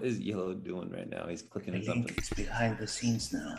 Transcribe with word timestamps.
What 0.00 0.08
is 0.08 0.18
Yellow 0.18 0.54
doing 0.54 0.88
right 0.88 1.10
now? 1.10 1.26
He's 1.26 1.42
clicking 1.42 1.74
his 1.74 1.84
something. 1.84 2.14
It's 2.16 2.30
behind 2.30 2.78
the 2.78 2.86
scenes 2.86 3.34
now. 3.34 3.56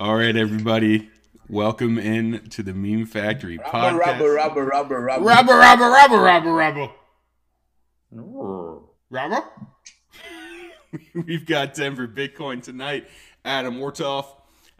All 0.00 0.16
right, 0.16 0.34
everybody. 0.34 1.10
Welcome 1.50 1.98
in 1.98 2.48
to 2.48 2.62
the 2.62 2.72
Meme 2.72 3.04
Factory 3.04 3.58
podcast. 3.58 3.98
Rubber, 3.98 4.32
rubber, 4.32 4.64
rubber, 4.64 5.00
rubber, 5.02 5.22
rubber, 5.22 5.52
rubber, 5.52 5.90
rubber, 5.90 6.18
rubber, 6.18 6.52
rubber. 6.54 6.88
Rubber. 9.10 9.44
We've 11.26 11.44
got 11.44 11.74
Denver 11.74 12.08
Bitcoin 12.08 12.62
tonight. 12.62 13.06
Adam 13.44 13.78
Ortolf, 13.78 14.24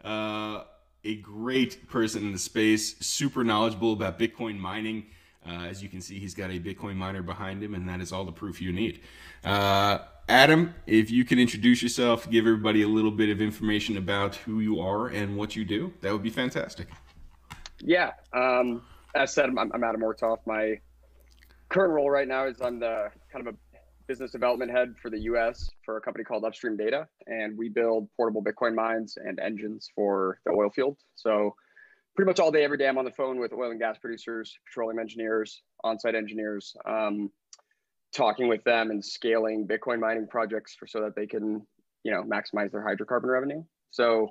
uh, 0.03 0.63
a 1.03 1.15
great 1.17 1.87
person 1.89 2.23
in 2.23 2.31
the 2.31 2.39
space, 2.39 2.97
super 3.05 3.43
knowledgeable 3.43 3.93
about 3.93 4.17
Bitcoin 4.17 4.57
mining. 4.57 5.05
Uh, 5.47 5.65
as 5.65 5.83
you 5.83 5.89
can 5.89 6.01
see, 6.01 6.17
he's 6.17 6.33
got 6.33 6.49
a 6.49 6.59
Bitcoin 6.59 6.95
miner 6.95 7.21
behind 7.21 7.61
him, 7.61 7.75
and 7.75 7.87
that 7.87 8.01
is 8.01 8.11
all 8.11 8.25
the 8.25 8.31
proof 8.31 8.59
you 8.59 8.71
need. 8.71 9.01
Uh, 9.43 9.99
Adam, 10.29 10.73
if 10.87 11.11
you 11.11 11.25
can 11.25 11.37
introduce 11.37 11.83
yourself, 11.83 12.29
give 12.29 12.45
everybody 12.45 12.81
a 12.81 12.87
little 12.87 13.11
bit 13.11 13.29
of 13.29 13.41
information 13.41 13.97
about 13.97 14.35
who 14.35 14.61
you 14.61 14.79
are 14.79 15.07
and 15.07 15.35
what 15.35 15.55
you 15.55 15.65
do, 15.65 15.93
that 16.01 16.13
would 16.13 16.23
be 16.23 16.29
fantastic. 16.29 16.87
Yeah. 17.79 18.11
Um, 18.31 18.83
as 19.15 19.33
said, 19.33 19.45
I'm, 19.49 19.59
I'm 19.59 19.83
Adam 19.83 20.01
Ortolf. 20.01 20.39
My 20.45 20.79
current 21.67 21.91
role 21.91 22.09
right 22.09 22.27
now 22.27 22.47
is 22.47 22.61
I'm 22.61 22.79
the 22.79 23.09
kind 23.31 23.45
of 23.45 23.53
a 23.53 23.57
business 24.07 24.31
development 24.31 24.71
head 24.71 24.95
for 25.01 25.09
the 25.09 25.19
US 25.23 25.69
for 25.83 25.97
a 25.97 26.01
company 26.01 26.23
called 26.23 26.45
Upstream 26.45 26.77
Data. 26.77 27.07
And 27.27 27.57
we 27.57 27.67
build 27.67 28.07
portable 28.15 28.43
Bitcoin 28.43 28.75
mines 28.75 29.17
and 29.17 29.39
engines 29.41 29.89
for 29.93 30.39
the 30.45 30.51
oil 30.51 30.69
field. 30.69 30.97
So 31.15 31.53
pretty 32.15 32.29
much 32.29 32.39
all 32.39 32.51
day, 32.51 32.63
every 32.63 32.77
day, 32.77 32.87
I'm 32.87 32.97
on 32.97 33.05
the 33.05 33.11
phone 33.11 33.39
with 33.39 33.51
oil 33.51 33.71
and 33.71 33.79
gas 33.79 33.97
producers, 33.97 34.57
petroleum 34.67 34.99
engineers, 34.99 35.63
on-site 35.83 36.15
engineers, 36.15 36.75
um, 36.85 37.29
talking 38.13 38.47
with 38.47 38.63
them 38.63 38.91
and 38.91 39.03
scaling 39.03 39.67
Bitcoin 39.67 39.99
mining 39.99 40.27
projects 40.27 40.75
for 40.75 40.87
so 40.87 41.01
that 41.01 41.15
they 41.15 41.27
can, 41.27 41.65
you 42.03 42.11
know, 42.11 42.23
maximize 42.23 42.71
their 42.71 42.85
hydrocarbon 42.85 43.25
revenue. 43.27 43.63
So, 43.91 44.29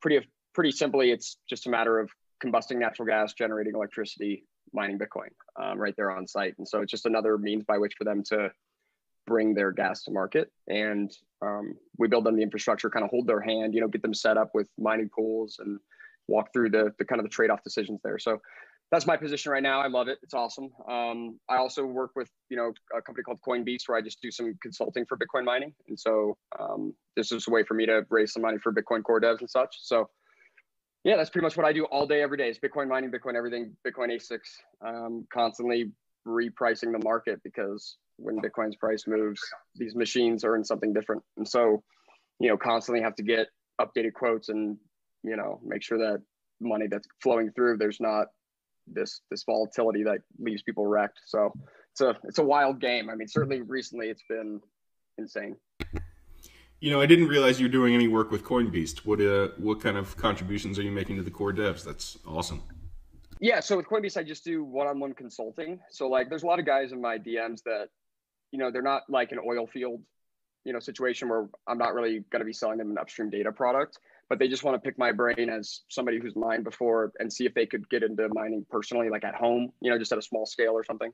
pretty 0.00 0.26
pretty 0.54 0.70
simply, 0.72 1.10
it's 1.10 1.38
just 1.48 1.66
a 1.66 1.70
matter 1.70 1.98
of 1.98 2.10
combusting 2.44 2.78
natural 2.78 3.06
gas, 3.06 3.34
generating 3.34 3.74
electricity, 3.74 4.44
mining 4.72 4.98
Bitcoin 4.98 5.30
um, 5.60 5.78
right 5.78 5.94
there 5.96 6.10
on 6.10 6.26
site. 6.26 6.54
And 6.58 6.66
so, 6.66 6.80
it's 6.80 6.90
just 6.90 7.06
another 7.06 7.38
means 7.38 7.64
by 7.64 7.78
which 7.78 7.94
for 7.96 8.04
them 8.04 8.22
to 8.24 8.50
bring 9.26 9.54
their 9.54 9.70
gas 9.70 10.02
to 10.04 10.10
market. 10.10 10.50
And 10.66 11.14
um, 11.42 11.74
we 11.98 12.08
build 12.08 12.24
them 12.24 12.36
the 12.36 12.42
infrastructure, 12.42 12.90
kind 12.90 13.04
of 13.04 13.10
hold 13.10 13.26
their 13.26 13.40
hand, 13.40 13.74
you 13.74 13.80
know, 13.80 13.88
get 13.88 14.02
them 14.02 14.14
set 14.14 14.38
up 14.38 14.50
with 14.54 14.68
mining 14.78 15.10
pools 15.14 15.58
and 15.60 15.78
walk 16.26 16.52
through 16.52 16.70
the, 16.70 16.92
the 16.98 17.04
kind 17.04 17.20
of 17.20 17.24
the 17.24 17.30
trade-off 17.30 17.62
decisions 17.62 18.00
there. 18.02 18.18
So 18.18 18.40
that's 18.90 19.06
my 19.06 19.16
position 19.16 19.52
right 19.52 19.62
now. 19.62 19.80
I 19.80 19.88
love 19.88 20.08
it. 20.08 20.18
It's 20.22 20.34
awesome. 20.34 20.70
Um, 20.88 21.38
I 21.48 21.56
also 21.56 21.84
work 21.84 22.12
with, 22.16 22.30
you 22.48 22.56
know, 22.56 22.72
a 22.96 23.02
company 23.02 23.22
called 23.22 23.38
Coinbeast 23.46 23.82
where 23.86 23.98
I 23.98 24.00
just 24.00 24.20
do 24.22 24.30
some 24.30 24.54
consulting 24.62 25.04
for 25.06 25.18
Bitcoin 25.18 25.44
mining. 25.44 25.74
And 25.88 25.98
so 25.98 26.36
um, 26.58 26.94
this 27.14 27.30
is 27.30 27.46
a 27.48 27.50
way 27.50 27.64
for 27.64 27.74
me 27.74 27.84
to 27.86 28.06
raise 28.08 28.32
some 28.32 28.42
money 28.42 28.58
for 28.58 28.72
Bitcoin 28.72 29.02
core 29.02 29.20
devs 29.20 29.40
and 29.40 29.50
such. 29.50 29.76
So 29.82 30.08
yeah, 31.04 31.16
that's 31.16 31.30
pretty 31.30 31.44
much 31.44 31.56
what 31.56 31.66
I 31.66 31.72
do 31.72 31.84
all 31.84 32.06
day, 32.06 32.22
every 32.22 32.38
day 32.38 32.48
is 32.48 32.58
Bitcoin 32.58 32.88
mining, 32.88 33.10
Bitcoin 33.10 33.34
everything, 33.36 33.76
Bitcoin 33.86 34.10
ASICs, 34.10 34.40
um, 34.84 35.26
constantly 35.32 35.92
repricing 36.26 36.92
the 36.92 37.04
market 37.04 37.40
because 37.44 37.96
when 38.16 38.40
Bitcoin's 38.40 38.76
price 38.76 39.06
moves, 39.06 39.40
these 39.76 39.94
machines 39.94 40.44
in 40.44 40.64
something 40.64 40.92
different. 40.92 41.22
And 41.36 41.46
so, 41.46 41.82
you 42.40 42.48
know, 42.48 42.56
constantly 42.56 43.02
have 43.02 43.14
to 43.16 43.22
get 43.22 43.48
updated 43.80 44.12
quotes 44.12 44.48
and 44.48 44.76
you 45.22 45.36
know 45.36 45.60
make 45.64 45.82
sure 45.82 45.98
that 45.98 46.22
money 46.60 46.86
that's 46.88 47.06
flowing 47.22 47.50
through 47.52 47.76
there's 47.76 48.00
not 48.00 48.26
this 48.92 49.20
this 49.30 49.44
volatility 49.44 50.02
that 50.04 50.20
leaves 50.38 50.62
people 50.62 50.86
wrecked. 50.86 51.20
So 51.26 51.52
it's 51.92 52.00
a 52.00 52.16
it's 52.24 52.38
a 52.38 52.44
wild 52.44 52.80
game. 52.80 53.10
I 53.10 53.14
mean 53.14 53.28
certainly 53.28 53.60
recently 53.62 54.08
it's 54.08 54.22
been 54.28 54.60
insane. 55.18 55.56
You 56.80 56.92
know 56.92 57.00
i 57.00 57.06
didn't 57.06 57.28
realize 57.28 57.60
you 57.60 57.66
were 57.66 57.72
doing 57.72 57.94
any 57.94 58.08
work 58.08 58.30
with 58.30 58.44
coinbeast. 58.44 58.98
What 58.98 59.20
uh 59.20 59.48
what 59.58 59.80
kind 59.80 59.96
of 59.96 60.16
contributions 60.16 60.78
are 60.78 60.82
you 60.82 60.92
making 60.92 61.16
to 61.16 61.22
the 61.22 61.30
core 61.30 61.52
devs? 61.52 61.84
That's 61.84 62.18
awesome. 62.26 62.62
Yeah 63.40 63.60
so 63.60 63.76
with 63.76 63.86
coinbeast 63.86 64.16
i 64.16 64.22
just 64.22 64.44
do 64.44 64.64
one-on-one 64.64 65.14
consulting. 65.14 65.80
So 65.90 66.08
like 66.08 66.28
there's 66.28 66.42
a 66.42 66.46
lot 66.46 66.58
of 66.58 66.66
guys 66.66 66.92
in 66.92 67.00
my 67.00 67.18
dms 67.18 67.62
that 67.64 67.88
you 68.52 68.58
know 68.58 68.70
they're 68.70 68.82
not 68.82 69.02
like 69.08 69.32
an 69.32 69.38
oil 69.46 69.66
field 69.66 70.00
you 70.64 70.72
know 70.72 70.78
situation 70.78 71.28
where 71.28 71.48
i'm 71.66 71.78
not 71.78 71.94
really 71.94 72.24
going 72.30 72.40
to 72.40 72.44
be 72.44 72.52
selling 72.52 72.78
them 72.78 72.90
an 72.90 72.98
upstream 72.98 73.30
data 73.30 73.52
product 73.52 73.98
but 74.28 74.38
they 74.38 74.48
just 74.48 74.64
want 74.64 74.74
to 74.74 74.86
pick 74.86 74.98
my 74.98 75.12
brain 75.12 75.48
as 75.48 75.80
somebody 75.88 76.20
who's 76.20 76.36
mined 76.36 76.64
before 76.64 77.12
and 77.18 77.32
see 77.32 77.46
if 77.46 77.54
they 77.54 77.66
could 77.66 77.88
get 77.88 78.02
into 78.02 78.28
mining 78.32 78.64
personally, 78.70 79.08
like 79.08 79.24
at 79.24 79.34
home, 79.34 79.72
you 79.80 79.90
know, 79.90 79.98
just 79.98 80.12
at 80.12 80.18
a 80.18 80.22
small 80.22 80.46
scale 80.46 80.72
or 80.72 80.84
something. 80.84 81.12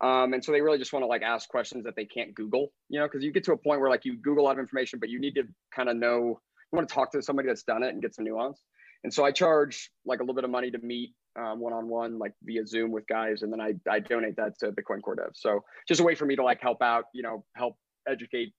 Um, 0.00 0.32
and 0.32 0.44
so 0.44 0.52
they 0.52 0.60
really 0.60 0.78
just 0.78 0.92
want 0.92 1.02
to 1.02 1.06
like 1.06 1.22
ask 1.22 1.48
questions 1.48 1.84
that 1.84 1.94
they 1.96 2.04
can't 2.04 2.34
Google, 2.34 2.72
you 2.88 2.98
know, 2.98 3.06
because 3.06 3.22
you 3.22 3.32
get 3.32 3.44
to 3.44 3.52
a 3.52 3.56
point 3.56 3.80
where 3.80 3.90
like 3.90 4.04
you 4.04 4.16
Google 4.16 4.44
a 4.44 4.46
lot 4.46 4.52
of 4.52 4.58
information, 4.58 4.98
but 4.98 5.08
you 5.08 5.20
need 5.20 5.34
to 5.34 5.44
kind 5.74 5.88
of 5.88 5.96
know, 5.96 6.40
you 6.72 6.76
want 6.76 6.88
to 6.88 6.94
talk 6.94 7.12
to 7.12 7.22
somebody 7.22 7.48
that's 7.48 7.62
done 7.62 7.82
it 7.82 7.90
and 7.90 8.02
get 8.02 8.14
some 8.14 8.24
nuance. 8.24 8.60
And 9.04 9.12
so 9.12 9.24
I 9.24 9.32
charge 9.32 9.90
like 10.04 10.20
a 10.20 10.22
little 10.22 10.34
bit 10.34 10.44
of 10.44 10.50
money 10.50 10.70
to 10.70 10.78
meet 10.78 11.14
one 11.34 11.72
on 11.72 11.88
one, 11.88 12.18
like 12.18 12.32
via 12.44 12.66
Zoom 12.66 12.90
with 12.90 13.06
guys, 13.06 13.42
and 13.42 13.52
then 13.52 13.60
I, 13.60 13.74
I 13.90 14.00
donate 14.00 14.36
that 14.36 14.58
to 14.60 14.72
Bitcoin 14.72 15.02
Core 15.02 15.16
Dev. 15.16 15.30
So 15.34 15.64
just 15.88 16.00
a 16.00 16.04
way 16.04 16.14
for 16.14 16.26
me 16.26 16.36
to 16.36 16.44
like 16.44 16.60
help 16.60 16.82
out, 16.82 17.04
you 17.14 17.22
know, 17.22 17.44
help 17.56 17.76
educate 18.08 18.52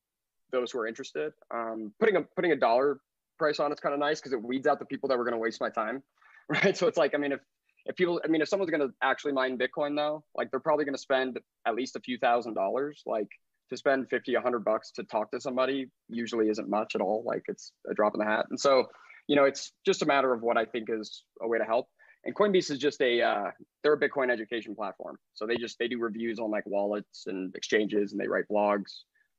those 0.52 0.72
who 0.72 0.80
are 0.80 0.88
interested. 0.88 1.31
Um, 1.53 1.94
putting 2.00 2.16
a 2.16 2.22
putting 2.35 2.52
a 2.52 2.56
dollar 2.56 3.00
price 3.38 3.60
on 3.60 3.72
it's 3.72 3.82
kind 3.82 3.94
of 3.94 4.00
nice 4.00 4.20
because 4.20 4.34
it 4.34 4.42
weeds 4.42 4.68
out 4.68 4.80
the 4.80 4.86
people 4.86 5.10
that 5.10 5.18
were 5.18 5.24
going 5.24 5.34
to 5.34 5.40
waste 5.40 5.62
my 5.62 5.70
time 5.70 6.02
right? 6.50 6.76
So 6.78 6.88
it's 6.88 6.98
like 6.98 7.14
i 7.16 7.18
mean 7.18 7.32
if 7.32 7.40
if 7.86 7.96
people 7.96 8.22
i 8.24 8.28
mean 8.28 8.42
if 8.42 8.50
someone's 8.50 8.72
going 8.72 8.88
to 8.88 8.94
actually 9.02 9.34
mine 9.34 9.58
bitcoin 9.58 9.96
though 9.96 10.24
like 10.36 10.52
they're 10.52 10.60
probably 10.60 10.86
going 10.86 10.96
to 10.96 11.02
spend 11.02 11.40
at 11.66 11.76
least 11.76 11.96
a 11.96 12.00
few 12.00 12.18
thousand 12.18 12.54
dollars 12.54 13.02
like 13.06 13.30
to 13.74 13.78
spend 13.78 14.10
50 14.10 14.36
100 14.36 14.64
bucks 14.64 14.92
to 14.92 15.04
talk 15.04 15.32
to 15.32 15.40
somebody 15.40 15.88
usually 16.10 16.50
isn't 16.50 16.70
much 16.70 16.96
at 16.96 17.02
all 17.02 17.24
like 17.26 17.44
it's 17.48 17.72
a 17.90 17.94
drop 17.94 18.14
in 18.14 18.20
the 18.20 18.26
hat. 18.26 18.46
And 18.50 18.60
so 18.60 18.86
you 19.28 19.36
know 19.36 19.46
it's 19.46 19.72
just 19.86 20.02
a 20.02 20.06
matter 20.06 20.34
of 20.34 20.42
what 20.42 20.58
i 20.58 20.66
think 20.66 20.90
is 20.90 21.24
a 21.42 21.48
way 21.48 21.58
to 21.58 21.64
help. 21.64 21.88
And 22.26 22.34
coinbeast 22.36 22.72
is 22.72 22.78
just 22.78 23.02
a 23.02 23.22
uh, 23.22 23.52
they're 23.84 23.94
a 23.94 24.00
bitcoin 24.00 24.32
education 24.32 24.76
platform. 24.76 25.18
So 25.34 25.46
they 25.46 25.58
just 25.58 25.78
they 25.78 25.88
do 25.90 26.00
reviews 26.00 26.40
on 26.40 26.52
like 26.52 26.66
wallets 26.66 27.26
and 27.28 27.54
exchanges 27.56 28.12
and 28.12 28.22
they 28.22 28.28
write 28.28 28.46
blogs. 28.50 28.92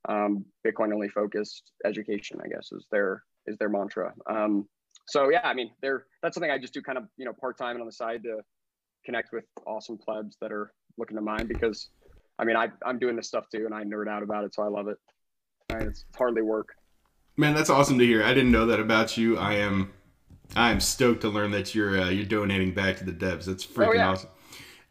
Um, 0.07 0.45
bitcoin 0.65 0.93
only 0.93 1.09
focused 1.09 1.71
education 1.83 2.39
i 2.45 2.47
guess 2.47 2.71
is 2.71 2.85
their 2.91 3.23
is 3.47 3.57
their 3.57 3.69
mantra. 3.69 4.13
Um, 4.29 4.67
so 5.07 5.29
yeah, 5.29 5.41
I 5.43 5.53
mean, 5.53 5.71
they're 5.81 6.05
that's 6.21 6.35
something 6.35 6.51
I 6.51 6.57
just 6.57 6.73
do 6.73 6.81
kind 6.81 6.97
of 6.97 7.05
you 7.17 7.25
know 7.25 7.33
part 7.33 7.57
time 7.57 7.71
and 7.71 7.81
on 7.81 7.87
the 7.87 7.93
side 7.93 8.23
to 8.23 8.39
connect 9.05 9.31
with 9.31 9.45
awesome 9.65 9.97
plebs 9.97 10.37
that 10.41 10.51
are 10.51 10.71
looking 10.97 11.15
to 11.15 11.21
mine 11.21 11.47
because 11.47 11.89
I 12.39 12.45
mean 12.45 12.55
I 12.55 12.69
I'm 12.85 12.97
doing 12.97 13.15
this 13.15 13.27
stuff 13.27 13.45
too 13.53 13.65
and 13.65 13.73
I 13.73 13.83
nerd 13.83 14.07
out 14.07 14.23
about 14.23 14.43
it 14.43 14.55
so 14.55 14.63
I 14.63 14.67
love 14.67 14.87
it. 14.87 14.97
I 15.69 15.79
mean, 15.79 15.87
it's 15.89 16.05
hardly 16.15 16.41
work. 16.41 16.75
Man, 17.37 17.53
that's 17.53 17.69
awesome 17.69 17.99
to 17.99 18.05
hear. 18.05 18.23
I 18.23 18.33
didn't 18.33 18.51
know 18.51 18.65
that 18.67 18.79
about 18.79 19.17
you. 19.17 19.37
I 19.37 19.55
am 19.55 19.93
I 20.55 20.71
am 20.71 20.79
stoked 20.79 21.21
to 21.21 21.29
learn 21.29 21.51
that 21.51 21.75
you're 21.75 21.99
uh, 21.99 22.09
you're 22.09 22.25
donating 22.25 22.73
back 22.73 22.97
to 22.97 23.03
the 23.03 23.11
devs. 23.11 23.45
That's 23.45 23.65
freaking 23.65 23.87
oh, 23.87 23.93
yeah. 23.93 24.09
awesome. 24.09 24.29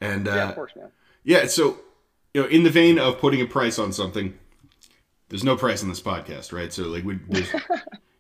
And 0.01 0.29
uh, 0.29 0.35
yeah, 0.35 0.49
of 0.49 0.55
course, 0.55 0.73
man. 0.77 0.91
Yeah, 1.23 1.47
so 1.47 1.79
you 2.35 2.43
know, 2.43 2.49
in 2.49 2.65
the 2.65 2.71
vein 2.71 2.99
of 2.99 3.19
putting 3.19 3.41
a 3.41 3.47
price 3.47 3.79
on 3.79 3.93
something, 3.93 4.37
there's 5.29 5.45
no 5.45 5.57
price 5.57 5.83
on 5.83 5.89
this 5.89 6.01
podcast, 6.01 6.53
right? 6.53 6.73
So 6.73 6.85
like 6.85 7.05
we 7.05 7.19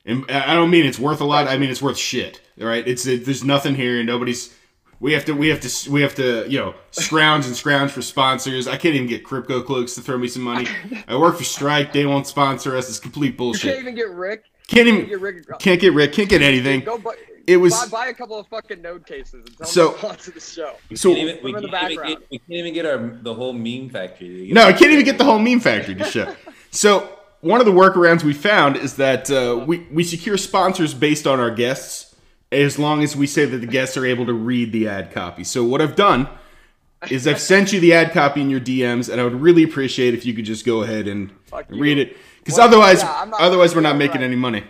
And 0.06 0.30
I 0.30 0.54
don't 0.54 0.70
mean 0.70 0.84
it's 0.84 0.98
worth 0.98 1.20
a 1.20 1.24
lot. 1.24 1.48
I 1.48 1.56
mean 1.56 1.70
it's 1.70 1.82
worth 1.82 1.98
shit. 1.98 2.40
Right? 2.58 2.86
It's 2.86 3.06
it, 3.06 3.24
there's 3.24 3.44
nothing 3.44 3.74
here, 3.74 3.98
and 3.98 4.06
nobody's. 4.06 4.54
We 5.00 5.12
have 5.12 5.24
to, 5.26 5.32
we 5.32 5.48
have 5.48 5.60
to, 5.60 5.90
we 5.90 6.00
have 6.02 6.14
to, 6.14 6.48
you 6.48 6.58
know, 6.58 6.74
scrounge 6.92 7.46
and 7.46 7.54
scrounge 7.54 7.90
for 7.90 8.00
sponsors. 8.00 8.66
I 8.66 8.76
can't 8.76 8.94
even 8.94 9.08
get 9.08 9.24
Crypto 9.24 9.60
Cloaks 9.60 9.94
to 9.96 10.00
throw 10.00 10.16
me 10.16 10.28
some 10.28 10.42
money. 10.42 10.66
I 11.08 11.16
work 11.16 11.36
for 11.36 11.44
Strike; 11.44 11.92
they 11.92 12.06
won't 12.06 12.26
sponsor 12.26 12.76
us. 12.76 12.88
It's 12.88 13.00
complete 13.00 13.36
bullshit. 13.36 13.64
You 13.64 13.70
can't 13.72 13.82
even 13.82 13.94
get 13.96 14.10
Rick. 14.10 14.44
Can't 14.66 14.88
even 14.88 15.06
get 15.06 15.20
Rick. 15.20 15.46
Can't 15.58 15.80
get 15.80 15.92
Rick. 15.92 16.12
Can't 16.12 16.28
get 16.28 16.40
anything. 16.40 16.80
Go 16.80 16.96
buy, 16.96 17.16
it 17.46 17.56
was 17.58 17.74
buy, 17.74 18.04
buy, 18.04 18.06
a 18.06 18.14
couple 18.14 18.38
of 18.38 18.46
fucking 18.48 18.80
node 18.80 19.06
cases 19.06 19.44
and 19.46 19.58
tell 19.58 19.66
so, 19.66 19.84
them 19.88 19.92
to 19.92 19.98
sponsor 19.98 20.30
the 20.30 20.40
show. 20.40 20.74
So 20.94 21.10
we 21.10 21.16
can't, 21.16 21.28
even, 21.28 21.44
we, 21.44 21.52
can't 21.52 21.92
even 21.92 22.06
get, 22.06 22.30
we 22.30 22.38
can't 22.38 22.50
even 22.50 22.74
get 22.74 22.86
our 22.86 22.98
the 22.98 23.34
whole 23.34 23.52
meme 23.52 23.90
factory. 23.90 24.50
No, 24.52 24.64
I 24.64 24.72
can't 24.72 24.92
even 24.92 25.04
get 25.04 25.18
the 25.18 25.24
whole 25.24 25.38
meme 25.38 25.60
factory 25.60 25.94
to 25.96 26.04
show. 26.04 26.34
So 26.70 27.08
one 27.44 27.60
of 27.60 27.66
the 27.66 27.72
workarounds 27.72 28.24
we 28.24 28.32
found 28.32 28.76
is 28.76 28.96
that 28.96 29.30
uh, 29.30 29.62
we, 29.66 29.86
we 29.92 30.02
secure 30.02 30.38
sponsors 30.38 30.94
based 30.94 31.26
on 31.26 31.38
our 31.38 31.50
guests 31.50 32.16
as 32.50 32.78
long 32.78 33.02
as 33.02 33.14
we 33.14 33.26
say 33.26 33.44
that 33.44 33.58
the 33.58 33.66
guests 33.66 33.98
are 33.98 34.06
able 34.06 34.24
to 34.24 34.32
read 34.32 34.72
the 34.72 34.88
ad 34.88 35.12
copy. 35.12 35.44
So 35.44 35.62
what 35.62 35.82
I've 35.82 35.94
done 35.94 36.26
is 37.10 37.28
I've 37.28 37.40
sent 37.52 37.72
you 37.72 37.80
the 37.80 37.92
ad 37.92 38.12
copy 38.12 38.40
in 38.40 38.48
your 38.48 38.60
DMs, 38.60 39.10
and 39.10 39.20
I 39.20 39.24
would 39.24 39.34
really 39.34 39.62
appreciate 39.62 40.14
if 40.14 40.24
you 40.24 40.32
could 40.32 40.46
just 40.46 40.64
go 40.64 40.82
ahead 40.82 41.06
and 41.06 41.30
read 41.68 41.98
it, 41.98 42.16
because 42.38 42.56
well, 42.56 42.68
otherwise, 42.68 43.02
yeah, 43.02 43.30
otherwise 43.38 43.74
we're 43.74 43.82
not 43.82 43.96
making 43.96 44.22
right. 44.22 44.26
any 44.26 44.36
money 44.36 44.64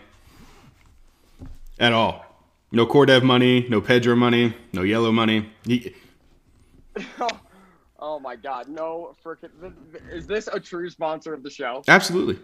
at 1.78 1.92
all. 1.92 2.24
No 2.72 2.86
core 2.86 3.06
dev 3.06 3.22
money, 3.22 3.66
no 3.68 3.80
Pedro 3.80 4.16
money, 4.16 4.56
no 4.72 4.82
yellow 4.82 5.12
money. 5.12 5.48
He, 5.64 5.94
oh 8.00 8.18
my 8.18 8.34
god, 8.34 8.68
no 8.68 9.14
freaking! 9.24 9.74
Is 10.10 10.26
this 10.26 10.48
a 10.48 10.58
true 10.58 10.90
sponsor 10.90 11.34
of 11.34 11.44
the 11.44 11.50
show? 11.50 11.84
Absolutely 11.86 12.40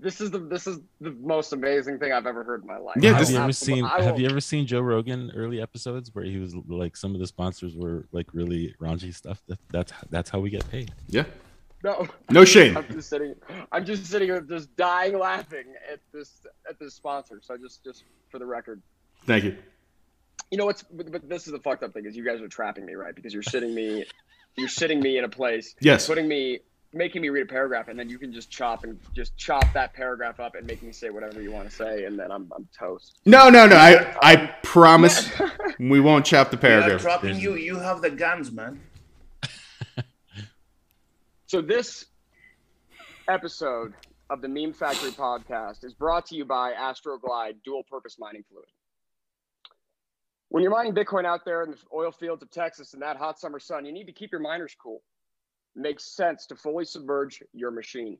this 0.00 0.20
is 0.20 0.30
the 0.30 0.38
this 0.38 0.66
is 0.66 0.78
the 1.00 1.12
most 1.20 1.52
amazing 1.52 1.98
thing 1.98 2.12
I've 2.12 2.26
ever 2.26 2.42
heard 2.44 2.62
in 2.62 2.66
my 2.66 2.78
life. 2.78 2.96
Yeah, 3.00 3.16
have 3.18 3.30
you 3.30 3.38
ever 3.38 3.52
seen 3.52 3.84
have 3.84 4.18
you 4.18 4.28
ever 4.28 4.40
seen 4.40 4.66
Joe 4.66 4.80
Rogan 4.80 5.30
early 5.34 5.60
episodes 5.60 6.10
where 6.14 6.24
he 6.24 6.38
was 6.38 6.54
like 6.54 6.96
some 6.96 7.14
of 7.14 7.20
the 7.20 7.26
sponsors 7.26 7.74
were 7.76 8.06
like 8.12 8.26
really 8.32 8.74
raunchy 8.80 9.14
stuff? 9.14 9.42
That, 9.48 9.58
that's 9.70 9.92
that's 10.10 10.30
how 10.30 10.40
we 10.40 10.50
get 10.50 10.68
paid. 10.70 10.92
Yeah. 11.08 11.24
No, 11.82 12.06
No 12.30 12.44
shame. 12.44 12.76
I'm 12.76 12.86
just 12.88 13.08
sitting. 13.08 13.34
I'm 13.72 13.86
just 13.86 14.04
sitting 14.04 14.28
here, 14.28 14.42
just 14.42 14.74
dying 14.76 15.18
laughing 15.18 15.64
at 15.90 16.00
this 16.12 16.40
at 16.68 16.78
this 16.78 16.94
sponsor. 16.94 17.40
So 17.42 17.56
just 17.56 17.82
just 17.84 18.04
for 18.28 18.38
the 18.38 18.44
record, 18.46 18.82
Thank 19.26 19.44
you. 19.44 19.56
you 20.50 20.58
know 20.58 20.66
what's 20.66 20.82
but, 20.82 21.10
but 21.10 21.28
this 21.28 21.46
is 21.46 21.52
the 21.52 21.58
fucked 21.60 21.82
up 21.82 21.94
thing 21.94 22.04
is 22.06 22.14
you 22.16 22.24
guys 22.24 22.40
are 22.42 22.48
trapping 22.48 22.84
me 22.84 22.94
right 22.94 23.14
because 23.14 23.32
you're 23.32 23.42
sitting 23.42 23.74
me, 23.74 24.04
you're 24.58 24.68
sitting 24.68 25.00
me 25.00 25.16
in 25.18 25.24
a 25.24 25.28
place, 25.28 25.74
Yes. 25.80 26.06
putting 26.06 26.28
me, 26.28 26.60
making 26.92 27.22
me 27.22 27.28
read 27.28 27.42
a 27.42 27.46
paragraph, 27.46 27.88
and 27.88 27.98
then 27.98 28.08
you 28.08 28.18
can 28.18 28.32
just 28.32 28.50
chop 28.50 28.84
and 28.84 28.98
just 29.14 29.36
chop 29.36 29.64
that 29.74 29.92
paragraph 29.94 30.40
up 30.40 30.54
and 30.54 30.66
make 30.66 30.82
me 30.82 30.92
say 30.92 31.10
whatever 31.10 31.40
you 31.40 31.52
want 31.52 31.68
to 31.68 31.74
say, 31.74 32.04
and 32.04 32.18
then 32.18 32.30
I'm 32.32 32.50
I'm 32.54 32.68
toast. 32.76 33.18
No, 33.26 33.48
no, 33.48 33.66
no. 33.66 33.76
I 33.76 34.16
I 34.22 34.36
promise 34.62 35.30
we 35.78 36.00
won't 36.00 36.24
chop 36.26 36.50
the 36.50 36.56
We 36.56 36.68
are 36.68 36.80
paragraph. 36.80 37.00
dropping 37.00 37.38
you. 37.38 37.54
You 37.54 37.78
have 37.78 38.02
the 38.02 38.10
guns, 38.10 38.50
man. 38.52 38.80
So 41.46 41.60
this 41.60 42.04
episode 43.26 43.94
of 44.30 44.40
the 44.40 44.46
Meme 44.46 44.72
Factory 44.72 45.10
podcast 45.10 45.82
is 45.84 45.92
brought 45.92 46.26
to 46.26 46.36
you 46.36 46.44
by 46.44 46.72
Astroglide 46.74 47.56
Dual 47.64 47.82
Purpose 47.90 48.18
Mining 48.20 48.44
Fluid. 48.48 48.66
When 50.50 50.62
you're 50.62 50.70
mining 50.70 50.94
Bitcoin 50.94 51.24
out 51.24 51.44
there 51.44 51.64
in 51.64 51.72
the 51.72 51.76
oil 51.92 52.12
fields 52.12 52.42
of 52.44 52.52
Texas 52.52 52.94
in 52.94 53.00
that 53.00 53.16
hot 53.16 53.40
summer 53.40 53.58
sun, 53.58 53.84
you 53.84 53.90
need 53.90 54.06
to 54.06 54.12
keep 54.12 54.30
your 54.30 54.40
miners 54.40 54.76
cool. 54.80 55.02
Makes 55.76 56.04
sense 56.16 56.46
to 56.46 56.56
fully 56.56 56.84
submerge 56.84 57.42
your 57.52 57.70
machine. 57.70 58.18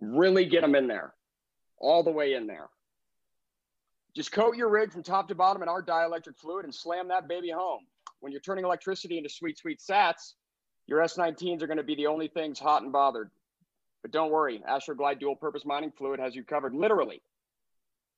Really 0.00 0.46
get 0.46 0.60
them 0.60 0.74
in 0.74 0.86
there, 0.86 1.14
all 1.78 2.02
the 2.02 2.10
way 2.10 2.34
in 2.34 2.46
there. 2.46 2.68
Just 4.14 4.32
coat 4.32 4.56
your 4.56 4.68
rig 4.68 4.92
from 4.92 5.02
top 5.02 5.28
to 5.28 5.34
bottom 5.34 5.62
in 5.62 5.68
our 5.68 5.82
dielectric 5.82 6.36
fluid 6.38 6.64
and 6.64 6.74
slam 6.74 7.08
that 7.08 7.28
baby 7.28 7.50
home. 7.50 7.86
When 8.20 8.30
you're 8.30 8.42
turning 8.42 8.64
electricity 8.64 9.16
into 9.16 9.30
sweet, 9.30 9.58
sweet 9.58 9.80
sats, 9.80 10.34
your 10.86 11.00
S19s 11.00 11.62
are 11.62 11.66
going 11.66 11.78
to 11.78 11.82
be 11.82 11.94
the 11.94 12.06
only 12.06 12.28
things 12.28 12.58
hot 12.58 12.82
and 12.82 12.92
bothered. 12.92 13.30
But 14.02 14.10
don't 14.10 14.30
worry, 14.30 14.62
Astroglide 14.68 15.20
dual 15.20 15.36
purpose 15.36 15.64
mining 15.64 15.92
fluid 15.92 16.20
has 16.20 16.34
you 16.34 16.44
covered 16.44 16.74
literally. 16.74 17.22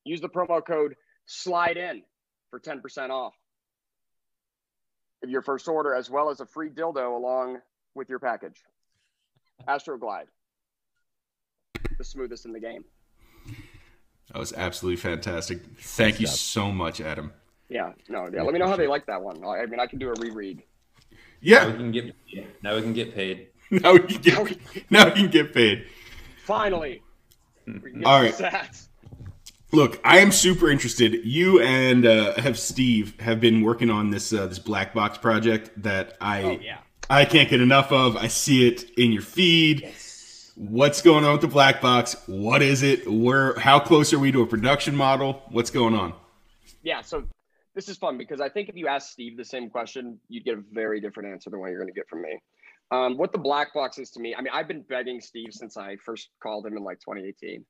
Use 0.05 0.20
the 0.20 0.29
promo 0.29 0.64
code 0.64 0.96
SLIDE 1.26 1.76
IN 1.76 2.02
for 2.50 2.58
10% 2.58 3.11
off 3.11 3.35
of 5.23 5.31
your 5.31 5.43
first 5.43 5.69
order, 5.69 5.94
as 5.94 6.11
well 6.11 6.31
as 6.31 6.41
a 6.41 6.46
free 6.46 6.70
dildo 6.70 7.17
along 7.17 7.58
with 7.94 8.08
your 8.08 8.19
package. 8.19 8.62
Astroglide, 9.69 10.26
the 11.99 12.05
smoothest 12.05 12.44
in 12.44 12.52
the 12.52 12.61
game. 12.61 12.85
That 14.32 14.38
was 14.38 14.52
absolutely 14.52 14.96
fantastic. 14.96 15.61
Thank 15.79 16.19
you 16.20 16.26
job. 16.26 16.35
so 16.35 16.73
much, 16.73 17.00
Adam. 17.00 17.32
Yeah, 17.69 17.93
no, 18.08 18.29
yeah. 18.32 18.43
Let 18.43 18.52
me 18.52 18.58
know 18.58 18.69
how 18.69 18.76
they 18.76 18.87
like 18.87 19.06
that 19.06 19.23
one. 19.23 19.44
I 19.44 19.67
mean, 19.67 19.81
I 19.81 19.87
can 19.87 19.99
do 19.99 20.08
a 20.11 20.14
reread. 20.19 20.58
Now 20.61 21.17
we 21.41 21.50
Yeah. 21.50 21.73
can 21.73 21.93
get 21.93 22.14
now 22.62 22.75
we 22.76 22.82
can 22.82 22.93
get 22.94 23.14
paid. 23.14 23.49
Now 23.70 23.93
we 23.93 24.00
can 24.00 24.20
get 24.20 24.58
now 24.91 25.05
we 25.06 25.11
can 25.12 25.31
get 25.31 25.55
paid. 25.55 25.87
Finally, 26.44 27.02
we 27.67 27.73
can 27.91 28.00
get 28.00 28.06
All 28.06 28.20
the 28.20 28.26
right. 28.26 28.35
sats. 28.35 28.88
Look, 29.73 30.00
I 30.05 30.19
am 30.19 30.31
super 30.31 30.70
interested. 30.70 31.14
You 31.25 31.61
and 31.61 32.06
uh, 32.06 32.35
have 32.41 32.58
Steve 32.58 33.19
have 33.20 33.41
been 33.41 33.62
working 33.62 33.91
on 33.91 34.11
this 34.11 34.32
uh, 34.32 34.46
this 34.46 34.58
black 34.58 34.94
box 34.94 35.19
project 35.19 35.70
that 35.82 36.17
I 36.20 36.43
Oh 36.43 36.58
yeah. 36.61 36.79
I 37.11 37.25
can't 37.27 37.49
get 37.49 37.61
enough 37.61 37.93
of. 37.93 38.17
I 38.17 38.29
see 38.29 38.67
it 38.67 38.91
in 38.97 39.12
your 39.12 39.23
feed. 39.23 39.93
What's 40.56 41.03
going 41.03 41.25
on 41.25 41.33
with 41.33 41.43
the 41.43 41.49
black 41.49 41.81
box? 41.81 42.17
What 42.27 42.62
is 42.62 42.83
it? 42.83 43.11
Where? 43.11 43.59
How 43.59 43.79
close 43.79 44.12
are 44.12 44.19
we 44.19 44.33
to 44.33 44.43
a 44.43 44.47
production 44.47 44.97
model? 44.97 45.43
What's 45.51 45.71
going 45.71 45.95
on? 45.95 46.15
Yeah, 46.83 47.03
so 47.03 47.25
this 47.75 47.89
is 47.89 47.99
fun 47.99 48.17
because 48.17 48.41
I 48.41 48.49
think 48.49 48.69
if 48.69 48.77
you 48.77 48.87
ask 48.87 49.11
Steve 49.11 49.37
the 49.37 49.45
same 49.45 49.69
question, 49.69 50.19
you'd 50.29 50.45
get 50.45 50.56
a 50.59 50.62
very 50.73 51.01
different 51.01 51.31
answer 51.31 51.51
than 51.51 51.61
what 51.61 51.71
you're 51.71 51.79
going 51.79 51.93
to 51.93 51.95
get 51.95 52.09
from 52.09 52.23
me. 52.23 52.39
Um, 52.91 53.17
what 53.19 53.33
the 53.33 53.39
black 53.39 53.75
box 53.75 53.99
is 53.99 54.11
to 54.12 54.21
me, 54.21 54.35
I 54.35 54.41
mean, 54.41 54.53
I've 54.53 54.69
been 54.69 54.83
begging 54.83 55.21
Steve 55.21 55.49
since 55.51 55.77
I 55.77 55.97
first 55.97 56.29
called 56.43 56.67
him 56.67 56.77
in 56.77 56.85
like 56.85 57.01
2018 57.01 57.65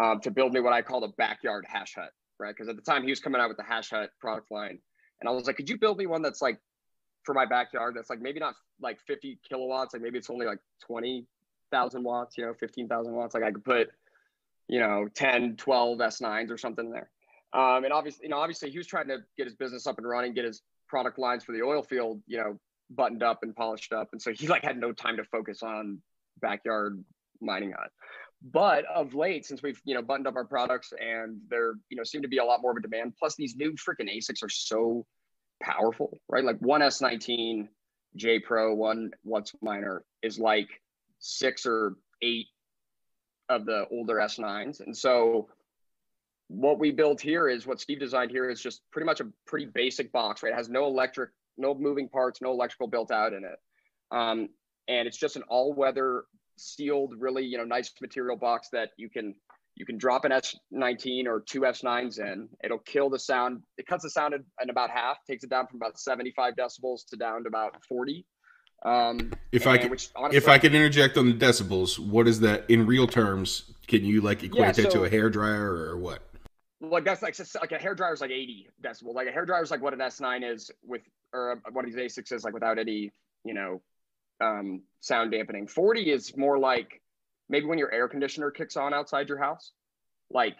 um, 0.00 0.20
to 0.20 0.30
build 0.30 0.52
me 0.52 0.60
what 0.60 0.72
I 0.72 0.82
call 0.82 1.04
a 1.04 1.08
backyard 1.08 1.64
hash 1.68 1.94
hut, 1.94 2.10
right? 2.38 2.54
Because 2.54 2.68
at 2.68 2.76
the 2.76 2.82
time 2.82 3.02
he 3.02 3.10
was 3.10 3.20
coming 3.20 3.40
out 3.40 3.48
with 3.48 3.56
the 3.56 3.64
hash 3.64 3.90
hut 3.90 4.10
product 4.20 4.50
line, 4.50 4.78
and 5.20 5.28
I 5.28 5.32
was 5.32 5.46
like, 5.46 5.56
could 5.56 5.68
you 5.68 5.78
build 5.78 5.98
me 5.98 6.06
one 6.06 6.22
that's 6.22 6.40
like 6.40 6.58
for 7.22 7.34
my 7.34 7.46
backyard 7.46 7.94
that's 7.96 8.10
like 8.10 8.20
maybe 8.20 8.40
not 8.40 8.54
like 8.80 9.00
50 9.06 9.38
kilowatts, 9.48 9.94
like 9.94 10.02
maybe 10.02 10.18
it's 10.18 10.30
only 10.30 10.46
like 10.46 10.58
20,000 10.86 12.02
watts, 12.02 12.38
you 12.38 12.46
know, 12.46 12.54
15,000 12.54 13.12
watts. 13.12 13.34
Like 13.34 13.44
I 13.44 13.52
could 13.52 13.64
put, 13.64 13.90
you 14.68 14.80
know, 14.80 15.08
10, 15.14 15.56
12 15.56 15.98
S9s 15.98 16.50
or 16.50 16.58
something 16.58 16.90
there. 16.90 17.10
Um, 17.52 17.84
and 17.84 17.92
obviously, 17.92 18.24
you 18.24 18.30
know, 18.30 18.38
obviously 18.38 18.70
he 18.70 18.78
was 18.78 18.86
trying 18.86 19.08
to 19.08 19.18
get 19.36 19.46
his 19.46 19.54
business 19.54 19.86
up 19.86 19.98
and 19.98 20.08
running, 20.08 20.34
get 20.34 20.44
his 20.44 20.62
product 20.88 21.18
lines 21.18 21.44
for 21.44 21.52
the 21.52 21.62
oil 21.62 21.82
field, 21.82 22.22
you 22.26 22.38
know, 22.38 22.58
buttoned 22.90 23.22
up 23.22 23.42
and 23.42 23.54
polished 23.54 23.92
up. 23.92 24.08
And 24.12 24.22
so 24.22 24.32
he 24.32 24.48
like 24.48 24.64
had 24.64 24.78
no 24.78 24.92
time 24.92 25.16
to 25.16 25.24
focus 25.24 25.62
on 25.62 26.00
backyard 26.40 27.02
mining 27.40 27.74
on. 27.74 27.88
But 28.42 28.84
of 28.86 29.14
late, 29.14 29.44
since 29.44 29.62
we've 29.62 29.80
you 29.84 29.94
know 29.94 30.02
buttoned 30.02 30.26
up 30.26 30.34
our 30.34 30.46
products 30.46 30.92
and 30.98 31.38
there 31.48 31.74
you 31.90 31.96
know 31.96 32.04
seem 32.04 32.22
to 32.22 32.28
be 32.28 32.38
a 32.38 32.44
lot 32.44 32.62
more 32.62 32.70
of 32.70 32.78
a 32.78 32.80
demand. 32.80 33.14
Plus, 33.18 33.34
these 33.36 33.54
new 33.54 33.72
freaking 33.72 34.08
ASICs 34.10 34.42
are 34.42 34.48
so 34.48 35.04
powerful, 35.62 36.18
right? 36.28 36.44
Like 36.44 36.58
one 36.58 36.80
S19 36.80 37.68
J 38.16 38.38
Pro, 38.40 38.74
one 38.74 39.12
WhatsMiner 39.26 40.00
is 40.22 40.38
like 40.38 40.68
six 41.18 41.66
or 41.66 41.96
eight 42.22 42.46
of 43.48 43.66
the 43.66 43.86
older 43.90 44.16
S9s, 44.16 44.80
and 44.80 44.96
so 44.96 45.48
what 46.50 46.80
we 46.80 46.90
built 46.90 47.20
here 47.20 47.48
is 47.48 47.64
what 47.64 47.80
Steve 47.80 48.00
designed 48.00 48.32
here 48.32 48.50
is 48.50 48.60
just 48.60 48.82
pretty 48.90 49.06
much 49.06 49.20
a 49.20 49.28
pretty 49.46 49.66
basic 49.66 50.10
box, 50.10 50.42
right? 50.42 50.52
It 50.52 50.56
has 50.56 50.68
no 50.68 50.86
electric, 50.86 51.30
no 51.56 51.74
moving 51.74 52.08
parts, 52.08 52.42
no 52.42 52.50
electrical 52.50 52.88
built 52.88 53.12
out 53.12 53.32
in 53.32 53.44
it. 53.44 53.56
Um, 54.10 54.48
and 54.88 55.06
it's 55.06 55.16
just 55.16 55.36
an 55.36 55.44
all-weather 55.48 56.24
sealed, 56.58 57.14
really, 57.16 57.44
you 57.44 57.56
know, 57.56 57.62
nice 57.62 57.92
material 58.00 58.36
box 58.36 58.68
that 58.72 58.90
you 58.96 59.08
can 59.08 59.36
you 59.76 59.86
can 59.86 59.96
drop 59.98 60.24
an 60.24 60.32
S19 60.32 61.26
or 61.26 61.40
two 61.40 61.60
S9s 61.60 62.18
in. 62.18 62.48
It'll 62.62 62.78
kill 62.78 63.08
the 63.10 63.18
sound. 63.18 63.62
It 63.78 63.86
cuts 63.86 64.02
the 64.02 64.10
sound 64.10 64.34
in, 64.34 64.44
in 64.62 64.70
about 64.70 64.90
half, 64.90 65.18
takes 65.26 65.44
it 65.44 65.50
down 65.50 65.66
from 65.66 65.76
about 65.76 65.98
75 65.98 66.54
decibels 66.54 67.06
to 67.10 67.16
down 67.16 67.42
to 67.44 67.48
about 67.48 67.82
40. 67.88 68.26
Um, 68.84 69.32
If 69.52 69.66
I 69.66 69.72
and 69.74 69.82
could, 69.82 69.90
which 69.90 70.08
honestly- 70.16 70.38
if 70.38 70.48
I 70.48 70.58
could 70.58 70.74
interject 70.74 71.16
on 71.16 71.26
the 71.26 71.34
decibels, 71.34 71.98
what 71.98 72.26
is 72.26 72.40
that 72.40 72.68
in 72.70 72.86
real 72.86 73.06
terms? 73.06 73.72
Can 73.86 74.04
you 74.04 74.20
like 74.20 74.42
equate 74.42 74.60
Yeah, 74.60 74.72
that 74.72 74.90
to 74.92 75.04
a 75.04 75.08
hair 75.10 75.28
dryer 75.30 75.72
or 75.72 75.98
what? 75.98 76.22
like 76.82 77.04
that's 77.04 77.20
like 77.20 77.36
like 77.60 77.72
a 77.72 77.78
hair 77.78 77.94
dryer 77.94 78.14
is 78.14 78.22
like 78.22 78.30
80 78.30 78.68
decibel. 78.82 79.12
Like 79.14 79.28
a 79.28 79.32
hair 79.32 79.44
dryer 79.44 79.62
is 79.62 79.70
like 79.70 79.82
what 79.82 79.92
an 79.92 79.98
S9 80.00 80.50
is 80.50 80.70
with, 80.82 81.02
or 81.34 81.60
what 81.72 81.84
of 81.84 81.92
these 81.92 82.16
ASICs 82.16 82.32
is 82.32 82.42
like 82.42 82.54
without 82.54 82.78
any, 82.78 83.12
you 83.44 83.52
know, 83.52 83.82
um, 84.40 84.82
sound 85.00 85.30
dampening. 85.32 85.66
40 85.66 86.10
is 86.10 86.34
more 86.38 86.58
like 86.58 86.99
maybe 87.50 87.66
when 87.66 87.78
your 87.78 87.92
air 87.92 88.08
conditioner 88.08 88.50
kicks 88.50 88.76
on 88.76 88.94
outside 88.94 89.28
your 89.28 89.38
house, 89.38 89.72
like 90.30 90.56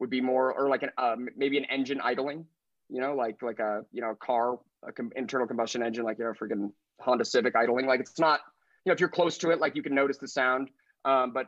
would 0.00 0.10
be 0.10 0.20
more, 0.20 0.52
or 0.52 0.68
like 0.68 0.82
an 0.82 0.90
uh, 0.98 1.14
maybe 1.36 1.58
an 1.58 1.66
engine 1.66 2.00
idling, 2.00 2.46
you 2.88 3.00
know, 3.00 3.14
like 3.14 3.40
like 3.42 3.60
a 3.60 3.84
you 3.92 4.00
know 4.00 4.16
car, 4.16 4.58
a 4.82 4.92
com- 4.92 5.12
internal 5.14 5.46
combustion 5.46 5.82
engine, 5.82 6.04
like 6.04 6.18
you 6.18 6.24
know 6.24 6.32
freaking 6.32 6.72
Honda 6.98 7.24
Civic 7.24 7.54
idling. 7.54 7.86
Like 7.86 8.00
it's 8.00 8.18
not, 8.18 8.40
you 8.84 8.90
know, 8.90 8.94
if 8.94 9.00
you're 9.00 9.08
close 9.08 9.38
to 9.38 9.50
it, 9.50 9.60
like 9.60 9.76
you 9.76 9.82
can 9.82 9.94
notice 9.94 10.18
the 10.18 10.26
sound, 10.26 10.70
um, 11.04 11.32
but 11.32 11.46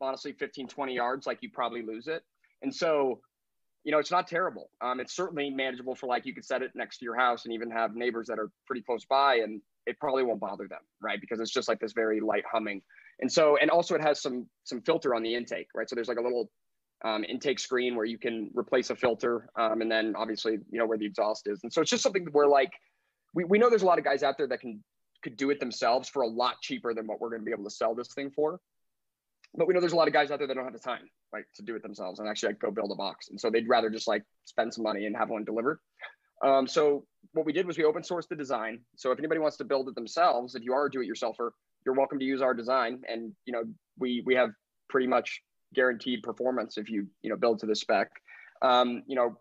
honestly, 0.00 0.32
15, 0.32 0.68
20 0.68 0.94
yards, 0.94 1.26
like 1.26 1.38
you 1.40 1.50
probably 1.50 1.82
lose 1.82 2.06
it. 2.06 2.22
And 2.62 2.74
so 2.74 3.20
you 3.86 3.92
know, 3.92 4.00
it's 4.00 4.10
not 4.10 4.26
terrible. 4.26 4.68
Um, 4.80 4.98
it's 4.98 5.14
certainly 5.14 5.48
manageable 5.48 5.94
for 5.94 6.08
like 6.08 6.26
you 6.26 6.34
could 6.34 6.44
set 6.44 6.60
it 6.60 6.72
next 6.74 6.98
to 6.98 7.04
your 7.04 7.14
house 7.14 7.44
and 7.44 7.54
even 7.54 7.70
have 7.70 7.94
neighbors 7.94 8.26
that 8.26 8.36
are 8.36 8.50
pretty 8.66 8.82
close 8.82 9.04
by, 9.04 9.36
and 9.36 9.62
it 9.86 9.96
probably 10.00 10.24
won't 10.24 10.40
bother 10.40 10.66
them, 10.66 10.80
right? 11.00 11.20
Because 11.20 11.38
it's 11.38 11.52
just 11.52 11.68
like 11.68 11.78
this 11.78 11.92
very 11.92 12.18
light 12.20 12.42
humming. 12.50 12.82
And 13.20 13.30
so, 13.32 13.56
and 13.56 13.70
also 13.70 13.94
it 13.94 14.02
has 14.02 14.20
some 14.20 14.46
some 14.64 14.82
filter 14.82 15.14
on 15.14 15.22
the 15.22 15.34
intake, 15.34 15.68
right? 15.74 15.88
So 15.88 15.94
there's 15.94 16.08
like 16.08 16.18
a 16.18 16.22
little 16.22 16.50
um, 17.04 17.24
intake 17.24 17.58
screen 17.58 17.96
where 17.96 18.04
you 18.04 18.18
can 18.18 18.50
replace 18.54 18.90
a 18.90 18.96
filter, 18.96 19.48
um, 19.56 19.80
and 19.80 19.90
then 19.90 20.14
obviously 20.16 20.58
you 20.70 20.78
know 20.78 20.86
where 20.86 20.98
the 20.98 21.06
exhaust 21.06 21.46
is. 21.46 21.60
And 21.62 21.72
so 21.72 21.80
it's 21.80 21.90
just 21.90 22.02
something 22.02 22.26
where 22.32 22.46
like 22.46 22.72
we 23.34 23.44
we 23.44 23.58
know 23.58 23.70
there's 23.70 23.82
a 23.82 23.86
lot 23.86 23.98
of 23.98 24.04
guys 24.04 24.22
out 24.22 24.36
there 24.36 24.48
that 24.48 24.60
can 24.60 24.82
could 25.22 25.36
do 25.36 25.50
it 25.50 25.60
themselves 25.60 26.08
for 26.08 26.22
a 26.22 26.26
lot 26.26 26.60
cheaper 26.60 26.94
than 26.94 27.06
what 27.06 27.20
we're 27.20 27.30
going 27.30 27.40
to 27.40 27.44
be 27.44 27.52
able 27.52 27.64
to 27.64 27.70
sell 27.70 27.94
this 27.94 28.12
thing 28.14 28.30
for 28.30 28.60
but 29.56 29.66
we 29.66 29.74
know 29.74 29.80
there's 29.80 29.92
a 29.92 29.96
lot 29.96 30.06
of 30.06 30.14
guys 30.14 30.30
out 30.30 30.38
there 30.38 30.46
that 30.46 30.54
don't 30.54 30.64
have 30.64 30.72
the 30.72 30.78
time 30.78 31.08
like 31.32 31.46
to 31.54 31.62
do 31.62 31.74
it 31.74 31.82
themselves 31.82 32.20
and 32.20 32.28
actually 32.28 32.50
like 32.50 32.58
go 32.58 32.70
build 32.70 32.90
a 32.92 32.94
box 32.94 33.28
and 33.28 33.40
so 33.40 33.50
they'd 33.50 33.68
rather 33.68 33.90
just 33.90 34.06
like 34.06 34.22
spend 34.44 34.72
some 34.72 34.84
money 34.84 35.06
and 35.06 35.16
have 35.16 35.30
one 35.30 35.44
delivered 35.44 35.78
um, 36.44 36.66
so 36.66 37.06
what 37.32 37.46
we 37.46 37.52
did 37.52 37.66
was 37.66 37.78
we 37.78 37.84
open 37.84 38.02
sourced 38.02 38.28
the 38.28 38.36
design 38.36 38.80
so 38.96 39.10
if 39.10 39.18
anybody 39.18 39.40
wants 39.40 39.56
to 39.56 39.64
build 39.64 39.88
it 39.88 39.94
themselves 39.94 40.54
if 40.54 40.62
you 40.62 40.72
are 40.72 40.86
a 40.86 40.90
do-it-yourselfer 40.90 41.50
you're 41.86 41.94
welcome 41.94 42.18
to 42.18 42.24
use 42.24 42.42
our 42.42 42.52
design 42.52 43.00
and 43.08 43.32
you 43.46 43.52
know 43.52 43.62
we 43.98 44.22
we 44.26 44.34
have 44.34 44.50
pretty 44.88 45.06
much 45.06 45.40
guaranteed 45.74 46.22
performance 46.22 46.76
if 46.76 46.90
you 46.90 47.06
you 47.22 47.30
know 47.30 47.36
build 47.36 47.60
to 47.60 47.66
the 47.66 47.74
spec 47.74 48.10
um, 48.62 49.02
you 49.06 49.16
know 49.16 49.38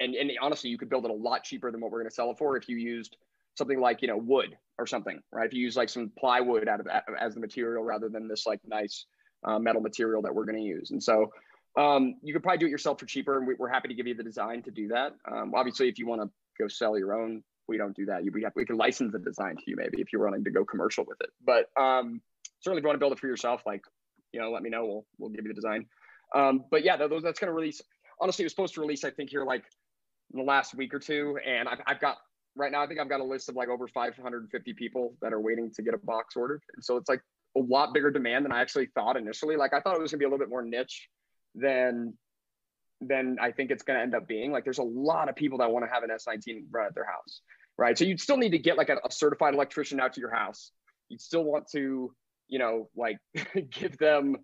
and, 0.00 0.14
and 0.14 0.30
honestly 0.40 0.70
you 0.70 0.78
could 0.78 0.88
build 0.88 1.04
it 1.04 1.10
a 1.10 1.14
lot 1.14 1.44
cheaper 1.44 1.70
than 1.70 1.80
what 1.80 1.90
we're 1.90 1.98
going 1.98 2.08
to 2.08 2.14
sell 2.14 2.30
it 2.30 2.38
for 2.38 2.56
if 2.56 2.68
you 2.68 2.76
used 2.76 3.16
something 3.58 3.80
like 3.80 4.00
you 4.00 4.08
know 4.08 4.16
wood 4.16 4.56
or 4.78 4.86
something 4.86 5.20
right 5.30 5.46
if 5.46 5.52
you 5.52 5.60
use 5.60 5.76
like 5.76 5.90
some 5.90 6.10
plywood 6.18 6.68
out 6.68 6.80
of 6.80 6.86
as 7.20 7.34
the 7.34 7.40
material 7.40 7.84
rather 7.84 8.08
than 8.08 8.26
this 8.26 8.46
like 8.46 8.60
nice 8.66 9.04
uh, 9.44 9.58
metal 9.58 9.80
material 9.80 10.22
that 10.22 10.34
we're 10.34 10.44
going 10.44 10.58
to 10.58 10.62
use. 10.62 10.90
And 10.90 11.02
so 11.02 11.32
um, 11.76 12.16
you 12.22 12.32
could 12.32 12.42
probably 12.42 12.58
do 12.58 12.66
it 12.66 12.70
yourself 12.70 13.00
for 13.00 13.06
cheaper, 13.06 13.38
and 13.38 13.46
we, 13.46 13.54
are 13.60 13.68
happy 13.68 13.88
to 13.88 13.94
give 13.94 14.06
you 14.06 14.14
the 14.14 14.22
design 14.22 14.62
to 14.62 14.70
do 14.70 14.88
that. 14.88 15.14
Um, 15.30 15.52
obviously, 15.54 15.88
if 15.88 15.98
you 15.98 16.06
want 16.06 16.22
to 16.22 16.30
go 16.58 16.68
sell 16.68 16.98
your 16.98 17.14
own, 17.14 17.42
we 17.68 17.78
don't 17.78 17.96
do 17.96 18.06
that. 18.06 18.24
You, 18.24 18.32
we, 18.32 18.42
have, 18.42 18.52
we 18.54 18.64
can 18.64 18.76
license 18.76 19.12
the 19.12 19.18
design 19.18 19.56
to 19.56 19.62
you 19.66 19.76
maybe 19.76 20.00
if 20.00 20.12
you're 20.12 20.24
wanting 20.24 20.44
to 20.44 20.50
go 20.50 20.64
commercial 20.64 21.04
with 21.06 21.20
it. 21.20 21.30
But 21.44 21.66
um, 21.80 22.20
certainly 22.60 22.80
if 22.80 22.84
you 22.84 22.88
want 22.88 22.96
to 22.96 23.00
build 23.00 23.12
it 23.12 23.18
for 23.18 23.26
yourself, 23.26 23.62
like 23.66 23.82
you 24.32 24.40
know, 24.40 24.50
let 24.50 24.62
me 24.62 24.70
know. 24.70 24.84
We'll 24.84 25.06
we'll 25.18 25.30
give 25.30 25.44
you 25.44 25.48
the 25.48 25.54
design. 25.54 25.86
Um, 26.34 26.64
but 26.70 26.84
yeah, 26.84 26.96
those 26.96 27.22
that's 27.22 27.38
gonna 27.38 27.52
release. 27.52 27.80
Honestly, 28.20 28.44
it 28.44 28.46
was 28.46 28.52
supposed 28.52 28.74
to 28.74 28.80
release 28.80 29.04
I 29.04 29.10
think 29.10 29.30
here 29.30 29.44
like 29.44 29.64
in 30.32 30.38
the 30.38 30.44
last 30.44 30.74
week 30.74 30.94
or 30.94 30.98
two, 30.98 31.38
and 31.46 31.68
I've, 31.68 31.80
I've 31.86 32.00
got 32.00 32.16
right 32.56 32.72
now 32.72 32.82
I 32.82 32.86
think 32.86 33.00
I've 33.00 33.08
got 33.08 33.20
a 33.20 33.24
list 33.24 33.48
of 33.48 33.56
like 33.56 33.68
over 33.68 33.86
550 33.86 34.72
people 34.74 35.14
that 35.22 35.32
are 35.32 35.40
waiting 35.40 35.70
to 35.74 35.82
get 35.82 35.94
a 35.94 35.98
box 35.98 36.36
ordered, 36.36 36.62
and 36.74 36.84
so 36.84 36.96
it's 36.96 37.08
like 37.08 37.20
a 37.56 37.60
lot 37.60 37.92
bigger 37.92 38.10
demand 38.10 38.44
than 38.44 38.52
I 38.52 38.60
actually 38.60 38.86
thought 38.94 39.16
initially. 39.16 39.56
Like 39.56 39.74
I 39.74 39.80
thought 39.80 39.96
it 39.96 40.00
was 40.00 40.10
gonna 40.10 40.20
be 40.20 40.24
a 40.24 40.28
little 40.28 40.38
bit 40.38 40.48
more 40.48 40.62
niche 40.62 41.08
than 41.54 42.14
than 43.08 43.36
I 43.40 43.52
think 43.52 43.70
it's 43.70 43.82
gonna 43.82 44.00
end 44.00 44.14
up 44.14 44.26
being. 44.26 44.52
Like 44.52 44.64
there's 44.64 44.78
a 44.78 44.82
lot 44.82 45.28
of 45.28 45.36
people 45.36 45.58
that 45.58 45.70
want 45.70 45.84
to 45.84 45.92
have 45.92 46.02
an 46.02 46.10
S19 46.10 46.66
run 46.70 46.86
at 46.86 46.94
their 46.94 47.06
house, 47.06 47.40
right? 47.78 47.96
So 47.96 48.04
you'd 48.04 48.20
still 48.20 48.36
need 48.36 48.50
to 48.50 48.58
get 48.58 48.76
like 48.76 48.88
a, 48.88 48.98
a 49.04 49.10
certified 49.10 49.54
electrician 49.54 50.00
out 50.00 50.12
to 50.14 50.20
your 50.20 50.34
house. 50.34 50.70
You'd 51.08 51.20
still 51.20 51.44
want 51.44 51.68
to, 51.72 52.14
you 52.48 52.58
know, 52.58 52.88
like 52.96 53.18
give 53.70 53.98
them 53.98 54.36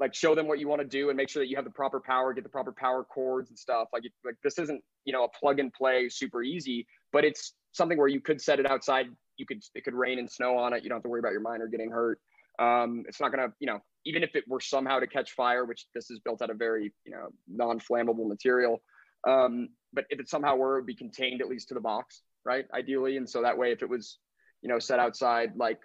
like 0.00 0.14
show 0.14 0.34
them 0.34 0.46
what 0.46 0.58
you 0.58 0.68
want 0.68 0.80
to 0.80 0.86
do 0.86 1.08
and 1.10 1.16
make 1.16 1.28
sure 1.28 1.42
that 1.42 1.48
you 1.48 1.56
have 1.56 1.64
the 1.64 1.70
proper 1.70 2.00
power, 2.00 2.32
get 2.32 2.44
the 2.44 2.50
proper 2.50 2.72
power 2.72 3.04
cords 3.04 3.50
and 3.50 3.58
stuff. 3.58 3.88
Like, 3.92 4.04
like 4.24 4.36
this 4.44 4.58
isn't, 4.58 4.82
you 5.04 5.12
know, 5.12 5.24
a 5.24 5.28
plug 5.28 5.58
and 5.58 5.72
play 5.72 6.08
super 6.08 6.42
easy, 6.42 6.86
but 7.12 7.24
it's 7.24 7.54
something 7.72 7.98
where 7.98 8.08
you 8.08 8.20
could 8.20 8.40
set 8.40 8.60
it 8.60 8.70
outside. 8.70 9.06
You 9.36 9.46
could, 9.46 9.62
it 9.74 9.84
could 9.84 9.94
rain 9.94 10.18
and 10.18 10.30
snow 10.30 10.56
on 10.56 10.72
it. 10.72 10.82
You 10.82 10.88
don't 10.88 10.96
have 10.96 11.02
to 11.02 11.08
worry 11.08 11.20
about 11.20 11.32
your 11.32 11.40
miner 11.40 11.66
getting 11.66 11.90
hurt. 11.90 12.20
Um, 12.58 13.04
it's 13.08 13.20
not 13.20 13.32
going 13.32 13.48
to, 13.48 13.54
you 13.60 13.66
know, 13.66 13.80
even 14.04 14.22
if 14.22 14.34
it 14.34 14.44
were 14.48 14.60
somehow 14.60 14.98
to 14.98 15.06
catch 15.06 15.32
fire, 15.32 15.64
which 15.64 15.86
this 15.94 16.10
is 16.10 16.18
built 16.20 16.42
out 16.42 16.50
of 16.50 16.58
very, 16.58 16.92
you 17.04 17.12
know, 17.12 17.28
non-flammable 17.48 18.26
material. 18.26 18.82
Um, 19.26 19.68
but 19.92 20.04
if 20.10 20.18
it 20.20 20.28
somehow 20.28 20.56
were, 20.56 20.76
it 20.76 20.80
would 20.80 20.86
be 20.86 20.94
contained 20.94 21.40
at 21.40 21.48
least 21.48 21.68
to 21.68 21.74
the 21.74 21.80
box, 21.80 22.22
right? 22.44 22.64
Ideally. 22.74 23.16
And 23.16 23.28
so 23.28 23.42
that 23.42 23.56
way, 23.58 23.72
if 23.72 23.82
it 23.82 23.88
was, 23.88 24.18
you 24.62 24.68
know, 24.68 24.78
set 24.78 24.98
outside, 24.98 25.52
like, 25.56 25.78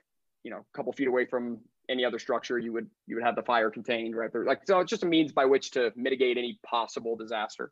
you 0.44 0.52
know, 0.52 0.58
a 0.58 0.78
couple 0.78 0.92
feet 0.94 1.08
away 1.08 1.26
from 1.26 1.60
any 1.90 2.06
other 2.06 2.20
structure, 2.20 2.58
you 2.58 2.72
would 2.74 2.88
you 3.08 3.16
would 3.16 3.24
have 3.24 3.36
the 3.36 3.44
fire 3.44 3.70
contained 3.70 4.16
right 4.16 4.32
there. 4.32 4.46
Like 4.46 4.62
so, 4.66 4.80
it's 4.80 4.90
just 4.90 5.04
a 5.04 5.06
means 5.06 5.32
by 5.32 5.46
which 5.46 5.72
to 5.72 5.92
mitigate 5.96 6.38
any 6.38 6.60
possible 6.66 7.16
disaster. 7.16 7.72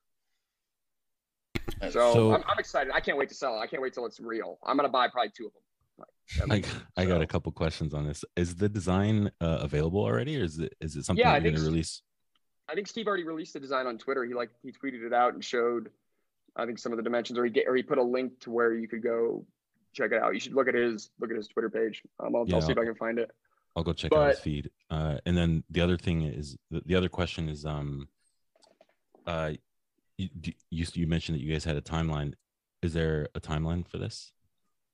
So, 1.81 1.89
So- 1.89 2.33
I'm, 2.33 2.43
I'm 2.47 2.59
excited. 2.59 2.91
I 2.93 2.99
can't 2.99 3.17
wait 3.17 3.29
to 3.29 3.35
sell 3.35 3.55
it. 3.55 3.59
I 3.59 3.67
can't 3.67 3.81
wait 3.81 3.93
till 3.93 4.05
it's 4.05 4.19
real. 4.19 4.59
I'm 4.65 4.75
gonna 4.75 4.89
buy 4.89 5.07
probably 5.07 5.31
two 5.35 5.47
of 5.47 5.53
them. 5.53 5.61
Like, 6.47 6.65
I, 6.97 7.03
I 7.03 7.05
got 7.05 7.21
a 7.21 7.27
couple 7.27 7.51
questions 7.51 7.93
on 7.93 8.07
this. 8.07 8.23
Is 8.35 8.55
the 8.55 8.69
design 8.69 9.31
uh, 9.41 9.59
available 9.61 10.01
already, 10.01 10.39
or 10.39 10.43
is 10.43 10.59
it 10.59 10.73
is 10.79 10.95
it 10.95 11.03
something 11.05 11.21
Yeah, 11.21 11.33
you're 11.33 11.41
think 11.41 11.55
gonna 11.57 11.67
release? 11.67 12.01
I 12.69 12.75
think 12.75 12.87
Steve 12.87 13.07
already 13.07 13.25
released 13.25 13.53
the 13.53 13.59
design 13.59 13.85
on 13.85 13.97
Twitter. 13.97 14.23
He 14.23 14.33
like 14.33 14.49
he 14.63 14.71
tweeted 14.71 15.05
it 15.05 15.13
out 15.13 15.33
and 15.33 15.43
showed, 15.43 15.89
I 16.55 16.65
think 16.65 16.79
some 16.79 16.93
of 16.93 16.97
the 16.97 17.03
dimensions, 17.03 17.37
or 17.37 17.43
he 17.43 17.51
get, 17.51 17.67
or 17.67 17.75
he 17.75 17.83
put 17.83 17.97
a 17.97 18.03
link 18.03 18.39
to 18.41 18.51
where 18.51 18.73
you 18.73 18.87
could 18.87 19.03
go 19.03 19.45
check 19.93 20.11
it 20.11 20.21
out. 20.21 20.33
You 20.33 20.39
should 20.39 20.53
look 20.53 20.69
at 20.69 20.73
his 20.73 21.09
look 21.19 21.31
at 21.31 21.35
his 21.35 21.47
Twitter 21.47 21.69
page. 21.69 22.01
Um, 22.19 22.35
I'll, 22.35 22.45
Yeah, 22.47 22.55
I'll 22.55 22.61
see 22.61 22.71
if 22.71 22.77
I 22.77 22.85
can 22.85 22.95
find 22.95 23.19
it. 23.19 23.29
I'll 23.75 23.83
go 23.83 23.93
check 23.93 24.13
out 24.13 24.29
his 24.29 24.39
feed. 24.39 24.69
Uh, 24.89 25.17
and 25.25 25.37
then 25.37 25.63
the 25.69 25.81
other 25.81 25.97
thing 25.97 26.23
is 26.23 26.57
the, 26.69 26.81
the 26.85 26.95
other 26.95 27.09
question 27.09 27.49
is 27.49 27.65
um, 27.65 28.07
uh, 29.25 29.51
you, 30.17 30.29
you 30.69 30.85
you 30.93 31.07
mentioned 31.07 31.37
that 31.37 31.41
you 31.41 31.51
guys 31.51 31.63
had 31.63 31.75
a 31.75 31.81
timeline. 31.81 32.33
Is 32.81 32.93
there 32.93 33.27
a 33.35 33.39
timeline 33.39 33.87
for 33.87 33.97
this? 33.97 34.31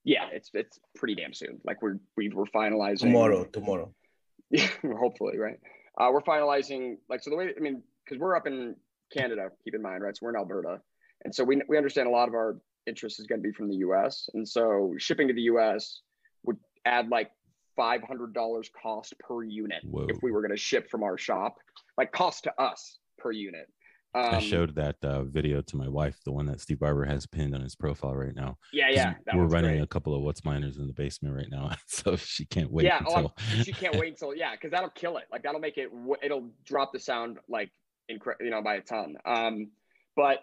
Yeah, 0.08 0.28
it's 0.32 0.50
it's 0.54 0.80
pretty 0.96 1.16
damn 1.16 1.34
soon. 1.34 1.60
Like 1.66 1.82
we're 1.82 1.98
we 2.16 2.30
we're 2.30 2.46
finalizing 2.46 3.00
Tomorrow, 3.12 3.44
tomorrow. 3.46 3.94
Yeah, 4.50 4.70
hopefully, 4.98 5.38
right? 5.38 5.60
Uh, 6.00 6.10
we're 6.14 6.22
finalizing 6.22 6.96
like 7.10 7.22
so 7.22 7.30
the 7.30 7.36
way 7.36 7.54
I 7.56 7.60
mean 7.60 7.84
because 8.06 8.18
we're 8.18 8.38
up 8.38 8.48
in 8.48 8.78
Canada. 9.12 9.50
Keep 9.66 9.76
in 9.76 9.82
mind, 9.82 10.02
right? 10.02 10.16
So 10.16 10.22
we're 10.24 10.30
in 10.30 10.38
Alberta, 10.38 10.80
and 11.26 11.36
so 11.36 11.44
we 11.44 11.62
we 11.68 11.76
understand 11.76 12.08
a 12.08 12.12
lot 12.12 12.30
of 12.30 12.36
our 12.36 12.56
interest 12.88 13.20
is 13.20 13.28
going 13.28 13.42
to 13.42 13.44
be 13.44 13.52
from 13.52 13.68
the 13.68 13.76
U.S. 13.88 14.30
And 14.34 14.48
so 14.48 14.94
shipping 14.98 15.28
to 15.28 15.34
the 15.34 15.42
U.S. 15.42 16.00
would 16.46 16.58
add 16.86 17.10
like 17.10 17.30
five 17.76 18.02
hundred 18.02 18.34
dollars 18.34 18.70
cost 18.82 19.14
per 19.20 19.44
unit 19.44 19.82
Whoa. 19.84 20.08
if 20.08 20.24
we 20.24 20.32
were 20.32 20.42
going 20.42 20.56
to 20.56 20.58
ship 20.58 20.90
from 20.90 21.04
our 21.04 21.18
shop, 21.18 21.58
like 21.98 22.14
cost 22.14 22.46
to 22.46 22.54
us 22.58 22.98
per 23.18 23.34
unit. 23.34 23.68
Um, 24.16 24.36
I 24.36 24.40
showed 24.40 24.76
that 24.76 24.96
uh, 25.04 25.24
video 25.24 25.62
to 25.62 25.78
my 25.78 25.88
wife, 25.88 26.20
the 26.26 26.32
one 26.32 26.46
that 26.48 26.60
Steve 26.60 26.80
Barber 26.80 27.06
has 27.06 27.28
pinned 27.28 27.54
on 27.54 27.62
his 27.62 27.76
profile 27.76 28.16
right 28.16 28.34
now. 28.36 28.58
Yeah, 28.74 28.90
yeah, 28.90 29.14
that 29.26 29.36
we're 29.36 29.46
running 29.46 29.76
great. 29.76 29.84
a 29.84 29.88
couple 29.88 30.16
of 30.16 30.22
WhatsMiners 30.22 30.80
in 30.80 30.88
the 30.88 30.94
basement 30.94 31.36
right 31.36 31.50
now, 31.50 31.72
so 31.88 32.16
she 32.16 32.46
can't 32.46 32.72
wait 32.72 32.86
yeah, 32.86 33.02
oh, 33.08 33.32
she 33.64 33.74
can't 33.74 33.96
wait 34.00 34.10
until 34.14 34.34
yeah, 34.36 34.52
because 34.54 34.72
that'll 34.72 34.90
kill 34.90 35.18
it. 35.18 35.26
Like 35.32 35.44
that'll 35.44 35.60
make 35.60 35.78
it. 35.78 35.90
It'll 36.24 36.50
drop 36.66 36.94
the 36.94 37.00
sound 37.00 37.38
like 37.48 37.70
incre- 38.12 38.40
you 38.40 38.50
know 38.50 38.62
by 38.62 38.76
a 38.76 38.82
ton. 38.82 39.18
Um, 39.26 39.72
but 40.16 40.40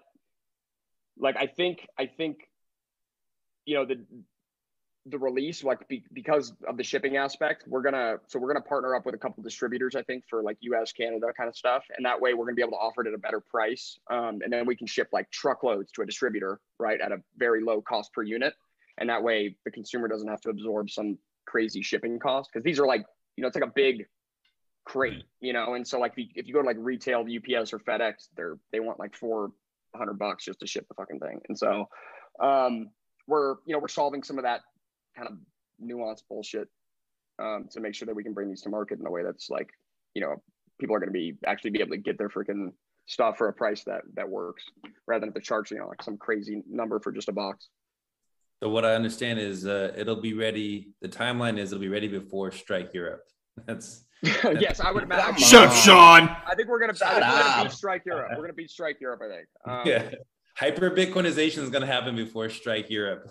like 1.18 1.36
I 1.36 1.46
think 1.46 1.86
I 1.98 2.06
think 2.06 2.48
you 3.64 3.74
know 3.74 3.86
the 3.86 4.04
the 5.06 5.18
release 5.18 5.62
like 5.62 5.86
be, 5.86 6.02
because 6.14 6.54
of 6.66 6.78
the 6.78 6.82
shipping 6.82 7.18
aspect 7.18 7.64
we're 7.68 7.82
gonna 7.82 8.16
so 8.26 8.38
we're 8.38 8.48
gonna 8.48 8.64
partner 8.64 8.94
up 8.94 9.04
with 9.04 9.14
a 9.14 9.18
couple 9.18 9.42
distributors 9.42 9.94
i 9.94 10.02
think 10.02 10.24
for 10.30 10.42
like 10.42 10.56
us 10.62 10.92
canada 10.92 11.26
kind 11.36 11.48
of 11.48 11.56
stuff. 11.56 11.84
And 11.96 12.04
that 12.04 12.20
way 12.20 12.34
we're 12.34 12.44
gonna 12.44 12.56
be 12.56 12.62
able 12.62 12.72
to 12.72 12.78
offer 12.78 13.02
it 13.02 13.08
at 13.08 13.14
a 13.14 13.18
better 13.18 13.40
price. 13.40 13.98
Um, 14.10 14.40
and 14.42 14.52
then 14.52 14.66
we 14.66 14.76
can 14.76 14.86
ship 14.86 15.08
like 15.12 15.30
truckloads 15.30 15.92
to 15.92 16.02
a 16.02 16.06
distributor 16.06 16.60
right 16.78 17.00
at 17.00 17.12
a 17.12 17.18
very 17.36 17.62
low 17.62 17.80
cost 17.80 18.12
per 18.12 18.22
unit. 18.22 18.54
And 18.98 19.08
that 19.08 19.22
way 19.22 19.56
the 19.64 19.70
consumer 19.70 20.08
doesn't 20.08 20.28
have 20.28 20.40
to 20.42 20.50
absorb 20.50 20.90
some 20.90 21.18
crazy 21.46 21.82
shipping 21.82 22.18
cost 22.18 22.50
because 22.52 22.64
these 22.64 22.78
are 22.78 22.86
like 22.86 23.04
you 23.36 23.42
know 23.42 23.48
it's 23.48 23.56
like 23.56 23.64
a 23.64 23.72
big 23.74 24.06
crate 24.84 25.24
you 25.40 25.52
know? 25.52 25.74
And 25.74 25.86
so 25.86 25.98
like 25.98 26.12
if 26.12 26.18
you, 26.18 26.26
if 26.34 26.46
you 26.46 26.54
go 26.54 26.60
to 26.60 26.66
like 26.66 26.76
retail 26.78 27.24
ups 27.58 27.72
or 27.72 27.78
fedex 27.78 28.28
they're 28.36 28.58
they 28.72 28.80
want 28.80 28.98
like 28.98 29.14
400 29.14 30.18
bucks 30.18 30.44
just 30.44 30.60
to 30.60 30.66
ship 30.66 30.86
the 30.88 30.94
fucking 30.94 31.20
thing. 31.20 31.40
And 31.48 31.58
so 31.58 31.88
um 32.40 32.90
we're 33.26 33.56
you 33.66 33.72
know 33.74 33.78
we're 33.78 33.88
solving 33.88 34.22
some 34.22 34.38
of 34.38 34.44
that 34.44 34.60
kind 35.16 35.28
of 35.28 35.34
nuanced 35.82 36.22
bullshit 36.28 36.68
um, 37.38 37.66
to 37.70 37.80
make 37.80 37.94
sure 37.94 38.06
that 38.06 38.14
we 38.14 38.22
can 38.22 38.32
bring 38.32 38.48
these 38.48 38.62
to 38.62 38.68
market 38.68 38.98
in 39.00 39.06
a 39.06 39.10
way 39.10 39.22
that's 39.22 39.50
like 39.50 39.68
you 40.14 40.22
know 40.22 40.42
people 40.80 40.94
are 40.94 41.00
going 41.00 41.08
to 41.08 41.12
be 41.12 41.34
actually 41.46 41.70
be 41.70 41.80
able 41.80 41.90
to 41.90 41.98
get 41.98 42.18
their 42.18 42.28
freaking 42.28 42.72
stuff 43.06 43.36
for 43.36 43.48
a 43.48 43.52
price 43.52 43.84
that 43.84 44.02
that 44.14 44.28
works 44.28 44.64
rather 45.06 45.20
than 45.20 45.28
if 45.28 45.34
they're 45.34 45.42
charging 45.42 45.76
you 45.76 45.82
know, 45.82 45.88
like 45.88 46.02
some 46.02 46.16
crazy 46.16 46.62
number 46.70 46.98
for 47.00 47.12
just 47.12 47.28
a 47.28 47.32
box 47.32 47.68
So 48.62 48.68
what 48.70 48.84
I 48.84 48.94
understand 48.94 49.38
is 49.38 49.66
uh, 49.66 49.92
it'll 49.96 50.20
be 50.20 50.34
ready. 50.34 50.92
The 51.02 51.08
timeline 51.08 51.58
is 51.58 51.72
it'll 51.72 51.80
be 51.80 51.88
ready 51.88 52.08
before 52.08 52.50
Strike 52.50 52.94
Europe. 52.94 53.24
That's 53.66 54.04
yes 54.58 54.80
i 54.80 54.90
would 54.90 55.02
imagine 55.02 55.34
Come 55.34 55.36
Shut 55.36 55.68
up. 55.68 55.74
Sean. 55.74 56.36
i 56.46 56.54
think 56.54 56.66
we're 56.66 56.80
gonna, 56.80 56.94
I 57.04 57.12
think 57.12 57.26
we're 57.26 57.42
gonna 57.42 57.64
beat 57.64 57.72
strike 57.72 58.02
europe 58.06 58.30
we're 58.30 58.42
gonna 58.42 58.54
beat 58.54 58.70
strike 58.70 58.98
europe 58.98 59.20
i 59.22 59.28
think 59.28 59.46
um, 59.66 59.82
yeah. 59.86 60.18
Hyper 60.56 60.90
Bitcoinization 60.90 61.58
is 61.58 61.70
gonna 61.70 61.86
happen 61.86 62.14
before 62.14 62.48
Strike 62.48 62.88
Europe. 62.88 63.28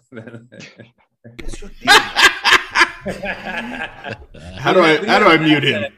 It's 1.39 1.61
your 1.61 1.69
deal. 1.69 1.93
How 4.59 4.73
do 4.73 4.81
I 4.81 5.05
how 5.05 5.19
do 5.19 5.25
I 5.25 5.37
mute 5.37 5.63
him? 5.63 5.93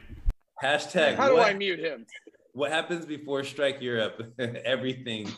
Hashtag. 0.62 1.16
how 1.16 1.28
do 1.28 1.34
what, 1.36 1.48
i 1.48 1.54
mute 1.54 1.78
him 1.78 2.06
what 2.56 2.72
happens 2.72 3.04
before 3.04 3.44
Strike 3.44 3.82
Europe? 3.82 4.32
Everything. 4.38 5.28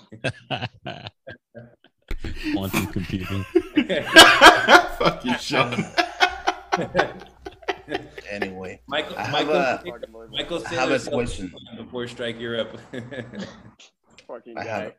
Quantum 2.53 2.87
computing. 2.87 3.45
Fuck 4.99 5.25
you, 5.25 5.37
Sean. 5.39 5.85
Anyway, 8.31 8.83
Michael. 8.87 9.17
I 9.17 9.23
have 9.23 9.33
Michael. 9.33 9.55
a- 9.57 10.29
Michael 10.31 10.63
I 10.67 10.75
have 10.75 10.91
a 10.91 11.11
question. 11.11 11.51
before 11.79 12.07
Strike 12.07 12.39
Europe. 12.39 12.79
fucking 14.29 14.59
I 14.59 14.65
guy. 14.65 14.83
have 14.83 14.93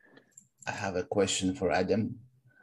I 0.67 0.71
have 0.71 0.95
a 0.95 1.03
question 1.03 1.53
for 1.53 1.71
Adam. 1.71 2.15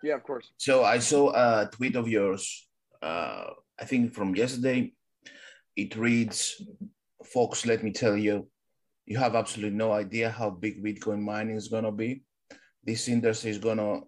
Yeah 0.03 0.15
of 0.15 0.23
course 0.23 0.51
So 0.57 0.85
I 0.85 0.99
saw 0.99 1.33
a 1.35 1.69
tweet 1.71 1.97
of 1.97 2.09
yours, 2.09 2.69
uh, 3.03 3.51
I 3.81 3.85
think 3.85 4.15
from 4.15 4.35
yesterday. 4.35 4.93
It 5.77 5.97
reads, 5.97 6.63
"Folks, 7.25 7.67
let 7.67 7.83
me 7.85 7.93
tell 7.93 8.17
you, 8.17 8.49
you 9.05 9.19
have 9.19 9.35
absolutely 9.37 9.77
no 9.77 9.93
idea 9.93 10.31
how 10.31 10.51
big 10.51 10.83
Bitcoin 10.83 11.21
mining 11.21 11.57
is 11.57 11.69
gonna 11.69 11.93
be. 11.93 12.23
This 12.83 13.09
industry 13.09 13.51
is 13.51 13.59
gonna 13.59 14.01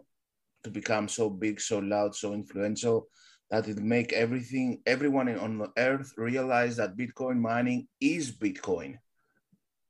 to 0.65 0.71
become 0.71 1.09
so 1.09 1.29
big, 1.31 1.61
so 1.61 1.79
loud, 1.79 2.15
so 2.15 2.33
influential 2.33 3.09
that 3.51 3.69
it 3.69 3.79
make 3.79 4.13
everything, 4.13 4.83
everyone 4.87 5.29
on 5.39 5.59
the 5.59 5.71
earth 5.77 6.13
realize 6.17 6.77
that 6.77 6.97
Bitcoin 6.97 7.39
mining 7.39 7.89
is 8.01 8.33
Bitcoin. 8.33 8.99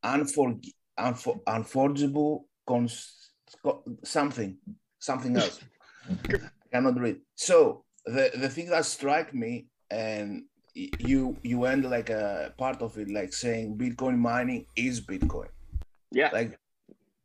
Unfor, 0.04 0.60
unfor, 0.98 1.40
unforgeable, 1.46 2.46
cons, 2.66 3.30
something, 4.04 4.58
something 4.98 5.36
else." 5.42 5.60
Cannot 6.72 6.98
read. 6.98 7.20
So 7.34 7.84
the 8.04 8.30
the 8.34 8.48
thing 8.48 8.68
that 8.70 8.84
struck 8.84 9.32
me, 9.34 9.66
and 9.90 10.44
you 10.74 11.36
you 11.42 11.64
end 11.64 11.84
like 11.90 12.10
a 12.10 12.54
part 12.58 12.82
of 12.82 12.96
it, 12.98 13.10
like 13.10 13.32
saying 13.32 13.76
Bitcoin 13.76 14.18
mining 14.18 14.66
is 14.76 15.00
Bitcoin. 15.00 15.48
yeah 16.12 16.30
Like, 16.32 16.58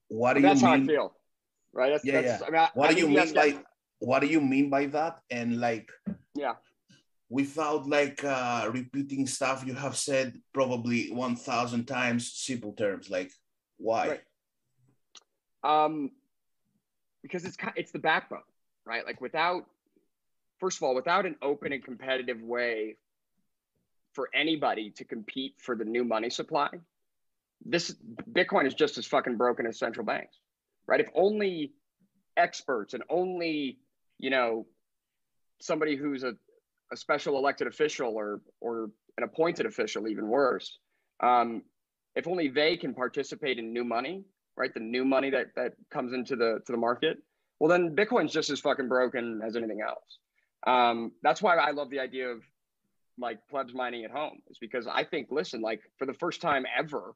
what 0.09 0.33
do 0.33 0.41
that's 0.41 0.61
you 0.61 0.67
how 0.67 0.73
i 0.73 0.77
mean? 0.77 0.87
feel 0.87 1.15
right 1.73 1.91
that's, 1.91 2.05
Yeah, 2.05 2.21
that's 2.21 2.41
yeah. 2.41 2.47
I 2.47 2.51
mean, 2.51 2.61
I- 2.61 2.71
What 2.73 2.89
I 2.89 2.93
do 2.93 2.99
you 2.99 3.07
mean 3.07 3.15
that's- 3.15 3.33
by 3.33 3.63
what 3.99 4.19
do 4.19 4.27
you 4.27 4.41
mean 4.41 4.69
by 4.69 4.85
that? 4.87 5.21
And 5.31 5.59
like, 5.61 5.87
yeah 6.35 6.55
without 7.29 7.87
like 7.87 8.23
uh, 8.23 8.69
repeating 8.71 9.25
stuff 9.25 9.63
you 9.65 9.73
have 9.73 9.95
said 9.97 10.37
probably 10.53 11.09
one 11.11 11.35
thousand 11.35 11.85
times, 11.85 12.31
simple 12.33 12.73
terms. 12.73 13.09
Like, 13.09 13.31
why? 13.77 14.03
Right. 14.09 14.25
um 15.63 16.11
because 17.23 17.45
it's 17.45 17.57
it's 17.75 17.91
the 17.91 17.99
backbone 17.99 18.43
right 18.85 19.05
like 19.05 19.21
without 19.21 19.65
first 20.59 20.77
of 20.77 20.83
all 20.83 20.95
without 20.95 21.25
an 21.25 21.35
open 21.41 21.73
and 21.73 21.83
competitive 21.83 22.41
way 22.41 22.95
for 24.13 24.29
anybody 24.33 24.91
to 24.91 25.03
compete 25.03 25.55
for 25.57 25.75
the 25.75 25.85
new 25.85 26.03
money 26.03 26.29
supply, 26.29 26.69
this 27.65 27.95
Bitcoin 28.31 28.65
is 28.65 28.73
just 28.73 28.97
as 28.97 29.05
fucking 29.05 29.37
broken 29.37 29.65
as 29.65 29.77
central 29.79 30.05
banks, 30.05 30.37
right? 30.87 30.99
If 30.99 31.09
only 31.15 31.73
experts 32.37 32.93
and 32.93 33.03
only, 33.09 33.79
you 34.19 34.29
know, 34.29 34.65
somebody 35.59 35.95
who's 35.95 36.23
a, 36.23 36.35
a 36.91 36.97
special 36.97 37.37
elected 37.37 37.67
official 37.67 38.15
or 38.15 38.41
or 38.61 38.91
an 39.17 39.23
appointed 39.23 39.65
official, 39.65 40.07
even 40.07 40.27
worse, 40.27 40.77
um, 41.19 41.63
if 42.15 42.27
only 42.27 42.49
they 42.49 42.77
can 42.77 42.93
participate 42.93 43.57
in 43.57 43.73
new 43.73 43.83
money, 43.83 44.23
right? 44.55 44.73
The 44.73 44.79
new 44.79 45.05
money 45.05 45.29
that 45.31 45.55
that 45.55 45.73
comes 45.89 46.13
into 46.13 46.35
the 46.35 46.61
to 46.65 46.71
the 46.71 46.77
market, 46.77 47.17
well 47.59 47.69
then 47.69 47.95
Bitcoin's 47.95 48.33
just 48.33 48.49
as 48.49 48.59
fucking 48.59 48.87
broken 48.87 49.41
as 49.45 49.55
anything 49.55 49.81
else. 49.81 50.19
Um, 50.65 51.11
that's 51.21 51.41
why 51.41 51.57
I 51.57 51.71
love 51.71 51.89
the 51.89 51.99
idea 51.99 52.29
of 52.29 52.41
like 53.17 53.39
plebs 53.49 53.73
mining 53.73 54.05
at 54.05 54.11
home, 54.11 54.39
is 54.49 54.57
because 54.57 54.87
I 54.87 55.03
think, 55.03 55.27
listen, 55.29 55.61
like 55.61 55.81
for 55.97 56.05
the 56.05 56.13
first 56.13 56.41
time 56.41 56.65
ever, 56.77 57.15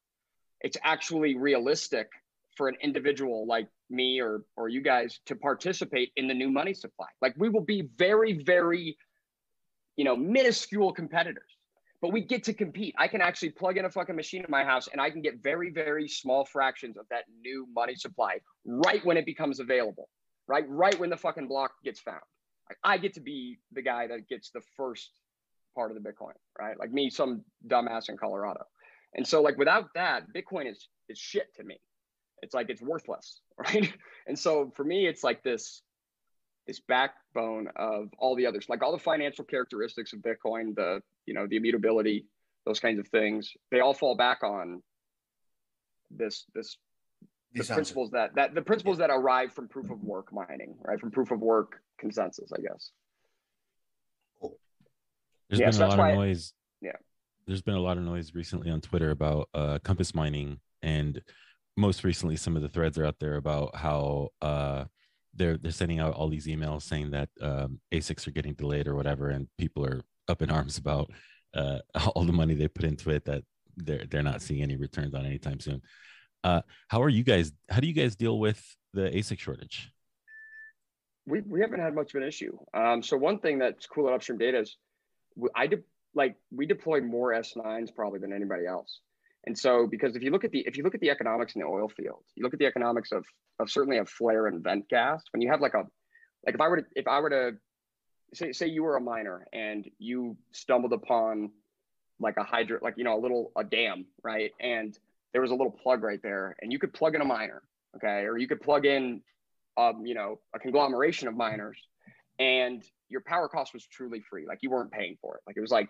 it's 0.61 0.77
actually 0.83 1.37
realistic 1.37 2.09
for 2.55 2.67
an 2.67 2.75
individual 2.81 3.45
like 3.45 3.67
me 3.89 4.19
or 4.19 4.43
or 4.55 4.67
you 4.67 4.81
guys 4.81 5.19
to 5.27 5.35
participate 5.35 6.11
in 6.15 6.27
the 6.27 6.33
new 6.33 6.49
money 6.49 6.73
supply. 6.73 7.07
Like 7.21 7.35
we 7.37 7.49
will 7.49 7.61
be 7.61 7.89
very, 7.97 8.33
very, 8.43 8.97
you 9.95 10.05
know, 10.05 10.15
minuscule 10.15 10.93
competitors 10.93 11.57
but 12.01 12.11
we 12.11 12.21
get 12.21 12.43
to 12.43 12.53
compete. 12.53 12.93
I 12.97 13.07
can 13.07 13.21
actually 13.21 13.49
plug 13.49 13.77
in 13.77 13.85
a 13.85 13.89
fucking 13.89 14.15
machine 14.15 14.43
in 14.43 14.51
my 14.51 14.63
house 14.63 14.87
and 14.91 15.01
I 15.01 15.09
can 15.09 15.21
get 15.21 15.41
very, 15.41 15.71
very 15.71 16.07
small 16.07 16.45
fractions 16.45 16.97
of 16.97 17.07
that 17.09 17.23
new 17.41 17.67
money 17.73 17.95
supply 17.95 18.39
right 18.65 19.03
when 19.05 19.17
it 19.17 19.25
becomes 19.25 19.59
available, 19.59 20.09
right? 20.47 20.65
Right 20.67 20.97
when 20.99 21.09
the 21.09 21.17
fucking 21.17 21.47
block 21.47 21.71
gets 21.83 21.99
found. 21.99 22.21
I 22.83 22.97
get 22.97 23.13
to 23.13 23.21
be 23.21 23.59
the 23.71 23.81
guy 23.81 24.07
that 24.07 24.27
gets 24.27 24.49
the 24.49 24.61
first 24.75 25.11
part 25.75 25.91
of 25.91 26.01
the 26.01 26.09
Bitcoin, 26.09 26.33
right? 26.59 26.77
Like 26.77 26.91
me, 26.91 27.09
some 27.09 27.43
dumbass 27.65 28.09
in 28.09 28.17
Colorado. 28.17 28.65
And 29.13 29.25
so 29.25 29.41
like 29.41 29.57
without 29.57 29.93
that, 29.95 30.23
Bitcoin 30.33 30.69
is 30.69 30.87
is 31.07 31.17
shit 31.17 31.53
to 31.55 31.63
me. 31.63 31.79
It's 32.41 32.53
like 32.53 32.69
it's 32.69 32.81
worthless, 32.81 33.41
right? 33.57 33.93
And 34.27 34.37
so 34.37 34.71
for 34.75 34.83
me, 34.83 35.07
it's 35.07 35.23
like 35.23 35.43
this 35.43 35.81
this 36.65 36.81
backbone 36.81 37.69
of 37.77 38.09
all 38.19 38.35
the 38.35 38.45
others, 38.45 38.65
like 38.67 38.83
all 38.83 38.91
the 38.91 38.97
financial 38.97 39.45
characteristics 39.45 40.11
of 40.11 40.19
Bitcoin, 40.19 40.75
the 40.75 41.01
you 41.25 41.33
know 41.33 41.47
the 41.47 41.55
immutability, 41.55 42.25
those 42.65 42.79
kinds 42.79 42.99
of 42.99 43.07
things, 43.07 43.53
they 43.71 43.79
all 43.79 43.93
fall 43.93 44.15
back 44.15 44.43
on 44.43 44.83
this 46.11 46.45
this 46.53 46.77
the 47.53 47.63
principles 47.63 48.11
that 48.11 48.35
that 48.35 48.53
the 48.53 48.61
principles 48.61 48.97
that 48.99 49.09
arrive 49.09 49.53
from 49.53 49.67
proof 49.67 49.89
of 49.89 50.03
work 50.03 50.31
mining, 50.33 50.75
right? 50.81 50.99
From 50.99 51.11
proof 51.11 51.31
of 51.31 51.39
work 51.39 51.81
consensus, 51.97 52.51
I 52.51 52.61
guess. 52.61 52.91
There's 55.49 55.59
yeah, 55.61 55.67
been 55.67 55.73
so 55.73 55.85
a 55.85 55.87
lot 55.87 56.11
of 56.11 56.15
noise. 56.15 56.53
yeah. 56.81 56.91
There's 57.45 57.61
been 57.61 57.75
a 57.75 57.79
lot 57.79 57.97
of 57.97 58.03
noise 58.03 58.33
recently 58.33 58.69
on 58.69 58.81
Twitter 58.81 59.11
about 59.11 59.47
uh, 59.53 59.79
compass 59.83 60.13
mining, 60.13 60.59
and 60.81 61.21
most 61.77 62.03
recently, 62.03 62.35
some 62.35 62.55
of 62.55 62.61
the 62.61 62.67
threads 62.67 62.97
are 62.97 63.05
out 63.05 63.19
there 63.19 63.35
about 63.35 63.75
how 63.75 64.29
uh, 64.41 64.85
they're 65.33 65.57
they're 65.57 65.71
sending 65.71 65.99
out 65.99 66.13
all 66.13 66.27
these 66.27 66.47
emails 66.47 66.81
saying 66.81 67.11
that 67.11 67.29
um, 67.41 67.79
ASICs 67.93 68.27
are 68.27 68.31
getting 68.31 68.53
delayed 68.53 68.87
or 68.87 68.95
whatever, 68.95 69.29
and 69.29 69.47
people 69.57 69.85
are 69.85 70.01
up 70.27 70.41
in 70.41 70.51
arms 70.51 70.77
about 70.77 71.09
uh, 71.53 71.79
all 72.15 72.25
the 72.25 72.33
money 72.33 72.53
they 72.53 72.67
put 72.67 72.85
into 72.85 73.09
it 73.11 73.23
that 73.25 73.43
they're 73.77 74.05
they're 74.09 74.23
not 74.23 74.41
seeing 74.41 74.61
any 74.61 74.75
returns 74.75 75.13
on 75.13 75.25
anytime 75.25 75.59
soon. 75.59 75.81
Uh, 76.47 76.61
how 76.87 77.03
are 77.03 77.09
you 77.09 77.23
guys? 77.23 77.51
How 77.69 77.81
do 77.81 77.87
you 77.87 77.93
guys 77.93 78.15
deal 78.15 78.39
with 78.39 78.63
the 78.93 79.09
ASIC 79.09 79.37
shortage? 79.37 79.91
We 81.25 81.41
we 81.41 81.59
haven't 81.59 81.81
had 81.81 81.93
much 81.93 82.13
of 82.13 82.21
an 82.21 82.27
issue. 82.27 82.57
Um, 82.73 83.03
so 83.03 83.17
one 83.17 83.39
thing 83.39 83.59
that's 83.59 83.85
cool 83.85 84.07
at 84.07 84.13
Upstream 84.13 84.37
Data 84.37 84.59
is 84.61 84.77
I 85.53 85.67
de- 85.67 85.83
like 86.15 86.37
we 86.55 86.65
deploy 86.65 87.01
more 87.01 87.33
S9s 87.33 87.93
probably 87.93 88.19
than 88.19 88.31
anybody 88.31 88.65
else. 88.65 89.01
And 89.45 89.57
so, 89.57 89.87
because 89.87 90.15
if 90.15 90.23
you 90.23 90.31
look 90.31 90.45
at 90.45 90.51
the 90.51 90.59
if 90.65 90.77
you 90.77 90.83
look 90.83 90.95
at 90.95 91.01
the 91.01 91.09
economics 91.09 91.53
in 91.55 91.59
the 91.61 91.67
oil 91.67 91.89
field, 91.89 92.23
you 92.35 92.43
look 92.43 92.53
at 92.53 92.59
the 92.59 92.65
economics 92.65 93.11
of 93.11 93.25
of 93.59 93.69
certainly 93.69 93.97
of 93.97 94.07
flare 94.07 94.47
and 94.47 94.63
vent 94.63 94.87
gas. 94.87 95.21
When 95.33 95.41
you 95.41 95.51
have 95.51 95.59
like 95.59 95.73
a 95.73 95.83
like 96.45 96.55
if 96.55 96.61
I 96.61 96.69
were 96.69 96.77
to 96.77 96.85
if 96.95 97.07
I 97.09 97.19
were 97.19 97.29
to 97.29 97.51
say 98.33 98.53
say 98.53 98.67
you 98.67 98.83
were 98.83 98.95
a 98.95 99.01
miner 99.01 99.45
and 99.51 99.85
you 99.99 100.37
stumbled 100.53 100.93
upon 100.93 101.51
like 102.21 102.37
a 102.37 102.43
hydro 102.43 102.79
like 102.81 102.93
you 102.97 103.03
know 103.03 103.19
a 103.19 103.21
little 103.21 103.51
a 103.57 103.65
dam 103.65 104.05
right 104.23 104.51
and 104.61 104.97
there 105.37 105.43
was 105.43 105.51
a 105.51 105.55
little 105.55 105.71
plug 105.71 106.01
right 106.01 106.19
there 106.23 106.55
and 106.63 106.73
you 106.73 106.79
could 106.79 106.91
plug 106.91 107.13
in 107.13 107.21
a 107.21 107.25
miner 107.25 107.61
okay? 107.95 108.25
Or 108.25 108.39
you 108.39 108.47
could 108.47 108.59
plug 108.59 108.87
in 108.87 109.21
um 109.77 110.03
you 110.03 110.15
know 110.15 110.39
a 110.55 110.57
conglomeration 110.57 111.27
of 111.27 111.37
miners 111.37 111.77
and 112.39 112.83
your 113.07 113.21
power 113.21 113.47
cost 113.47 113.71
was 113.71 113.85
truly 113.85 114.19
free. 114.27 114.47
Like 114.47 114.63
you 114.63 114.71
weren't 114.71 114.91
paying 114.91 115.15
for 115.21 115.35
it. 115.35 115.41
Like 115.45 115.55
it 115.55 115.61
was 115.61 115.69
like 115.69 115.89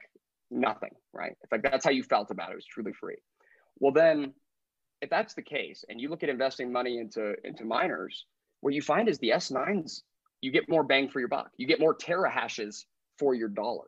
nothing 0.52 0.92
right? 1.14 1.32
It's 1.42 1.52
like 1.54 1.64
that's 1.64 1.86
how 1.86 1.92
you 1.92 2.04
felt 2.04 2.30
about 2.30 2.50
it. 2.50 2.54
It 2.54 2.56
was 2.56 2.66
truly 2.66 2.92
free. 2.92 3.16
Well, 3.80 3.94
then, 3.94 4.34
if 5.02 5.10
that's 5.10 5.34
the 5.34 5.42
case, 5.42 5.86
and 5.88 6.02
you 6.02 6.10
look 6.10 6.24
at 6.24 6.30
investing 6.30 6.70
money 6.70 6.98
into 6.98 7.36
into 7.46 7.64
miners, 7.64 8.26
what 8.60 8.74
you 8.74 8.82
find 8.82 9.08
is 9.08 9.18
the 9.20 9.30
S9s, 9.30 10.02
you 10.42 10.52
get 10.52 10.68
more 10.68 10.84
bang 10.84 11.08
for 11.08 11.20
your 11.20 11.30
buck. 11.30 11.52
You 11.56 11.68
get 11.68 11.80
more 11.80 11.96
terahashes 11.96 12.84
for 13.18 13.34
your 13.34 13.48
dollar, 13.48 13.86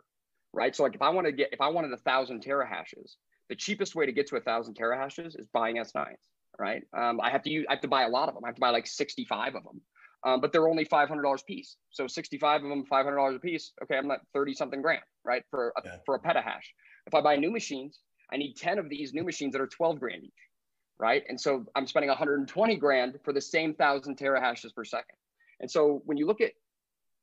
right? 0.53 0.73
So, 0.73 0.83
like 0.83 0.95
if 0.95 1.01
I 1.01 1.09
want 1.09 1.27
to 1.27 1.33
get, 1.33 1.49
if 1.51 1.59
I 1.59 1.67
wanted 1.67 1.91
a 1.91 1.97
thousand 1.97 2.45
terahashes, 2.45 3.15
the 3.49 3.55
cheapest 3.55 3.95
way 3.95 4.05
to 4.05 4.11
get 4.11 4.27
to 4.27 4.37
a 4.37 4.41
thousand 4.41 4.77
terahashes 4.77 5.39
is 5.39 5.47
buying 5.53 5.77
S9s, 5.77 6.15
right? 6.57 6.83
Um, 6.95 7.19
I 7.21 7.29
have 7.29 7.43
to 7.43 7.49
use, 7.49 7.65
I 7.69 7.73
have 7.73 7.81
to 7.81 7.87
buy 7.87 8.03
a 8.03 8.09
lot 8.09 8.29
of 8.29 8.35
them. 8.35 8.45
I 8.45 8.47
have 8.47 8.55
to 8.55 8.61
buy 8.61 8.69
like 8.69 8.87
65 8.87 9.55
of 9.55 9.63
them. 9.63 9.81
Um, 10.25 10.41
but 10.41 10.51
they're 10.51 10.67
only 10.67 10.83
five 10.83 11.07
hundred 11.07 11.21
dollars 11.21 11.43
a 11.43 11.45
piece. 11.45 11.77
So 11.91 12.05
sixty 12.05 12.37
five 12.37 12.61
of 12.61 12.69
them, 12.69 12.83
five 12.85 13.05
hundred 13.05 13.15
dollars 13.15 13.37
a 13.37 13.39
piece. 13.39 13.71
Okay, 13.81 13.97
I'm 13.97 14.11
at 14.11 14.19
thirty 14.33 14.53
something 14.53 14.81
grand, 14.81 14.99
right, 15.23 15.43
for 15.49 15.69
a, 15.77 15.81
yeah. 15.85 15.95
for 16.05 16.15
a 16.15 16.19
petahash. 16.19 16.65
If 17.07 17.15
I 17.15 17.21
buy 17.21 17.37
new 17.37 17.51
machines, 17.51 18.01
I 18.31 18.37
need 18.37 18.55
10 18.55 18.79
of 18.79 18.89
these 18.89 19.13
new 19.13 19.23
machines 19.23 19.53
that 19.53 19.61
are 19.61 19.67
12 19.67 19.99
grand 19.99 20.23
each, 20.23 20.31
right? 20.99 21.23
And 21.27 21.39
so 21.39 21.65
I'm 21.75 21.87
spending 21.87 22.09
120 22.09 22.75
grand 22.75 23.19
for 23.23 23.33
the 23.33 23.41
same 23.41 23.73
thousand 23.73 24.17
terahashes 24.17 24.73
per 24.73 24.85
second. 24.85 25.15
And 25.59 25.69
so 25.69 26.01
when 26.05 26.17
you 26.17 26.25
look 26.25 26.41
at 26.41 26.51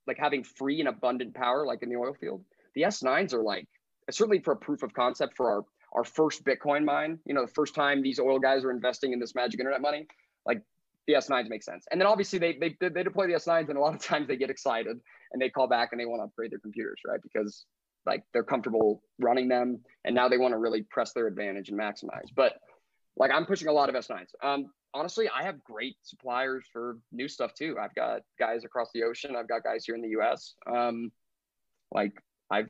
like 0.07 0.19
having 0.19 0.43
free 0.43 0.81
and 0.81 0.89
abundant 0.89 1.35
power, 1.35 1.67
like 1.67 1.83
in 1.83 1.89
the 1.89 1.97
oil 1.97 2.15
field, 2.15 2.45
the 2.75 2.83
S9s 2.83 3.33
are 3.33 3.43
like, 3.43 3.67
certainly 4.11 4.41
for 4.41 4.53
a 4.53 4.57
proof 4.57 4.83
of 4.83 4.93
concept 4.93 5.37
for 5.37 5.51
our, 5.51 5.65
our 5.97 6.05
first 6.05 6.45
Bitcoin 6.45 6.85
mine, 6.85 7.19
you 7.25 7.35
know, 7.35 7.45
the 7.45 7.53
first 7.53 7.75
time 7.75 8.03
these 8.03 8.21
oil 8.21 8.39
guys 8.39 8.65
are 8.65 8.71
investing 8.71 9.13
in 9.13 9.19
this 9.19 9.35
magic 9.35 9.59
internet 9.59 9.81
money, 9.81 10.07
like 10.45 10.63
the 11.07 11.15
S9s 11.15 11.49
make 11.49 11.63
sense. 11.63 11.87
And 11.91 12.01
then 12.01 12.07
obviously 12.07 12.39
they, 12.39 12.59
they, 12.61 12.77
they 12.81 13.03
deploy 13.03 13.27
the 13.27 13.35
S9s 13.35 13.69
and 13.69 13.79
a 13.79 13.81
lot 13.81 13.95
of 13.95 14.03
times 14.03 14.29
they 14.29 14.37
get 14.37 14.51
excited 14.51 14.99
and 15.33 15.43
they 15.43 15.49
call 15.49 15.67
back 15.67 15.89
and 15.93 16.01
they 16.01 16.05
want 16.05 16.21
to 16.21 16.25
upgrade 16.25 16.53
their 16.53 16.59
computers, 16.59 17.01
right? 17.07 17.21
Because 17.23 17.65
like 18.05 18.23
they're 18.33 18.45
comfortable 18.45 19.03
running 19.19 19.49
them 19.49 19.81
and 20.05 20.15
now 20.15 20.29
they 20.29 20.39
want 20.39 20.53
to 20.53 20.59
really 20.59 20.83
press 20.83 21.13
their 21.13 21.27
advantage 21.27 21.71
and 21.71 21.79
maximize. 21.81 22.29
But 22.35 22.53
like 23.17 23.31
i'm 23.31 23.47
pushing 23.47 23.69
a 23.69 23.73
lot 23.73 23.89
of 23.89 23.95
s9s 23.95 24.29
um, 24.43 24.67
honestly 24.95 25.29
i 25.35 25.43
have 25.43 25.63
great 25.65 25.97
suppliers 26.03 26.65
for 26.73 26.99
new 27.13 27.29
stuff 27.29 27.55
too. 27.55 27.77
I've 27.81 27.95
got 27.95 28.21
guys 28.39 28.65
across 28.65 28.91
the 28.95 29.03
ocean. 29.03 29.35
I've 29.37 29.49
got 29.49 29.65
guys 29.65 29.85
here 29.85 29.95
in 29.95 30.03
the 30.03 30.09
us 30.09 30.55
um, 30.67 31.11
like 31.93 32.13
i've 32.51 32.69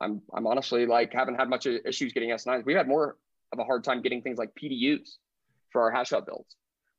i'm 0.00 0.20
i'm 0.34 0.46
honestly 0.46 0.86
like 0.86 1.12
haven't 1.12 1.36
had 1.36 1.48
much 1.48 1.66
issues 1.66 2.12
getting 2.12 2.30
s9s 2.30 2.64
we've 2.64 2.76
had 2.76 2.88
more 2.88 3.16
of 3.52 3.58
a 3.58 3.64
hard 3.64 3.84
time 3.84 4.02
getting 4.02 4.22
things 4.22 4.38
like 4.38 4.50
pdus 4.54 5.16
for 5.70 5.82
our 5.82 5.90
hash 5.90 6.10
hut 6.10 6.26
builds 6.26 6.56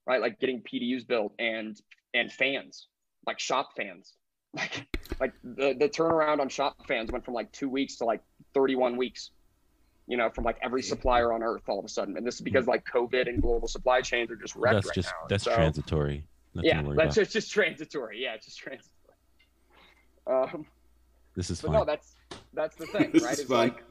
right? 0.08 0.22
Like 0.22 0.40
getting 0.40 0.64
pdus 0.64 1.06
built 1.06 1.34
and 1.38 1.80
and 2.14 2.32
fans 2.32 2.88
like 3.28 3.40
shop 3.40 3.70
fans. 3.76 4.14
Like 4.56 4.88
like 5.20 5.34
the, 5.44 5.76
the 5.78 5.90
turnaround 5.90 6.40
on 6.40 6.50
shop 6.50 6.88
fans 6.88 7.12
went 7.12 7.26
from 7.26 7.34
like 7.34 7.52
two 7.52 7.70
weeks 7.70 7.98
to 7.98 8.06
like 8.06 8.22
31 8.54 8.96
weeks 8.98 9.32
you 10.08 10.16
know 10.16 10.30
from 10.30 10.46
like 10.46 10.58
every 10.64 10.82
supplier 10.82 11.34
on 11.34 11.44
earth 11.44 11.64
all 11.68 11.78
of 11.78 11.86
a 11.86 11.90
sudden. 11.90 12.18
And 12.18 12.26
this 12.26 12.36
is 12.36 12.42
because 12.42 12.66
like 12.66 12.84
covid 12.86 13.28
and 13.28 13.42
global 13.42 13.68
supply 13.68 14.02
chains 14.02 14.32
are 14.32 14.36
just 14.36 14.56
wrecked 14.56 14.76
that's 14.76 14.88
right 14.88 14.96
just 14.96 15.10
now. 15.10 15.28
that's 15.28 15.44
so, 15.44 15.54
transitory. 15.54 16.24
Nothing 16.56 16.70
yeah 16.70 16.94
that's 16.96 17.16
just, 17.16 17.34
just 17.34 17.52
transitory. 17.52 18.24
Yeah 18.24 18.36
it's 18.36 18.46
just 18.46 18.58
transitory. 18.58 18.94
Um 20.26 20.66
this 21.36 21.52
is 21.52 21.62
fine. 21.62 21.74
no 21.74 21.86
that's 21.86 22.16
that's 22.54 22.76
the 22.76 22.86
thing 22.88 23.12
right 23.24 23.38
it's 23.40 23.44
fine. 23.44 23.70
like 23.70 23.84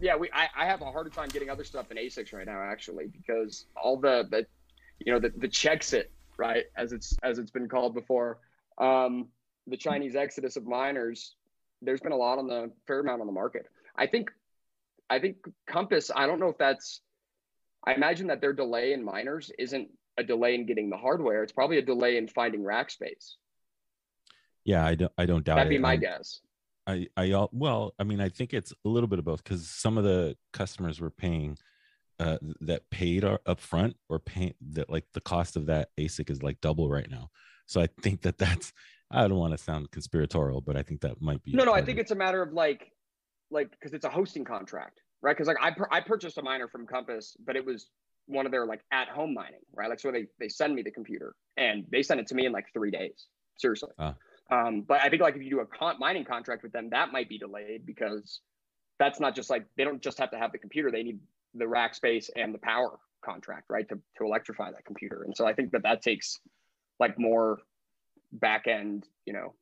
yeah 0.00 0.16
we 0.16 0.30
I, 0.32 0.48
I 0.56 0.66
have 0.66 0.80
a 0.82 0.90
harder 0.90 1.10
time 1.10 1.28
getting 1.28 1.50
other 1.50 1.64
stuff 1.64 1.90
in 1.90 1.96
asics 1.96 2.32
right 2.32 2.46
now 2.46 2.60
actually 2.62 3.06
because 3.06 3.66
all 3.76 3.96
the 3.98 4.26
the 4.30 4.46
you 5.04 5.12
know 5.12 5.18
the, 5.18 5.32
the 5.36 5.48
checks 5.48 5.92
it 5.92 6.10
right 6.38 6.64
as 6.76 6.92
it's 6.92 7.16
as 7.22 7.38
it's 7.38 7.50
been 7.50 7.68
called 7.68 7.94
before 7.94 8.38
um 8.78 9.28
the 9.66 9.76
Chinese 9.76 10.16
exodus 10.16 10.56
of 10.56 10.66
miners, 10.66 11.34
there's 11.80 12.00
been 12.00 12.12
a 12.12 12.16
lot 12.16 12.38
on 12.38 12.46
the 12.46 12.70
fair 12.86 13.00
amount 13.00 13.20
on 13.20 13.26
the 13.26 13.32
market. 13.32 13.66
I 13.96 14.06
think, 14.06 14.30
I 15.10 15.18
think 15.18 15.36
Compass. 15.66 16.10
I 16.14 16.26
don't 16.26 16.40
know 16.40 16.48
if 16.48 16.58
that's. 16.58 17.00
I 17.84 17.94
imagine 17.94 18.28
that 18.28 18.40
their 18.40 18.52
delay 18.52 18.92
in 18.92 19.04
miners 19.04 19.50
isn't 19.58 19.88
a 20.16 20.22
delay 20.22 20.54
in 20.54 20.66
getting 20.66 20.88
the 20.88 20.96
hardware. 20.96 21.42
It's 21.42 21.52
probably 21.52 21.78
a 21.78 21.82
delay 21.82 22.16
in 22.16 22.28
finding 22.28 22.62
rack 22.62 22.90
space. 22.90 23.36
Yeah, 24.64 24.84
I 24.84 24.94
don't. 24.94 25.12
I 25.18 25.26
don't 25.26 25.44
doubt 25.44 25.56
That'd 25.56 25.72
it. 25.72 25.76
be 25.76 25.78
my 25.80 25.94
I'm, 25.94 26.00
guess. 26.00 26.40
I, 26.86 27.06
I, 27.16 27.46
well, 27.52 27.94
I 27.98 28.04
mean, 28.04 28.20
I 28.20 28.28
think 28.28 28.52
it's 28.52 28.72
a 28.84 28.88
little 28.88 29.06
bit 29.06 29.18
of 29.18 29.24
both 29.24 29.42
because 29.44 29.68
some 29.68 29.98
of 29.98 30.04
the 30.04 30.36
customers 30.52 31.00
were 31.00 31.10
paying 31.10 31.58
uh, 32.18 32.38
that 32.60 32.88
paid 32.90 33.24
up 33.24 33.60
front 33.60 33.96
or 34.08 34.18
pay 34.18 34.54
that 34.70 34.90
like 34.90 35.04
the 35.12 35.20
cost 35.20 35.56
of 35.56 35.66
that 35.66 35.88
ASIC 35.98 36.30
is 36.30 36.42
like 36.42 36.60
double 36.60 36.88
right 36.88 37.10
now. 37.10 37.30
So 37.66 37.80
I 37.80 37.88
think 38.02 38.22
that 38.22 38.38
that's 38.38 38.72
I 39.10 39.28
don't 39.28 39.38
want 39.38 39.52
to 39.52 39.58
sound 39.58 39.90
conspiratorial, 39.90 40.60
but 40.60 40.76
I 40.76 40.82
think 40.82 41.02
that 41.02 41.20
might 41.20 41.42
be. 41.42 41.52
No, 41.52 41.64
no, 41.64 41.72
I 41.72 41.82
think 41.82 41.98
it's 41.98 42.12
a 42.12 42.16
matter 42.16 42.42
of 42.42 42.52
like, 42.52 42.92
like 43.50 43.70
because 43.70 43.92
it's 43.92 44.04
a 44.04 44.10
hosting 44.10 44.44
contract, 44.44 45.00
right? 45.20 45.36
Because 45.36 45.48
like 45.48 45.58
I 45.60 45.74
I 45.90 46.00
purchased 46.00 46.38
a 46.38 46.42
miner 46.42 46.66
from 46.68 46.86
Compass, 46.86 47.36
but 47.44 47.56
it 47.56 47.64
was 47.64 47.88
one 48.26 48.46
of 48.46 48.52
their 48.52 48.66
like 48.66 48.80
at 48.90 49.08
home 49.08 49.34
mining, 49.34 49.60
right? 49.74 49.90
Like 49.90 50.00
so 50.00 50.10
they 50.10 50.26
they 50.40 50.48
send 50.48 50.74
me 50.74 50.82
the 50.82 50.90
computer 50.90 51.34
and 51.56 51.84
they 51.90 52.02
send 52.02 52.20
it 52.20 52.26
to 52.28 52.34
me 52.34 52.46
in 52.46 52.52
like 52.52 52.66
three 52.72 52.90
days. 52.90 53.26
Seriously. 53.58 53.90
Uh. 53.98 54.12
Um, 54.52 54.82
but 54.82 55.00
I 55.00 55.08
think 55.08 55.22
like 55.22 55.34
if 55.34 55.42
you 55.42 55.48
do 55.48 55.60
a 55.60 55.66
con- 55.66 55.98
mining 55.98 56.24
contract 56.24 56.62
with 56.62 56.72
them, 56.72 56.90
that 56.90 57.10
might 57.10 57.28
be 57.28 57.38
delayed 57.38 57.86
because 57.86 58.40
that's 58.98 59.18
not 59.18 59.34
just 59.34 59.48
like 59.48 59.64
they 59.76 59.84
don't 59.84 60.02
just 60.02 60.18
have 60.18 60.30
to 60.32 60.38
have 60.38 60.52
the 60.52 60.58
computer; 60.58 60.90
they 60.90 61.02
need 61.02 61.20
the 61.54 61.66
rack 61.66 61.94
space 61.94 62.30
and 62.36 62.52
the 62.52 62.58
power 62.58 62.98
contract, 63.24 63.64
right, 63.70 63.88
to 63.88 63.94
to 64.18 64.24
electrify 64.24 64.70
that 64.70 64.84
computer. 64.84 65.22
And 65.22 65.34
so 65.34 65.46
I 65.46 65.54
think 65.54 65.72
that 65.72 65.84
that 65.84 66.02
takes 66.02 66.38
like 67.00 67.18
more 67.18 67.60
back 68.32 68.66
end, 68.66 69.06
you 69.24 69.32
know, 69.32 69.54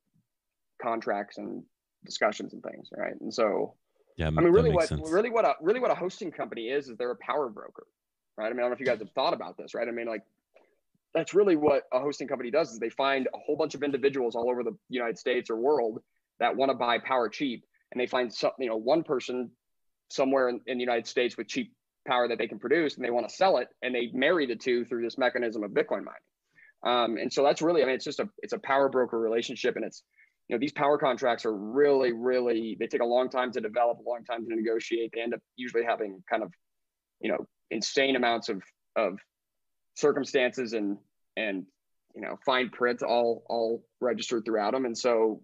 contracts 0.81 1.37
and 1.37 1.63
discussions 2.05 2.51
and 2.51 2.61
things, 2.61 2.89
right? 2.95 3.19
And 3.21 3.33
so, 3.33 3.75
yeah, 4.17 4.27
I 4.27 4.29
mean, 4.31 4.51
really, 4.51 4.71
what 4.71 4.89
sense. 4.89 5.09
really 5.09 5.29
what 5.29 5.45
a 5.45 5.53
really 5.61 5.79
what 5.79 5.91
a 5.91 5.95
hosting 5.95 6.31
company 6.31 6.67
is 6.67 6.89
is 6.89 6.97
they're 6.97 7.11
a 7.11 7.15
power 7.15 7.47
broker, 7.47 7.87
right? 8.37 8.47
I 8.47 8.49
mean, 8.49 8.59
I 8.59 8.63
don't 8.63 8.71
know 8.71 8.75
if 8.75 8.81
you 8.81 8.85
guys 8.85 8.99
have 8.99 9.11
thought 9.11 9.33
about 9.33 9.57
this, 9.57 9.73
right? 9.73 9.87
I 9.87 9.91
mean, 9.91 10.07
like 10.07 10.23
that's 11.13 11.33
really 11.33 11.55
what 11.55 11.83
a 11.91 11.99
hosting 11.99 12.27
company 12.27 12.51
does 12.51 12.71
is 12.71 12.79
they 12.79 12.89
find 12.89 13.27
a 13.33 13.37
whole 13.37 13.57
bunch 13.57 13.75
of 13.75 13.83
individuals 13.83 14.35
all 14.35 14.49
over 14.49 14.63
the 14.63 14.75
United 14.89 15.17
States 15.17 15.49
or 15.49 15.57
world 15.57 15.99
that 16.39 16.55
want 16.55 16.71
to 16.71 16.75
buy 16.75 16.97
power 16.99 17.29
cheap, 17.29 17.63
and 17.91 17.99
they 17.99 18.07
find 18.07 18.33
some, 18.33 18.51
you 18.59 18.69
know, 18.69 18.77
one 18.77 19.03
person 19.03 19.51
somewhere 20.09 20.49
in, 20.49 20.61
in 20.67 20.77
the 20.77 20.83
United 20.83 21.07
States 21.07 21.37
with 21.37 21.47
cheap 21.47 21.73
power 22.07 22.27
that 22.27 22.37
they 22.37 22.47
can 22.47 22.59
produce, 22.59 22.95
and 22.95 23.05
they 23.05 23.09
want 23.09 23.27
to 23.27 23.33
sell 23.33 23.57
it, 23.57 23.67
and 23.81 23.93
they 23.93 24.09
marry 24.13 24.45
the 24.45 24.55
two 24.55 24.85
through 24.85 25.03
this 25.03 25.17
mechanism 25.17 25.63
of 25.63 25.71
Bitcoin 25.71 26.03
mining. 26.03 26.21
Um, 26.83 27.17
and 27.17 27.31
so 27.31 27.43
that's 27.43 27.61
really, 27.61 27.83
I 27.83 27.85
mean, 27.85 27.95
it's 27.95 28.05
just 28.05 28.19
a 28.19 28.29
it's 28.39 28.53
a 28.53 28.59
power 28.59 28.89
broker 28.89 29.19
relationship, 29.19 29.75
and 29.75 29.85
it's 29.85 30.03
you 30.47 30.55
know 30.55 30.59
these 30.59 30.71
power 30.71 30.97
contracts 30.97 31.45
are 31.45 31.55
really 31.55 32.11
really 32.11 32.75
they 32.79 32.87
take 32.87 33.01
a 33.01 33.05
long 33.05 33.29
time 33.29 33.51
to 33.51 33.61
develop, 33.61 33.99
a 33.99 34.09
long 34.09 34.23
time 34.23 34.47
to 34.47 34.55
negotiate. 34.55 35.11
They 35.13 35.21
end 35.21 35.33
up 35.33 35.41
usually 35.57 35.83
having 35.83 36.23
kind 36.29 36.41
of 36.41 36.51
you 37.19 37.31
know 37.31 37.45
insane 37.69 38.15
amounts 38.15 38.49
of 38.49 38.63
of 38.95 39.19
circumstances 39.95 40.73
and 40.73 40.97
and 41.37 41.65
you 42.15 42.21
know 42.21 42.37
fine 42.45 42.69
print 42.69 43.01
all 43.03 43.43
all 43.47 43.83
registered 43.99 44.45
throughout 44.45 44.73
them. 44.73 44.85
And 44.85 44.97
so 44.97 45.41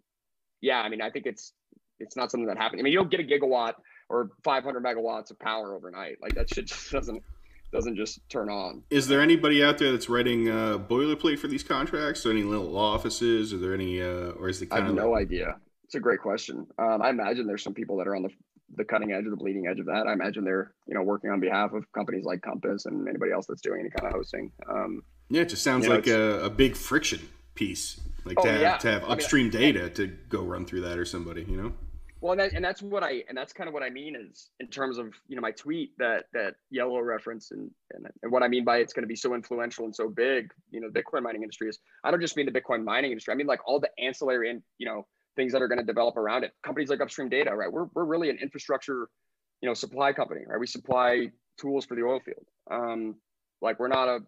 yeah, 0.61 0.79
I 0.79 0.89
mean, 0.89 1.01
I 1.01 1.09
think 1.09 1.25
it's 1.25 1.53
it's 1.99 2.15
not 2.15 2.31
something 2.31 2.47
that 2.47 2.57
happens. 2.57 2.79
I 2.79 2.83
mean, 2.83 2.93
you 2.93 2.99
don't 2.99 3.11
get 3.11 3.19
a 3.19 3.23
gigawatt 3.23 3.73
or 4.09 4.29
500 4.43 4.83
megawatts 4.83 5.31
of 5.31 5.39
power 5.39 5.75
overnight. 5.75 6.17
Like 6.21 6.35
that 6.35 6.53
shit 6.53 6.65
just 6.67 6.91
doesn't 6.91 7.23
doesn't 7.71 7.95
just 7.97 8.19
turn 8.29 8.49
on. 8.49 8.83
Is 8.89 9.07
there 9.07 9.21
anybody 9.21 9.63
out 9.63 9.77
there 9.77 9.91
that's 9.91 10.09
writing 10.09 10.49
uh, 10.49 10.77
boilerplate 10.77 11.39
for 11.39 11.47
these 11.47 11.63
contracts? 11.63 12.25
Or 12.25 12.31
any 12.31 12.43
little 12.43 12.69
law 12.69 12.93
offices? 12.93 13.53
Are 13.53 13.57
there 13.57 13.73
any, 13.73 14.01
uh, 14.01 14.31
or 14.31 14.49
is 14.49 14.59
the 14.59 14.67
kind 14.67 14.83
I 14.83 14.85
have 14.87 14.95
no 14.95 15.15
idea. 15.15 15.57
It's 15.83 15.95
a 15.95 15.99
great 15.99 16.21
question. 16.21 16.67
Um, 16.77 17.01
I 17.01 17.09
imagine 17.09 17.47
there's 17.47 17.63
some 17.63 17.73
people 17.73 17.97
that 17.97 18.07
are 18.07 18.15
on 18.15 18.23
the 18.23 18.29
the 18.75 18.83
cutting 18.83 19.11
edge 19.11 19.25
or 19.25 19.29
the 19.29 19.37
bleeding 19.37 19.67
edge 19.67 19.79
of 19.79 19.85
that. 19.85 20.07
I 20.07 20.13
imagine 20.13 20.43
they're 20.43 20.73
you 20.87 20.93
know 20.93 21.01
working 21.01 21.29
on 21.29 21.39
behalf 21.39 21.73
of 21.73 21.91
companies 21.93 22.25
like 22.25 22.41
Compass 22.41 22.85
and 22.85 23.07
anybody 23.07 23.31
else 23.31 23.45
that's 23.47 23.61
doing 23.61 23.79
any 23.81 23.89
kind 23.89 24.07
of 24.07 24.13
hosting. 24.13 24.51
Um, 24.69 25.03
yeah, 25.29 25.41
it 25.41 25.49
just 25.49 25.63
sounds 25.63 25.87
like 25.87 26.07
know, 26.07 26.39
a, 26.39 26.45
a, 26.45 26.49
big 26.49 26.75
friction 26.75 27.19
piece, 27.55 27.99
like 28.23 28.37
oh, 28.39 28.43
to 28.43 28.51
have 28.51 28.61
yeah. 28.61 28.77
to 28.77 28.91
have 28.91 29.03
upstream 29.05 29.47
I 29.47 29.57
mean, 29.57 29.73
data 29.73 29.89
to 29.89 30.07
go 30.29 30.41
run 30.41 30.65
through 30.65 30.81
that 30.81 30.97
or 30.97 31.05
somebody, 31.05 31.43
you 31.43 31.57
know. 31.57 31.73
Well, 32.19 32.31
and, 32.31 32.41
that, 32.41 32.53
and 32.53 32.65
that's 32.65 32.81
what 32.81 33.03
I 33.03 33.23
and 33.29 33.37
that's 33.37 33.53
kind 33.53 33.67
of 33.67 33.73
what 33.73 33.83
I 33.83 33.89
mean 33.89 34.15
is 34.15 34.49
in 34.59 34.67
terms 34.67 34.97
of 34.97 35.13
you 35.27 35.35
know 35.35 35.41
my 35.41 35.51
tweet 35.51 35.91
that 35.99 36.25
that 36.33 36.55
yellow 36.71 36.99
reference 36.99 37.51
and 37.51 37.69
and, 37.93 38.07
and 38.23 38.31
what 38.31 38.41
I 38.41 38.47
mean 38.47 38.63
by 38.63 38.77
it's 38.77 38.93
going 38.93 39.03
to 39.03 39.07
be 39.07 39.15
so 39.15 39.35
influential 39.35 39.85
and 39.85 39.95
so 39.95 40.09
big. 40.09 40.51
You 40.71 40.81
know, 40.81 40.89
the 40.91 41.01
Bitcoin 41.01 41.21
mining 41.21 41.43
industry 41.43 41.69
is. 41.69 41.79
I 42.03 42.11
don't 42.11 42.21
just 42.21 42.35
mean 42.35 42.47
the 42.51 42.59
Bitcoin 42.59 42.83
mining 42.83 43.11
industry. 43.11 43.33
I 43.33 43.37
mean 43.37 43.47
like 43.47 43.59
all 43.67 43.79
the 43.79 43.89
ancillary 43.99 44.49
and 44.49 44.63
you 44.79 44.87
know 44.87 45.05
things 45.37 45.53
that 45.53 45.61
are 45.61 45.69
going 45.69 45.79
to 45.79 45.85
develop 45.85 46.17
around 46.17 46.43
it. 46.43 46.51
Companies 46.63 46.89
like 46.89 46.99
Upstream 46.99 47.29
Data, 47.29 47.55
right? 47.55 47.71
We're 47.71 47.87
we're 47.93 48.03
really 48.03 48.29
an 48.29 48.37
infrastructure, 48.41 49.07
you 49.61 49.69
know, 49.69 49.73
supply 49.73 50.11
company, 50.11 50.41
right? 50.45 50.59
We 50.59 50.67
supply 50.67 51.31
tools 51.57 51.85
for 51.85 51.95
the 51.95 52.03
oil 52.03 52.19
field. 52.19 52.45
Um, 52.69 53.15
like 53.61 53.79
we're 53.79 53.87
not 53.87 54.09
a 54.09 54.19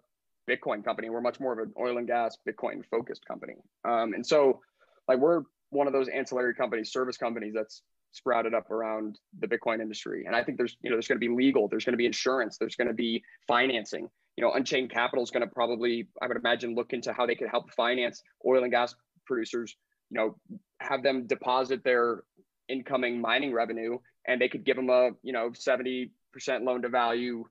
Bitcoin 0.49 0.83
company. 0.83 1.09
We're 1.09 1.21
much 1.21 1.39
more 1.39 1.51
of 1.53 1.59
an 1.59 1.73
oil 1.77 1.97
and 1.97 2.07
gas 2.07 2.37
Bitcoin 2.47 2.83
focused 2.89 3.25
company. 3.25 3.55
Um, 3.83 4.13
and 4.13 4.25
so 4.25 4.61
like 5.07 5.19
we're 5.19 5.43
one 5.71 5.87
of 5.87 5.93
those 5.93 6.07
ancillary 6.07 6.55
companies, 6.55 6.91
service 6.91 7.17
companies 7.17 7.53
that's 7.53 7.81
sprouted 8.11 8.53
up 8.53 8.71
around 8.71 9.19
the 9.39 9.47
Bitcoin 9.47 9.81
industry. 9.81 10.23
And 10.25 10.35
I 10.35 10.43
think 10.43 10.57
there's, 10.57 10.77
you 10.81 10.89
know, 10.89 10.95
there's 10.95 11.07
going 11.07 11.19
to 11.19 11.27
be 11.27 11.33
legal, 11.33 11.67
there's 11.67 11.85
going 11.85 11.93
to 11.93 11.97
be 11.97 12.07
insurance, 12.07 12.57
there's 12.57 12.75
going 12.75 12.87
to 12.87 12.93
be 12.93 13.23
financing. 13.47 14.09
You 14.35 14.43
know, 14.43 14.53
Unchained 14.53 14.89
Capital 14.89 15.23
is 15.23 15.29
going 15.29 15.47
to 15.47 15.53
probably, 15.53 16.07
I 16.21 16.27
would 16.27 16.37
imagine, 16.37 16.73
look 16.73 16.93
into 16.93 17.13
how 17.13 17.25
they 17.25 17.35
could 17.35 17.49
help 17.49 17.71
finance 17.71 18.23
oil 18.47 18.63
and 18.63 18.71
gas 18.71 18.95
producers. 19.25 19.75
You 20.09 20.17
know, 20.17 20.59
have 20.79 21.03
them 21.03 21.27
deposit 21.27 21.83
their 21.83 22.23
incoming 22.67 23.19
mining 23.21 23.53
revenue, 23.53 23.97
and 24.27 24.41
they 24.41 24.49
could 24.49 24.63
give 24.63 24.75
them 24.75 24.89
a, 24.89 25.11
you 25.23 25.33
know, 25.33 25.51
seventy 25.53 26.11
percent 26.33 26.63
loan 26.63 26.81
to 26.83 26.89
value, 26.89 27.45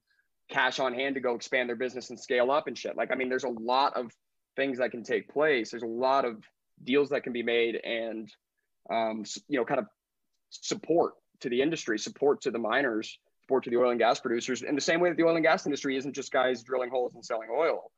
cash 0.51 0.79
on 0.79 0.95
hand 0.95 1.15
to 1.15 1.21
go 1.21 1.35
expand 1.35 1.69
their 1.69 1.77
business 1.77 2.11
and 2.11 2.19
scale 2.19 2.51
up 2.51 2.67
and 2.67 2.77
shit. 2.77 2.97
Like, 2.97 3.11
I 3.13 3.15
mean, 3.15 3.29
there's 3.29 3.45
a 3.45 3.49
lot 3.49 3.97
of 3.97 4.13
things 4.57 4.79
that 4.79 4.91
can 4.91 5.05
take 5.05 5.29
place. 5.29 5.71
There's 5.71 5.83
a 5.83 5.87
lot 5.87 6.25
of 6.25 6.43
deals 6.85 7.11
that 7.11 7.23
can 7.23 7.33
be 7.33 7.43
made 7.43 7.77
and 7.77 8.31
um, 8.91 9.25
you 9.49 9.59
know 9.59 9.65
kind 9.65 9.81
of 9.81 9.87
support 10.51 11.15
to 11.41 11.49
the 11.49 11.61
industry 11.61 11.99
support 11.99 12.41
to 12.43 12.51
the 12.51 12.59
miners 12.59 13.19
support 13.43 13.65
to 13.65 13.71
the 13.71 13.77
oil 13.77 13.91
and 13.91 13.99
gas 13.99 14.21
producers 14.21 14.63
in 14.63 14.75
the 14.75 14.81
same 14.81 15.01
way 15.01 15.09
that 15.09 15.17
the 15.17 15.25
oil 15.25 15.37
and 15.37 15.45
gas 15.45 15.67
industry 15.67 15.97
isn't 15.97 16.15
just 16.15 16.33
guys 16.33 16.63
drilling 16.63 16.91
holes 16.91 17.15
and 17.15 17.25
selling 17.25 17.49
oil 17.55 17.91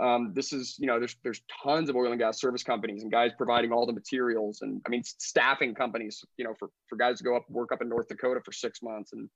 um, 0.00 0.32
this 0.34 0.52
is 0.52 0.76
you 0.78 0.86
know 0.86 0.98
there's 0.98 1.16
there's 1.22 1.42
tons 1.62 1.88
of 1.88 1.96
oil 1.96 2.10
and 2.10 2.18
gas 2.18 2.40
service 2.40 2.62
companies 2.62 3.02
and 3.02 3.12
guys 3.12 3.30
providing 3.36 3.72
all 3.72 3.86
the 3.86 3.92
materials 3.92 4.62
and 4.62 4.82
i 4.86 4.88
mean 4.88 5.02
staffing 5.04 5.74
companies 5.74 6.24
you 6.36 6.44
know 6.44 6.54
for 6.58 6.70
for 6.88 6.96
guys 6.96 7.18
to 7.18 7.24
go 7.24 7.36
up 7.36 7.48
work 7.48 7.70
up 7.72 7.80
in 7.80 7.88
north 7.88 8.08
dakota 8.08 8.40
for 8.44 8.52
six 8.52 8.82
months 8.82 9.12
and 9.12 9.28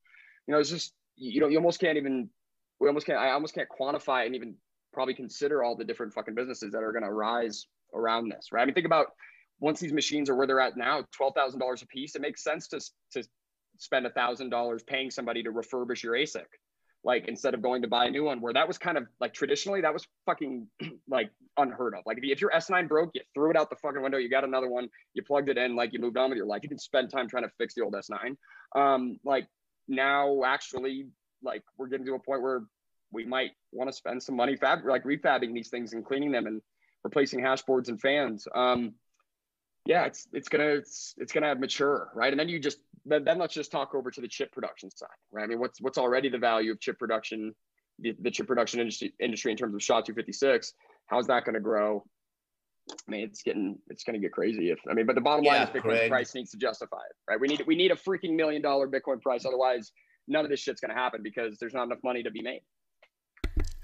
you 0.47 0.53
know 0.53 0.59
it's 0.59 0.71
just 0.71 0.95
you 1.17 1.41
know 1.41 1.47
you 1.47 1.57
almost 1.57 1.79
can't 1.79 1.97
even 1.97 2.29
we 2.81 2.89
almost 2.89 3.07
can't 3.07 3.19
i 3.19 3.31
almost 3.31 3.55
can't 3.55 3.69
quantify 3.69 4.27
and 4.27 4.35
even 4.35 4.55
probably 4.93 5.15
consider 5.15 5.63
all 5.63 5.77
the 5.77 5.85
different 5.85 6.13
fucking 6.13 6.35
businesses 6.35 6.73
that 6.73 6.83
are 6.83 6.93
going 6.93 7.05
to 7.05 7.13
rise 7.13 7.67
around 7.95 8.31
this, 8.31 8.49
right? 8.53 8.63
I 8.63 8.65
mean, 8.65 8.75
think 8.75 8.87
about 8.87 9.09
once 9.61 9.81
these 9.81 9.93
machines 9.93 10.31
are 10.31 10.37
where 10.37 10.47
they're 10.47 10.61
at 10.61 10.77
now, 10.77 11.05
twelve 11.13 11.35
thousand 11.35 11.61
dollars 11.61 11.83
a 11.83 11.87
piece. 11.87 12.15
It 12.15 12.23
makes 12.23 12.43
sense 12.43 12.69
to 12.69 12.81
to 13.13 13.29
spend 13.79 14.07
a 14.07 14.11
thousand 14.11 14.51
dollars 14.51 14.83
paying 14.83 15.11
somebody 15.11 15.43
to 15.43 15.51
refurbish 15.51 16.03
your 16.03 16.15
ASIC, 16.15 16.47
like 17.05 17.29
instead 17.29 17.55
of 17.55 17.63
going 17.63 17.83
to 17.83 17.89
buy 17.89 18.07
a 18.07 18.11
new 18.11 18.25
one. 18.25 18.41
Where 18.41 18.53
that 18.53 18.67
was 18.67 18.79
kind 18.79 18.99
of 18.99 19.07
like 19.21 19.33
traditionally 19.33 19.81
that 19.83 19.93
was 19.93 20.07
fucking 20.27 20.67
like 21.09 21.31
unheard 21.57 21.95
of. 21.95 22.03
Like 22.07 22.19
if, 22.19 22.25
if 22.25 22.41
your 22.41 22.51
S9 22.51 22.89
broke, 22.89 23.11
you 23.15 23.21
threw 23.35 23.51
it 23.51 23.57
out 23.57 23.71
the 23.71 23.77
fucking 23.77 24.03
window. 24.03 24.19
You 24.19 24.29
got 24.29 24.45
another 24.45 24.69
one, 24.69 24.89
you 25.15 25.23
plugged 25.23 25.49
it 25.49 25.59
in, 25.59 25.77
like 25.77 25.93
you 25.93 26.01
moved 26.01 26.17
on 26.17 26.31
with 26.31 26.37
your 26.37 26.47
life. 26.47 26.61
You 26.63 26.69
didn't 26.69 26.83
spend 26.83 27.11
time 27.11 27.29
trying 27.29 27.45
to 27.45 27.51
fix 27.59 27.75
the 27.75 27.83
old 27.83 27.95
S9. 27.95 28.37
Um, 28.77 29.19
like 29.25 29.47
now, 29.87 30.43
actually, 30.45 31.09
like 31.43 31.63
we're 31.77 31.89
getting 31.89 32.07
to 32.07 32.15
a 32.15 32.19
point 32.19 32.43
where 32.43 32.63
we 33.13 33.25
might 33.25 33.53
want 33.73 33.89
to 33.91 33.97
spend 33.97 34.23
some 34.23 34.37
money 34.37 34.57
fab 34.57 34.81
like 34.85 35.05
refabbing 35.05 35.55
these 35.55 35.71
things 35.71 35.93
and 35.95 36.05
cleaning 36.05 36.31
them 36.31 36.47
and 36.47 36.61
replacing 37.05 37.41
hash 37.41 37.63
boards 37.63 37.89
and 37.89 38.01
fans. 38.01 38.47
Um, 38.55 38.95
yeah, 39.87 40.05
it's 40.05 40.29
it's 40.33 40.49
gonna 40.49 40.67
it's, 40.67 41.15
it's 41.17 41.33
gonna 41.33 41.47
have 41.47 41.61
mature, 41.61 42.11
right? 42.15 42.33
And 42.33 42.39
then 42.39 42.49
you 42.49 42.59
just 42.59 42.79
then, 43.05 43.25
then 43.25 43.39
let's 43.39 43.55
just 43.55 43.71
talk 43.71 43.95
over 43.95 44.11
to 44.11 44.21
the 44.21 44.29
chip 44.29 44.53
production 44.53 44.91
side, 44.91 45.09
right? 45.33 45.45
I 45.45 45.47
mean, 45.47 45.59
what's 45.59 45.81
what's 45.81 45.99
already 45.99 46.29
the 46.29 46.39
value 46.39 46.73
of 46.73 46.81
chip 46.81 46.99
production, 46.99 47.55
the, 47.99 48.15
the 48.21 48.31
chip 48.31 48.47
production 48.47 48.81
industry 48.81 49.13
industry 49.21 49.53
in 49.53 49.59
terms 49.59 49.75
of 49.75 49.83
SHA 49.83 50.03
256? 50.03 50.75
How's 51.07 51.27
that 51.27 51.45
going 51.45 51.55
to 51.55 51.61
grow? 51.61 52.05
I 52.91 53.11
mean, 53.11 53.23
it's 53.23 53.43
getting 53.43 53.79
it's 53.89 54.05
going 54.05 54.15
to 54.15 54.21
get 54.21 54.33
crazy. 54.33 54.71
If 54.71 54.79
I 54.91 54.95
mean, 54.95 55.07
but 55.07 55.15
the 55.15 55.21
bottom 55.21 55.45
line 55.45 55.57
yeah, 55.57 55.65
is 55.65 55.71
Bitcoin 55.71 55.83
Craig. 55.83 56.11
price 56.11 56.35
needs 56.35 56.51
to 56.53 56.57
justify 56.57 56.99
it, 56.99 57.17
right? 57.31 57.41
We 57.41 57.49
need 57.49 57.65
we 57.67 57.77
need 57.77 57.91
a 57.91 57.97
freaking 57.97 58.35
million 58.35 58.63
dollar 58.63 58.89
Bitcoin 58.89 59.21
price, 59.21 59.45
otherwise 59.45 59.93
none 60.27 60.45
of 60.45 60.51
this 60.51 60.61
shit's 60.61 60.81
going 60.81 60.95
to 60.95 61.01
happen 61.01 61.23
because 61.23 61.59
there's 61.59 61.75
not 61.75 61.85
enough 61.85 61.99
money 62.05 62.23
to 62.23 62.31
be 62.31 62.43
made. 62.43 62.61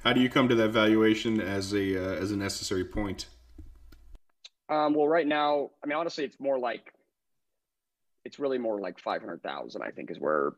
How 0.03 0.13
do 0.13 0.21
you 0.21 0.29
come 0.29 0.49
to 0.49 0.55
that 0.57 0.69
valuation 0.69 1.41
as 1.41 1.73
a 1.73 1.97
uh, 1.97 2.15
as 2.21 2.31
a 2.31 2.37
necessary 2.37 2.85
point? 2.85 3.27
Um, 4.69 4.95
well, 4.95 5.09
right 5.09 5.27
now, 5.27 5.71
I 5.83 5.87
mean, 5.87 5.97
honestly, 5.97 6.25
it's 6.25 6.41
more 6.41 6.59
like 6.59 6.93
it's 8.25 8.39
really 8.39 8.59
more 8.59 8.81
like 8.81 8.99
five 8.99 9.21
hundred 9.21 9.43
thousand. 9.43 9.83
I 9.83 9.91
think 9.91 10.11
is 10.11 10.19
where 10.19 10.53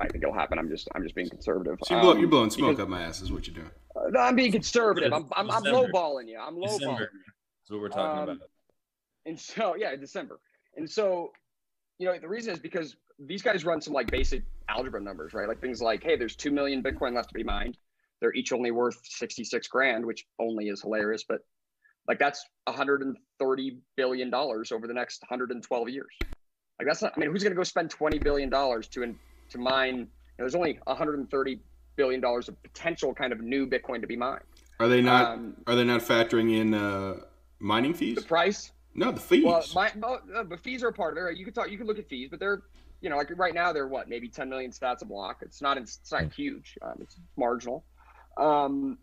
I 0.00 0.08
think 0.08 0.22
it'll 0.22 0.34
happen. 0.34 0.58
I'm 0.58 0.68
just 0.68 0.88
I'm 0.94 1.02
just 1.02 1.14
being 1.14 1.28
conservative. 1.28 1.78
So 1.84 1.94
you're, 1.94 2.02
blow, 2.02 2.12
um, 2.12 2.18
you're 2.18 2.28
blowing 2.28 2.50
smoke 2.50 2.70
because, 2.70 2.82
up 2.82 2.88
my 2.88 3.02
ass, 3.02 3.20
is 3.20 3.32
what 3.32 3.46
you're 3.46 3.54
doing. 3.54 3.70
Uh, 3.96 4.10
no, 4.10 4.20
I'm 4.20 4.36
being 4.36 4.52
conservative. 4.52 5.12
I'm 5.12 5.26
I'm, 5.34 5.50
I'm 5.50 5.62
lowballing 5.64 6.28
you. 6.28 6.38
I'm 6.38 6.56
lowballing. 6.56 7.00
You. 7.00 7.06
That's 7.06 7.70
what 7.70 7.80
we're 7.80 7.88
talking 7.88 8.22
um, 8.22 8.28
about. 8.36 8.50
And 9.26 9.38
so 9.38 9.76
yeah, 9.76 9.94
December. 9.96 10.40
And 10.76 10.88
so, 10.88 11.32
you 11.98 12.06
know, 12.06 12.16
the 12.18 12.28
reason 12.28 12.52
is 12.52 12.60
because 12.60 12.96
these 13.18 13.42
guys 13.42 13.64
run 13.64 13.80
some 13.80 13.92
like 13.92 14.10
basic 14.10 14.44
algebra 14.68 15.00
numbers, 15.00 15.34
right? 15.34 15.48
Like 15.48 15.60
things 15.60 15.82
like, 15.82 16.04
hey, 16.04 16.16
there's 16.16 16.36
two 16.36 16.52
million 16.52 16.82
Bitcoin 16.82 17.14
left 17.14 17.30
to 17.30 17.34
be 17.34 17.42
mined 17.42 17.76
they're 18.20 18.34
each 18.34 18.52
only 18.52 18.70
worth 18.70 18.98
66 19.04 19.68
grand, 19.68 20.04
which 20.04 20.26
only 20.38 20.68
is 20.68 20.82
hilarious, 20.82 21.24
but 21.28 21.40
like 22.06 22.18
that's 22.18 22.44
130 22.64 23.78
billion 23.96 24.30
dollars 24.30 24.72
over 24.72 24.86
the 24.86 24.94
next 24.94 25.22
112 25.22 25.88
years. 25.88 26.06
Like 26.78 26.86
that's 26.86 27.02
not. 27.02 27.12
I 27.16 27.20
mean, 27.20 27.30
who's 27.30 27.42
going 27.42 27.52
to 27.52 27.56
go 27.56 27.64
spend 27.64 27.90
20 27.90 28.18
billion 28.18 28.48
dollars 28.48 28.88
to 28.88 29.14
to 29.50 29.58
mine? 29.58 29.96
You 29.96 30.02
know, 30.02 30.08
there's 30.38 30.54
only 30.54 30.78
130 30.84 31.60
billion 31.96 32.20
dollars 32.20 32.48
of 32.48 32.62
potential 32.62 33.12
kind 33.14 33.32
of 33.32 33.40
new 33.40 33.66
Bitcoin 33.66 34.00
to 34.00 34.06
be 34.06 34.16
mined. 34.16 34.44
Are 34.80 34.88
they 34.88 35.00
not? 35.00 35.32
Um, 35.32 35.56
are 35.66 35.74
they 35.74 35.84
not 35.84 36.02
factoring 36.02 36.56
in 36.56 36.74
uh, 36.74 37.16
mining 37.58 37.94
fees? 37.94 38.16
The 38.16 38.22
price. 38.22 38.70
No, 38.94 39.12
the 39.12 39.20
fees. 39.20 39.44
Well, 39.44 39.64
my, 39.74 39.92
uh, 40.02 40.44
but 40.44 40.60
fees 40.60 40.82
are 40.82 40.88
a 40.88 40.92
part 40.92 41.18
of 41.18 41.24
it. 41.24 41.36
You 41.36 41.44
could 41.44 41.54
talk. 41.54 41.70
You 41.70 41.78
could 41.78 41.86
look 41.86 41.98
at 41.98 42.08
fees, 42.08 42.28
but 42.30 42.38
they're 42.38 42.62
you 43.00 43.10
know 43.10 43.16
like 43.16 43.30
right 43.36 43.54
now 43.54 43.72
they're 43.72 43.88
what 43.88 44.08
maybe 44.08 44.28
10 44.28 44.48
million 44.48 44.70
sats 44.70 45.02
a 45.02 45.04
block. 45.04 45.38
It's 45.42 45.60
not 45.60 45.76
it's 45.76 46.00
not 46.12 46.22
hmm. 46.22 46.28
huge. 46.30 46.78
Um, 46.82 46.98
it's 47.00 47.16
marginal. 47.36 47.84
Um, 48.36 48.98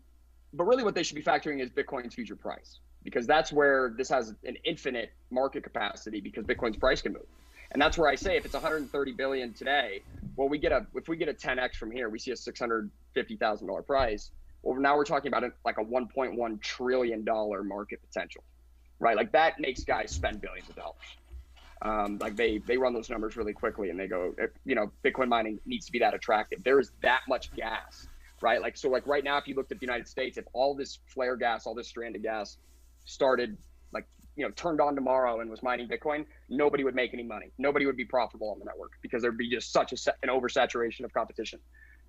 but 0.54 0.64
really, 0.64 0.82
what 0.82 0.94
they 0.94 1.02
should 1.02 1.16
be 1.16 1.22
factoring 1.22 1.62
is 1.62 1.70
Bitcoin's 1.70 2.14
future 2.14 2.36
price 2.36 2.80
because 3.04 3.26
that's 3.26 3.52
where 3.52 3.94
this 3.96 4.08
has 4.08 4.34
an 4.44 4.56
infinite 4.64 5.12
market 5.30 5.62
capacity 5.62 6.20
because 6.20 6.44
Bitcoin's 6.44 6.76
price 6.76 7.02
can 7.02 7.12
move. 7.12 7.26
And 7.72 7.82
that's 7.82 7.98
where 7.98 8.08
I 8.08 8.14
say 8.14 8.36
if 8.36 8.44
it's 8.44 8.54
130 8.54 9.12
billion 9.12 9.52
today, 9.52 10.02
well, 10.36 10.48
we 10.48 10.58
get 10.58 10.72
a 10.72 10.86
if 10.94 11.08
we 11.08 11.16
get 11.16 11.28
a 11.28 11.34
10x 11.34 11.76
from 11.76 11.90
here, 11.90 12.08
we 12.08 12.18
see 12.18 12.30
a 12.30 12.36
650 12.36 13.36
thousand 13.36 13.66
dollar 13.66 13.82
price. 13.82 14.30
Well, 14.62 14.78
now 14.80 14.96
we're 14.96 15.04
talking 15.04 15.28
about 15.32 15.50
like 15.64 15.78
a 15.78 15.84
1.1 15.84 16.60
trillion 16.60 17.24
dollar 17.24 17.62
market 17.62 18.00
potential, 18.02 18.42
right? 18.98 19.16
Like 19.16 19.32
that 19.32 19.60
makes 19.60 19.84
guys 19.84 20.10
spend 20.12 20.40
billions 20.40 20.68
of 20.68 20.76
dollars. 20.76 20.96
Um, 21.82 22.18
like 22.20 22.36
they 22.36 22.58
they 22.58 22.76
run 22.78 22.94
those 22.94 23.10
numbers 23.10 23.36
really 23.36 23.52
quickly 23.52 23.90
and 23.90 24.00
they 24.00 24.06
go, 24.06 24.34
you 24.64 24.74
know, 24.74 24.90
Bitcoin 25.04 25.28
mining 25.28 25.60
needs 25.66 25.86
to 25.86 25.92
be 25.92 25.98
that 26.00 26.14
attractive. 26.14 26.64
There 26.64 26.80
is 26.80 26.90
that 27.02 27.20
much 27.28 27.54
gas, 27.54 28.08
right? 28.40 28.60
Like 28.60 28.76
so, 28.76 28.88
like 28.88 29.06
right 29.06 29.22
now, 29.22 29.36
if 29.38 29.46
you 29.46 29.54
looked 29.54 29.72
at 29.72 29.78
the 29.78 29.86
United 29.86 30.08
States, 30.08 30.38
if 30.38 30.46
all 30.52 30.74
this 30.74 30.98
flare 31.06 31.36
gas, 31.36 31.66
all 31.66 31.74
this 31.74 31.88
stranded 31.88 32.22
gas 32.22 32.56
started 33.04 33.58
like 33.92 34.06
you 34.36 34.44
know 34.44 34.50
turned 34.52 34.80
on 34.80 34.94
tomorrow 34.94 35.40
and 35.40 35.50
was 35.50 35.62
mining 35.62 35.88
Bitcoin, 35.88 36.24
nobody 36.48 36.84
would 36.84 36.94
make 36.94 37.12
any 37.12 37.22
money. 37.22 37.50
Nobody 37.58 37.86
would 37.86 37.96
be 37.96 38.04
profitable 38.04 38.50
on 38.50 38.58
the 38.58 38.64
network 38.64 38.92
because 39.02 39.22
there'd 39.22 39.38
be 39.38 39.50
just 39.50 39.72
such 39.72 39.92
a, 39.92 40.14
an 40.22 40.28
oversaturation 40.28 41.04
of 41.04 41.12
competition. 41.12 41.58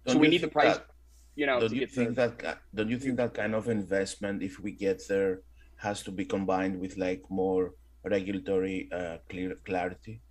Don't 0.06 0.16
so 0.16 0.20
we 0.20 0.28
need 0.28 0.42
the 0.42 0.48
price. 0.48 0.76
That, 0.76 0.88
you 1.36 1.46
know, 1.46 1.60
don't 1.60 1.74
you 1.74 1.88
think 1.88 2.16
the, 2.16 2.34
that 2.44 2.60
don't 2.76 2.90
you 2.90 3.00
think 3.00 3.18
that 3.18 3.34
kind 3.34 3.56
of 3.56 3.68
investment, 3.70 4.44
if 4.44 4.60
we 4.60 4.72
get 4.72 5.02
there, 5.08 5.42
has 5.78 6.04
to 6.04 6.12
be 6.12 6.26
combined 6.26 6.80
with 6.80 6.98
like 6.98 7.24
more 7.30 7.74
regulatory 8.04 8.90
uh, 8.92 9.18
clear 9.30 9.56
clarity 9.66 10.22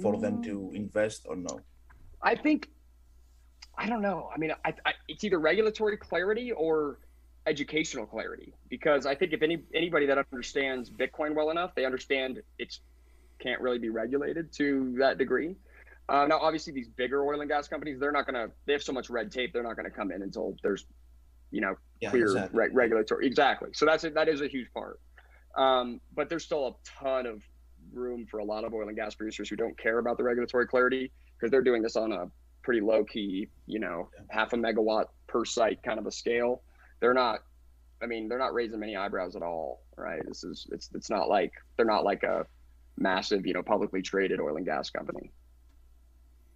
for 0.00 0.14
mm. 0.14 0.20
them 0.20 0.42
to 0.42 0.70
mm. 0.72 0.74
invest 0.74 1.26
or 1.28 1.36
no? 1.36 1.60
I 2.22 2.34
think 2.34 2.68
I 3.76 3.86
don't 3.88 4.02
know. 4.02 4.30
I 4.34 4.38
mean, 4.38 4.52
I, 4.64 4.74
I, 4.84 4.92
it's 5.08 5.24
either 5.24 5.38
regulatory 5.38 5.96
clarity 5.96 6.52
or 6.52 6.98
educational 7.46 8.06
clarity 8.06 8.52
because 8.68 9.06
I 9.06 9.14
think 9.14 9.32
if 9.32 9.42
any 9.42 9.62
anybody 9.74 10.06
that 10.06 10.18
understands 10.18 10.90
Bitcoin 10.90 11.34
well 11.34 11.50
enough, 11.50 11.74
they 11.74 11.84
understand 11.84 12.40
it 12.58 12.78
can't 13.38 13.60
really 13.60 13.78
be 13.78 13.88
regulated 13.88 14.52
to 14.54 14.94
that 14.98 15.18
degree. 15.18 15.56
Uh, 16.08 16.26
now, 16.26 16.38
obviously, 16.38 16.72
these 16.72 16.88
bigger 16.88 17.24
oil 17.24 17.40
and 17.40 17.48
gas 17.48 17.68
companies, 17.68 17.98
they're 18.00 18.12
not 18.12 18.26
going 18.26 18.34
to. 18.34 18.52
They 18.66 18.72
have 18.72 18.82
so 18.82 18.92
much 18.92 19.10
red 19.10 19.30
tape, 19.30 19.52
they're 19.52 19.62
not 19.62 19.76
going 19.76 19.88
to 19.88 19.96
come 19.96 20.10
in 20.10 20.22
until 20.22 20.56
there's, 20.62 20.86
you 21.50 21.60
know, 21.60 21.76
yeah, 22.00 22.10
clear 22.10 22.26
exactly. 22.26 22.58
re- 22.58 22.70
regulatory. 22.72 23.26
Exactly. 23.26 23.70
So 23.72 23.86
that's 23.86 24.04
a, 24.04 24.10
that 24.10 24.28
is 24.28 24.40
a 24.40 24.48
huge 24.48 24.72
part. 24.72 25.00
Um, 25.56 26.00
but 26.14 26.28
there's 26.28 26.44
still 26.44 26.66
a 26.66 26.72
ton 27.02 27.26
of 27.26 27.42
room 27.92 28.26
for 28.30 28.38
a 28.38 28.44
lot 28.44 28.64
of 28.64 28.74
oil 28.74 28.88
and 28.88 28.96
gas 28.96 29.14
producers 29.14 29.48
who 29.48 29.56
don't 29.56 29.78
care 29.78 29.98
about 29.98 30.16
the 30.16 30.24
regulatory 30.24 30.66
clarity 30.66 31.10
because 31.36 31.50
they're 31.50 31.62
doing 31.62 31.82
this 31.82 31.96
on 31.96 32.12
a 32.12 32.30
pretty 32.62 32.80
low 32.80 33.04
key, 33.04 33.48
you 33.66 33.78
know, 33.78 34.10
half 34.28 34.52
a 34.52 34.56
megawatt 34.56 35.06
per 35.26 35.44
site 35.44 35.82
kind 35.82 35.98
of 35.98 36.06
a 36.06 36.12
scale 36.12 36.62
they're 37.00 37.14
not 37.14 37.40
I 38.02 38.06
mean, 38.06 38.28
they're 38.28 38.38
not 38.38 38.54
raising 38.54 38.80
many 38.80 38.96
eyebrows 38.96 39.36
at 39.36 39.42
all, 39.42 39.82
right? 39.96 40.22
This 40.26 40.42
is 40.44 40.66
it's 40.72 40.90
it's 40.94 41.10
not 41.10 41.28
like 41.28 41.52
they're 41.76 41.86
not 41.86 42.04
like 42.04 42.22
a 42.22 42.46
massive, 42.96 43.46
you 43.46 43.52
know, 43.52 43.62
publicly 43.62 44.02
traded 44.02 44.40
oil 44.40 44.56
and 44.56 44.64
gas 44.64 44.90
company. 44.90 45.30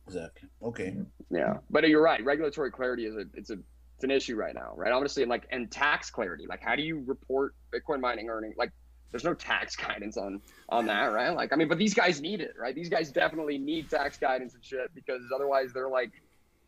Exactly. 0.06 0.48
Okay. 0.62 0.96
Yeah, 1.30 1.58
but 1.70 1.88
you're 1.88 2.02
right. 2.02 2.24
Regulatory 2.24 2.70
clarity 2.70 3.06
is 3.06 3.16
a 3.16 3.24
it's 3.34 3.50
a 3.50 3.58
it's 3.96 4.04
an 4.04 4.10
issue 4.10 4.36
right 4.36 4.54
now, 4.54 4.72
right? 4.76 4.92
Honestly, 4.92 5.22
and 5.22 5.30
like 5.30 5.46
and 5.50 5.70
tax 5.70 6.10
clarity, 6.10 6.46
like 6.48 6.62
how 6.62 6.76
do 6.76 6.82
you 6.82 7.02
report 7.06 7.54
Bitcoin 7.72 8.00
mining 8.00 8.28
earning? 8.28 8.54
Like, 8.56 8.72
there's 9.10 9.24
no 9.24 9.34
tax 9.34 9.76
guidance 9.76 10.16
on 10.16 10.40
on 10.70 10.86
that, 10.86 11.06
right? 11.12 11.30
Like, 11.30 11.52
I 11.52 11.56
mean, 11.56 11.68
but 11.68 11.78
these 11.78 11.94
guys 11.94 12.20
need 12.20 12.40
it, 12.40 12.54
right? 12.58 12.74
These 12.74 12.88
guys 12.88 13.12
definitely 13.12 13.58
need 13.58 13.90
tax 13.90 14.18
guidance 14.18 14.54
and 14.54 14.64
shit 14.64 14.94
because 14.94 15.22
otherwise 15.34 15.72
they're 15.72 15.90
like, 15.90 16.12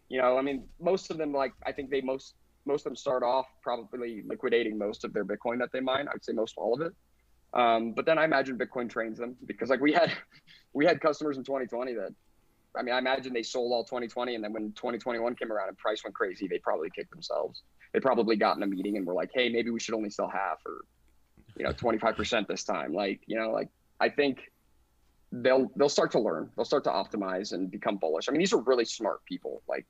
you 0.08 0.20
know, 0.20 0.38
I 0.38 0.42
mean, 0.42 0.64
most 0.80 1.10
of 1.10 1.16
them 1.16 1.32
like 1.32 1.52
I 1.64 1.72
think 1.72 1.90
they 1.90 2.00
most 2.00 2.34
most 2.66 2.80
of 2.80 2.90
them 2.90 2.96
start 2.96 3.22
off 3.22 3.46
probably 3.62 4.22
liquidating 4.26 4.76
most 4.76 5.04
of 5.04 5.12
their 5.12 5.24
Bitcoin 5.24 5.58
that 5.58 5.70
they 5.72 5.80
mine. 5.80 6.08
I 6.08 6.12
would 6.14 6.24
say 6.24 6.32
most 6.32 6.54
all 6.56 6.74
of 6.74 6.80
it. 6.80 6.92
Um, 7.54 7.92
but 7.92 8.04
then 8.04 8.18
I 8.18 8.24
imagine 8.24 8.58
Bitcoin 8.58 8.90
trains 8.90 9.18
them 9.18 9.36
because 9.46 9.70
like 9.70 9.80
we 9.80 9.92
had 9.92 10.12
we 10.72 10.84
had 10.84 11.00
customers 11.00 11.36
in 11.36 11.44
2020 11.44 11.94
that 11.94 12.14
I 12.76 12.82
mean 12.82 12.94
I 12.94 12.98
imagine 12.98 13.32
they 13.32 13.42
sold 13.42 13.72
all 13.72 13.84
2020 13.84 14.34
and 14.34 14.44
then 14.44 14.52
when 14.52 14.72
2021 14.72 15.34
came 15.36 15.50
around 15.50 15.68
and 15.68 15.78
price 15.78 16.02
went 16.04 16.14
crazy, 16.14 16.48
they 16.48 16.58
probably 16.58 16.90
kicked 16.90 17.10
themselves. 17.10 17.62
They 17.94 18.00
probably 18.00 18.36
got 18.36 18.56
in 18.56 18.62
a 18.62 18.66
meeting 18.66 18.96
and 18.96 19.06
were 19.06 19.14
like, 19.14 19.30
hey, 19.32 19.48
maybe 19.48 19.70
we 19.70 19.80
should 19.80 19.94
only 19.94 20.10
sell 20.10 20.28
half 20.28 20.58
or 20.66 20.84
you 21.56 21.64
know 21.64 21.72
25% 21.72 22.46
this 22.46 22.64
time. 22.64 22.92
Like 22.92 23.20
you 23.26 23.38
know 23.38 23.50
like 23.50 23.68
I 24.00 24.08
think 24.08 24.40
they'll 25.32 25.70
they'll 25.76 25.88
start 25.88 26.10
to 26.12 26.20
learn. 26.20 26.50
They'll 26.56 26.64
start 26.64 26.84
to 26.84 26.90
optimize 26.90 27.52
and 27.52 27.70
become 27.70 27.96
bullish. 27.96 28.28
I 28.28 28.32
mean 28.32 28.40
these 28.40 28.52
are 28.52 28.60
really 28.60 28.84
smart 28.84 29.24
people. 29.24 29.62
Like 29.68 29.86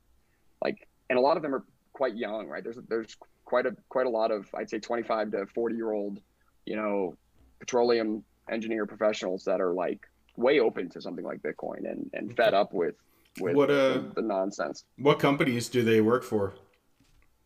like 0.63 0.87
and 1.09 1.19
a 1.19 1.23
lot 1.23 1.37
of 1.37 1.43
them 1.43 1.55
are 1.55 1.65
quite 1.97 2.15
young, 2.15 2.47
right? 2.47 2.63
There's 2.63 2.77
there's 2.89 3.17
quite 3.47 3.65
a 3.65 3.75
quite 3.89 4.07
a 4.07 4.11
lot 4.11 4.31
of 4.31 4.47
I'd 4.55 4.69
say 4.69 4.79
25 4.79 5.31
to 5.33 5.47
40 5.47 5.75
year 5.75 5.93
old, 5.93 6.21
you 6.67 6.77
know, 6.77 7.17
petroleum 7.59 8.23
engineer 8.51 8.85
professionals 8.85 9.45
that 9.45 9.63
are 9.63 9.73
like 9.73 10.07
way 10.37 10.61
open 10.61 10.91
to 10.91 11.01
something 11.01 11.25
like 11.25 11.41
Bitcoin 11.43 11.91
and 11.91 12.11
and 12.13 12.37
fed 12.37 12.53
up 12.53 12.75
with 12.75 12.97
with 13.41 13.57
what, 13.57 13.71
uh, 13.71 13.95
the, 13.95 14.13
the 14.17 14.23
nonsense. 14.23 14.85
What 14.99 15.19
companies 15.19 15.71
do 15.71 15.83
they 15.83 16.03
work 16.03 16.23
for? 16.23 16.55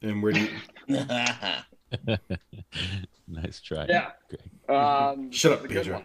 And 0.03 0.21
where 0.21 0.33
do 0.33 0.41
you 0.41 0.51
Nice 3.29 3.61
try. 3.61 3.87
Yeah. 3.89 4.11
Um, 4.69 5.31
Shut 5.41 5.53
up, 5.53 5.69
Pedro. 5.69 6.03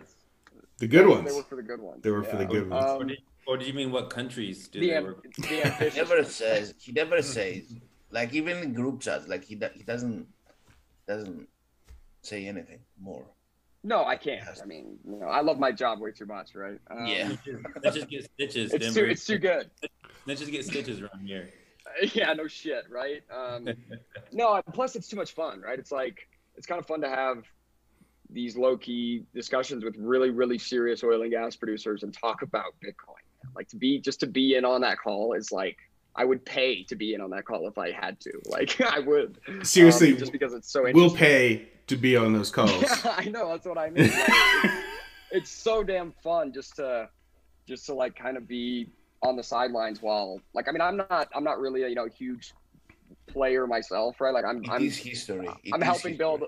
The 0.78 0.88
good 0.88 1.08
ones. 1.08 1.28
They 1.28 1.36
work 1.36 1.50
for 1.50 1.56
the 1.56 1.64
good 1.64 1.82
ones. 1.82 2.04
They 2.04 2.12
work 2.12 2.26
yeah. 2.26 2.32
for 2.32 2.38
the 2.38 2.46
good 2.46 2.70
ones. 2.70 2.86
Um, 2.86 3.10
or, 3.48 3.58
do 3.58 3.66
you, 3.66 3.74
mean 3.74 3.92
what 3.92 4.10
countries 4.10 4.68
do 4.68 4.80
the, 4.80 4.90
they 4.90 5.00
work? 5.00 5.24
The 5.38 5.90
he 5.92 5.98
never 5.98 6.24
says. 6.24 6.74
He 6.80 6.92
never 6.92 7.22
says 7.22 7.64
like 8.12 8.34
even 8.34 8.58
in 8.60 8.74
group 8.74 9.02
chats, 9.02 9.28
like 9.28 9.44
he 9.44 9.60
he 9.76 9.84
doesn't 9.84 10.28
doesn't 11.08 11.48
say 12.22 12.48
anything 12.48 12.80
more. 13.00 13.26
No, 13.84 14.04
I 14.04 14.16
can't. 14.16 14.44
I 14.62 14.66
mean, 14.66 14.98
you 15.08 15.18
know, 15.18 15.28
I 15.28 15.42
love 15.42 15.60
my 15.60 15.72
job 15.72 16.00
way 16.00 16.12
too 16.12 16.26
much, 16.26 16.56
right? 16.56 16.80
Um, 16.90 17.06
yeah. 17.06 17.32
Let's 17.84 17.96
just 17.96 18.10
get 18.10 18.24
stitches. 18.34 18.74
It's 18.74 18.96
too, 18.96 19.06
it's 19.06 19.26
too 19.26 19.38
good. 19.38 19.70
Let's 20.26 20.40
just 20.40 20.52
get 20.52 20.66
stitches 20.66 21.02
around 21.02 21.26
here. 21.26 21.50
Yeah, 22.14 22.34
no 22.34 22.48
shit, 22.48 22.86
right? 22.90 23.22
Um, 23.32 23.70
no, 24.34 24.60
plus 24.74 24.96
it's 24.96 25.08
too 25.08 25.16
much 25.16 25.34
fun, 25.34 25.62
right? 25.62 25.78
It's 25.78 25.92
like 25.92 26.28
it's 26.58 26.66
kind 26.66 26.80
of 26.80 26.88
fun 26.88 27.00
to 27.02 27.10
have 27.10 27.44
these 28.30 28.58
low 28.58 28.76
key 28.76 29.24
discussions 29.34 29.86
with 29.86 29.96
really, 29.98 30.32
really 30.32 30.58
serious 30.58 31.04
oil 31.04 31.22
and 31.22 31.32
gas 31.32 31.56
producers 31.56 32.02
and 32.02 32.12
talk 32.12 32.42
about 32.42 32.74
Bitcoin. 32.84 33.22
Like 33.56 33.70
to 33.70 33.78
be 33.78 34.00
just 34.00 34.20
to 34.22 34.28
be 34.28 34.56
in 34.56 34.66
on 34.66 34.82
that 34.82 34.98
call 34.98 35.34
is 35.34 35.52
like 35.52 35.78
I 36.16 36.24
would 36.26 36.46
pay 36.46 36.84
to 36.84 36.96
be 36.96 37.14
in 37.14 37.22
on 37.22 37.30
that 37.32 37.46
call 37.46 37.68
if 37.68 37.78
I 37.78 37.92
had 37.92 38.20
to. 38.22 38.32
Like 38.46 38.80
I 38.82 39.00
would. 39.00 39.40
Seriously, 39.64 40.14
um, 40.14 40.18
just 40.18 40.32
because 40.32 40.54
it's 40.54 40.72
so 40.72 40.88
interesting. 40.88 41.02
We'll 41.02 41.16
pay 41.16 41.68
to 41.88 41.98
be 41.98 42.16
on 42.16 42.34
those 42.34 42.52
calls. 42.58 42.82
Yeah, 42.82 43.16
I 43.18 43.26
know. 43.26 43.50
That's 43.50 43.66
what 43.66 43.78
I 43.78 43.90
mean. 43.90 44.10
Like, 44.10 44.30
it's, 44.64 44.74
it's 45.32 45.52
so 45.52 45.84
damn 45.84 46.14
fun 46.24 46.54
just 46.54 46.78
to 46.78 47.10
just 47.68 47.86
to 47.88 47.94
like 47.94 48.16
kind 48.16 48.38
of 48.38 48.48
be 48.48 48.90
on 49.24 49.36
the 49.36 49.44
sidelines 49.44 50.02
while 50.02 50.40
like 50.54 50.68
I 50.68 50.72
mean 50.72 50.82
I'm 50.82 50.98
not 50.98 51.30
I'm 51.36 51.44
not 51.44 51.60
really 51.60 51.84
a 51.84 51.88
you 51.90 51.96
know 51.96 52.08
huge 52.08 52.54
player 53.28 53.68
myself, 53.68 54.22
right? 54.22 54.34
Like 54.34 54.46
I'm 54.46 54.64
it 54.64 54.70
I'm 54.70 54.82
history. 54.82 55.48
It 55.64 55.74
I'm 55.74 55.82
helping 55.82 56.12
history. 56.12 56.18
build 56.18 56.44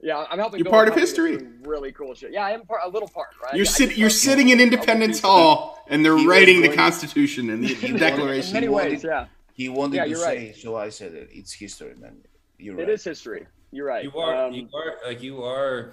yeah, 0.00 0.24
I'm 0.30 0.38
helping. 0.38 0.60
You're 0.60 0.70
part 0.70 0.88
of 0.88 0.94
history. 0.94 1.38
Really 1.62 1.90
cool 1.92 2.14
shit. 2.14 2.32
Yeah, 2.32 2.44
I 2.44 2.52
am 2.52 2.64
part, 2.64 2.82
a 2.84 2.88
little 2.88 3.08
part, 3.08 3.30
right? 3.42 3.54
You're, 3.54 3.64
sit, 3.64 3.96
you're 3.96 4.10
sitting 4.10 4.50
in 4.50 4.60
Independence 4.60 5.20
Hall, 5.20 5.84
and 5.88 6.04
they're 6.04 6.14
writing 6.14 6.62
the 6.62 6.74
Constitution 6.74 7.50
and 7.50 7.64
the, 7.64 7.74
the 7.74 7.98
Declaration. 7.98 8.50
in 8.50 8.54
many 8.54 8.68
ways, 8.68 9.02
yeah. 9.02 9.26
He 9.52 9.68
wanted 9.68 9.96
yeah, 9.96 10.04
to 10.04 10.16
say, 10.16 10.46
right. 10.46 10.56
so 10.56 10.76
I 10.76 10.88
said 10.88 11.14
it. 11.14 11.30
It's 11.32 11.52
history, 11.52 11.94
man. 11.98 12.18
You're 12.58 12.76
right. 12.76 12.88
It 12.88 12.92
is 12.92 13.02
history. 13.02 13.46
You're 13.72 13.86
right. 13.86 14.04
You 14.04 14.12
are. 14.16 14.46
Um, 14.46 14.52
you 14.52 14.68
are 14.72 14.98
like 15.04 15.20
you 15.20 15.42
are 15.42 15.92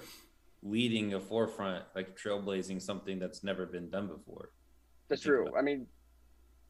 leading 0.62 1.14
a 1.14 1.20
forefront, 1.20 1.84
like 1.96 2.16
trailblazing 2.16 2.80
something 2.80 3.18
that's 3.18 3.42
never 3.42 3.66
been 3.66 3.90
done 3.90 4.06
before. 4.06 4.50
That's 5.08 5.22
true. 5.22 5.52
I 5.56 5.62
mean, 5.62 5.86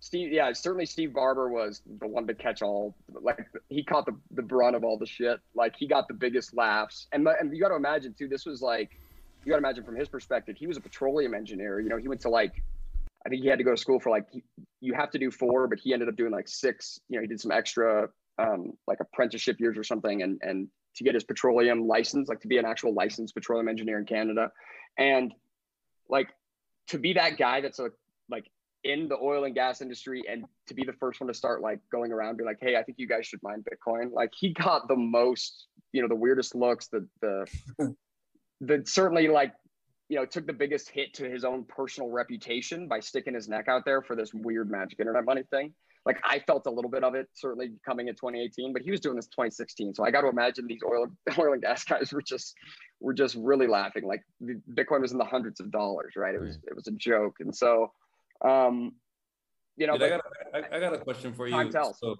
Steve, 0.00 0.32
yeah, 0.32 0.52
certainly 0.52 0.86
Steve 0.86 1.12
Barber 1.12 1.48
was 1.48 1.82
the 1.98 2.06
one 2.06 2.26
to 2.26 2.34
catch 2.34 2.62
all. 2.62 2.94
Like 3.12 3.46
he 3.68 3.82
caught 3.82 4.06
the, 4.06 4.16
the 4.30 4.42
brunt 4.42 4.76
of 4.76 4.84
all 4.84 4.98
the 4.98 5.06
shit. 5.06 5.40
Like 5.54 5.74
he 5.76 5.86
got 5.86 6.06
the 6.06 6.14
biggest 6.14 6.54
laughs, 6.54 7.06
and 7.12 7.26
and 7.26 7.54
you 7.54 7.60
got 7.60 7.70
to 7.70 7.76
imagine 7.76 8.14
too. 8.16 8.28
This 8.28 8.46
was 8.46 8.62
like, 8.62 8.90
you 9.44 9.50
got 9.50 9.56
to 9.56 9.64
imagine 9.64 9.84
from 9.84 9.96
his 9.96 10.08
perspective. 10.08 10.56
He 10.56 10.66
was 10.66 10.76
a 10.76 10.80
petroleum 10.80 11.34
engineer. 11.34 11.80
You 11.80 11.88
know, 11.88 11.96
he 11.96 12.08
went 12.08 12.20
to 12.22 12.28
like 12.28 12.62
I 13.26 13.28
think 13.28 13.42
he 13.42 13.48
had 13.48 13.58
to 13.58 13.64
go 13.64 13.72
to 13.72 13.76
school 13.76 13.98
for 13.98 14.10
like 14.10 14.26
you 14.80 14.94
have 14.94 15.10
to 15.10 15.18
do 15.18 15.32
four, 15.32 15.66
but 15.66 15.80
he 15.80 15.92
ended 15.92 16.08
up 16.08 16.14
doing 16.14 16.30
like 16.30 16.46
six. 16.46 17.00
You 17.08 17.16
know, 17.16 17.22
he 17.22 17.26
did 17.26 17.40
some 17.40 17.50
extra 17.50 18.08
um, 18.38 18.74
like 18.86 18.98
apprenticeship 19.00 19.58
years 19.58 19.76
or 19.76 19.82
something, 19.82 20.22
and 20.22 20.38
and 20.42 20.68
to 20.96 21.04
get 21.04 21.14
his 21.14 21.24
petroleum 21.24 21.88
license, 21.88 22.28
like 22.28 22.40
to 22.40 22.48
be 22.48 22.58
an 22.58 22.64
actual 22.64 22.94
licensed 22.94 23.34
petroleum 23.34 23.68
engineer 23.68 23.98
in 23.98 24.06
Canada, 24.06 24.52
and 24.96 25.34
like 26.08 26.28
to 26.88 26.98
be 26.98 27.14
that 27.14 27.36
guy 27.36 27.60
that's 27.60 27.80
a 27.80 27.90
in 28.86 29.08
the 29.08 29.16
oil 29.16 29.44
and 29.44 29.54
gas 29.54 29.80
industry 29.80 30.22
and 30.28 30.44
to 30.66 30.74
be 30.74 30.84
the 30.84 30.92
first 30.94 31.20
one 31.20 31.28
to 31.28 31.34
start 31.34 31.60
like 31.60 31.80
going 31.90 32.12
around 32.12 32.36
be 32.36 32.44
like 32.44 32.58
hey 32.60 32.76
i 32.76 32.82
think 32.82 32.98
you 32.98 33.06
guys 33.06 33.26
should 33.26 33.42
mine 33.42 33.62
bitcoin 33.62 34.12
like 34.12 34.30
he 34.38 34.52
got 34.52 34.88
the 34.88 34.96
most 34.96 35.66
you 35.92 36.02
know 36.02 36.08
the 36.08 36.14
weirdest 36.14 36.54
looks 36.54 36.88
the 36.88 37.06
the 37.20 37.46
the 38.60 38.82
certainly 38.86 39.28
like 39.28 39.52
you 40.08 40.16
know 40.16 40.24
took 40.24 40.46
the 40.46 40.52
biggest 40.52 40.88
hit 40.90 41.12
to 41.14 41.28
his 41.28 41.44
own 41.44 41.64
personal 41.64 42.10
reputation 42.10 42.88
by 42.88 43.00
sticking 43.00 43.34
his 43.34 43.48
neck 43.48 43.68
out 43.68 43.84
there 43.84 44.02
for 44.02 44.16
this 44.16 44.32
weird 44.32 44.70
magic 44.70 44.98
internet 45.00 45.24
money 45.24 45.42
thing 45.50 45.72
like 46.06 46.20
I 46.24 46.38
felt 46.38 46.66
a 46.66 46.70
little 46.70 46.90
bit 46.90 47.02
of 47.02 47.16
it 47.16 47.28
certainly 47.34 47.72
coming 47.84 48.06
in 48.06 48.14
2018, 48.14 48.72
but 48.72 48.80
he 48.80 48.92
was 48.92 49.00
doing 49.00 49.16
this 49.16 49.26
2016. 49.26 49.92
So 49.94 50.04
I 50.04 50.12
got 50.12 50.20
to 50.20 50.28
imagine 50.28 50.66
these 50.68 50.82
oil 50.86 51.08
oil 51.38 51.52
and 51.52 51.60
gas 51.60 51.82
guys 51.82 52.12
were 52.12 52.22
just 52.22 52.54
were 53.00 53.12
just 53.12 53.34
really 53.34 53.66
laughing. 53.66 54.06
Like 54.06 54.22
Bitcoin 54.40 55.00
was 55.00 55.10
in 55.10 55.18
the 55.18 55.24
hundreds 55.24 55.58
of 55.58 55.72
dollars, 55.72 56.14
right? 56.16 56.34
It 56.34 56.40
was 56.40 56.58
it 56.66 56.76
was 56.76 56.86
a 56.86 56.92
joke, 56.92 57.36
and 57.40 57.54
so 57.54 57.90
um, 58.44 58.94
you 59.76 59.86
know. 59.86 59.94
Dude, 59.94 60.02
I 60.02 60.08
got 60.08 60.20
I, 60.54 60.76
I, 60.76 60.80
got 60.80 60.94
a 60.94 60.98
question 60.98 61.32
for 61.32 61.46
you. 61.46 61.70
So, 61.72 62.16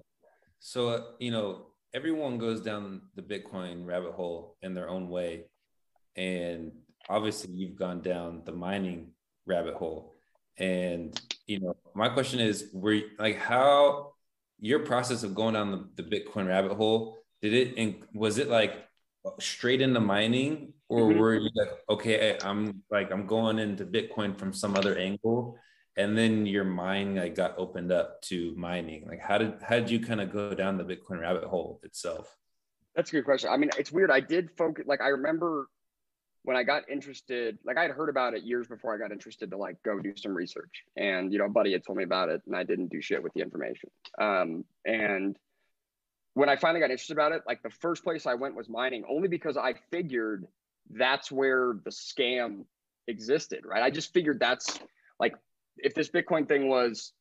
so 0.59 0.89
uh, 0.89 1.03
you 1.19 1.31
know, 1.31 1.67
everyone 1.95 2.39
goes 2.39 2.61
down 2.61 3.03
the 3.15 3.23
Bitcoin 3.23 3.87
rabbit 3.87 4.13
hole 4.13 4.57
in 4.63 4.75
their 4.75 4.89
own 4.89 5.09
way, 5.09 5.45
and 6.17 6.73
obviously 7.09 7.53
you've 7.53 7.77
gone 7.77 8.03
down 8.03 8.43
the 8.45 8.53
mining 8.53 9.13
rabbit 9.47 9.75
hole 9.75 10.17
and 10.59 11.19
you 11.47 11.61
know, 11.61 11.77
my 11.95 12.09
question 12.09 12.41
is, 12.41 12.71
were 12.73 13.01
like 13.19 13.39
how 13.39 14.13
your 14.59 14.81
process 14.81 15.23
of 15.23 15.35
going 15.35 15.55
down 15.55 15.71
the, 15.71 16.03
the 16.03 16.09
Bitcoin 16.09 16.49
rabbit 16.49 16.73
hole 16.73 17.19
did 17.43 17.53
it? 17.53 17.75
And 17.77 17.97
was 18.15 18.39
it 18.39 18.49
like 18.49 18.85
straight 19.39 19.81
into 19.81 20.01
mining, 20.01 20.73
or 20.89 21.03
mm-hmm. 21.03 21.19
were 21.19 21.35
you 21.35 21.51
like, 21.55 21.71
okay, 21.91 22.39
I'm 22.43 22.83
like 22.91 23.13
I'm 23.13 23.27
going 23.27 23.59
into 23.59 23.85
Bitcoin 23.85 24.39
from 24.39 24.53
some 24.53 24.77
other 24.77 24.97
angle, 24.97 25.59
and 25.97 26.17
then 26.17 26.47
your 26.47 26.65
mind 26.65 27.17
like 27.17 27.35
got 27.35 27.59
opened 27.59 27.91
up 27.91 28.21
to 28.23 28.55
mining? 28.57 29.07
Like, 29.09 29.21
how 29.21 29.39
did 29.39 29.55
how 29.63 29.77
did 29.77 29.91
you 29.91 30.01
kind 30.01 30.21
of 30.21 30.33
go 30.33 30.55
down 30.55 30.77
the 30.77 30.85
Bitcoin 30.85 31.21
rabbit 31.21 31.45
hole 31.45 31.81
itself? 31.83 32.37
That's 32.95 33.11
a 33.11 33.13
good 33.13 33.25
question. 33.25 33.51
I 33.51 33.57
mean, 33.57 33.71
it's 33.79 33.93
weird. 33.93 34.11
I 34.11 34.21
did 34.21 34.51
focus. 34.57 34.85
Like, 34.87 35.01
I 35.01 35.09
remember 35.09 35.69
when 36.47 36.57
I 36.57 36.63
got 36.63 36.89
interested, 36.89 37.59
like 37.65 37.77
I 37.77 37.83
had 37.83 37.91
heard 37.91 38.09
about 38.09 38.35
it 38.35 38.45
years 38.45 38.69
before 38.69 38.95
I 38.95 38.99
got 38.99 39.11
interested 39.11 39.51
to 39.51 39.57
like 39.57 39.83
go 39.83 39.99
do 39.99 40.13
some 40.17 40.33
research. 40.33 40.85
And 40.97 41.33
you 41.33 41.39
know, 41.39 41.49
buddy 41.49 41.73
had 41.73 41.85
told 41.85 41.99
me 41.99 42.05
about 42.05 42.29
it, 42.29 42.43
and 42.47 42.55
I 42.55 42.63
didn't 42.63 42.89
do 42.89 43.01
shit 43.01 43.23
with 43.23 43.33
the 43.35 43.41
information. 43.41 43.91
Um, 44.19 44.65
and 44.85 45.37
when 46.35 46.49
I 46.49 46.57
finally 46.57 46.81
got 46.81 46.91
interested 46.91 47.15
about 47.15 47.33
it, 47.33 47.43
like 47.47 47.63
the 47.63 47.71
first 47.71 48.05
place 48.05 48.27
I 48.27 48.35
went 48.35 48.55
was 48.55 48.69
mining, 48.69 49.05
only 49.09 49.27
because 49.27 49.57
I 49.57 49.75
figured 49.91 50.47
that's 50.91 51.33
where 51.33 51.79
the 51.85 51.91
scam 51.91 52.65
existed, 53.09 53.65
right? 53.65 53.83
I 53.83 53.91
just 53.91 54.13
figured 54.13 54.39
that's 54.39 54.79
like 55.19 55.35
if 55.79 55.95
this 55.95 56.09
Bitcoin 56.09 56.49
thing 56.49 56.69
was, 56.69 57.13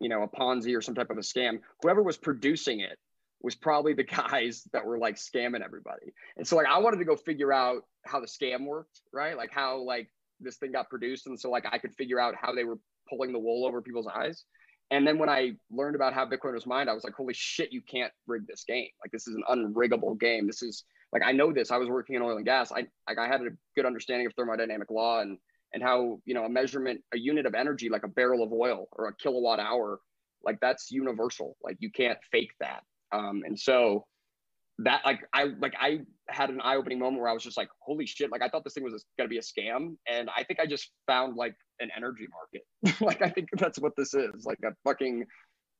you 0.00 0.08
know, 0.08 0.22
a 0.22 0.28
Ponzi 0.28 0.76
or 0.76 0.80
some 0.80 0.94
type 0.94 1.10
of 1.10 1.18
a 1.18 1.22
scam, 1.22 1.60
whoever 1.82 2.02
was 2.02 2.16
producing 2.16 2.80
it 2.80 2.98
was 3.42 3.54
probably 3.54 3.92
the 3.92 4.04
guys 4.30 4.64
that 4.72 4.84
were 4.84 4.98
like 4.98 5.16
scamming 5.16 5.64
everybody. 5.64 6.12
And 6.36 6.46
so 6.46 6.56
like 6.56 6.66
I 6.66 6.78
wanted 6.78 6.98
to 6.98 7.04
go 7.04 7.16
figure 7.16 7.52
out 7.52 7.82
how 8.04 8.20
the 8.20 8.26
scam 8.26 8.66
worked, 8.66 9.00
right? 9.12 9.36
Like 9.36 9.52
how 9.52 9.82
like 9.82 10.08
this 10.40 10.56
thing 10.56 10.72
got 10.72 10.88
produced. 10.88 11.26
And 11.26 11.38
so 11.38 11.50
like 11.50 11.66
I 11.70 11.78
could 11.78 11.94
figure 11.94 12.20
out 12.20 12.34
how 12.34 12.54
they 12.54 12.64
were 12.64 12.78
pulling 13.08 13.32
the 13.32 13.38
wool 13.38 13.66
over 13.66 13.82
people's 13.82 14.06
eyes. 14.06 14.44
And 14.92 15.06
then 15.06 15.18
when 15.18 15.28
I 15.28 15.52
learned 15.70 15.94
about 15.94 16.14
how 16.14 16.26
Bitcoin 16.26 16.54
was 16.54 16.66
mined, 16.66 16.90
I 16.90 16.94
was 16.94 17.04
like, 17.04 17.14
holy 17.14 17.34
shit, 17.34 17.72
you 17.72 17.80
can't 17.80 18.12
rig 18.26 18.46
this 18.46 18.64
game. 18.66 18.88
Like 19.02 19.12
this 19.12 19.28
is 19.28 19.36
an 19.36 19.44
unriggable 19.48 20.18
game. 20.18 20.46
This 20.46 20.62
is 20.62 20.84
like 21.12 21.22
I 21.24 21.32
know 21.32 21.52
this. 21.52 21.70
I 21.70 21.76
was 21.76 21.88
working 21.88 22.16
in 22.16 22.22
oil 22.22 22.36
and 22.36 22.44
gas. 22.44 22.72
I 22.72 22.86
like 23.08 23.18
I 23.18 23.26
had 23.26 23.42
a 23.42 23.50
good 23.76 23.86
understanding 23.86 24.26
of 24.26 24.34
thermodynamic 24.34 24.90
law 24.90 25.20
and 25.20 25.38
and 25.72 25.82
how 25.82 26.20
you 26.24 26.34
know 26.34 26.44
a 26.44 26.48
measurement, 26.48 27.02
a 27.12 27.18
unit 27.18 27.46
of 27.46 27.54
energy, 27.54 27.88
like 27.88 28.02
a 28.04 28.08
barrel 28.08 28.42
of 28.42 28.52
oil 28.52 28.88
or 28.92 29.08
a 29.08 29.14
kilowatt 29.14 29.60
hour, 29.60 30.00
like 30.44 30.58
that's 30.60 30.90
universal. 30.90 31.56
Like 31.62 31.76
you 31.80 31.90
can't 31.90 32.18
fake 32.30 32.52
that. 32.60 32.82
Um, 33.12 33.42
and 33.44 33.58
so 33.58 34.06
that 34.78 35.02
like 35.04 35.20
I 35.32 35.48
like 35.60 35.74
I 35.78 36.00
had 36.28 36.50
an 36.50 36.60
eye-opening 36.60 36.98
moment 36.98 37.20
where 37.20 37.28
I 37.28 37.32
was 37.32 37.42
just 37.42 37.56
like, 37.56 37.68
holy 37.80 38.06
shit, 38.06 38.30
like 38.30 38.42
I 38.42 38.48
thought 38.48 38.64
this 38.64 38.74
thing 38.74 38.84
was 38.84 39.04
gonna 39.18 39.28
be 39.28 39.38
a 39.38 39.42
scam. 39.42 39.96
And 40.08 40.30
I 40.34 40.44
think 40.44 40.60
I 40.60 40.66
just 40.66 40.90
found 41.06 41.36
like 41.36 41.54
an 41.80 41.90
energy 41.96 42.26
market. 42.30 43.00
like 43.00 43.22
I 43.22 43.30
think 43.30 43.48
that's 43.58 43.78
what 43.78 43.96
this 43.96 44.14
is, 44.14 44.44
like 44.44 44.58
a 44.64 44.74
fucking 44.84 45.26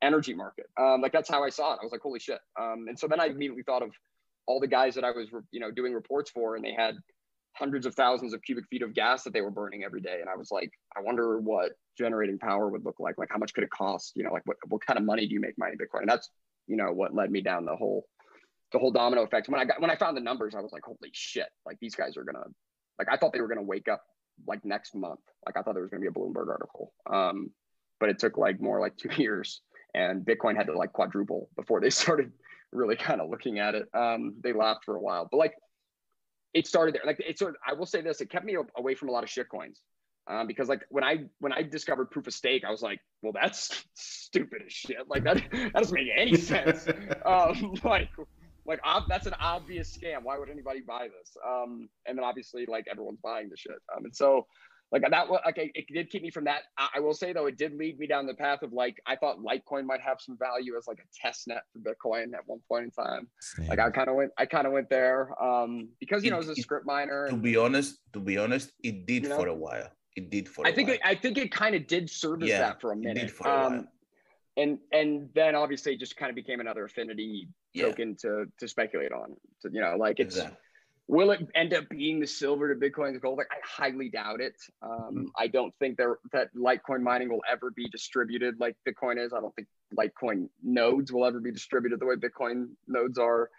energy 0.03 0.35
market. 0.35 0.67
Um, 0.79 1.01
like 1.01 1.13
that's 1.13 1.29
how 1.29 1.43
I 1.45 1.51
saw 1.51 1.75
it. 1.75 1.79
I 1.81 1.85
was 1.85 1.93
like, 1.93 2.01
holy 2.03 2.21
shit. 2.21 2.41
Um, 2.61 2.87
and 2.89 2.99
so 2.99 3.07
then 3.07 3.21
I 3.21 3.27
immediately 3.27 3.63
thought 3.63 3.83
of 3.83 3.91
all 4.47 4.61
the 4.61 4.67
guys 4.67 4.95
that 4.95 5.05
I 5.05 5.11
was, 5.11 5.29
you 5.51 5.61
know, 5.61 5.71
doing 5.71 5.93
reports 5.93 6.31
for, 6.31 6.57
and 6.57 6.65
they 6.65 6.73
had 6.73 6.97
hundreds 7.55 7.87
of 7.87 7.95
thousands 7.95 8.33
of 8.33 8.43
cubic 8.43 8.65
feet 8.71 8.83
of 8.83 8.95
gas 8.95 9.23
that 9.25 9.33
they 9.33 9.41
were 9.41 9.51
burning 9.51 9.85
every 9.85 10.01
day. 10.01 10.19
And 10.21 10.29
I 10.31 10.37
was 10.37 10.51
like, 10.51 10.71
I 10.97 11.01
wonder 11.01 11.39
what 11.39 11.73
generating 11.99 12.39
power 12.39 12.69
would 12.71 12.85
look 12.85 13.01
like. 13.01 13.19
Like, 13.19 13.29
how 13.31 13.39
much 13.39 13.53
could 13.53 13.65
it 13.65 13.71
cost? 13.71 14.13
You 14.15 14.25
know, 14.25 14.33
like 14.33 14.43
what, 14.47 14.57
what 14.69 14.85
kind 14.87 14.99
of 14.99 15.05
money 15.05 15.27
do 15.27 15.35
you 15.35 15.41
make 15.41 15.59
mining 15.59 15.79
Bitcoin? 15.79 16.01
And 16.01 16.09
that's 16.09 16.31
you 16.67 16.77
know 16.77 16.93
what 16.93 17.15
led 17.15 17.31
me 17.31 17.41
down 17.41 17.65
the 17.65 17.77
whole 17.77 18.07
the 18.73 18.79
whole 18.79 18.93
domino 18.93 19.23
effect. 19.23 19.49
When 19.49 19.61
I 19.61 19.65
got 19.65 19.81
when 19.81 19.91
I 19.91 19.97
found 19.97 20.17
the 20.17 20.23
numbers, 20.23 20.55
I 20.55 20.61
was 20.61 20.73
like, 20.73 20.85
holy 20.85 21.11
shit! 21.13 21.49
Like 21.67 21.79
these 21.81 21.95
guys 21.95 22.17
are 22.17 22.25
gonna 22.25 22.45
like 22.99 23.09
I 23.11 23.17
thought 23.17 23.33
they 23.33 23.41
were 23.41 23.49
gonna 23.49 23.63
wake 23.63 23.89
up 23.89 24.03
like 24.47 24.65
next 24.65 24.95
month. 24.95 25.21
Like 25.45 25.57
I 25.57 25.63
thought 25.63 25.75
there 25.75 25.83
was 25.83 25.91
gonna 25.91 26.01
be 26.01 26.07
a 26.07 26.11
Bloomberg 26.11 26.49
article. 26.49 26.93
Um, 27.11 27.51
but 27.99 28.09
it 28.09 28.19
took 28.19 28.39
like 28.39 28.61
more 28.61 28.81
like 28.81 28.97
two 28.97 29.11
years, 29.21 29.61
and 29.95 30.25
Bitcoin 30.25 30.57
had 30.57 30.67
to 30.67 30.79
like 30.79 30.93
quadruple 30.93 31.49
before 31.57 31.81
they 31.81 31.91
started 32.01 32.33
really 32.73 32.97
kind 32.97 33.21
of 33.21 33.29
looking 33.29 33.59
at 33.59 33.75
it. 33.75 33.89
Um, 33.93 34.37
they 34.43 34.53
laughed 34.53 34.85
for 34.85 34.95
a 34.95 35.01
while, 35.01 35.29
but 35.31 35.39
like 35.39 35.55
it 36.55 36.67
started 36.67 36.95
there. 36.95 37.03
Like 37.05 37.21
it 37.21 37.39
sort 37.39 37.51
of, 37.51 37.57
I 37.67 37.75
will 37.75 37.87
say 37.87 38.01
this, 38.01 38.21
it 38.21 38.31
kept 38.31 38.45
me 38.45 38.57
away 38.77 38.95
from 38.95 39.09
a 39.09 39.13
lot 39.13 39.25
of 39.25 39.31
shit 39.31 39.49
coins 39.49 39.81
um, 40.31 40.47
because 40.47 40.69
like 40.69 40.85
when 40.91 41.05
I 41.05 41.25
when 41.41 41.53
I 41.53 41.63
discovered 41.63 42.11
proof 42.11 42.27
of 42.27 42.35
stake, 42.35 42.65
I 42.65 42.71
was 42.71 42.83
like, 42.83 43.01
well, 43.23 43.33
that's 43.33 43.85
stupid 43.95 44.63
as 44.67 44.73
shit. 44.73 45.09
Like 45.09 45.25
that 45.25 45.43
that 45.51 45.73
doesn't 45.73 45.95
make 45.95 46.09
any 46.15 46.37
sense. 46.37 46.87
um, 47.27 47.75
like 47.85 48.11
like 48.67 48.81
ob- 48.85 49.09
that's 49.09 49.27
an 49.27 49.35
obvious 49.41 49.97
scam. 49.97 50.23
Why 50.23 50.39
would 50.39 50.51
anybody 50.51 50.81
buy 50.87 51.09
this? 51.09 51.37
Um, 51.47 51.89
and 52.07 52.17
then 52.17 52.25
obviously 52.25 52.67
like 52.67 52.87
everyone's 52.91 53.21
buying 53.23 53.49
the 53.49 53.57
shit. 53.57 53.79
Um, 53.97 54.05
and 54.05 54.15
so 54.15 54.47
like 54.93 55.03
that 55.09 55.31
like 55.31 55.57
it 55.57 55.87
did 55.93 56.11
keep 56.11 56.23
me 56.23 56.31
from 56.31 56.45
that. 56.45 56.63
I, 56.77 56.99
will 57.01 57.15
say 57.15 57.33
though, 57.33 57.47
it 57.47 57.57
did 57.57 57.75
lead 57.77 57.99
me 57.99 58.07
down 58.07 58.27
the 58.27 58.35
path 58.35 58.63
of 58.63 58.73
like 58.73 59.01
I 59.07 59.15
thought 59.17 59.39
Litecoin 59.39 59.85
might 59.85 60.01
have 60.01 60.21
some 60.21 60.37
value 60.37 60.77
as 60.77 60.89
like 60.89 60.99
a 60.99 61.27
test 61.27 61.47
net 61.47 61.63
for 61.73 61.79
Bitcoin 61.79 62.35
at 62.35 62.41
one 62.47 62.61
point 62.69 62.85
in 62.85 62.91
time. 62.91 63.29
Same. 63.41 63.69
Like 63.69 63.79
I 63.79 63.91
kind 63.91 64.09
of 64.09 64.17
went 64.17 64.33
I 64.37 64.47
kind 64.47 64.67
of 64.67 64.73
went 64.73 64.91
there 64.91 65.31
um, 65.43 65.89
because 66.01 66.25
you 66.25 66.31
know 66.31 66.37
it 66.37 66.47
was 66.47 66.59
a 66.59 66.63
script 66.63 66.87
miner. 66.87 67.29
To 67.29 67.37
be 67.37 67.57
honest, 67.57 67.99
to 68.15 68.21
be 68.21 68.37
honest, 68.37 68.73
it 68.83 69.07
did 69.07 69.25
you 69.25 69.29
know? 69.29 69.37
for 69.37 69.47
a 69.47 69.55
while 69.55 69.91
it 70.17 70.31
did 70.31 70.49
for. 70.49 70.67
I 70.67 70.73
think 70.73 70.89
it, 70.89 71.01
I 71.05 71.15
think 71.15 71.39
it 71.39 71.53
kind 71.53 71.75
of 71.75 71.87
did 71.87 72.11
service 72.11 72.49
yeah, 72.49 72.61
that 72.61 72.81
for 72.81 72.93
a 72.93 72.97
minute. 72.97 73.31
For 73.31 73.49
a 73.49 73.67
um, 73.67 73.89
and 74.57 74.79
and 74.93 75.29
then 75.35 75.55
obviously 75.55 75.97
just 75.97 76.17
kind 76.17 76.31
of 76.31 76.37
became 76.37 76.61
another 76.61 76.85
affinity 76.85 77.49
yeah. 77.73 77.87
token 77.87 78.17
to 78.23 78.47
to 78.59 78.69
speculate 78.69 79.13
on. 79.13 79.37
To, 79.63 79.71
you 79.73 79.81
know, 79.81 79.97
like 79.97 80.19
it's 80.19 80.37
exactly. 80.37 80.59
Will 81.11 81.33
it 81.33 81.41
end 81.57 81.75
up 81.75 81.89
being 81.89 82.21
the 82.21 82.27
silver 82.27 82.73
to 82.73 82.81
Bitcoin's 82.81 83.19
gold? 83.19 83.37
Like 83.37 83.49
I 83.51 83.57
highly 83.65 84.09
doubt 84.09 84.41
it. 84.41 84.55
Um, 84.81 84.91
mm-hmm. 84.91 85.25
I 85.37 85.49
don't 85.49 85.75
think 85.81 85.97
there 85.97 86.19
that 86.33 86.55
Litecoin 86.55 87.03
mining 87.03 87.29
will 87.29 87.43
ever 87.51 87.73
be 87.73 87.89
distributed 87.89 88.61
like 88.61 88.77
Bitcoin 88.89 89.23
is. 89.23 89.33
I 89.33 89.41
don't 89.41 89.55
think 89.57 89.67
Litecoin 89.99 90.49
nodes 90.63 91.13
will 91.13 91.27
ever 91.27 91.41
be 91.41 91.51
distributed 91.51 91.99
the 91.99 92.07
way 92.07 92.15
Bitcoin 92.15 92.69
nodes 92.87 93.19
are. 93.19 93.51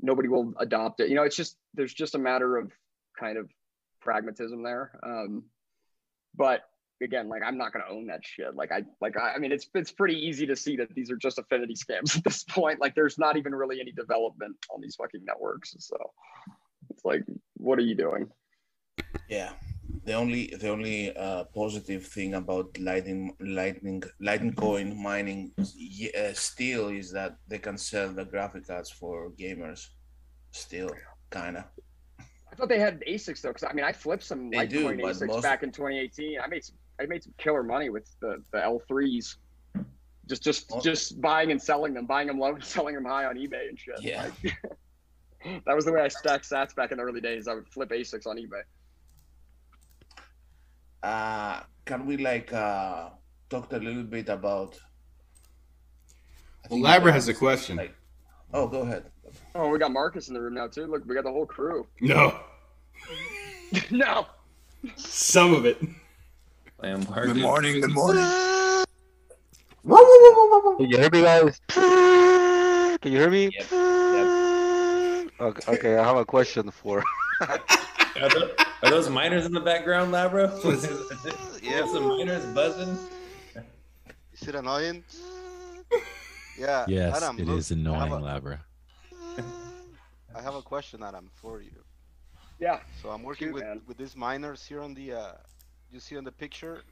Nobody 0.00 0.28
will 0.28 0.54
adopt 0.60 1.00
it. 1.00 1.08
You 1.08 1.16
know, 1.16 1.24
it's 1.24 1.34
just 1.34 1.56
there's 1.74 1.92
just 1.92 2.14
a 2.14 2.18
matter 2.18 2.56
of 2.56 2.70
kind 3.18 3.36
of 3.36 3.50
pragmatism 4.00 4.62
there. 4.62 4.92
Um, 5.02 5.42
but 6.36 6.60
again, 7.02 7.28
like 7.28 7.42
I'm 7.44 7.58
not 7.58 7.72
gonna 7.72 7.90
own 7.90 8.06
that 8.06 8.24
shit. 8.24 8.54
Like 8.54 8.70
I 8.70 8.84
like 9.00 9.16
I, 9.16 9.32
I 9.32 9.38
mean 9.38 9.50
it's 9.50 9.68
it's 9.74 9.90
pretty 9.90 10.14
easy 10.14 10.46
to 10.46 10.54
see 10.54 10.76
that 10.76 10.94
these 10.94 11.10
are 11.10 11.16
just 11.16 11.40
affinity 11.40 11.74
scams 11.74 12.16
at 12.16 12.22
this 12.22 12.44
point. 12.44 12.80
Like 12.80 12.94
there's 12.94 13.18
not 13.18 13.36
even 13.36 13.52
really 13.52 13.80
any 13.80 13.90
development 13.90 14.54
on 14.72 14.80
these 14.80 14.94
fucking 14.94 15.24
networks. 15.24 15.74
So 15.80 15.96
it's 16.90 17.04
like, 17.04 17.22
what 17.54 17.78
are 17.78 17.82
you 17.82 17.94
doing? 17.94 18.28
Yeah. 19.28 19.52
The 20.04 20.14
only 20.14 20.54
the 20.60 20.68
only 20.68 21.14
uh, 21.16 21.44
positive 21.44 22.06
thing 22.06 22.34
about 22.34 22.78
lightning 22.78 23.34
lightning 23.40 24.02
Litecoin 24.20 24.96
mining 24.96 25.52
uh, 25.58 26.32
still 26.32 26.88
is 26.88 27.10
that 27.12 27.36
they 27.48 27.58
can 27.58 27.76
sell 27.76 28.08
the 28.08 28.24
graphic 28.24 28.66
cards 28.66 28.90
for 28.90 29.30
gamers. 29.30 29.88
Still, 30.52 30.90
kinda. 31.30 31.68
I 32.18 32.54
thought 32.56 32.68
they 32.68 32.78
had 32.78 33.02
ASICs 33.06 33.42
though, 33.42 33.50
because 33.50 33.64
I 33.64 33.72
mean, 33.72 33.84
I 33.84 33.92
flipped 33.92 34.24
some 34.24 34.50
they 34.50 34.58
Litecoin 34.58 34.98
do, 34.98 35.04
ASICs 35.04 35.26
most... 35.26 35.42
back 35.42 35.62
in 35.62 35.70
2018. 35.70 36.40
I 36.40 36.46
made 36.46 36.64
some, 36.64 36.76
I 37.00 37.06
made 37.06 37.22
some 37.22 37.34
killer 37.38 37.62
money 37.62 37.90
with 37.90 38.08
the 38.20 38.42
the 38.52 38.58
L3s. 38.58 39.36
Just 40.28 40.42
just 40.42 40.70
oh. 40.72 40.80
just 40.80 41.20
buying 41.20 41.50
and 41.50 41.60
selling 41.60 41.94
them, 41.94 42.06
buying 42.06 42.28
them 42.28 42.38
low 42.38 42.54
and 42.54 42.64
selling 42.76 42.94
them 42.94 43.04
high 43.04 43.26
on 43.26 43.36
eBay 43.36 43.68
and 43.68 43.78
shit. 43.78 44.00
Yeah. 44.00 44.30
Like, 44.42 44.56
that 45.66 45.74
was 45.74 45.84
the 45.84 45.92
way 45.92 46.00
I 46.00 46.08
stacked 46.08 46.48
sats 46.48 46.74
back 46.74 46.92
in 46.92 46.98
the 46.98 47.04
early 47.04 47.20
days. 47.20 47.48
I 47.48 47.54
would 47.54 47.68
flip 47.68 47.90
ASICs 47.90 48.26
on 48.26 48.36
eBay. 48.36 48.62
Uh, 51.02 51.62
can 51.84 52.06
we 52.06 52.18
like 52.18 52.52
uh, 52.52 53.08
talk 53.48 53.72
a 53.72 53.78
little 53.78 54.02
bit 54.02 54.28
about? 54.28 54.78
Well, 56.68 56.80
Labra 56.80 57.12
has 57.12 57.28
a 57.28 57.34
question. 57.34 57.76
Like, 57.76 57.94
oh, 58.52 58.66
go 58.66 58.80
ahead. 58.82 59.04
Oh, 59.54 59.68
we 59.68 59.78
got 59.78 59.92
Marcus 59.92 60.28
in 60.28 60.34
the 60.34 60.40
room 60.40 60.54
now 60.54 60.66
too. 60.66 60.86
Look, 60.86 61.06
we 61.06 61.14
got 61.14 61.24
the 61.24 61.30
whole 61.30 61.46
crew. 61.46 61.86
No. 62.00 62.38
no. 63.90 64.26
Some 64.96 65.54
of 65.54 65.64
it. 65.64 65.80
Good 66.82 67.36
morning. 67.36 67.80
Good 67.80 67.92
morning. 67.92 68.24
Can 69.86 70.90
you 70.90 70.96
hear 70.98 71.10
me, 71.10 71.22
guys? 71.22 71.60
Can 71.68 73.12
you 73.12 73.18
hear 73.18 73.30
me? 73.30 73.50
Yep. 73.52 73.99
Yep. 75.40 75.48
Okay, 75.48 75.72
okay, 75.72 75.96
I 75.96 76.04
have 76.04 76.18
a 76.18 76.24
question 76.24 76.70
for. 76.70 77.02
Are 77.40 78.90
those 78.90 79.08
miners 79.08 79.46
in 79.46 79.52
the 79.52 79.60
background, 79.60 80.12
Labra? 80.12 80.50
yeah, 81.62 81.86
some 81.86 82.08
miners 82.08 82.44
buzzing. 82.54 82.98
Is 84.32 84.48
it 84.48 84.54
annoying? 84.54 85.04
Yeah. 86.58 86.84
Yes, 86.88 87.16
Adam, 87.16 87.38
it 87.38 87.46
look, 87.46 87.58
is 87.58 87.70
annoying, 87.70 88.12
I 88.12 88.16
Labra. 88.18 88.58
I 90.34 90.42
have 90.42 90.54
a 90.54 90.60
question, 90.60 91.02
Adam, 91.02 91.30
for 91.32 91.62
you. 91.62 91.70
Yeah. 92.58 92.80
So 93.00 93.08
I'm 93.08 93.22
working 93.22 93.50
with, 93.54 93.64
with 93.86 93.96
these 93.96 94.14
miners 94.14 94.66
here 94.66 94.82
on 94.82 94.92
the, 94.92 95.14
uh, 95.14 95.32
you 95.90 96.00
see 96.00 96.18
on 96.18 96.24
the 96.24 96.32
picture, 96.32 96.82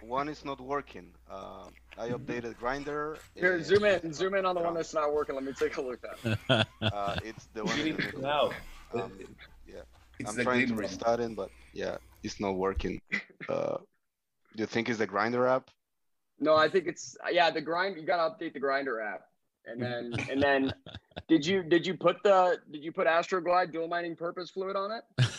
one 0.00 0.28
is 0.28 0.44
not 0.44 0.60
working. 0.60 1.12
Uh, 1.30 1.66
I 1.98 2.08
updated 2.08 2.56
Grinder. 2.58 3.16
Here, 3.34 3.62
zoom 3.62 3.84
in, 3.84 4.12
zoom 4.12 4.34
in 4.34 4.44
on 4.44 4.54
the 4.54 4.60
one 4.60 4.74
that's 4.74 4.94
not 4.94 5.12
working. 5.12 5.34
Let 5.34 5.44
me 5.44 5.52
take 5.52 5.76
a 5.76 5.80
look 5.80 6.00
at. 6.04 6.38
uh, 6.82 7.16
it's 7.24 7.48
the 7.54 7.64
one. 7.64 7.78
In 7.80 7.96
the 7.96 8.28
um, 8.28 9.12
yeah, 9.66 9.80
it's 10.18 10.30
I'm 10.30 10.44
trying 10.44 10.68
to 10.68 10.74
restart 10.74 11.20
it, 11.20 11.34
but 11.34 11.50
yeah, 11.72 11.96
it's 12.22 12.40
not 12.40 12.52
working. 12.52 13.00
Uh, 13.48 13.78
do 14.56 14.62
you 14.62 14.66
think 14.66 14.88
it's 14.88 14.98
the 14.98 15.06
Grinder 15.06 15.46
app? 15.46 15.70
No, 16.38 16.56
I 16.56 16.68
think 16.68 16.86
it's 16.86 17.16
yeah 17.30 17.50
the 17.50 17.60
grind. 17.60 17.96
You 17.96 18.04
gotta 18.04 18.34
update 18.34 18.52
the 18.54 18.60
Grinder 18.60 19.00
app, 19.00 19.22
and 19.66 19.80
then 19.80 20.14
and 20.30 20.42
then 20.42 20.72
did 21.28 21.46
you 21.46 21.62
did 21.62 21.86
you 21.86 21.94
put 21.94 22.22
the 22.22 22.58
did 22.70 22.82
you 22.82 22.92
put 22.92 23.06
Astroglide 23.06 23.72
dual 23.72 23.88
mining 23.88 24.16
purpose 24.16 24.50
fluid 24.50 24.76
on 24.76 24.90
it? 24.92 25.04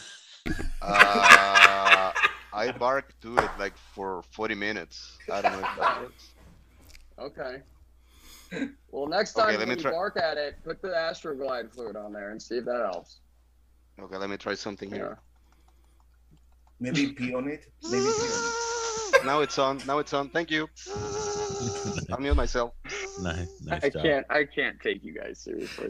Uh, 0.82 2.12
I 2.54 2.72
barked 2.72 3.20
to 3.22 3.38
it 3.38 3.50
like 3.60 3.78
for 3.78 4.22
40 4.32 4.56
minutes. 4.56 5.18
I 5.32 5.42
don't 5.42 5.54
know 5.54 5.68
if 5.68 5.80
that 5.80 6.02
works. 6.02 6.32
Okay. 7.20 7.62
Well, 8.92 9.08
next 9.08 9.34
time 9.34 9.50
okay, 9.50 9.58
when 9.58 9.70
you 9.70 9.76
try... 9.76 9.92
bark 9.92 10.18
at 10.18 10.38
it, 10.38 10.56
put 10.64 10.82
the 10.82 10.90
Astroglide 10.90 11.74
fluid 11.74 11.96
on 11.96 12.14
there 12.14 12.32
and 12.32 12.42
see 12.42 12.58
if 12.58 12.66
that 12.66 12.88
helps. 12.92 13.20
Okay, 14.00 14.16
let 14.18 14.30
me 14.30 14.38
try 14.38 14.54
something 14.54 14.90
yeah. 14.90 14.96
here. 14.96 15.20
Maybe 16.80 17.08
pee 17.12 17.34
on 17.34 17.48
it. 17.50 17.66
Maybe 17.84 18.04
pee 18.04 18.08
on 18.08 19.22
it. 19.22 19.26
Now 19.26 19.42
it's 19.42 19.58
on. 19.58 19.82
Now 19.88 20.00
it's 20.00 20.14
on. 20.14 20.30
Thank 20.30 20.52
you. 20.52 20.70
I'll 22.12 22.20
mute 22.20 22.36
myself. 22.36 22.74
Nice, 23.22 23.48
nice 23.64 23.84
I 23.84 23.90
job. 23.90 24.04
can't. 24.04 24.26
I 24.30 24.44
can't 24.44 24.80
take 24.82 25.04
you 25.04 25.14
guys 25.14 25.40
seriously. 25.40 25.88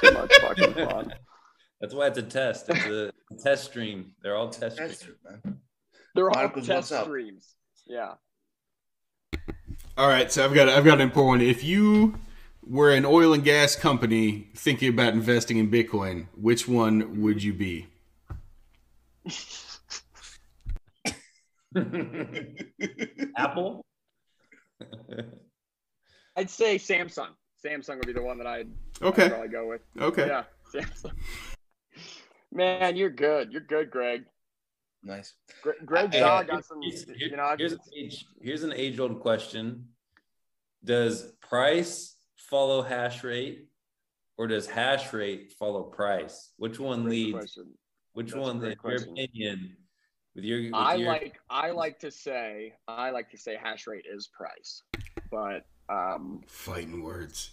too 0.00 0.12
much 0.12 0.32
fucking 0.40 0.74
fun. 0.74 1.12
That's 1.82 1.92
why 1.94 2.06
it's 2.06 2.16
a 2.18 2.22
test. 2.22 2.66
It's 2.68 2.86
a 2.86 3.12
test 3.42 3.64
stream. 3.64 4.12
They're 4.22 4.36
all 4.36 4.48
test 4.48 4.76
streams. 4.76 5.04
They're 6.14 6.30
all 6.30 6.36
Marcus, 6.36 6.64
test 6.64 6.94
streams. 6.94 7.56
Yeah. 7.88 8.14
All 9.98 10.06
right, 10.06 10.30
so 10.30 10.44
I've 10.44 10.54
got 10.54 10.68
I've 10.68 10.84
got 10.84 10.94
an 10.94 11.00
important 11.00 11.40
one. 11.40 11.50
If 11.50 11.64
you 11.64 12.14
were 12.64 12.92
an 12.92 13.04
oil 13.04 13.32
and 13.34 13.42
gas 13.42 13.74
company 13.74 14.46
thinking 14.54 14.90
about 14.90 15.12
investing 15.12 15.56
in 15.58 15.68
Bitcoin, 15.72 16.28
which 16.36 16.68
one 16.68 17.20
would 17.20 17.42
you 17.42 17.52
be? 17.52 17.88
Apple. 23.36 23.84
I'd 26.36 26.48
say 26.48 26.76
Samsung. 26.76 27.30
Samsung 27.64 27.96
would 27.96 28.06
be 28.06 28.12
the 28.12 28.22
one 28.22 28.38
that 28.38 28.46
I'd, 28.46 28.68
okay. 29.02 29.24
I'd 29.24 29.30
probably 29.30 29.48
go 29.48 29.68
with. 29.68 29.80
Okay. 30.00 30.28
Yeah, 30.28 30.44
Samsung. 30.74 31.12
Man, 32.52 32.96
you're 32.96 33.10
good. 33.10 33.50
You're 33.50 33.62
good, 33.62 33.90
Greg. 33.90 34.24
Nice. 35.02 35.34
Greg 35.84 36.12
Jaw 36.12 36.42
got 36.42 36.64
some. 36.64 36.80
Here's, 36.82 37.06
you 37.16 37.36
know, 37.36 37.54
here's, 37.58 37.74
age, 37.96 38.26
here's 38.40 38.62
an 38.62 38.72
age 38.72 39.00
old 39.00 39.20
question 39.20 39.86
Does 40.84 41.32
price 41.40 42.16
follow 42.36 42.82
hash 42.82 43.24
rate 43.24 43.68
or 44.36 44.46
does 44.46 44.66
hash 44.66 45.12
rate 45.12 45.54
follow 45.58 45.82
price? 45.82 46.52
Which 46.56 46.78
one 46.78 47.08
leads? 47.08 47.32
Question. 47.32 47.66
Which 48.12 48.32
That's 48.32 48.40
one, 48.40 48.64
in 48.64 48.76
your 48.84 48.96
opinion, 48.96 49.76
with 50.34 50.44
your, 50.44 50.62
with 50.64 50.74
I 50.74 50.94
your... 50.96 51.08
like 51.08 51.40
I 51.48 51.70
like 51.70 51.98
to 52.00 52.10
say 52.10 52.74
I 52.86 53.10
like 53.10 53.30
to 53.30 53.38
say 53.38 53.56
hash 53.60 53.86
rate 53.86 54.04
is 54.08 54.28
price, 54.28 54.82
but 55.30 55.64
um 55.88 56.42
fighting 56.46 57.02
words. 57.02 57.52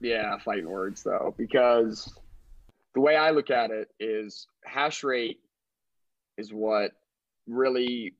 Yeah, 0.00 0.38
fighting 0.38 0.68
words 0.68 1.02
though, 1.02 1.34
because 1.36 2.12
the 2.94 3.00
way 3.00 3.16
I 3.16 3.30
look 3.30 3.50
at 3.50 3.70
it 3.70 3.88
is 3.98 4.46
hash 4.64 5.02
rate 5.02 5.40
is 6.36 6.52
what 6.52 6.92
really 7.46 8.14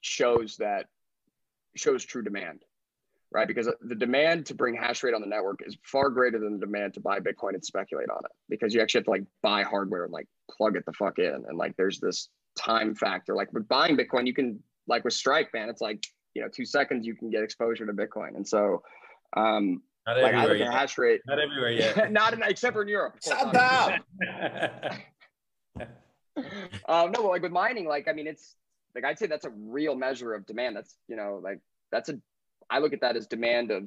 shows 0.00 0.56
that 0.56 0.86
shows 1.76 2.04
true 2.04 2.22
demand, 2.22 2.62
right? 3.30 3.46
Because 3.46 3.68
the 3.82 3.94
demand 3.94 4.46
to 4.46 4.54
bring 4.54 4.74
hash 4.74 5.02
rate 5.02 5.14
on 5.14 5.20
the 5.20 5.26
network 5.26 5.60
is 5.64 5.76
far 5.82 6.10
greater 6.10 6.38
than 6.38 6.54
the 6.58 6.66
demand 6.66 6.94
to 6.94 7.00
buy 7.00 7.20
Bitcoin 7.20 7.54
and 7.54 7.64
speculate 7.64 8.08
on 8.10 8.20
it 8.24 8.30
because 8.48 8.74
you 8.74 8.80
actually 8.80 9.00
have 9.00 9.04
to 9.06 9.10
like 9.10 9.24
buy 9.42 9.62
hardware 9.62 10.04
and 10.04 10.12
like 10.12 10.28
plug 10.56 10.76
it 10.76 10.84
the 10.86 10.92
fuck 10.92 11.18
in. 11.18 11.44
And 11.48 11.58
like 11.58 11.76
there's 11.76 12.00
this 12.00 12.28
time 12.58 12.94
factor. 12.94 13.34
Like 13.34 13.52
with 13.52 13.68
buying 13.68 13.96
Bitcoin, 13.96 14.26
you 14.26 14.34
can 14.34 14.62
like 14.86 15.04
with 15.04 15.14
Strike, 15.14 15.52
man, 15.52 15.68
it's 15.68 15.80
like, 15.80 16.06
you 16.34 16.42
know, 16.42 16.48
two 16.48 16.64
seconds 16.64 17.06
you 17.06 17.14
can 17.14 17.30
get 17.30 17.42
exposure 17.42 17.86
to 17.86 17.92
Bitcoin. 17.92 18.36
And 18.36 18.46
so 18.46 18.82
um 19.36 19.82
not 20.06 20.22
like 20.22 20.34
I 20.34 20.46
look 20.46 20.60
at 20.60 20.72
hash 20.72 20.98
rate. 20.98 21.20
Not 21.26 21.38
everywhere 21.38 21.70
yet. 21.70 22.12
not 22.12 22.32
in, 22.32 22.42
except 22.42 22.74
for 22.74 22.82
in 22.82 22.88
Europe. 22.88 23.16
Shut 23.24 23.56
up. 23.56 24.00
um, 26.88 27.12
no, 27.12 27.22
but 27.22 27.24
like 27.24 27.42
with 27.42 27.52
mining, 27.52 27.86
like 27.86 28.08
I 28.08 28.12
mean, 28.12 28.26
it's 28.26 28.54
like 28.94 29.04
I'd 29.04 29.18
say 29.18 29.26
that's 29.26 29.44
a 29.44 29.50
real 29.50 29.96
measure 29.96 30.34
of 30.34 30.46
demand. 30.46 30.76
That's 30.76 30.96
you 31.08 31.16
know, 31.16 31.40
like 31.42 31.60
that's 31.90 32.08
a. 32.08 32.18
I 32.70 32.78
look 32.78 32.92
at 32.92 33.00
that 33.00 33.16
as 33.16 33.26
demand 33.26 33.70
of 33.70 33.84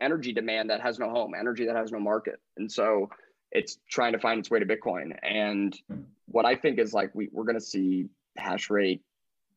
energy 0.00 0.32
demand 0.32 0.70
that 0.70 0.80
has 0.80 0.98
no 0.98 1.10
home, 1.10 1.34
energy 1.38 1.66
that 1.66 1.76
has 1.76 1.92
no 1.92 2.00
market, 2.00 2.40
and 2.56 2.70
so 2.70 3.10
it's 3.50 3.78
trying 3.88 4.12
to 4.12 4.18
find 4.18 4.38
its 4.40 4.50
way 4.50 4.58
to 4.58 4.66
Bitcoin. 4.66 5.16
And 5.22 5.76
what 6.26 6.46
I 6.46 6.56
think 6.56 6.78
is 6.78 6.94
like 6.94 7.14
we 7.14 7.28
we're 7.32 7.44
going 7.44 7.58
to 7.58 7.60
see 7.60 8.06
hash 8.36 8.70
rate 8.70 9.02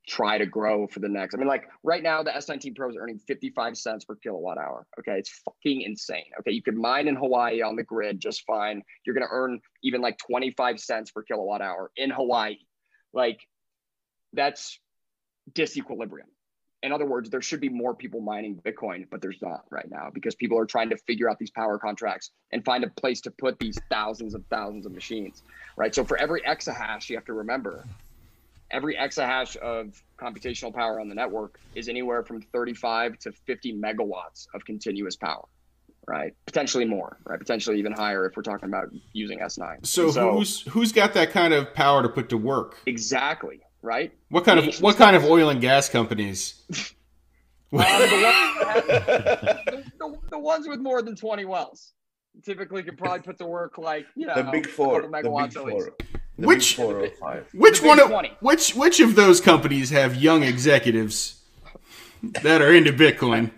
try 0.08 0.38
to 0.38 0.46
grow 0.46 0.88
for 0.88 1.00
the 1.00 1.10
next. 1.10 1.34
I 1.34 1.38
mean, 1.38 1.48
like 1.48 1.68
right 1.84 2.04
now, 2.04 2.22
the 2.24 2.32
S19 2.32 2.76
Pro 2.76 2.90
is 2.90 2.98
earning 3.00 3.20
55 3.20 3.78
cents 3.78 4.06
per 4.06 4.16
kilowatt 4.16 4.58
hour. 4.58 4.86
Okay. 5.00 5.18
It's 5.18 5.30
fucking 5.46 5.82
insane. 5.82 6.26
Okay. 6.40 6.52
You 6.52 6.62
could 6.62 6.76
mine 6.76 7.08
in 7.08 7.16
Hawaii 7.16 7.62
on 7.62 7.76
the 7.76 7.84
grid 7.84 8.20
just 8.20 8.44
fine. 8.46 8.84
You're 9.06 9.16
going 9.16 9.28
to 9.28 9.34
earn 9.34 9.60
even 9.84 10.02
like 10.02 10.18
25 10.18 10.80
cents 10.80 11.12
per 11.12 11.24
kilowatt 11.24 11.62
hour 11.62 11.92
in 11.98 12.10
Hawaii. 12.10 12.58
Like 13.14 13.40
that's 14.34 14.80
disequilibrium. 15.52 16.30
In 16.84 16.92
other 16.92 17.06
words, 17.06 17.32
there 17.32 17.42
should 17.42 17.62
be 17.62 17.70
more 17.70 17.96
people 17.96 18.22
mining 18.22 18.62
Bitcoin, 18.64 19.08
but 19.10 19.20
there's 19.20 19.42
not 19.42 19.64
right 19.72 19.90
now 19.90 20.12
because 20.14 20.36
people 20.36 20.60
are 20.60 20.68
trying 20.68 20.90
to 20.92 20.98
figure 20.98 21.28
out 21.28 21.40
these 21.40 21.50
power 21.50 21.80
contracts 21.80 22.30
and 22.52 22.64
find 22.64 22.84
a 22.84 22.90
place 22.90 23.22
to 23.22 23.32
put 23.32 23.58
these 23.58 23.80
thousands 23.90 24.36
of 24.36 24.44
thousands 24.52 24.86
of 24.86 24.92
machines, 24.92 25.42
right? 25.78 25.96
So 25.96 26.04
for 26.04 26.16
every 26.18 26.42
exahash, 26.42 27.10
you 27.10 27.16
have 27.16 27.26
to 27.26 27.34
remember 27.34 27.88
every 28.72 28.96
exahash 28.96 29.56
of 29.58 30.02
computational 30.20 30.74
power 30.74 31.00
on 31.00 31.08
the 31.10 31.16
network 31.16 31.60
is 31.76 31.88
anywhere 31.88 32.24
from 32.24 32.42
35 32.42 33.18
to 33.20 33.32
50 33.32 33.74
megawatts 33.74 34.48
of 34.54 34.66
continuous 34.66 35.16
power 35.16 35.46
right? 36.08 36.34
Potentially 36.46 36.86
more 36.86 37.18
right? 37.26 37.40
Potentially 37.40 37.80
even 37.80 37.92
higher 37.92 38.28
if 38.28 38.38
we're 38.38 38.44
talking 38.44 38.70
about 38.70 38.90
using 39.14 39.40
s9 39.40 39.86
so, 39.86 40.12
so 40.12 40.34
who's 40.34 40.62
who's 40.62 40.92
got 40.92 41.14
that 41.14 41.32
kind 41.32 41.54
of 41.54 41.74
power 41.74 42.02
to 42.04 42.10
put 42.10 42.30
to 42.30 42.38
work? 42.38 42.78
Exactly 42.86 43.62
right? 43.86 44.12
What 44.30 44.44
kind 44.44 44.60
of 44.60 44.82
what 44.82 44.98
kind 44.98 45.16
of 45.16 45.24
oil 45.24 45.50
and 45.50 45.62
gas 45.62 45.88
companies? 45.88 46.64
Um, 47.74 47.82
the, 47.82 48.22
ones 48.24 48.86
the, 50.00 50.18
the, 50.30 50.40
ones 50.40 50.66
with 50.66 50.80
more 50.80 51.02
than 51.02 51.14
20 51.14 51.44
wells 51.44 51.92
typically 52.42 52.84
can 52.84 52.96
probably 52.96 53.20
put 53.20 53.38
to 53.40 53.46
work 53.46 53.78
like 53.78 54.06
you 54.16 54.28
know 54.28 54.36
the 54.36 54.50
big 54.50 54.68
four 54.68 55.02
the 55.02 55.10
big 55.10 55.52
four 55.52 55.90
the 56.38 56.48
which 56.48 56.78
which 57.54 57.82
one 57.82 58.00
of, 58.00 58.12
which 58.42 58.76
which 58.76 59.00
of 59.00 59.16
those 59.16 59.40
companies 59.40 59.90
have 59.90 60.16
young 60.16 60.44
executives 60.44 61.42
that 62.44 62.62
are 62.62 62.74
into 62.74 62.92
Bitcoin? 62.92 63.52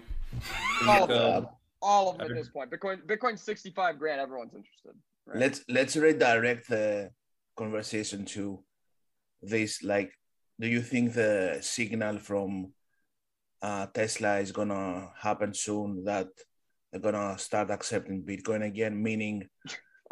All 0.88 1.04
of 1.04 1.10
them. 1.10 1.48
All 1.82 2.12
of 2.12 2.18
them 2.18 2.32
at 2.32 2.36
this 2.36 2.50
point. 2.50 2.70
Bitcoin 2.70 3.04
Bitcoin 3.06 3.40
65 3.40 3.98
grand, 3.98 4.22
everyone's 4.22 4.54
interested. 4.54 4.94
Right? 5.26 5.38
Let's 5.40 5.62
let's 5.68 5.96
redirect 5.96 6.70
the 6.70 7.12
conversation 7.56 8.26
to 8.26 8.64
this 9.42 9.84
like 9.84 10.14
do 10.60 10.68
you 10.68 10.82
think 10.82 11.14
the 11.14 11.60
signal 11.62 12.20
from 12.20 12.74
uh, 13.62 13.88
Tesla 13.88 14.40
is 14.40 14.52
gonna 14.52 15.10
happen 15.20 15.54
soon 15.54 16.04
that 16.06 16.28
they're 16.92 17.02
gonna 17.02 17.38
start 17.38 17.72
accepting 17.72 18.24
Bitcoin 18.24 18.66
again? 18.66 19.02
Meaning, 19.02 19.48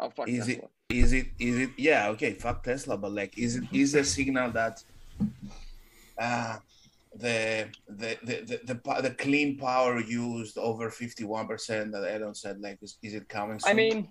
oh, 0.00 0.10
is 0.26 0.46
Tesla. 0.46 0.64
it 0.64 0.70
is 0.88 1.12
it 1.12 1.26
is 1.38 1.58
it 1.58 1.70
yeah 1.76 2.08
okay 2.08 2.32
fuck 2.32 2.62
tesla 2.62 2.96
but 2.96 3.12
like 3.12 3.36
is 3.36 3.56
it 3.56 3.64
is 3.72 3.94
a 3.94 4.04
signal 4.04 4.50
that 4.50 4.82
uh 6.18 6.56
the 7.16 7.66
the 7.88 8.16
the 8.22 8.60
the, 8.64 8.74
the, 8.74 9.02
the 9.02 9.10
clean 9.10 9.56
power 9.58 9.98
used 10.00 10.58
over 10.58 10.90
51% 10.90 11.90
that 11.92 12.14
Elon 12.14 12.34
said 12.34 12.60
like 12.60 12.78
is, 12.82 12.98
is 13.02 13.14
it 13.14 13.28
coming 13.28 13.58
soon, 13.58 13.70
i 13.70 13.74
mean 13.74 14.08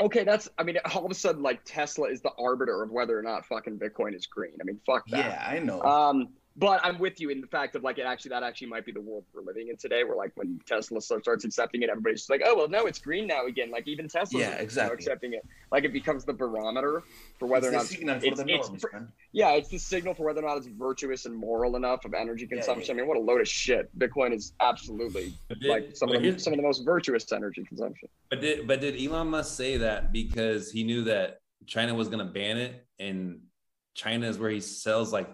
okay 0.00 0.24
that's 0.24 0.48
i 0.58 0.62
mean 0.62 0.78
all 0.94 1.04
of 1.04 1.10
a 1.10 1.14
sudden 1.14 1.42
like 1.42 1.60
tesla 1.64 2.08
is 2.08 2.22
the 2.22 2.32
arbiter 2.38 2.82
of 2.82 2.90
whether 2.90 3.18
or 3.18 3.22
not 3.22 3.44
fucking 3.46 3.78
bitcoin 3.78 4.14
is 4.14 4.26
green. 4.26 4.52
I 4.60 4.64
mean 4.64 4.80
fuck 4.86 5.04
that. 5.08 5.18
Yeah 5.18 5.44
i 5.46 5.58
know. 5.58 5.82
Um 5.82 6.28
but 6.58 6.80
I'm 6.82 6.98
with 6.98 7.20
you 7.20 7.28
in 7.28 7.40
the 7.40 7.46
fact 7.46 7.76
of 7.76 7.82
like 7.82 7.98
it 7.98 8.06
actually 8.06 8.30
that 8.30 8.42
actually 8.42 8.68
might 8.68 8.86
be 8.86 8.92
the 8.92 9.00
world 9.00 9.24
we're 9.34 9.42
living 9.42 9.68
in 9.68 9.76
today, 9.76 10.04
where 10.04 10.16
like 10.16 10.32
when 10.36 10.58
Tesla 10.66 11.00
starts 11.00 11.44
accepting 11.44 11.82
it, 11.82 11.90
everybody's 11.90 12.20
just 12.20 12.30
like, 12.30 12.42
oh 12.44 12.56
well, 12.56 12.68
no, 12.68 12.86
it's 12.86 12.98
green 12.98 13.26
now 13.26 13.46
again. 13.46 13.70
Like 13.70 13.86
even 13.86 14.08
Tesla, 14.08 14.40
yeah, 14.40 14.54
exactly, 14.54 14.82
you 14.82 14.88
know, 14.88 14.94
accepting 14.94 15.32
it. 15.34 15.46
Like 15.70 15.84
it 15.84 15.92
becomes 15.92 16.24
the 16.24 16.32
barometer 16.32 17.02
for 17.38 17.46
whether 17.46 17.68
it's 17.68 18.00
or 18.00 18.04
not 18.04 18.16
it's, 18.24 18.40
it's, 18.40 18.80
it's 18.80 18.86
yeah, 19.32 19.50
it's 19.50 19.68
the 19.68 19.78
signal 19.78 20.14
for 20.14 20.24
whether 20.24 20.40
or 20.40 20.48
not 20.48 20.56
it's 20.56 20.66
virtuous 20.66 21.26
and 21.26 21.36
moral 21.36 21.76
enough 21.76 22.04
of 22.04 22.14
energy 22.14 22.46
consumption. 22.46 22.96
Yeah, 22.96 23.02
yeah. 23.02 23.04
I 23.04 23.06
mean, 23.06 23.08
what 23.08 23.18
a 23.18 23.32
load 23.32 23.42
of 23.42 23.48
shit! 23.48 23.90
Bitcoin 23.98 24.32
is 24.32 24.54
absolutely 24.60 25.34
did, 25.60 25.68
like 25.68 25.96
some 25.96 26.10
of 26.10 26.22
the, 26.22 26.38
some 26.38 26.52
of 26.52 26.56
the 26.56 26.62
most 26.62 26.84
virtuous 26.84 27.30
energy 27.32 27.64
consumption. 27.64 28.08
But 28.30 28.40
did 28.40 28.66
but 28.66 28.80
did 28.80 29.00
Elon 29.00 29.28
Musk 29.28 29.56
say 29.56 29.76
that 29.76 30.12
because 30.12 30.70
he 30.70 30.84
knew 30.84 31.04
that 31.04 31.40
China 31.66 31.94
was 31.94 32.08
going 32.08 32.26
to 32.26 32.32
ban 32.32 32.56
it 32.56 32.86
and 32.98 33.40
China 33.96 34.28
is 34.28 34.38
where 34.38 34.50
he 34.50 34.60
sells 34.60 35.12
like 35.12 35.28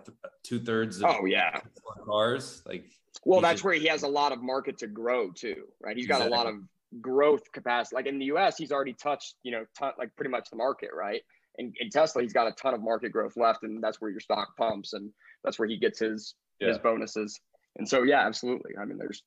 two 0.44 0.60
thirds 0.60 1.02
of 1.02 1.04
oh 1.04 1.26
yeah 1.26 1.60
cars. 2.06 2.62
Like 2.64 2.84
well, 3.24 3.40
that's 3.40 3.54
just, 3.54 3.64
where 3.64 3.74
he 3.74 3.86
has 3.88 4.04
a 4.04 4.08
lot 4.08 4.32
of 4.32 4.42
market 4.42 4.78
to 4.78 4.86
grow 4.86 5.30
too, 5.30 5.64
right? 5.80 5.96
He's 5.96 6.06
got 6.06 6.22
exactly. 6.22 6.34
a 6.34 6.36
lot 6.36 6.46
of 6.46 7.00
growth 7.00 7.50
capacity. 7.52 7.96
Like 7.96 8.06
in 8.06 8.18
the 8.18 8.26
U.S., 8.26 8.56
he's 8.56 8.72
already 8.72 8.94
touched 8.94 9.34
you 9.42 9.52
know 9.52 9.64
ton, 9.76 9.92
like 9.98 10.14
pretty 10.16 10.30
much 10.30 10.48
the 10.48 10.56
market, 10.56 10.90
right? 10.94 11.22
And 11.58 11.76
in 11.80 11.90
Tesla, 11.90 12.22
he's 12.22 12.32
got 12.32 12.46
a 12.46 12.52
ton 12.52 12.72
of 12.72 12.80
market 12.80 13.10
growth 13.10 13.36
left, 13.36 13.64
and 13.64 13.82
that's 13.82 14.00
where 14.00 14.10
your 14.10 14.20
stock 14.20 14.56
pumps, 14.56 14.92
and 14.92 15.10
that's 15.44 15.58
where 15.58 15.68
he 15.68 15.76
gets 15.76 15.98
his 15.98 16.34
yeah. 16.60 16.68
his 16.68 16.78
bonuses. 16.78 17.38
And 17.76 17.88
so, 17.88 18.04
yeah, 18.04 18.24
absolutely. 18.26 18.72
I 18.80 18.84
mean, 18.84 18.98
there's 18.98 19.22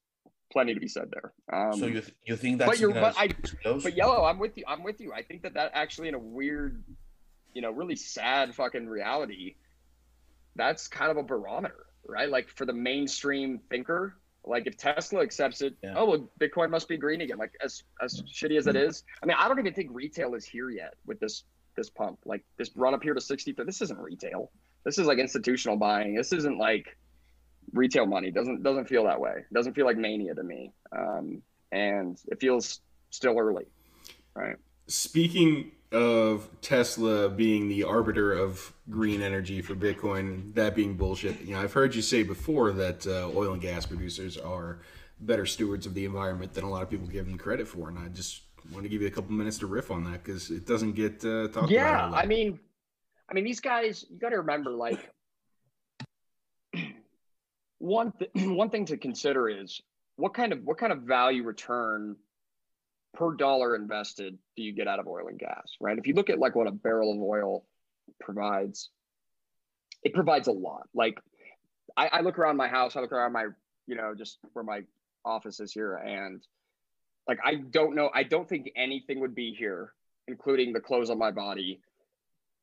plenty 0.51 0.73
to 0.73 0.79
be 0.79 0.87
said 0.87 1.11
there. 1.11 1.33
Um, 1.51 1.79
so 1.79 1.85
you 1.87 2.01
th- 2.01 2.15
you 2.25 2.35
think 2.35 2.59
that's 2.59 2.71
but 2.71 2.79
you're 2.79 2.93
but 2.93 3.15
I 3.17 3.29
but 3.63 3.95
yellow. 3.95 4.23
I'm 4.23 4.39
with 4.39 4.57
you. 4.57 4.63
I'm 4.67 4.83
with 4.83 5.01
you. 5.01 5.11
I 5.13 5.21
think 5.21 5.43
that 5.43 5.53
that 5.55 5.71
actually 5.73 6.07
in 6.07 6.13
a 6.13 6.19
weird 6.19 6.83
you 7.55 7.61
know, 7.61 7.71
really 7.71 7.95
sad 7.95 8.53
fucking 8.53 8.87
reality, 8.87 9.55
that's 10.55 10.87
kind 10.87 11.09
of 11.09 11.17
a 11.17 11.23
barometer, 11.23 11.87
right? 12.05 12.29
Like 12.29 12.49
for 12.49 12.65
the 12.65 12.73
mainstream 12.73 13.59
thinker, 13.69 14.17
like 14.43 14.67
if 14.67 14.77
Tesla 14.77 15.23
accepts 15.23 15.61
it, 15.61 15.73
yeah. 15.81 15.95
oh 15.97 16.05
well, 16.05 16.29
Bitcoin 16.39 16.69
must 16.69 16.87
be 16.87 16.97
green 16.97 17.21
again. 17.21 17.37
Like 17.37 17.53
as 17.63 17.81
as 18.01 18.21
shitty 18.23 18.57
as 18.57 18.67
it 18.67 18.75
is, 18.75 19.03
I 19.23 19.25
mean, 19.25 19.37
I 19.39 19.47
don't 19.47 19.57
even 19.57 19.73
think 19.73 19.89
retail 19.91 20.35
is 20.35 20.45
here 20.45 20.69
yet 20.69 20.95
with 21.07 21.19
this 21.19 21.45
this 21.75 21.89
pump. 21.89 22.19
Like 22.25 22.43
this 22.57 22.69
run 22.75 22.93
up 22.93 23.01
here 23.01 23.13
to 23.13 23.21
sixty. 23.21 23.53
This 23.53 23.81
isn't 23.81 23.99
retail. 23.99 24.51
This 24.83 24.99
is 24.99 25.07
like 25.07 25.17
institutional 25.17 25.77
buying. 25.77 26.13
This 26.13 26.31
isn't 26.33 26.59
like 26.59 26.95
retail 27.73 28.05
money. 28.05 28.29
Doesn't 28.31 28.61
doesn't 28.61 28.87
feel 28.87 29.05
that 29.05 29.19
way. 29.19 29.37
It 29.37 29.53
doesn't 29.53 29.73
feel 29.73 29.85
like 29.85 29.97
mania 29.97 30.35
to 30.35 30.43
me. 30.43 30.71
Um, 30.95 31.41
and 31.71 32.19
it 32.27 32.39
feels 32.39 32.81
still 33.09 33.39
early, 33.39 33.65
right? 34.35 34.57
Speaking 34.87 35.71
of 35.91 36.49
Tesla 36.61 37.29
being 37.29 37.67
the 37.67 37.83
arbiter 37.83 38.33
of 38.33 38.73
green 38.89 39.21
energy 39.21 39.61
for 39.61 39.75
Bitcoin, 39.75 40.53
that 40.55 40.75
being 40.75 40.95
bullshit. 40.95 41.41
You 41.41 41.53
know, 41.53 41.61
I've 41.61 41.73
heard 41.73 41.95
you 41.95 42.01
say 42.01 42.23
before 42.23 42.71
that 42.73 43.05
uh, 43.07 43.29
oil 43.35 43.53
and 43.53 43.61
gas 43.61 43.85
producers 43.85 44.37
are 44.37 44.79
better 45.21 45.45
stewards 45.45 45.85
of 45.85 45.93
the 45.93 46.05
environment 46.05 46.53
than 46.53 46.63
a 46.63 46.69
lot 46.69 46.83
of 46.83 46.89
people 46.89 47.07
give 47.07 47.25
them 47.25 47.37
credit 47.37 47.67
for, 47.67 47.89
and 47.89 47.97
I 47.97 48.07
just 48.09 48.41
want 48.71 48.83
to 48.83 48.89
give 48.89 49.01
you 49.01 49.07
a 49.07 49.11
couple 49.11 49.31
minutes 49.31 49.57
to 49.59 49.67
riff 49.67 49.91
on 49.91 50.03
that 50.05 50.23
because 50.23 50.49
it 50.49 50.65
doesn't 50.65 50.93
get 50.93 51.23
uh, 51.23 51.47
talked 51.47 51.69
yeah, 51.69 52.07
about. 52.07 52.11
Yeah, 52.11 52.17
I 52.17 52.25
mean, 52.25 52.59
I 53.29 53.33
mean, 53.33 53.43
these 53.43 53.59
guys, 53.59 54.05
you 54.09 54.19
got 54.19 54.29
to 54.29 54.37
remember, 54.37 54.71
like, 54.71 55.11
one 57.77 58.11
th- 58.19 58.31
one 58.47 58.69
thing 58.69 58.85
to 58.85 58.97
consider 58.97 59.49
is 59.49 59.81
what 60.15 60.33
kind 60.33 60.53
of 60.53 60.63
what 60.63 60.77
kind 60.77 60.91
of 60.91 61.01
value 61.01 61.43
return 61.43 62.15
per 63.15 63.35
dollar 63.35 63.75
invested 63.75 64.37
do 64.55 64.63
you 64.63 64.73
get 64.73 64.87
out 64.87 64.99
of 64.99 65.07
oil 65.07 65.27
and 65.27 65.39
gas, 65.39 65.75
right? 65.79 65.97
If 65.97 66.07
you 66.07 66.13
look 66.13 66.29
at 66.29 66.39
like 66.39 66.55
what 66.55 66.67
a 66.67 66.71
barrel 66.71 67.13
of 67.13 67.19
oil 67.19 67.65
provides, 68.19 68.89
it 70.03 70.13
provides 70.13 70.47
a 70.47 70.51
lot. 70.51 70.87
Like 70.93 71.19
I, 71.97 72.07
I 72.07 72.21
look 72.21 72.37
around 72.37 72.57
my 72.57 72.67
house, 72.67 72.95
I 72.95 73.01
look 73.01 73.11
around 73.11 73.33
my, 73.33 73.47
you 73.87 73.95
know, 73.95 74.13
just 74.15 74.39
where 74.53 74.65
my 74.65 74.81
office 75.23 75.59
is 75.59 75.71
here, 75.71 75.95
and 75.95 76.41
like 77.27 77.39
I 77.43 77.55
don't 77.55 77.95
know, 77.95 78.09
I 78.13 78.23
don't 78.23 78.47
think 78.47 78.71
anything 78.75 79.19
would 79.21 79.35
be 79.35 79.53
here, 79.53 79.93
including 80.27 80.73
the 80.73 80.79
clothes 80.79 81.09
on 81.09 81.17
my 81.17 81.31
body, 81.31 81.79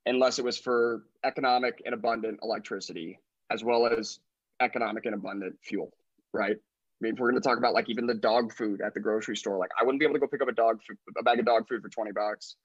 unless 0.07 0.39
it 0.39 0.45
was 0.45 0.59
for 0.59 1.05
economic 1.25 1.83
and 1.85 1.95
abundant 1.95 2.41
electricity, 2.43 3.19
as 3.51 3.65
well 3.65 3.87
as 3.87 4.21
economic 4.61 5.07
and 5.07 5.15
abundant 5.15 5.57
fuel, 5.63 5.93
right? 6.33 6.57
Mean, 7.03 7.15
if 7.15 7.21
we're 7.21 7.31
going 7.31 7.41
to 7.41 7.47
talk 7.47 7.59
about 7.59 7.75
like 7.75 7.89
even 7.89 8.07
the 8.07 8.15
dog 8.15 8.53
food 8.53 8.81
at 8.81 8.95
the 8.95 9.01
grocery 9.01 9.37
store, 9.37 9.59
like 9.59 9.71
I 9.79 9.85
wouldn't 9.85 10.01
be 10.01 10.07
able 10.07 10.15
to 10.15 10.21
go 10.21 10.27
pick 10.27 10.43
up 10.43 10.49
a 10.49 10.53
dog 10.53 10.81
a 11.19 11.23
bag 11.23 11.39
of 11.39 11.47
dog 11.47 11.69
food 11.69 11.83
for 11.83 11.89
20 11.89 12.13
bucks 12.13 12.57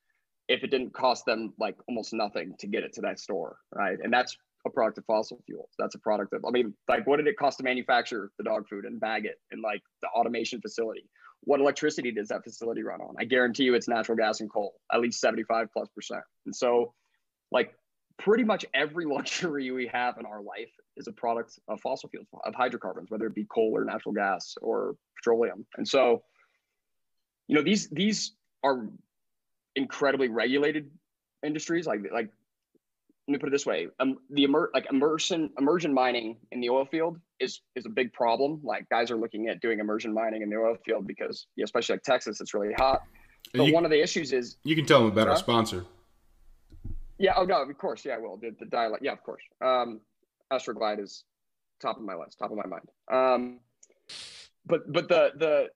if 0.48 0.64
it 0.64 0.72
didn't 0.72 0.94
cost 0.94 1.26
them 1.26 1.54
like 1.60 1.76
almost 1.90 2.14
nothing 2.14 2.54
to 2.60 2.68
get 2.68 2.84
it 2.84 2.94
to 2.94 3.02
that 3.02 3.20
store. 3.20 3.58
Right. 3.74 3.98
And 4.02 4.14
that's 4.14 4.38
a 4.66 4.70
product 4.70 4.98
of 4.98 5.06
fossil 5.06 5.42
fuels. 5.46 5.70
That's 5.78 5.96
a 5.96 6.00
product 6.00 6.34
of, 6.34 6.46
I 6.46 6.52
mean, 6.52 6.74
like 6.88 7.06
what 7.08 7.18
did 7.18 7.28
it 7.28 7.38
cost 7.38 7.58
to 7.58 7.64
manufacture 7.64 8.32
the 8.38 8.44
dog 8.44 8.68
food 8.70 8.86
and 8.86 9.00
bag 9.00 9.26
it 9.26 9.36
in 9.52 9.62
like 9.62 9.82
the 10.02 10.08
automation 10.10 10.62
facility? 10.62 11.10
What 11.42 11.60
electricity 11.60 12.12
does 12.12 12.30
that 12.30 12.44
facility 12.44 12.84
run 12.84 13.02
on? 13.02 13.16
I 13.20 13.26
guarantee 13.26 13.64
you 13.64 13.74
it's 13.74 13.88
natural 13.88 14.18
gas 14.18 14.40
and 14.40 14.52
coal, 14.52 14.74
at 14.92 15.02
least 15.02 15.20
75 15.20 15.68
plus 15.72 15.88
percent. 15.90 16.24
And 16.46 16.56
so 16.56 16.94
like 17.52 17.74
pretty 18.18 18.44
much 18.44 18.66
every 18.74 19.06
luxury 19.18 19.72
we 19.72 19.88
have 19.88 20.18
in 20.18 20.26
our 20.26 20.42
life 20.42 20.72
is 20.98 21.08
a 21.08 21.12
product 21.12 21.60
of 21.68 21.80
fossil 21.82 22.10
fuels, 22.10 22.28
of 22.46 22.56
hydrocarbons, 22.56 23.10
whether 23.10 23.26
it 23.26 23.36
be 23.36 23.46
coal 23.46 23.72
or 23.76 23.86
natural 23.86 24.14
gas 24.14 24.56
or 24.62 24.96
petroleum. 25.16 25.66
And 25.78 25.88
so, 25.88 26.24
you 27.48 27.56
know, 27.56 27.64
these 27.64 27.90
these 27.90 28.34
are 28.64 28.88
incredibly 29.76 30.28
regulated 30.28 30.90
industries. 31.46 31.86
Like 31.88 32.00
like 32.12 32.30
let 33.28 33.34
me 33.34 33.38
put 33.40 33.48
it 33.48 33.52
this 33.52 33.66
way: 33.66 33.88
um, 34.00 34.18
the 34.30 34.44
immer- 34.44 34.72
like 34.74 34.88
immersion 34.90 35.50
immersion 35.58 35.94
mining 35.94 36.38
in 36.52 36.62
the 36.62 36.70
oil 36.70 36.86
field 36.86 37.20
is 37.40 37.62
is 37.76 37.86
a 37.86 37.90
big 37.90 38.14
problem. 38.14 38.62
Like 38.64 38.88
guys 38.90 39.12
are 39.12 39.18
looking 39.18 39.50
at 39.50 39.62
doing 39.62 39.80
immersion 39.80 40.14
mining 40.14 40.42
in 40.42 40.50
the 40.50 40.56
oil 40.56 40.78
field 40.86 41.06
because, 41.06 41.48
you 41.56 41.62
know, 41.62 41.66
especially 41.66 41.96
like 41.96 42.04
Texas, 42.04 42.40
it's 42.42 42.54
really 42.54 42.74
hot. 42.74 43.02
But 43.54 43.66
you, 43.66 43.74
one 43.74 43.86
of 43.86 43.92
the 43.92 44.02
issues 44.02 44.34
is 44.34 44.58
you 44.64 44.76
can 44.76 44.86
tell 44.86 45.00
them 45.00 45.12
about 45.12 45.28
our 45.28 45.36
sponsor. 45.38 45.86
Yeah. 47.18 47.34
Oh 47.36 47.44
no. 47.44 47.62
Of 47.62 47.78
course. 47.78 48.06
Yeah. 48.06 48.16
I 48.16 48.18
will. 48.20 48.38
The, 48.38 48.56
the 48.60 48.66
dielectric. 48.66 49.00
Yeah. 49.02 49.14
Of 49.14 49.24
course. 49.24 49.44
Um, 49.62 50.02
Astroglide 50.52 51.00
is 51.00 51.24
top 51.82 51.98
of 51.98 52.04
my 52.04 52.16
list, 52.16 52.40
top 52.40 52.52
of 52.52 52.58
my 52.58 52.66
mind. 52.66 52.90
Um, 53.12 53.60
but 54.66 54.92
but 54.92 55.08
the 55.08 55.32
the 55.38 55.68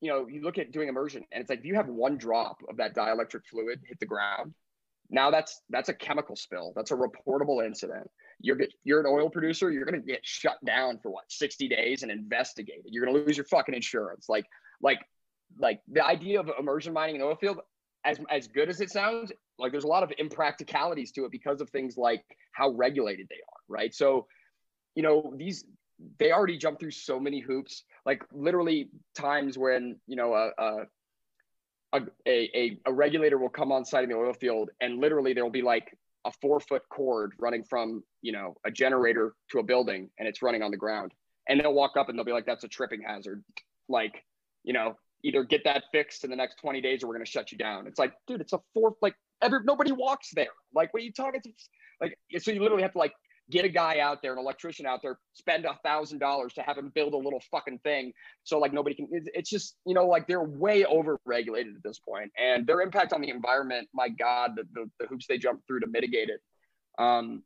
you 0.00 0.10
know 0.10 0.26
you 0.26 0.42
look 0.42 0.58
at 0.58 0.72
doing 0.72 0.88
immersion 0.88 1.24
and 1.32 1.40
it's 1.40 1.50
like 1.50 1.60
if 1.60 1.64
you 1.64 1.74
have 1.74 1.88
one 1.88 2.18
drop 2.18 2.58
of 2.68 2.76
that 2.76 2.94
dielectric 2.94 3.46
fluid 3.50 3.80
hit 3.86 3.98
the 4.00 4.06
ground, 4.06 4.54
now 5.10 5.30
that's 5.30 5.62
that's 5.70 5.88
a 5.88 5.94
chemical 5.94 6.36
spill. 6.36 6.72
That's 6.74 6.90
a 6.90 6.96
reportable 6.96 7.64
incident. 7.64 8.08
You're 8.40 8.58
you're 8.82 9.00
an 9.00 9.06
oil 9.06 9.30
producer. 9.30 9.70
You're 9.70 9.84
gonna 9.84 10.00
get 10.00 10.20
shut 10.22 10.56
down 10.64 10.98
for 11.02 11.10
what 11.10 11.24
60 11.28 11.68
days 11.68 12.02
and 12.02 12.10
investigated. 12.10 12.86
You're 12.86 13.04
gonna 13.04 13.18
lose 13.18 13.36
your 13.36 13.46
fucking 13.46 13.74
insurance. 13.74 14.28
Like 14.28 14.46
like 14.82 15.00
like 15.58 15.80
the 15.90 16.04
idea 16.04 16.40
of 16.40 16.50
immersion 16.58 16.92
mining 16.92 17.16
in 17.16 17.22
oil 17.22 17.36
field 17.36 17.60
as 18.04 18.18
as 18.30 18.46
good 18.48 18.68
as 18.68 18.80
it 18.80 18.90
sounds, 18.90 19.32
like 19.58 19.72
there's 19.72 19.84
a 19.84 19.88
lot 19.88 20.02
of 20.02 20.12
impracticalities 20.20 21.12
to 21.12 21.24
it 21.24 21.30
because 21.30 21.60
of 21.60 21.70
things 21.70 21.96
like 21.96 22.24
how 22.52 22.70
regulated 22.70 23.26
they 23.28 23.36
are, 23.36 23.60
right? 23.68 23.94
So, 23.94 24.26
you 24.94 25.02
know, 25.02 25.32
these 25.36 25.64
they 26.18 26.32
already 26.32 26.58
jump 26.58 26.80
through 26.80 26.90
so 26.90 27.18
many 27.20 27.40
hoops, 27.40 27.84
like 28.04 28.22
literally 28.32 28.90
times 29.14 29.56
when 29.56 29.96
you 30.06 30.16
know 30.16 30.34
a 30.34 30.86
a, 31.94 32.00
a, 32.26 32.78
a 32.86 32.92
regulator 32.92 33.38
will 33.38 33.48
come 33.48 33.70
on 33.70 33.84
site 33.84 34.02
in 34.02 34.10
the 34.10 34.16
oil 34.16 34.32
field 34.32 34.70
and 34.80 34.98
literally 34.98 35.32
there 35.32 35.44
will 35.44 35.50
be 35.52 35.62
like 35.62 35.96
a 36.24 36.32
four 36.40 36.58
foot 36.58 36.82
cord 36.90 37.34
running 37.38 37.62
from 37.62 38.02
you 38.22 38.32
know 38.32 38.56
a 38.66 38.70
generator 38.70 39.34
to 39.50 39.58
a 39.58 39.62
building 39.62 40.10
and 40.18 40.26
it's 40.26 40.42
running 40.42 40.62
on 40.62 40.70
the 40.70 40.76
ground. 40.76 41.12
And 41.48 41.60
they'll 41.60 41.74
walk 41.74 41.96
up 41.98 42.08
and 42.08 42.18
they'll 42.18 42.24
be 42.24 42.32
like 42.32 42.46
that's 42.46 42.64
a 42.64 42.68
tripping 42.68 43.02
hazard. 43.02 43.44
Like 43.88 44.24
you 44.64 44.72
know 44.72 44.96
either 45.24 45.42
get 45.42 45.64
that 45.64 45.84
fixed 45.90 46.22
in 46.22 46.30
the 46.30 46.36
next 46.36 46.56
20 46.60 46.80
days 46.80 47.02
or 47.02 47.08
we're 47.08 47.14
going 47.14 47.24
to 47.24 47.30
shut 47.30 47.50
you 47.50 47.58
down. 47.58 47.86
It's 47.86 47.98
like, 47.98 48.12
dude, 48.26 48.42
it's 48.42 48.52
a 48.52 48.60
fourth, 48.74 48.94
like 49.00 49.14
every, 49.42 49.60
nobody 49.64 49.90
walks 49.90 50.30
there. 50.34 50.46
Like, 50.74 50.92
what 50.92 51.02
are 51.02 51.06
you 51.06 51.12
talking 51.12 51.40
to? 51.40 51.50
Like, 52.00 52.18
so 52.38 52.50
you 52.50 52.60
literally 52.60 52.82
have 52.82 52.92
to 52.92 52.98
like 52.98 53.14
get 53.50 53.64
a 53.64 53.68
guy 53.68 54.00
out 54.00 54.20
there, 54.20 54.34
an 54.34 54.38
electrician 54.38 54.84
out 54.84 55.00
there, 55.02 55.18
spend 55.32 55.64
a 55.64 55.78
thousand 55.82 56.18
dollars 56.18 56.52
to 56.54 56.62
have 56.62 56.76
him 56.76 56.92
build 56.94 57.14
a 57.14 57.16
little 57.16 57.42
fucking 57.50 57.78
thing. 57.78 58.12
So 58.44 58.58
like 58.58 58.74
nobody 58.74 58.94
can, 58.94 59.08
it's 59.10 59.48
just, 59.48 59.76
you 59.86 59.94
know, 59.94 60.06
like 60.06 60.26
they're 60.26 60.42
way 60.44 60.84
over 60.84 61.18
regulated 61.24 61.74
at 61.74 61.82
this 61.82 61.98
point 61.98 62.30
and 62.38 62.66
their 62.66 62.82
impact 62.82 63.14
on 63.14 63.22
the 63.22 63.30
environment, 63.30 63.88
my 63.94 64.10
God, 64.10 64.52
the, 64.56 64.64
the, 64.74 64.90
the 65.00 65.06
hoops 65.06 65.26
they 65.26 65.38
jump 65.38 65.62
through 65.66 65.80
to 65.80 65.86
mitigate 65.86 66.28
it. 66.28 66.40
Um, 66.98 67.42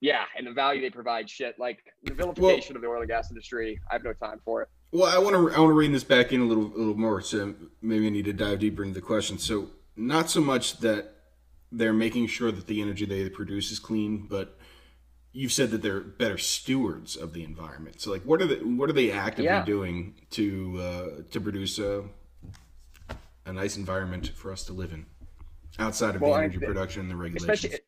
yeah, 0.00 0.24
and 0.36 0.46
the 0.46 0.52
value 0.52 0.82
they 0.82 0.90
provide, 0.90 1.30
shit 1.30 1.58
like 1.58 1.78
the 2.02 2.12
vilification 2.12 2.74
well, 2.74 2.76
of 2.76 2.82
the 2.82 2.88
oil 2.88 3.00
and 3.00 3.08
gas 3.08 3.30
industry. 3.30 3.80
I 3.90 3.94
have 3.94 4.04
no 4.04 4.12
time 4.12 4.38
for 4.44 4.60
it. 4.60 4.68
Well, 4.94 5.12
I 5.12 5.18
want 5.18 5.34
to 5.34 5.56
I 5.56 5.58
want 5.58 5.70
to 5.70 5.74
rein 5.74 5.90
this 5.90 6.04
back 6.04 6.32
in 6.32 6.40
a 6.40 6.44
little 6.44 6.66
a 6.66 6.78
little 6.78 6.94
more. 6.94 7.20
So 7.20 7.56
maybe 7.82 8.06
I 8.06 8.10
need 8.10 8.26
to 8.26 8.32
dive 8.32 8.60
deeper 8.60 8.84
into 8.84 8.94
the 8.94 9.04
question. 9.04 9.38
So 9.38 9.70
not 9.96 10.30
so 10.30 10.40
much 10.40 10.78
that 10.78 11.16
they're 11.72 11.92
making 11.92 12.28
sure 12.28 12.52
that 12.52 12.68
the 12.68 12.80
energy 12.80 13.04
they 13.04 13.28
produce 13.28 13.72
is 13.72 13.80
clean, 13.80 14.28
but 14.30 14.56
you've 15.32 15.50
said 15.50 15.72
that 15.72 15.82
they're 15.82 15.98
better 15.98 16.38
stewards 16.38 17.16
of 17.16 17.32
the 17.32 17.42
environment. 17.42 18.00
So 18.00 18.12
like, 18.12 18.22
what 18.22 18.40
are 18.40 18.46
they 18.46 18.54
what 18.62 18.88
are 18.88 18.92
they 18.92 19.10
actively 19.10 19.46
yeah. 19.46 19.64
doing 19.64 20.14
to 20.30 20.78
uh, 20.80 21.08
to 21.32 21.40
produce 21.40 21.80
a 21.80 22.04
a 23.46 23.52
nice 23.52 23.76
environment 23.76 24.28
for 24.28 24.52
us 24.52 24.62
to 24.66 24.72
live 24.72 24.92
in 24.92 25.06
outside 25.80 26.14
of 26.14 26.20
well, 26.20 26.34
the 26.34 26.38
energy 26.38 26.60
I, 26.62 26.66
production 26.66 27.02
and 27.02 27.10
the 27.10 27.16
regulation? 27.16 27.50
Especially, 27.50 27.80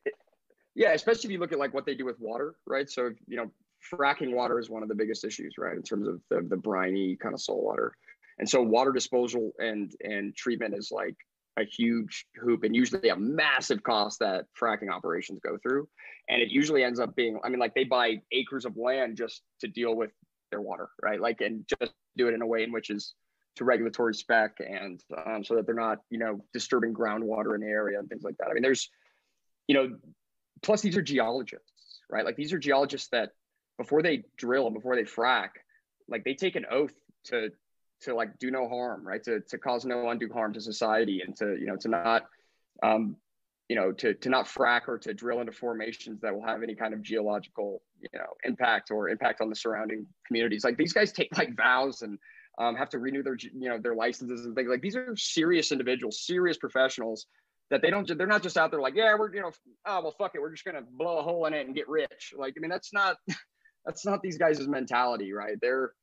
yeah, 0.75 0.91
especially 0.91 1.29
if 1.29 1.31
you 1.31 1.39
look 1.39 1.53
at 1.53 1.57
like 1.57 1.73
what 1.73 1.85
they 1.85 1.95
do 1.95 2.03
with 2.03 2.19
water, 2.19 2.55
right? 2.65 2.89
So 2.89 3.11
you 3.29 3.37
know, 3.37 3.49
fracking 3.91 4.33
water 4.33 4.59
is 4.59 4.69
one 4.69 4.83
of 4.83 4.89
the 4.89 4.95
biggest 4.95 5.23
issues, 5.23 5.55
right? 5.57 5.75
In 5.75 5.83
terms 5.83 6.07
of 6.07 6.21
the, 6.29 6.41
the 6.41 6.57
briny 6.57 7.15
kind 7.15 7.33
of 7.33 7.41
salt 7.41 7.63
water. 7.63 7.93
And 8.39 8.47
so 8.47 8.61
water 8.61 8.91
disposal 8.91 9.51
and 9.57 9.91
and 10.01 10.35
treatment 10.35 10.75
is 10.75 10.91
like 10.91 11.15
a 11.57 11.63
huge 11.63 12.25
hoop 12.35 12.63
and 12.63 12.75
usually 12.75 13.09
a 13.09 13.15
massive 13.15 13.81
cost 13.83 14.19
that 14.19 14.45
fracking 14.59 14.91
operations 14.91 15.39
go 15.43 15.57
through. 15.57 15.87
And 16.29 16.41
it 16.41 16.49
usually 16.49 16.83
ends 16.83 16.99
up 16.99 17.15
being, 17.15 17.39
I 17.43 17.49
mean, 17.49 17.59
like 17.59 17.73
they 17.73 17.83
buy 17.83 18.21
acres 18.31 18.65
of 18.65 18.77
land 18.77 19.17
just 19.17 19.41
to 19.61 19.67
deal 19.67 19.95
with 19.95 20.11
their 20.51 20.61
water, 20.61 20.89
right? 21.01 21.19
Like, 21.19 21.41
and 21.41 21.65
just 21.79 21.93
do 22.15 22.27
it 22.27 22.33
in 22.33 22.41
a 22.41 22.45
way 22.45 22.63
in 22.63 22.71
which 22.71 22.89
is 22.89 23.15
to 23.55 23.65
regulatory 23.65 24.13
spec 24.13 24.57
and 24.59 25.01
um, 25.25 25.43
so 25.43 25.55
that 25.55 25.65
they're 25.65 25.73
not, 25.73 25.99
you 26.11 26.19
know, 26.19 26.43
disturbing 26.53 26.93
groundwater 26.93 27.55
in 27.55 27.61
the 27.61 27.67
area 27.67 27.97
and 27.97 28.07
things 28.07 28.23
like 28.23 28.37
that. 28.37 28.49
I 28.49 28.53
mean, 28.53 28.61
there's, 28.61 28.89
you 29.67 29.73
know, 29.73 29.97
plus 30.61 30.81
these 30.81 30.95
are 30.95 31.01
geologists, 31.01 32.01
right? 32.09 32.23
Like 32.23 32.35
these 32.35 32.53
are 32.53 32.59
geologists 32.59 33.09
that 33.11 33.31
before 33.77 34.01
they 34.01 34.23
drill 34.37 34.65
and 34.65 34.73
before 34.73 34.95
they 34.95 35.03
frack, 35.03 35.49
like 36.07 36.23
they 36.23 36.33
take 36.33 36.55
an 36.55 36.65
oath 36.69 36.93
to 37.25 37.49
to 38.01 38.13
like 38.13 38.37
do 38.37 38.51
no 38.51 38.67
harm, 38.67 39.05
right? 39.05 39.23
To 39.23 39.41
to 39.41 39.57
cause 39.57 39.85
no 39.85 40.09
undue 40.09 40.31
harm 40.31 40.53
to 40.53 40.61
society 40.61 41.21
and 41.25 41.35
to 41.37 41.57
you 41.59 41.65
know 41.65 41.77
to 41.77 41.87
not 41.87 42.25
um, 42.83 43.15
you 43.69 43.75
know 43.75 43.91
to 43.93 44.13
to 44.15 44.29
not 44.29 44.45
frack 44.45 44.87
or 44.87 44.97
to 44.99 45.13
drill 45.13 45.39
into 45.39 45.51
formations 45.51 46.21
that 46.21 46.33
will 46.33 46.45
have 46.45 46.63
any 46.63 46.75
kind 46.75 46.93
of 46.93 47.01
geological 47.01 47.81
you 47.99 48.09
know 48.13 48.33
impact 48.43 48.91
or 48.91 49.09
impact 49.09 49.41
on 49.41 49.49
the 49.49 49.55
surrounding 49.55 50.05
communities. 50.25 50.63
Like 50.63 50.77
these 50.77 50.93
guys 50.93 51.11
take 51.11 51.35
like 51.37 51.55
vows 51.55 52.01
and 52.01 52.17
um, 52.59 52.75
have 52.75 52.89
to 52.89 52.99
renew 52.99 53.23
their 53.23 53.37
you 53.39 53.69
know 53.69 53.79
their 53.79 53.95
licenses 53.95 54.45
and 54.45 54.55
things 54.55 54.69
like 54.69 54.81
these 54.81 54.95
are 54.95 55.15
serious 55.15 55.71
individuals, 55.71 56.25
serious 56.25 56.57
professionals 56.57 57.27
that 57.69 57.81
they 57.81 57.89
don't 57.89 58.07
they're 58.17 58.27
not 58.27 58.43
just 58.43 58.57
out 58.57 58.71
there 58.71 58.79
like 58.79 58.95
yeah 58.95 59.13
we're 59.17 59.33
you 59.33 59.41
know 59.41 59.51
oh 59.85 60.01
well 60.01 60.15
fuck 60.17 60.31
it 60.35 60.39
we're 60.41 60.51
just 60.51 60.63
gonna 60.63 60.81
blow 60.93 61.17
a 61.17 61.21
hole 61.21 61.45
in 61.45 61.53
it 61.53 61.65
and 61.65 61.75
get 61.75 61.89
rich. 61.89 62.33
Like 62.37 62.53
I 62.57 62.59
mean 62.59 62.69
that's 62.69 62.93
not 62.93 63.17
that's 63.87 64.05
not 64.05 64.21
these 64.21 64.37
guys' 64.37 64.67
mentality, 64.67 65.33
right? 65.33 65.57
They're 65.59 65.93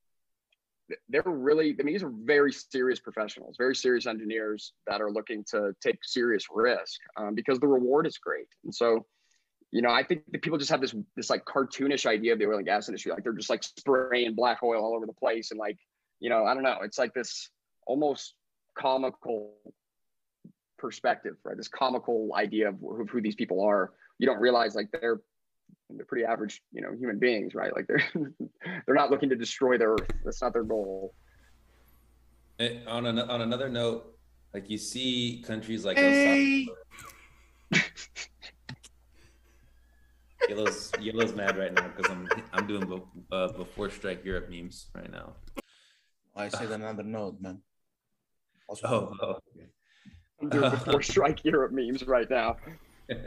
they're 1.09 1.23
really, 1.25 1.75
I 1.79 1.83
mean, 1.83 1.93
these 1.93 2.03
are 2.03 2.11
very 2.11 2.51
serious 2.51 2.99
professionals, 2.99 3.55
very 3.57 3.75
serious 3.75 4.05
engineers 4.05 4.73
that 4.85 5.01
are 5.01 5.11
looking 5.11 5.43
to 5.51 5.73
take 5.81 5.97
serious 6.03 6.45
risk 6.53 6.99
um, 7.17 7.33
because 7.33 7.59
the 7.59 7.67
reward 7.67 8.05
is 8.05 8.19
great. 8.19 8.47
And 8.63 8.73
so, 8.73 9.05
you 9.71 9.81
know, 9.81 9.89
I 9.89 10.03
think 10.03 10.23
that 10.31 10.43
people 10.43 10.59
just 10.59 10.69
have 10.69 10.81
this 10.81 10.95
this 11.15 11.29
like 11.29 11.43
cartoonish 11.45 12.05
idea 12.05 12.33
of 12.33 12.39
the 12.39 12.45
oil 12.45 12.57
and 12.57 12.65
gas 12.65 12.87
industry, 12.89 13.11
like 13.11 13.23
they're 13.23 13.33
just 13.33 13.49
like 13.49 13.63
spraying 13.63 14.35
black 14.35 14.61
oil 14.63 14.83
all 14.83 14.95
over 14.95 15.05
the 15.05 15.13
place, 15.13 15.51
and 15.51 15.59
like, 15.59 15.77
you 16.19 16.29
know, 16.29 16.43
I 16.45 16.53
don't 16.53 16.63
know, 16.63 16.79
it's 16.81 16.97
like 16.97 17.13
this 17.13 17.49
almost 17.87 18.33
comical 18.77 19.53
perspective, 20.77 21.35
right? 21.43 21.57
This 21.57 21.67
comical 21.67 22.31
idea 22.35 22.69
of 22.69 22.79
who, 22.79 23.05
who 23.05 23.21
these 23.21 23.35
people 23.35 23.63
are. 23.63 23.93
You 24.17 24.27
don't 24.27 24.39
realize 24.39 24.75
like 24.75 24.89
they're 24.91 25.19
they're 25.89 26.05
pretty 26.05 26.25
average, 26.25 26.61
you 26.71 26.81
know, 26.81 26.91
human 26.93 27.19
beings, 27.19 27.55
right? 27.55 27.73
Like 27.75 27.87
they're 27.87 28.03
they're 28.85 28.95
not 28.95 29.11
looking 29.11 29.29
to 29.29 29.35
destroy 29.35 29.77
the 29.77 29.85
earth. 29.85 30.09
That's 30.23 30.41
not 30.41 30.53
their 30.53 30.63
goal. 30.63 31.13
And 32.59 32.87
on 32.87 33.05
an, 33.05 33.19
on 33.19 33.41
another 33.41 33.69
note, 33.69 34.15
like 34.53 34.69
you 34.69 34.77
see 34.77 35.43
countries 35.45 35.85
like 35.85 35.97
hey. 35.97 36.67
Yellow's 40.49 40.91
Yellow's 41.01 41.33
mad 41.33 41.57
right 41.57 41.73
now 41.73 41.87
because 41.89 42.11
I'm 42.11 42.29
I'm 42.53 42.67
doing 42.67 43.01
uh, 43.31 43.51
before 43.53 43.89
strike 43.89 44.23
Europe 44.23 44.49
memes 44.49 44.87
right 44.95 45.11
now. 45.11 45.33
I 46.35 46.49
said 46.49 46.71
another 46.71 47.03
note, 47.03 47.41
man. 47.41 47.61
Also, 48.67 48.87
oh, 48.87 49.13
oh. 49.21 49.35
I'm 50.41 50.49
doing 50.49 50.69
before 50.69 51.01
strike 51.13 51.43
Europe 51.43 51.71
memes 51.71 52.05
right 52.05 52.29
now. 52.29 52.57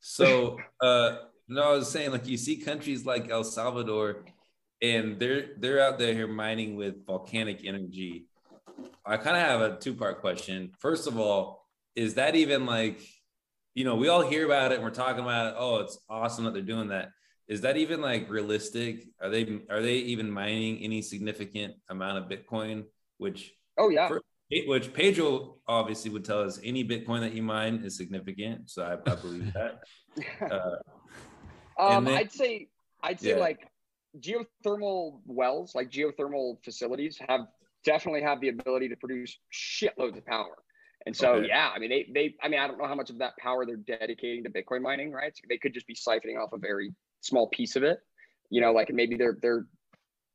so 0.00 0.58
uh 0.80 1.16
no, 1.48 1.62
I 1.62 1.72
was 1.72 1.90
saying 1.90 2.12
like 2.12 2.26
you 2.26 2.36
see 2.36 2.56
countries 2.56 3.06
like 3.06 3.30
El 3.30 3.44
Salvador, 3.44 4.24
and 4.82 5.18
they're 5.18 5.50
they're 5.58 5.80
out 5.80 5.98
there 5.98 6.12
here 6.12 6.28
mining 6.28 6.76
with 6.76 7.06
volcanic 7.06 7.64
energy. 7.64 8.26
I 9.04 9.16
kind 9.16 9.36
of 9.36 9.42
have 9.42 9.60
a 9.60 9.76
two 9.78 9.94
part 9.94 10.20
question. 10.20 10.72
First 10.78 11.06
of 11.06 11.18
all, 11.18 11.66
is 11.96 12.14
that 12.14 12.36
even 12.36 12.66
like, 12.66 13.00
you 13.74 13.84
know, 13.84 13.96
we 13.96 14.08
all 14.08 14.22
hear 14.22 14.44
about 14.44 14.72
it 14.72 14.76
and 14.76 14.84
we're 14.84 14.90
talking 14.90 15.22
about 15.22 15.48
it. 15.48 15.54
Oh, 15.58 15.78
it's 15.78 15.98
awesome 16.08 16.44
that 16.44 16.52
they're 16.52 16.62
doing 16.62 16.88
that. 16.88 17.10
Is 17.48 17.62
that 17.62 17.78
even 17.78 18.02
like 18.02 18.30
realistic? 18.30 19.06
Are 19.20 19.30
they 19.30 19.60
are 19.70 19.80
they 19.80 19.94
even 19.94 20.30
mining 20.30 20.78
any 20.78 21.00
significant 21.00 21.74
amount 21.88 22.18
of 22.18 22.24
Bitcoin? 22.24 22.84
Which 23.16 23.54
oh 23.78 23.88
yeah, 23.88 24.08
for, 24.08 24.20
which 24.66 24.92
Pedro 24.92 25.56
obviously 25.66 26.10
would 26.10 26.26
tell 26.26 26.42
us 26.42 26.60
any 26.62 26.84
Bitcoin 26.84 27.20
that 27.20 27.32
you 27.32 27.42
mine 27.42 27.80
is 27.84 27.96
significant. 27.96 28.68
So 28.68 28.82
I, 28.84 29.10
I 29.10 29.14
believe 29.14 29.52
that. 29.54 29.80
Uh, 30.40 30.76
um, 31.78 32.04
then, 32.04 32.14
I'd 32.14 32.32
say 32.32 32.68
I'd 33.02 33.20
say 33.20 33.30
yeah. 33.30 33.36
like 33.36 33.60
geothermal 34.18 35.20
wells, 35.26 35.74
like 35.74 35.90
geothermal 35.90 36.62
facilities, 36.64 37.18
have 37.28 37.42
definitely 37.84 38.22
have 38.22 38.40
the 38.40 38.48
ability 38.48 38.88
to 38.88 38.96
produce 38.96 39.38
shitloads 39.52 40.16
of 40.16 40.26
power. 40.26 40.56
And 41.06 41.16
so, 41.16 41.34
okay. 41.34 41.48
yeah, 41.48 41.70
I 41.74 41.78
mean, 41.78 41.90
they, 41.90 42.10
they, 42.12 42.34
I 42.42 42.48
mean, 42.48 42.60
I 42.60 42.66
don't 42.66 42.78
know 42.78 42.86
how 42.86 42.94
much 42.94 43.08
of 43.08 43.18
that 43.18 43.36
power 43.38 43.64
they're 43.64 43.76
dedicating 43.76 44.44
to 44.44 44.50
Bitcoin 44.50 44.82
mining, 44.82 45.12
right? 45.12 45.34
So 45.34 45.42
they 45.48 45.56
could 45.56 45.72
just 45.72 45.86
be 45.86 45.94
siphoning 45.94 46.38
off 46.38 46.52
a 46.52 46.58
very 46.58 46.92
small 47.20 47.46
piece 47.48 47.76
of 47.76 47.82
it, 47.82 48.00
you 48.50 48.60
know, 48.60 48.72
like 48.72 48.92
maybe 48.92 49.16
they're, 49.16 49.38
they're, 49.40 49.64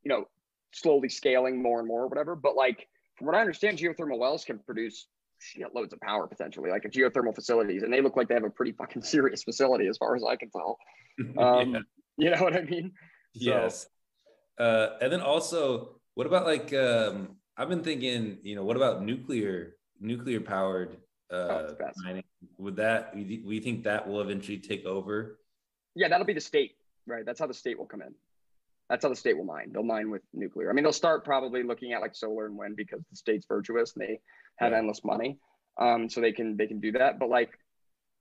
you 0.04 0.10
know, 0.10 0.28
slowly 0.72 1.10
scaling 1.10 1.62
more 1.62 1.80
and 1.80 1.88
more, 1.88 2.04
or 2.04 2.08
whatever. 2.08 2.36
But 2.36 2.56
like, 2.56 2.88
from 3.18 3.28
what 3.28 3.36
I 3.36 3.42
understand, 3.42 3.78
geothermal 3.78 4.18
wells 4.18 4.46
can 4.46 4.58
produce 4.60 5.06
shitloads 5.44 5.94
of 5.94 6.00
power 6.02 6.28
potentially, 6.28 6.70
like 6.70 6.86
a 6.86 6.90
geothermal 6.90 7.36
facilities, 7.36 7.84
and 7.84 7.92
they 7.92 8.02
look 8.02 8.16
like 8.16 8.28
they 8.28 8.34
have 8.34 8.44
a 8.44 8.50
pretty 8.50 8.72
fucking 8.72 9.02
serious 9.04 9.44
facility 9.44 9.88
as 9.88 9.98
far 9.98 10.16
as 10.16 10.24
I 10.24 10.36
can 10.36 10.50
tell. 10.50 10.78
Um, 11.38 11.74
yeah. 11.74 11.80
You 12.18 12.30
know 12.32 12.42
what 12.42 12.56
I 12.56 12.62
mean? 12.62 12.94
Yes. 13.34 13.86
Uh, 14.60 14.98
and 15.00 15.14
then 15.14 15.22
also, 15.22 16.00
what 16.16 16.26
about 16.26 16.46
like 16.46 16.74
um, 16.74 17.36
I've 17.56 17.70
been 17.70 17.84
thinking, 17.84 18.40
you 18.42 18.56
know, 18.56 18.64
what 18.64 18.78
about 18.78 19.04
nuclear 19.04 19.76
nuclear 20.00 20.40
powered 20.42 20.98
uh, 21.32 21.36
oh, 21.36 21.76
mining? 22.04 22.24
Would 22.58 22.76
that 22.78 23.16
we 23.16 23.60
think 23.60 23.84
that 23.84 24.08
will 24.08 24.22
eventually 24.22 24.58
take 24.58 24.86
over? 24.86 25.40
Yeah, 25.96 26.08
that'll 26.08 26.26
be 26.26 26.34
the 26.34 26.42
state, 26.42 26.76
right? 27.06 27.26
That's 27.26 27.40
how 27.40 27.48
the 27.48 27.54
state 27.54 27.78
will 27.78 27.86
come 27.86 28.02
in. 28.02 28.16
That's 28.90 29.04
how 29.04 29.10
the 29.10 29.16
state 29.16 29.38
will 29.38 29.46
mine. 29.46 29.72
They'll 29.74 29.84
mine 29.84 30.12
with 30.12 30.22
nuclear. 30.34 30.70
I 30.70 30.74
mean, 30.74 30.84
they'll 30.84 30.94
start 30.94 31.24
probably 31.26 31.64
looking 31.64 31.94
at 31.94 32.02
like 32.02 32.16
solar 32.16 32.46
and 32.46 32.58
wind 32.58 32.76
because 32.76 33.02
the 33.10 33.16
state's 33.16 33.46
virtuous 33.48 33.94
and 33.94 34.08
they 34.08 34.20
have 34.58 34.72
yeah. 34.72 34.80
endless 34.80 35.04
money, 35.04 35.40
um, 35.80 36.10
so 36.10 36.22
they 36.22 36.32
can 36.32 36.58
they 36.58 36.68
can 36.68 36.80
do 36.80 36.92
that. 36.94 37.18
But 37.18 37.30
like 37.30 37.52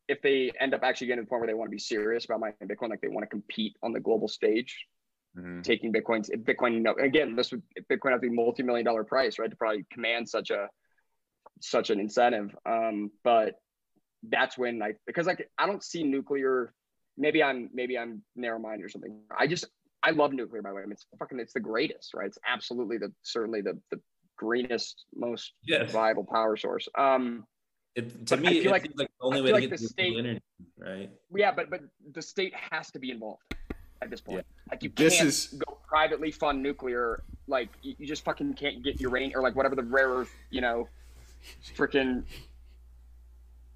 if 0.09 0.21
they 0.23 0.53
end 0.61 0.75
up 0.75 0.83
actually 0.83 1.09
getting 1.09 1.23
to 1.23 1.27
the 1.27 1.29
point 1.29 1.41
where 1.41 1.47
they 1.47 1.55
want 1.55 1.69
to 1.69 1.75
be 1.75 1.79
serious 1.79 2.25
about 2.25 2.41
mining 2.41 2.57
Bitcoin, 2.65 2.91
like 2.91 3.01
they 3.01 3.09
want 3.09 3.23
to 3.23 3.29
compete 3.29 3.77
on 3.83 3.93
the 3.93 4.01
global 4.01 4.29
stage, 4.29 4.87
mm-hmm. 5.37 5.63
taking 5.63 5.93
Bitcoin's 5.93 6.31
Bitcoin, 6.31 6.75
you 6.75 6.81
know, 6.81 6.95
again, 6.95 7.37
this 7.37 7.53
would 7.53 7.63
Bitcoin 7.91 8.11
have 8.11 8.21
to 8.21 8.29
be 8.29 8.35
multi-million 8.35 8.85
dollar 8.85 9.05
price, 9.05 9.39
right? 9.39 9.51
To 9.51 9.57
probably 9.57 9.87
command 9.93 10.29
such 10.29 10.51
a, 10.51 10.69
such 11.61 11.91
an 11.91 12.01
incentive. 12.01 12.55
Um, 12.67 13.11
but 13.23 13.55
that's 14.29 14.59
when 14.59 14.83
I, 14.83 14.95
because 15.07 15.27
like, 15.27 15.49
I 15.59 15.67
don't 15.67 15.83
see 15.83 16.03
nuclear, 16.03 16.75
maybe 17.17 17.43
I'm, 17.43 17.71
maybe 17.73 17.97
I'm 17.97 18.23
narrow 18.35 18.59
minded 18.59 18.85
or 18.85 18.89
something. 18.89 19.21
I 19.37 19.47
just, 19.47 19.67
I 20.03 20.11
love 20.11 20.33
nuclear 20.33 20.63
by 20.63 20.71
the 20.71 20.75
way. 20.77 20.83
I 20.83 20.85
mean, 20.87 20.93
it's 20.93 21.07
fucking, 21.19 21.39
it's 21.39 21.53
the 21.53 21.61
greatest, 21.61 22.15
right? 22.15 22.27
It's 22.27 22.39
absolutely 22.49 22.99
the, 22.99 23.13
certainly 23.23 23.61
the, 23.61 23.79
the 23.91 24.01
greenest, 24.37 25.05
most 25.15 25.53
yes. 25.65 25.93
viable 25.93 26.25
power 26.25 26.57
source. 26.57 26.89
Um, 26.99 27.45
it, 27.95 28.27
to 28.27 28.37
but 28.37 28.41
me, 28.41 28.59
it 28.59 28.71
like, 28.71 28.85
like 28.85 28.97
the 28.97 29.07
only 29.21 29.43
way 29.43 29.49
to 29.49 29.55
like 29.55 29.63
get 29.63 29.71
the 29.71 29.79
state, 29.79 30.19
energy, 30.19 30.41
right? 30.79 31.11
Yeah, 31.35 31.53
but 31.53 31.69
but 31.69 31.83
the 32.15 32.23
state 32.23 32.55
has 32.71 32.91
to 32.93 32.99
be 32.99 33.11
involved 33.11 33.43
at 34.01 34.11
this 34.11 34.21
point. 34.21 34.39
Yeah. 34.39 34.71
Like 34.71 34.83
you 34.83 34.91
this 34.97 35.17
can't 35.17 35.29
is... 35.29 35.47
go 35.67 35.79
privately 35.87 36.31
fund 36.31 36.63
nuclear. 36.63 37.23
Like 37.47 37.69
you, 37.83 37.95
you 37.99 38.07
just 38.07 38.25
fucking 38.25 38.55
can't 38.55 38.83
get 38.83 38.99
uranium 39.01 39.39
or 39.39 39.43
like 39.43 39.55
whatever 39.55 39.77
the 39.77 39.83
rare 39.83 40.09
earth, 40.09 40.35
you 40.51 40.63
know, 40.63 40.89
freaking 41.77 42.25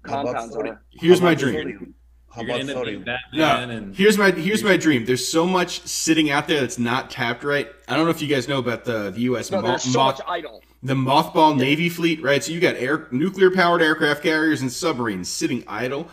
compounds 0.01 0.55
are. 0.55 0.81
Here's 0.89 1.21
my 1.21 1.35
dream. 1.35 1.93
How 2.29 2.43
about 2.43 2.63
yeah. 3.33 3.59
And... 3.59 3.95
Here's 3.95 4.17
my 4.17 4.31
here's 4.31 4.63
my 4.63 4.77
dream. 4.77 5.05
There's 5.05 5.27
so 5.27 5.45
much 5.45 5.81
sitting 5.81 6.29
out 6.29 6.47
there 6.47 6.61
that's 6.61 6.77
not 6.77 7.09
tapped 7.09 7.43
right. 7.43 7.67
I 7.87 7.95
don't 7.95 8.05
know 8.05 8.11
if 8.11 8.21
you 8.21 8.27
guys 8.27 8.47
know 8.47 8.59
about 8.59 8.85
the 8.85 9.09
the 9.11 9.21
U.S. 9.21 9.49
No, 9.49 9.61
there's 9.61 9.83
so 9.83 10.03
much 10.03 10.21
idle 10.27 10.61
the 10.83 10.93
mothball 10.93 11.57
yeah. 11.57 11.63
Navy 11.63 11.89
fleet, 11.89 12.21
right? 12.21 12.43
So 12.43 12.51
you 12.51 12.59
got 12.59 12.75
air 12.75 13.07
nuclear 13.11 13.51
powered 13.51 13.81
aircraft 13.81 14.23
carriers 14.23 14.61
and 14.61 14.71
submarines 14.71 15.29
sitting 15.29 15.63
idle. 15.67 16.09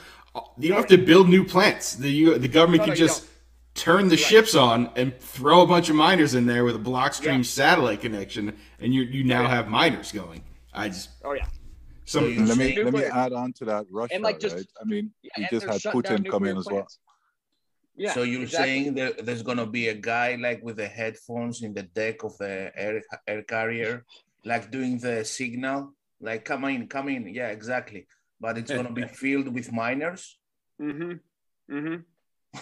You 0.58 0.70
don't 0.70 0.78
have 0.78 0.88
to 0.88 0.98
build 0.98 1.28
new 1.28 1.44
plants. 1.44 1.94
The 1.94 2.38
the 2.38 2.48
government 2.48 2.80
no, 2.80 2.84
can 2.86 2.92
no, 2.92 2.96
just 2.96 3.26
turn 3.74 4.08
the 4.08 4.16
right. 4.16 4.24
ships 4.24 4.54
on 4.54 4.90
and 4.96 5.16
throw 5.18 5.60
a 5.60 5.66
bunch 5.66 5.88
of 5.90 5.96
miners 5.96 6.34
in 6.34 6.46
there 6.46 6.64
with 6.64 6.76
a 6.76 6.78
Blockstream 6.78 7.38
yeah. 7.38 7.42
satellite 7.42 8.00
connection, 8.00 8.56
and 8.80 8.94
you 8.94 9.02
you 9.02 9.24
now 9.24 9.46
have 9.46 9.68
miners 9.68 10.12
going. 10.12 10.42
I 10.72 10.88
just 10.88 11.10
oh 11.24 11.32
yeah. 11.32 11.46
So 12.04 12.20
let 12.20 12.58
me 12.58 12.82
let 12.82 12.92
me 12.92 13.04
add 13.04 13.32
on 13.32 13.52
to 13.54 13.64
that 13.66 13.86
Russia, 13.90 14.18
like 14.20 14.38
just, 14.38 14.56
right? 14.56 14.66
I 14.80 14.84
mean, 14.84 15.10
yeah, 15.22 15.30
we 15.38 15.46
just 15.58 15.66
had 15.66 15.80
Putin 15.92 16.28
come 16.28 16.44
in 16.44 16.56
as 16.56 16.66
well. 16.66 16.86
Yeah, 17.96 18.12
so 18.12 18.22
you're 18.24 18.42
exactly. 18.42 18.68
saying 18.68 18.94
that 18.94 19.24
there's 19.24 19.42
gonna 19.42 19.66
be 19.66 19.88
a 19.88 19.94
guy 19.94 20.36
like 20.36 20.62
with 20.62 20.76
the 20.76 20.86
headphones 20.86 21.62
in 21.62 21.72
the 21.72 21.84
deck 21.84 22.24
of 22.24 22.36
the 22.38 22.72
air 22.76 23.00
air 23.26 23.42
carrier 23.42 24.04
like 24.44 24.70
doing 24.70 24.98
the 24.98 25.24
signal, 25.24 25.94
like 26.20 26.44
come 26.44 26.64
in, 26.64 26.86
come 26.88 27.08
in. 27.08 27.26
Yeah, 27.32 27.48
exactly. 27.48 28.06
But 28.40 28.58
it's 28.58 28.70
gonna 28.70 28.92
be 28.92 29.06
filled 29.22 29.48
with 29.48 29.72
miners. 29.72 30.38
Mm-hmm. 30.80 31.74
Mm-hmm. 31.74 31.96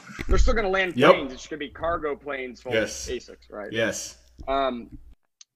they're 0.28 0.38
still 0.38 0.54
going 0.54 0.64
to 0.64 0.70
land 0.70 0.96
yep. 0.96 1.14
planes. 1.14 1.32
It's 1.32 1.46
going 1.46 1.60
to 1.60 1.66
be 1.66 1.72
cargo 1.72 2.16
planes 2.16 2.60
full 2.60 2.72
yes. 2.72 3.08
of 3.08 3.14
ASICs, 3.14 3.50
right? 3.50 3.72
Yes. 3.72 4.18
Um, 4.48 4.96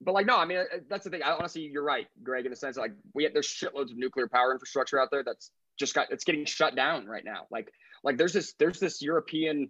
but 0.01 0.13
like, 0.13 0.25
no, 0.25 0.37
I 0.37 0.45
mean, 0.45 0.57
uh, 0.57 0.63
that's 0.89 1.03
the 1.03 1.09
thing. 1.09 1.23
I 1.23 1.31
honestly, 1.31 1.61
you're 1.61 1.83
right, 1.83 2.07
Greg, 2.23 2.45
in 2.45 2.51
the 2.51 2.55
sense 2.55 2.77
like 2.77 2.91
we 3.13 3.23
have, 3.23 3.33
there's 3.33 3.47
shitloads 3.47 3.91
of 3.91 3.97
nuclear 3.97 4.27
power 4.27 4.51
infrastructure 4.51 4.99
out 4.99 5.09
there 5.11 5.23
that's 5.23 5.51
just 5.79 5.93
got 5.93 6.11
it's 6.11 6.23
getting 6.23 6.45
shut 6.45 6.75
down 6.75 7.05
right 7.05 7.25
now. 7.25 7.47
Like, 7.51 7.71
like 8.03 8.17
there's 8.17 8.33
this 8.33 8.53
there's 8.59 8.79
this 8.79 9.01
European 9.01 9.69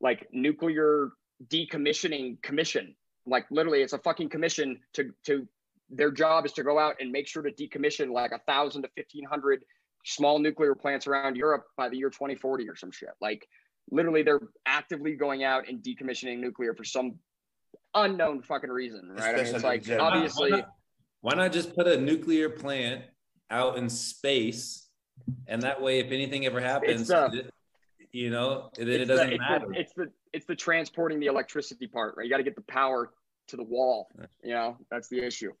like 0.00 0.26
nuclear 0.32 1.10
decommissioning 1.46 2.42
commission. 2.42 2.94
Like 3.26 3.46
literally, 3.50 3.82
it's 3.82 3.92
a 3.92 3.98
fucking 3.98 4.30
commission 4.30 4.80
to 4.94 5.10
to 5.26 5.46
their 5.90 6.10
job 6.10 6.44
is 6.44 6.52
to 6.52 6.62
go 6.62 6.78
out 6.78 6.96
and 7.00 7.10
make 7.10 7.26
sure 7.26 7.42
to 7.42 7.50
decommission 7.50 8.10
like 8.10 8.32
a 8.32 8.40
thousand 8.46 8.82
to 8.82 8.88
fifteen 8.96 9.24
hundred 9.24 9.64
small 10.04 10.38
nuclear 10.38 10.74
plants 10.74 11.06
around 11.06 11.36
Europe 11.36 11.64
by 11.76 11.88
the 11.88 11.96
year 11.96 12.10
2040 12.10 12.68
or 12.68 12.76
some 12.76 12.90
shit. 12.90 13.10
Like 13.20 13.46
literally 13.90 14.22
they're 14.22 14.40
actively 14.66 15.14
going 15.14 15.44
out 15.44 15.68
and 15.68 15.82
decommissioning 15.82 16.38
nuclear 16.38 16.74
for 16.74 16.84
some 16.84 17.18
unknown 17.94 18.42
fucking 18.42 18.70
reason, 18.70 19.10
right? 19.10 19.34
I 19.34 19.42
mean, 19.42 19.54
it's 19.54 19.64
like 19.64 19.86
yeah. 19.86 19.98
obviously. 19.98 20.52
Why 20.52 20.58
not, 20.58 20.68
why 21.20 21.34
not 21.34 21.52
just 21.52 21.74
put 21.74 21.86
a 21.86 22.00
nuclear 22.00 22.48
plant 22.48 23.02
out 23.50 23.76
in 23.78 23.88
space, 23.88 24.88
and 25.46 25.62
that 25.62 25.80
way, 25.80 25.98
if 25.98 26.12
anything 26.12 26.46
ever 26.46 26.60
happens, 26.60 27.10
uh, 27.10 27.28
it, 27.32 27.52
you 28.12 28.30
know, 28.30 28.70
then 28.76 28.88
it 28.88 29.04
doesn't 29.06 29.30
the, 29.30 29.38
matter. 29.38 29.66
The, 29.68 29.80
it's 29.80 29.92
the 29.94 30.10
it's 30.32 30.46
the 30.46 30.54
transporting 30.54 31.20
the 31.20 31.26
electricity 31.26 31.86
part, 31.86 32.14
right? 32.16 32.24
You 32.24 32.30
got 32.30 32.38
to 32.38 32.44
get 32.44 32.56
the 32.56 32.62
power 32.62 33.10
to 33.48 33.56
the 33.56 33.64
wall. 33.64 34.08
You 34.42 34.54
know, 34.54 34.76
that's 34.90 35.08
the 35.08 35.24
issue. 35.24 35.52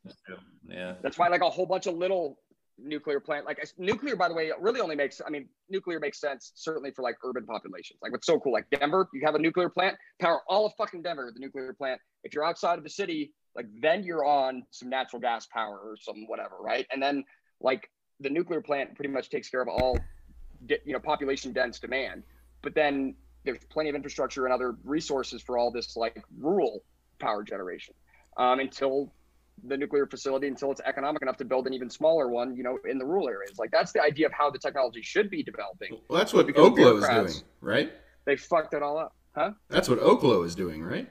Yeah. 0.68 0.94
That's 1.02 1.18
why 1.18 1.28
like 1.28 1.40
a 1.40 1.50
whole 1.50 1.66
bunch 1.66 1.86
of 1.86 1.94
little 1.94 2.38
nuclear 2.78 3.18
plant 3.18 3.44
like 3.44 3.58
nuclear 3.76 4.14
by 4.14 4.28
the 4.28 4.34
way 4.34 4.52
really 4.60 4.80
only 4.80 4.94
makes 4.94 5.20
i 5.26 5.30
mean 5.30 5.48
nuclear 5.68 5.98
makes 5.98 6.20
sense 6.20 6.52
certainly 6.54 6.90
for 6.90 7.02
like 7.02 7.16
urban 7.24 7.44
populations. 7.44 7.98
Like 8.02 8.12
what's 8.12 8.26
so 8.26 8.38
cool 8.38 8.52
like 8.52 8.66
denver 8.70 9.08
you 9.12 9.22
have 9.24 9.34
a 9.34 9.38
nuclear 9.38 9.68
plant 9.68 9.96
power 10.20 10.40
all 10.48 10.66
of 10.66 10.72
fucking 10.78 11.02
denver 11.02 11.26
with 11.26 11.34
the 11.34 11.40
nuclear 11.40 11.72
plant. 11.72 12.00
If 12.24 12.34
you're 12.34 12.44
outside 12.44 12.78
of 12.78 12.84
the 12.84 12.90
city 12.90 13.32
like 13.56 13.66
then 13.80 14.04
you're 14.04 14.24
on 14.24 14.62
some 14.70 14.88
natural 14.88 15.20
gas 15.20 15.46
power 15.46 15.78
or 15.78 15.96
some 16.00 16.26
whatever 16.28 16.56
right? 16.60 16.86
And 16.92 17.02
then 17.02 17.24
like 17.60 17.90
the 18.20 18.30
nuclear 18.30 18.60
plant 18.60 18.94
pretty 18.94 19.12
much 19.12 19.30
takes 19.30 19.48
care 19.48 19.60
of 19.60 19.68
all 19.68 20.06
you 20.68 20.92
know 20.92 21.00
population 21.00 21.52
dense 21.52 21.78
demand. 21.78 22.22
But 22.62 22.74
then 22.74 23.14
there's 23.44 23.64
plenty 23.70 23.88
of 23.88 23.96
infrastructure 23.96 24.44
and 24.44 24.52
other 24.52 24.76
resources 24.84 25.42
for 25.42 25.58
all 25.58 25.70
this 25.70 25.96
like 25.96 26.22
rural 26.38 26.82
power 27.18 27.42
generation 27.42 27.94
um, 28.36 28.60
until 28.60 29.12
the 29.64 29.76
nuclear 29.76 30.06
facility 30.06 30.46
until 30.46 30.70
it's 30.70 30.80
economic 30.84 31.22
enough 31.22 31.36
to 31.38 31.44
build 31.44 31.66
an 31.66 31.74
even 31.74 31.90
smaller 31.90 32.28
one, 32.28 32.56
you 32.56 32.62
know, 32.62 32.78
in 32.88 32.98
the 32.98 33.04
rural 33.04 33.28
areas. 33.28 33.58
Like 33.58 33.70
that's 33.70 33.92
the 33.92 34.02
idea 34.02 34.26
of 34.26 34.32
how 34.32 34.50
the 34.50 34.58
technology 34.58 35.02
should 35.02 35.30
be 35.30 35.42
developing. 35.42 35.98
Well, 36.08 36.18
that's 36.18 36.32
what 36.32 36.46
Oklo 36.48 36.98
is 36.98 37.34
doing, 37.34 37.44
right? 37.60 37.92
They 38.24 38.36
fucked 38.36 38.74
it 38.74 38.82
all 38.82 38.98
up, 38.98 39.14
huh? 39.34 39.52
That's 39.68 39.88
what 39.88 40.00
Oklo 40.00 40.44
is 40.44 40.54
doing, 40.54 40.82
right? 40.82 41.08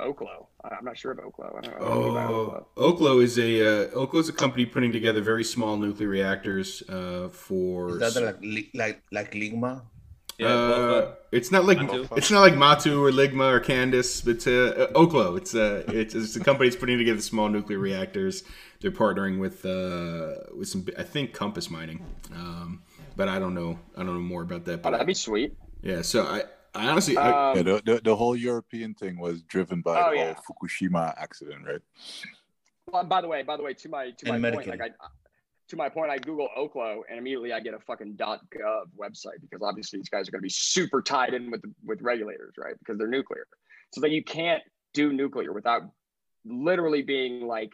Oklo. 0.00 0.46
I'm 0.64 0.84
not 0.84 0.96
sure 0.96 1.12
of 1.12 1.18
Oklo. 1.18 1.58
I 1.58 1.60
don't 1.60 1.78
know 1.78 1.86
oh, 1.86 2.66
Oklo. 2.76 2.98
Oklo 2.98 3.22
is 3.22 3.38
a 3.38 3.60
uh, 3.60 3.90
Oklo 3.90 4.20
is 4.20 4.28
a 4.28 4.32
company 4.32 4.66
putting 4.66 4.92
together 4.92 5.20
very 5.20 5.44
small 5.44 5.76
nuclear 5.76 6.08
reactors 6.08 6.82
uh, 6.88 7.28
for. 7.28 8.00
Is 8.00 8.14
that 8.14 8.42
like 8.42 8.70
like 8.74 9.02
like 9.12 9.32
Ligma? 9.32 9.82
Yeah, 10.38 10.48
uh, 10.48 11.14
it's 11.30 11.50
not 11.50 11.64
like 11.64 11.78
Matu. 11.78 12.16
it's 12.16 12.30
not 12.30 12.40
like 12.40 12.54
Matu 12.54 13.00
or 13.00 13.10
Ligma 13.10 13.52
or 13.52 13.60
Candace. 13.60 14.26
It's 14.26 14.46
uh, 14.46 14.88
Oklo. 14.94 15.36
It's 15.36 15.54
uh, 15.54 15.84
it's, 15.88 16.14
it's 16.14 16.36
a 16.36 16.40
company 16.40 16.68
that's 16.68 16.80
putting 16.80 16.98
together 16.98 17.20
small 17.20 17.48
nuclear 17.48 17.78
reactors. 17.78 18.44
They're 18.80 18.90
partnering 18.90 19.38
with 19.38 19.64
uh, 19.64 20.50
with 20.56 20.68
some 20.68 20.86
I 20.98 21.02
think 21.02 21.32
Compass 21.32 21.70
Mining, 21.70 22.04
um, 22.34 22.82
but 23.16 23.28
I 23.28 23.38
don't 23.38 23.54
know 23.54 23.78
I 23.96 24.00
don't 24.00 24.14
know 24.14 24.20
more 24.20 24.42
about 24.42 24.64
that. 24.64 24.82
But 24.82 24.90
oh, 24.90 24.92
that'd 24.92 25.06
be 25.06 25.14
sweet. 25.14 25.54
Yeah, 25.82 26.02
so 26.02 26.24
I 26.24 26.42
I 26.74 26.88
honestly 26.88 27.16
um, 27.16 27.26
I, 27.26 27.54
yeah, 27.54 27.62
the, 27.62 27.82
the, 27.84 28.00
the 28.02 28.16
whole 28.16 28.34
European 28.34 28.94
thing 28.94 29.18
was 29.18 29.42
driven 29.42 29.82
by 29.82 30.00
oh, 30.00 30.10
the 30.10 30.16
yeah. 30.16 30.34
Fukushima 30.34 31.14
accident, 31.18 31.66
right? 31.66 31.82
Well, 32.90 33.04
by 33.04 33.20
the 33.20 33.28
way, 33.28 33.42
by 33.42 33.56
the 33.56 33.62
way, 33.62 33.74
to 33.74 33.88
my 33.88 34.10
to 34.10 34.32
my 34.32 34.50
point, 34.50 34.66
like 34.66 34.80
I 34.80 34.90
to 35.72 35.76
my 35.76 35.88
point, 35.88 36.10
I 36.10 36.18
Google 36.18 36.48
Oklo 36.56 37.00
and 37.08 37.18
immediately 37.18 37.50
I 37.54 37.60
get 37.60 37.72
a 37.72 37.78
fucking 37.78 38.16
.gov 38.16 38.84
website 38.94 39.40
because 39.40 39.62
obviously 39.62 39.98
these 39.98 40.10
guys 40.10 40.28
are 40.28 40.30
going 40.30 40.40
to 40.40 40.42
be 40.42 40.50
super 40.50 41.00
tied 41.00 41.32
in 41.32 41.50
with 41.50 41.62
the, 41.62 41.72
with 41.82 42.02
regulators, 42.02 42.52
right? 42.58 42.74
Because 42.78 42.98
they're 42.98 43.08
nuclear, 43.08 43.46
so 43.94 44.02
that 44.02 44.10
you 44.10 44.22
can't 44.22 44.62
do 44.92 45.14
nuclear 45.14 45.54
without 45.54 45.82
literally 46.44 47.00
being 47.00 47.46
like 47.46 47.70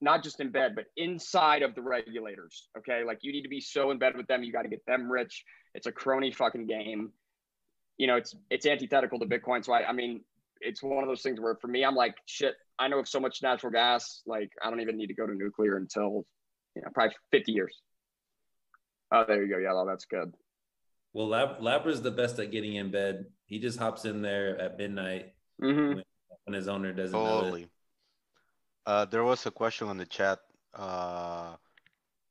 not 0.00 0.24
just 0.24 0.40
in 0.40 0.50
bed, 0.50 0.72
but 0.74 0.86
inside 0.96 1.62
of 1.62 1.74
the 1.74 1.82
regulators. 1.82 2.68
Okay, 2.78 3.04
like 3.04 3.18
you 3.20 3.32
need 3.32 3.42
to 3.42 3.50
be 3.50 3.60
so 3.60 3.90
in 3.90 3.98
bed 3.98 4.16
with 4.16 4.26
them, 4.26 4.42
you 4.42 4.50
got 4.50 4.62
to 4.62 4.70
get 4.70 4.84
them 4.86 5.12
rich. 5.12 5.44
It's 5.74 5.86
a 5.86 5.92
crony 5.92 6.32
fucking 6.32 6.66
game. 6.66 7.10
You 7.98 8.06
know, 8.06 8.16
it's 8.16 8.34
it's 8.48 8.64
antithetical 8.64 9.18
to 9.18 9.26
Bitcoin. 9.26 9.62
So 9.62 9.74
I, 9.74 9.90
I 9.90 9.92
mean, 9.92 10.22
it's 10.62 10.82
one 10.82 11.04
of 11.04 11.08
those 11.08 11.20
things 11.20 11.38
where 11.38 11.56
for 11.60 11.68
me, 11.68 11.84
I'm 11.84 11.94
like, 11.94 12.14
shit. 12.24 12.54
I 12.78 12.88
know 12.88 12.98
of 12.98 13.06
so 13.06 13.20
much 13.20 13.42
natural 13.42 13.70
gas, 13.70 14.22
like 14.24 14.48
I 14.64 14.70
don't 14.70 14.80
even 14.80 14.96
need 14.96 15.08
to 15.08 15.14
go 15.14 15.26
to 15.26 15.34
nuclear 15.34 15.76
until 15.76 16.24
you 16.80 16.86
know, 16.86 16.90
probably 16.94 17.14
50 17.30 17.52
years. 17.52 17.76
Oh, 19.12 19.24
there 19.26 19.44
you 19.44 19.52
go. 19.52 19.58
Yeah, 19.58 19.74
well, 19.74 19.84
that's 19.84 20.06
good. 20.06 20.32
Well, 21.12 21.28
Lab- 21.28 21.60
Labra's 21.60 22.00
the 22.00 22.10
best 22.10 22.38
at 22.38 22.50
getting 22.50 22.76
in 22.76 22.90
bed. 22.90 23.26
He 23.44 23.58
just 23.58 23.78
hops 23.78 24.04
in 24.06 24.22
there 24.22 24.58
at 24.58 24.78
midnight 24.78 25.34
mm-hmm. 25.62 25.96
when, 25.96 26.04
when, 26.44 26.54
his 26.54 26.68
owner 26.68 26.92
doesn't 26.92 27.18
totally. 27.18 27.62
know 27.62 27.66
it. 27.66 27.70
Uh, 28.86 29.04
there 29.04 29.24
was 29.24 29.44
a 29.44 29.50
question 29.50 29.88
on 29.88 29.98
the 29.98 30.06
chat. 30.06 30.38
Uh, 30.74 31.56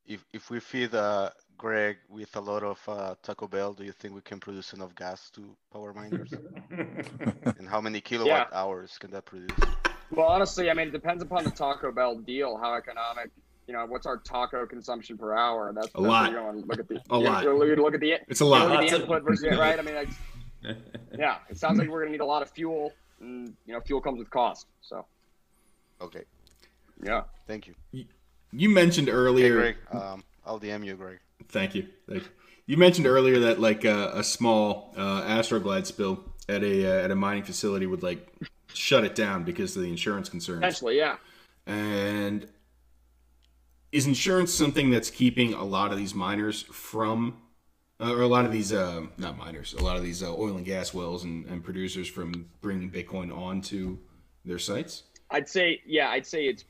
if 0.05 0.25
if 0.33 0.49
we 0.49 0.59
feed 0.59 0.95
uh, 0.95 1.29
Greg 1.57 1.97
with 2.09 2.35
a 2.35 2.39
lot 2.39 2.63
of 2.63 2.79
uh, 2.87 3.15
Taco 3.21 3.47
Bell, 3.47 3.73
do 3.73 3.83
you 3.83 3.91
think 3.91 4.15
we 4.15 4.21
can 4.21 4.39
produce 4.39 4.73
enough 4.73 4.95
gas 4.95 5.29
to 5.31 5.55
power 5.71 5.93
miners? 5.93 6.33
and 6.71 7.67
how 7.67 7.81
many 7.81 8.01
kilowatt 8.01 8.47
yeah. 8.51 8.59
hours 8.59 8.97
can 8.97 9.11
that 9.11 9.25
produce? 9.25 9.59
Well, 10.09 10.27
honestly, 10.27 10.71
I 10.71 10.73
mean, 10.73 10.87
it 10.87 10.91
depends 10.91 11.21
upon 11.21 11.43
the 11.43 11.51
Taco 11.51 11.91
Bell 11.91 12.17
deal, 12.17 12.57
how 12.57 12.73
economic 12.73 13.29
you 13.70 13.74
know, 13.74 13.86
what's 13.86 14.07
our 14.07 14.17
taco 14.17 14.65
consumption 14.65 15.15
per 15.15 15.36
hour? 15.36 15.72
That's, 15.76 15.89
a 15.89 16.01
that's 16.01 16.03
lot. 16.03 16.34
look 16.34 16.80
at 16.80 16.88
the 16.88 16.99
a 17.11 17.20
lot. 17.20 17.43
You 17.43 17.76
look 17.76 17.93
at 17.93 17.99
the 17.99 18.15
it's 18.28 18.39
a 18.39 18.45
lot. 18.45 18.67
Look 18.67 18.82
at 18.82 18.89
the 18.89 18.95
input 18.95 19.24
versus 19.24 19.55
right. 19.55 19.78
I 19.78 19.82
mean, 19.84 19.95
yeah, 21.15 21.38
it 21.51 21.55
sounds 21.55 21.78
like 21.78 21.88
we're 21.88 21.99
gonna 21.99 22.11
need 22.11 22.22
a 22.22 22.26
lot 22.26 22.41
of 22.41 22.49
fuel, 22.49 22.91
and 23.22 23.53
you 23.67 23.74
know, 23.74 23.80
fuel 23.82 24.01
comes 24.01 24.17
with 24.17 24.32
cost. 24.32 24.65
So, 24.82 25.05
okay, 26.01 26.24
yeah, 27.03 27.26
thank 27.45 27.67
you. 27.67 28.05
You, 28.51 28.70
mentioned 28.70 29.07
earlier. 29.07 29.49
Hey, 29.61 29.76
Greg, 29.76 29.76
um, 29.91 30.24
I'll 30.47 30.59
DM 30.59 30.84
you, 30.84 30.95
Greg. 30.95 31.20
Thank 31.49 31.76
you. 31.76 31.86
Thank 32.09 32.24
you. 32.24 32.30
You 32.65 32.78
mentioned 32.78 33.05
earlier 33.05 33.38
that 33.38 33.59
like 33.59 33.86
uh, 33.86 34.09
a 34.15 34.24
small 34.24 34.95
uh, 34.97 35.22
Astroglide 35.26 35.86
spill 35.86 36.24
at 36.49 36.63
a 36.63 36.88
uh, 36.88 37.03
at 37.05 37.11
a 37.11 37.15
mining 37.15 37.43
facility 37.43 37.86
would 37.86 38.01
like 38.01 38.34
shut 38.74 39.03
it 39.03 39.13
down 39.13 39.43
because 39.43 39.76
of 39.76 39.84
the 39.84 39.89
insurance 39.89 40.28
concerns. 40.28 40.63
Essentially, 40.63 40.97
yeah. 40.97 41.17
And 41.67 42.47
is 43.91 44.07
insurance 44.07 44.53
something 44.53 44.89
that's 44.89 45.09
keeping 45.09 45.53
a 45.53 45.63
lot 45.63 45.91
of 45.91 45.97
these 45.97 46.13
miners 46.13 46.63
from 46.63 47.37
uh, 48.01 48.13
or 48.13 48.21
a 48.21 48.27
lot 48.27 48.45
of 48.45 48.51
these 48.51 48.71
uh, 48.71 49.01
not 49.17 49.37
miners 49.37 49.73
a 49.73 49.81
lot 49.81 49.97
of 49.97 50.03
these 50.03 50.23
uh, 50.23 50.33
oil 50.33 50.55
and 50.57 50.65
gas 50.65 50.93
wells 50.93 51.23
and, 51.23 51.45
and, 51.47 51.63
producers 51.63 52.07
from 52.07 52.49
bringing 52.61 52.89
bitcoin 52.89 53.35
onto 53.35 53.97
their 54.45 54.59
sites? 54.59 55.03
I'd 55.31 55.49
say 55.49 55.81
yeah 55.85 56.09
i'd 56.09 56.25
say 56.25 56.45
it's 56.45 56.65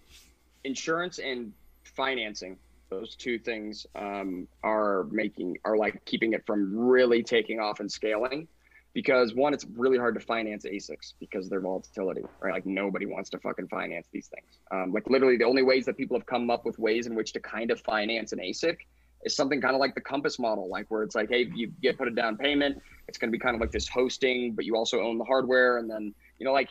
insurance 0.63 1.19
and 1.19 1.53
financing. 1.83 2.57
Those 2.89 3.15
two 3.15 3.37
things 3.37 3.85
um, 3.95 4.47
are 4.63 5.05
making 5.11 5.57
are 5.63 5.77
like 5.77 6.03
keeping 6.05 6.33
it 6.33 6.43
from 6.45 6.75
really 6.75 7.21
taking 7.21 7.59
off 7.59 7.79
and 7.79 7.91
scaling 7.91 8.47
because 8.93 9.33
one, 9.33 9.53
it's 9.53 9.65
really 9.75 9.97
hard 9.97 10.15
to 10.15 10.19
finance 10.19 10.65
ASICs 10.65 11.13
because 11.19 11.45
of 11.45 11.49
their 11.51 11.61
volatility, 11.61 12.23
right? 12.41 12.53
Like 12.53 12.65
nobody 12.65 13.05
wants 13.05 13.29
to 13.31 13.39
fucking 13.39 13.67
finance 13.67 14.07
these 14.11 14.27
things. 14.27 14.59
Um, 14.71 14.91
like 14.91 15.09
literally, 15.09 15.37
the 15.37 15.45
only 15.45 15.61
ways 15.61 15.85
that 15.85 15.97
people 15.97 16.17
have 16.17 16.25
come 16.25 16.49
up 16.49 16.65
with 16.65 16.79
ways 16.79 17.05
in 17.05 17.15
which 17.15 17.33
to 17.33 17.39
kind 17.39 17.71
of 17.71 17.79
finance 17.81 18.31
an 18.31 18.39
ASIC 18.39 18.77
is 19.23 19.35
something 19.35 19.61
kind 19.61 19.75
of 19.75 19.79
like 19.79 19.95
the 19.95 20.01
Compass 20.01 20.39
model, 20.39 20.69
like 20.69 20.89
where 20.89 21.03
it's 21.03 21.15
like, 21.15 21.29
hey, 21.29 21.49
you 21.53 21.71
get 21.81 21.97
put 21.97 22.07
a 22.07 22.11
down 22.11 22.37
payment, 22.37 22.81
it's 23.07 23.17
going 23.17 23.29
to 23.29 23.31
be 23.31 23.39
kind 23.39 23.55
of 23.55 23.61
like 23.61 23.71
this 23.71 23.87
hosting, 23.87 24.53
but 24.53 24.65
you 24.65 24.75
also 24.75 25.01
own 25.01 25.17
the 25.17 25.25
hardware, 25.25 25.77
and 25.77 25.89
then 25.89 26.13
you 26.39 26.45
know, 26.45 26.53
like 26.53 26.69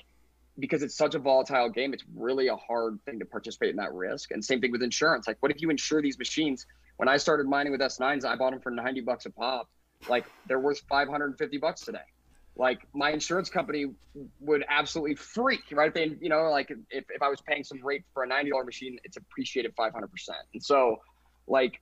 because 0.59 0.83
it's 0.83 0.97
such 0.97 1.15
a 1.15 1.19
volatile 1.19 1.69
game, 1.69 1.93
it's 1.93 2.05
really 2.17 2.49
a 2.49 2.57
hard 2.57 2.99
thing 3.05 3.19
to 3.21 3.25
participate 3.25 3.71
in 3.71 3.77
that 3.77 3.93
risk. 3.93 4.33
And 4.33 4.45
same 4.45 4.61
thing 4.61 4.73
with 4.73 4.83
insurance. 4.83 5.29
Like, 5.29 5.37
what 5.41 5.53
if 5.53 5.63
you 5.63 5.71
insure 5.71 6.03
these 6.03 6.19
machines? 6.19 6.67
When 6.97 7.09
I 7.09 7.17
started 7.17 7.47
mining 7.47 7.71
with 7.71 7.81
S9s, 7.81 8.25
I 8.25 8.35
bought 8.35 8.51
them 8.51 8.61
for 8.61 8.73
90 8.73 9.03
bucks 9.03 9.25
a 9.27 9.31
pop 9.31 9.69
like 10.09 10.27
they're 10.47 10.61
worth 10.61 10.81
550 10.89 11.59
bucks 11.59 11.83
today. 11.83 11.99
Like 12.57 12.81
my 12.93 13.11
insurance 13.11 13.49
company 13.49 13.87
would 14.41 14.65
absolutely 14.69 15.15
freak 15.15 15.61
right? 15.71 15.89
If 15.89 15.95
they 15.95 16.17
you 16.21 16.29
know 16.29 16.51
like 16.51 16.71
if, 16.91 17.05
if 17.09 17.23
i 17.23 17.29
was 17.29 17.41
paying 17.41 17.63
some 17.63 17.85
rate 17.85 18.03
for 18.13 18.25
a 18.25 18.29
$90 18.29 18.65
machine 18.65 18.99
it's 19.05 19.17
appreciated 19.17 19.75
500% 19.77 19.93
and 20.53 20.63
so 20.63 21.01
like 21.47 21.81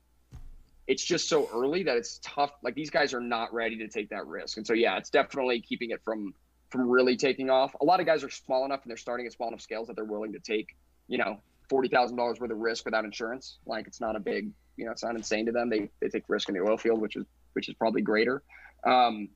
it's 0.86 1.02
just 1.02 1.28
so 1.28 1.48
early 1.52 1.82
that 1.82 1.96
it's 1.96 2.20
tough. 2.22 2.52
Like 2.62 2.74
these 2.74 2.90
guys 2.90 3.12
are 3.12 3.20
not 3.20 3.52
ready 3.52 3.76
to 3.78 3.88
take 3.88 4.08
that 4.10 4.26
risk. 4.26 4.56
And 4.56 4.66
so 4.66 4.72
yeah 4.72 4.96
it's 4.98 5.10
definitely 5.10 5.60
keeping 5.60 5.90
it 5.90 6.00
from 6.04 6.34
from 6.70 6.88
really 6.88 7.16
taking 7.16 7.48
off. 7.48 7.74
A 7.80 7.84
lot 7.84 8.00
of 8.00 8.06
guys 8.06 8.24
are 8.24 8.30
small 8.30 8.64
enough 8.64 8.82
and 8.82 8.90
they're 8.90 8.96
starting 8.96 9.26
at 9.26 9.32
small 9.32 9.48
enough 9.48 9.60
scales 9.60 9.86
that 9.88 9.96
they're 9.96 10.04
willing 10.04 10.32
to 10.32 10.40
take 10.40 10.76
you 11.08 11.18
know 11.18 11.40
$40000 11.70 12.16
worth 12.18 12.50
of 12.50 12.58
risk 12.58 12.84
without 12.84 13.04
insurance. 13.04 13.58
Like 13.66 13.86
it's 13.86 14.00
not 14.00 14.14
a 14.14 14.20
big 14.20 14.50
you 14.76 14.84
know 14.84 14.92
it's 14.92 15.02
not 15.02 15.16
insane 15.16 15.46
to 15.46 15.52
them. 15.52 15.70
They, 15.70 15.88
they 16.00 16.08
take 16.08 16.24
risk 16.28 16.48
in 16.48 16.54
the 16.54 16.60
oil 16.60 16.76
field 16.76 17.00
which 17.00 17.16
is 17.16 17.24
which 17.56 17.68
is 17.68 17.74
probably 17.74 18.02
greater. 18.02 18.42
Um, 18.86 19.30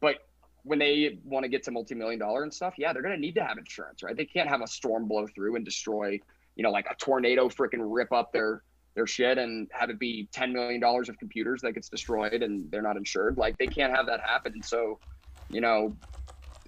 but 0.00 0.16
when 0.64 0.78
they 0.78 1.18
want 1.24 1.44
to 1.44 1.48
get 1.48 1.62
to 1.64 1.70
multi-million 1.70 2.18
dollar 2.18 2.42
and 2.42 2.52
stuff, 2.52 2.74
yeah, 2.76 2.92
they're 2.92 3.02
gonna 3.02 3.16
need 3.16 3.36
to 3.36 3.44
have 3.44 3.56
insurance, 3.56 4.02
right? 4.02 4.16
They 4.16 4.26
can't 4.26 4.48
have 4.48 4.60
a 4.60 4.66
storm 4.66 5.08
blow 5.08 5.26
through 5.34 5.56
and 5.56 5.64
destroy, 5.64 6.20
you 6.56 6.62
know, 6.62 6.70
like 6.70 6.86
a 6.90 6.94
tornado 6.96 7.48
freaking 7.48 7.80
rip 7.80 8.12
up 8.12 8.32
their 8.32 8.62
their 8.96 9.06
shit 9.06 9.38
and 9.38 9.68
have 9.72 9.90
it 9.90 9.98
be 9.98 10.28
ten 10.32 10.52
million 10.52 10.80
dollars 10.80 11.08
of 11.08 11.18
computers 11.18 11.62
that 11.62 11.72
gets 11.72 11.88
destroyed 11.88 12.42
and 12.42 12.70
they're 12.70 12.82
not 12.82 12.96
insured. 12.96 13.36
Like 13.38 13.56
they 13.58 13.68
can't 13.68 13.94
have 13.96 14.06
that 14.06 14.20
happen. 14.20 14.52
And 14.54 14.64
so, 14.64 15.00
you 15.48 15.60
know, 15.60 15.96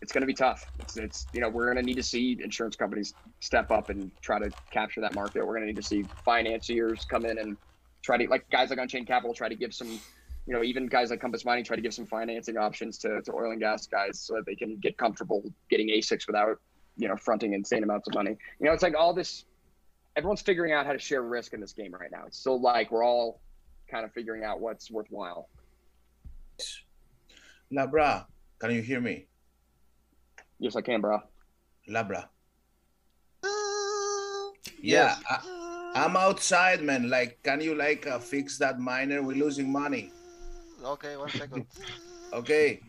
it's 0.02 0.12
going 0.12 0.22
to 0.22 0.26
be 0.26 0.34
tough. 0.34 0.62
It's, 0.78 0.96
it's 0.96 1.28
you 1.32 1.40
know 1.40 1.48
we're 1.48 1.66
going 1.66 1.76
to 1.76 1.82
need 1.82 1.96
to 1.96 2.02
see 2.02 2.38
insurance 2.42 2.76
companies 2.76 3.14
step 3.40 3.70
up 3.70 3.90
and 3.90 4.10
try 4.22 4.38
to 4.38 4.52
capture 4.72 5.00
that 5.00 5.14
market. 5.14 5.44
We're 5.44 5.54
going 5.54 5.62
to 5.62 5.68
need 5.68 5.80
to 5.80 5.82
see 5.82 6.04
financiers 6.24 7.06
come 7.08 7.24
in 7.24 7.38
and 7.38 7.56
try 8.04 8.18
to 8.18 8.28
like 8.28 8.44
guys 8.50 8.70
like 8.70 8.78
Unchained 8.78 9.06
Capital 9.06 9.34
try 9.34 9.48
to 9.48 9.56
give 9.56 9.72
some, 9.72 10.00
you 10.46 10.54
know, 10.54 10.62
even 10.62 10.86
guys 10.86 11.10
like 11.10 11.20
Compass 11.20 11.44
Mining 11.44 11.64
try 11.64 11.76
to 11.76 11.82
give 11.82 11.92
some 11.92 12.06
financing 12.06 12.56
options 12.56 12.98
to, 12.98 13.20
to 13.22 13.32
oil 13.32 13.50
and 13.50 13.60
gas 13.60 13.86
guys 13.86 14.20
so 14.20 14.34
that 14.34 14.46
they 14.46 14.54
can 14.54 14.76
get 14.76 14.96
comfortable 14.96 15.42
getting 15.68 15.88
ASICs 15.88 16.26
without 16.26 16.58
you 16.96 17.08
know 17.08 17.16
fronting 17.16 17.52
insane 17.52 17.82
amounts 17.82 18.08
of 18.08 18.14
money. 18.14 18.36
You 18.60 18.66
know, 18.66 18.72
it's 18.72 18.82
like 18.82 18.94
all 18.96 19.12
this. 19.12 19.44
Everyone's 20.14 20.40
figuring 20.40 20.72
out 20.72 20.86
how 20.86 20.92
to 20.92 20.98
share 20.98 21.22
risk 21.22 21.52
in 21.52 21.60
this 21.60 21.72
game 21.72 21.92
right 21.92 22.10
now. 22.10 22.24
It's 22.26 22.38
still 22.38 22.60
like 22.60 22.90
we're 22.90 23.04
all 23.04 23.40
kind 23.90 24.04
of 24.04 24.12
figuring 24.12 24.44
out 24.44 24.60
what's 24.60 24.90
worthwhile. 24.90 25.48
Labra, 27.72 28.24
can 28.58 28.70
you 28.70 28.80
hear 28.80 29.00
me? 29.00 29.26
Yes, 30.58 30.76
I 30.76 30.80
can, 30.80 31.00
bro. 31.00 31.20
Labra. 31.90 32.28
Yeah, 34.80 35.16
I, 35.28 36.04
am 36.04 36.16
outside, 36.16 36.82
man. 36.82 37.10
Like, 37.10 37.42
can 37.42 37.60
you 37.60 37.74
like 37.74 38.06
uh, 38.06 38.18
fix 38.18 38.56
that 38.58 38.78
miner? 38.78 39.22
We're 39.22 39.36
losing 39.36 39.70
money. 39.70 40.12
Okay, 40.86 41.16
one 41.16 41.30
second. 41.30 41.66
okay. 42.32 42.80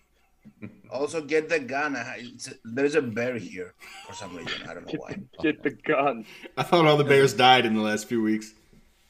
Also, 0.89 1.22
get 1.22 1.50
the 1.50 1.60
gun. 1.60 1.98
It's, 2.18 2.54
there's 2.64 2.95
a 2.95 3.02
bear 3.02 3.38
here 3.38 3.74
for 4.06 4.14
some 4.14 4.36
reason. 4.36 4.68
I 4.70 4.74
don't 4.74 4.86
know 4.86 5.00
why. 5.00 5.18
Get 5.41 5.62
the 5.62 5.72
gun. 5.72 6.26
I 6.56 6.64
thought 6.64 6.86
all 6.86 6.95
the 6.95 7.04
bears 7.04 7.34
died 7.34 7.66
in 7.66 7.74
the 7.74 7.82
last 7.82 8.08
few 8.08 8.22
weeks. 8.22 8.54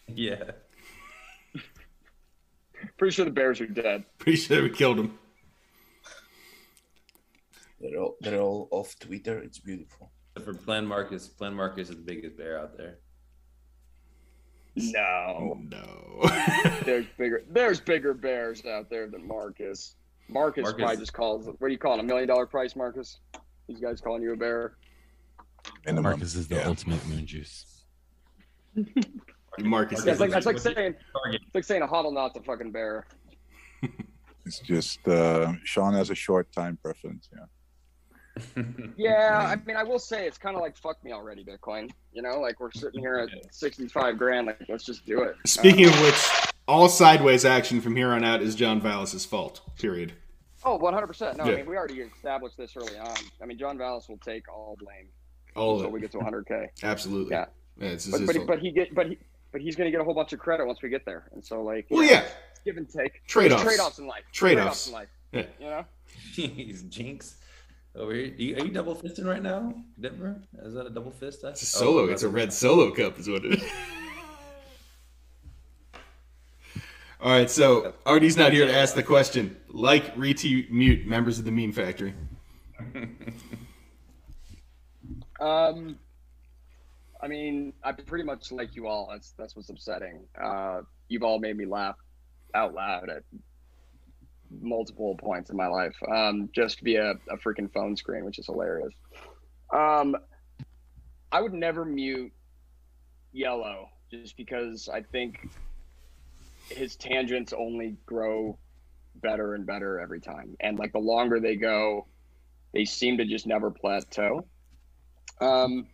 Yeah. 0.07 0.51
Pretty 2.97 3.13
sure 3.13 3.25
the 3.25 3.31
bears 3.31 3.61
are 3.61 3.67
dead. 3.67 4.05
Pretty 4.17 4.37
sure 4.37 4.63
we 4.63 4.71
killed 4.71 4.97
them. 4.97 5.19
They're 7.79 7.99
all 7.99 8.15
they're 8.21 8.41
all 8.41 8.67
off 8.71 8.97
Twitter. 8.99 9.37
It's 9.39 9.59
beautiful. 9.59 10.09
For 10.43 10.53
Plan 10.53 10.85
Marcus, 10.85 11.27
Plan 11.27 11.53
Marcus 11.53 11.89
is 11.89 11.95
the 11.95 12.01
biggest 12.01 12.37
bear 12.37 12.59
out 12.59 12.77
there. 12.77 12.97
No, 14.77 15.59
no. 15.69 16.29
there's 16.83 17.05
bigger. 17.17 17.43
There's 17.49 17.79
bigger 17.79 18.13
bears 18.13 18.65
out 18.65 18.89
there 18.89 19.07
than 19.07 19.27
Marcus. 19.27 19.95
Marcus, 20.29 20.63
Marcus 20.63 20.79
probably 20.79 20.97
just 20.97 21.13
calls. 21.13 21.47
What 21.47 21.59
do 21.59 21.67
you 21.69 21.77
call 21.77 21.95
it? 21.95 21.99
A 21.99 22.03
million 22.03 22.27
dollar 22.27 22.45
price, 22.45 22.75
Marcus? 22.75 23.19
These 23.67 23.79
guys 23.79 24.01
calling 24.01 24.21
you 24.21 24.33
a 24.33 24.37
bear. 24.37 24.77
And 25.85 26.01
Marcus 26.01 26.35
is 26.35 26.47
the 26.47 26.55
yeah. 26.55 26.67
ultimate 26.67 27.05
moon 27.07 27.25
juice. 27.25 27.83
Marcus. 29.59 30.05
Yeah, 30.05 30.11
it's 30.11 30.21
like, 30.21 30.31
that's 30.31 30.45
like 30.45 30.59
saying. 30.59 30.95
It's 31.31 31.55
like 31.55 31.63
saying 31.63 31.81
a 31.81 31.87
huddle 31.87 32.11
not 32.11 32.35
a 32.35 32.41
fucking 32.41 32.71
bear. 32.71 33.07
It's 34.45 34.59
just 34.59 35.05
uh, 35.09 35.55
Sean 35.65 35.93
has 35.93 36.09
a 36.09 36.15
short 36.15 36.49
time 36.53 36.77
preference. 36.81 37.27
Yeah 37.35 37.47
yeah, 38.97 39.39
I 39.39 39.55
mean, 39.65 39.77
I 39.77 39.83
will 39.83 39.99
say 39.99 40.27
it's 40.27 40.37
kind 40.37 40.55
of 40.55 40.61
like 40.61 40.77
fuck 40.77 41.03
me 41.03 41.11
already, 41.11 41.43
Bitcoin. 41.43 41.89
You 42.13 42.21
know, 42.21 42.39
like 42.39 42.59
we're 42.59 42.71
sitting 42.71 42.99
here 42.99 43.17
at 43.17 43.53
sixty-five 43.53 44.17
grand. 44.17 44.47
Like, 44.47 44.63
let's 44.69 44.85
just 44.85 45.05
do 45.05 45.21
it. 45.23 45.35
Speaking 45.45 45.85
uh, 45.85 45.89
of 45.89 46.01
which, 46.01 46.29
all 46.67 46.89
sideways 46.89 47.45
action 47.45 47.81
from 47.81 47.95
here 47.95 48.09
on 48.09 48.23
out 48.23 48.41
is 48.41 48.55
John 48.55 48.81
Vallis's 48.81 49.25
fault. 49.25 49.61
Period. 49.77 50.13
Oh, 50.65 50.77
100%. 50.77 51.37
No, 51.37 51.45
yeah. 51.45 51.51
I 51.51 51.55
mean, 51.55 51.65
we 51.65 51.77
already 51.77 52.01
established 52.01 52.57
this 52.57 52.75
early 52.75 52.97
on. 52.97 53.15
I 53.41 53.45
mean, 53.45 53.57
John 53.57 53.77
Vallis 53.77 54.09
will 54.09 54.17
take 54.17 54.51
all 54.51 54.75
blame 54.79 55.07
all 55.55 55.77
until 55.77 55.91
we 55.91 56.01
get 56.01 56.11
to 56.11 56.17
100K. 56.17 56.69
Absolutely. 56.83 57.31
Yeah. 57.31 57.45
yeah 57.79 57.95
but, 58.11 58.25
but, 58.25 58.47
but, 58.47 58.59
he 58.59 58.71
get, 58.71 58.93
but 58.93 59.07
he, 59.07 59.17
but 59.51 59.61
he's 59.61 59.75
going 59.75 59.87
to 59.87 59.91
get 59.91 60.01
a 60.01 60.03
whole 60.03 60.13
bunch 60.13 60.33
of 60.33 60.39
credit 60.39 60.65
once 60.65 60.81
we 60.81 60.89
get 60.89 61.05
there. 61.05 61.29
And 61.33 61.45
so, 61.45 61.61
like, 61.61 61.85
well, 61.89 62.01
know, 62.01 62.09
yeah, 62.09 62.25
give 62.65 62.77
and 62.77 62.89
take. 62.89 63.25
Trade 63.27 63.51
offs. 63.51 63.63
Trade 63.63 63.79
offs 63.79 63.99
in 63.99 64.07
life. 64.07 64.23
Trade 64.33 64.57
offs 64.57 64.87
in 64.87 64.93
life. 64.93 65.07
Yeah. 65.31 65.45
You 65.59 65.69
know? 65.69 65.85
Jeez, 66.33 66.89
Jinx 66.89 67.35
over 67.97 68.13
here. 68.13 68.25
Are 68.25 68.41
you, 68.41 68.55
are 68.55 68.65
you 68.65 68.71
double 68.71 68.95
fisting 68.95 69.25
right 69.25 69.41
now, 69.41 69.73
Denver? 69.99 70.41
Is 70.63 70.73
that 70.73 70.85
a 70.85 70.89
double 70.89 71.11
fist? 71.11 71.43
It's 71.43 71.61
a 71.61 71.65
solo. 71.65 72.03
Oh, 72.03 72.05
it's 72.05 72.23
a 72.23 72.29
red 72.29 72.53
solo 72.53 72.91
cup, 72.91 73.19
is 73.19 73.27
what 73.29 73.43
it 73.45 73.55
is. 73.55 73.63
All 77.19 77.31
right, 77.31 77.49
so 77.49 77.95
Artie's 78.05 78.37
not 78.37 78.53
here 78.53 78.67
to 78.67 78.73
ask 78.73 78.93
the 78.93 79.01
question. 79.01 79.57
Like, 79.69 80.15
retweet, 80.15 80.69
mute 80.69 81.07
members 81.07 81.39
of 81.39 81.45
the 81.45 81.51
Meme 81.51 81.71
Factory. 81.71 82.13
um, 85.39 85.97
I 87.19 87.27
mean, 87.27 87.73
I 87.83 87.91
pretty 87.93 88.23
much 88.23 88.51
like 88.51 88.75
you 88.75 88.85
all. 88.85 89.09
That's 89.11 89.31
that's 89.31 89.55
what's 89.55 89.69
upsetting. 89.69 90.27
Uh, 90.39 90.81
you've 91.09 91.23
all 91.23 91.39
made 91.39 91.57
me 91.57 91.65
laugh 91.65 91.95
out 92.53 92.75
loud 92.75 93.09
at 93.09 93.23
multiple 94.61 95.15
points 95.19 95.49
in 95.49 95.57
my 95.57 95.67
life 95.67 95.95
um, 96.13 96.49
just 96.53 96.81
via 96.81 97.11
a 97.29 97.37
freaking 97.37 97.71
phone 97.71 97.95
screen, 97.95 98.25
which 98.25 98.39
is 98.39 98.45
hilarious. 98.45 98.93
Um, 99.73 100.15
I 101.31 101.41
would 101.41 101.53
never 101.53 101.83
mute 101.83 102.31
Yellow 103.33 103.89
just 104.09 104.37
because 104.37 104.89
I 104.91 105.01
think 105.01 105.49
his 106.69 106.95
tangents 106.95 107.53
only 107.53 107.97
grow 108.05 108.57
better 109.15 109.53
and 109.55 109.65
better 109.65 109.99
every 109.99 110.21
time. 110.21 110.55
And 110.59 110.77
like 110.79 110.93
the 110.93 110.99
longer 110.99 111.39
they 111.39 111.55
go, 111.55 112.07
they 112.73 112.85
seem 112.85 113.17
to 113.17 113.25
just 113.25 113.47
never 113.47 113.71
plateau. 113.71 114.47
Um, 115.41 115.87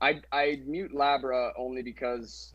I 0.00 0.20
I 0.30 0.60
mute 0.66 0.92
Labra 0.92 1.52
only 1.58 1.82
because 1.82 2.54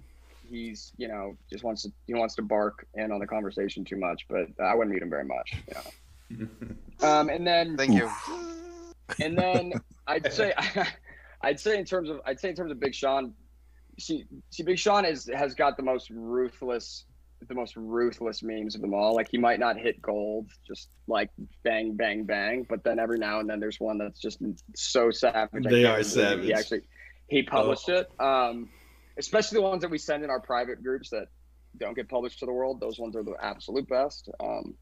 he's 0.49 0.91
you 0.97 1.07
know 1.07 1.37
just 1.51 1.63
wants 1.63 1.83
to 1.83 1.89
he 2.05 2.13
wants 2.13 2.35
to 2.35 2.41
bark 2.41 2.85
in 2.95 3.11
on 3.11 3.19
the 3.19 3.27
conversation 3.27 3.85
too 3.85 3.97
much, 3.97 4.25
but 4.29 4.47
I 4.63 4.75
wouldn't 4.75 4.91
mute 4.91 5.03
him 5.03 5.09
very 5.09 5.25
much. 5.25 5.53
You 5.67 5.73
know. 5.73 7.07
um, 7.07 7.29
and 7.29 7.45
then 7.45 7.77
thank 7.77 7.93
you. 7.93 8.09
And 9.21 9.37
then 9.37 9.71
I'd 10.05 10.33
say 10.33 10.53
I'd 11.41 11.61
say 11.61 11.79
in 11.79 11.85
terms 11.85 12.09
of 12.09 12.19
I'd 12.25 12.41
say 12.41 12.49
in 12.49 12.55
terms 12.55 12.71
of 12.71 12.79
Big 12.81 12.93
Sean, 12.93 13.33
see 13.97 14.25
see 14.49 14.63
Big 14.63 14.77
Sean 14.77 15.05
is 15.05 15.29
has 15.33 15.55
got 15.55 15.77
the 15.77 15.83
most 15.83 16.09
ruthless 16.09 17.05
the 17.47 17.53
most 17.53 17.75
ruthless 17.75 18.41
memes 18.41 18.75
of 18.75 18.81
them 18.81 18.93
all. 18.93 19.15
Like 19.15 19.29
he 19.29 19.37
might 19.37 19.59
not 19.59 19.77
hit 19.77 20.01
gold, 20.01 20.49
just 20.65 20.89
like 21.07 21.29
bang, 21.63 21.95
bang, 21.95 22.23
bang. 22.23 22.65
But 22.67 22.83
then 22.83 22.99
every 22.99 23.19
now 23.19 23.39
and 23.39 23.49
then 23.49 23.59
there's 23.59 23.79
one 23.79 23.97
that's 23.97 24.19
just 24.19 24.39
so 24.75 25.11
savage. 25.11 25.63
They 25.63 25.85
are 25.85 26.03
savage. 26.03 26.45
He 26.45 26.53
actually 26.53 26.81
he 27.27 27.43
published 27.43 27.89
oh. 27.89 27.99
it. 27.99 28.11
Um, 28.19 28.69
especially 29.17 29.57
the 29.57 29.63
ones 29.63 29.81
that 29.81 29.91
we 29.91 29.97
send 29.97 30.23
in 30.23 30.29
our 30.29 30.39
private 30.39 30.83
groups 30.83 31.09
that 31.09 31.27
don't 31.77 31.95
get 31.95 32.09
published 32.09 32.39
to 32.39 32.45
the 32.45 32.53
world. 32.53 32.79
Those 32.79 32.99
ones 32.99 33.15
are 33.15 33.23
the 33.23 33.35
absolute 33.41 33.87
best. 33.87 34.29
Um, 34.39 34.75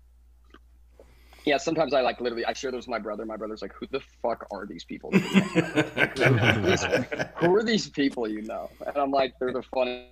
yeah, 1.45 1.57
sometimes 1.57 1.93
I 1.93 2.01
like 2.01 2.19
literally 2.21 2.45
I 2.45 2.53
share 2.53 2.71
those 2.71 2.88
with 2.88 2.89
my 2.89 2.99
brother. 2.99 3.25
My 3.25 3.38
brother's 3.38 3.61
like, 3.61 3.73
"Who 3.73 3.86
the 3.91 4.01
fuck 4.21 4.47
are 4.51 4.65
these 4.65 4.83
people? 4.83 5.11
who 7.36 7.55
are 7.55 7.63
these 7.63 7.89
people 7.89 8.27
you 8.27 8.41
know?" 8.41 8.69
And 8.86 8.97
I'm 8.97 9.11
like, 9.11 9.33
"They're 9.39 9.53
the 9.53 9.61
funniest 9.61 10.09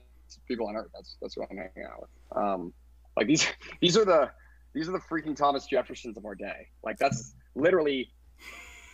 people 0.48 0.68
on 0.68 0.76
earth. 0.76 0.92
That's 0.94 1.18
that's 1.22 1.34
who 1.34 1.42
I'm 1.42 1.58
hanging 1.58 1.90
out 1.92 2.02
with." 2.02 2.10
Um, 2.38 2.72
like 3.18 3.28
these 3.28 3.48
these 3.82 3.98
are 3.98 4.06
the 4.06 4.30
these 4.74 4.88
are 4.88 4.92
the 4.92 5.00
freaking 5.00 5.36
Thomas 5.36 5.66
Jeffersons 5.66 6.18
of 6.18 6.26
our 6.26 6.36
day. 6.36 6.68
Like 6.84 7.00
that's 7.00 7.34
literally, 7.56 8.12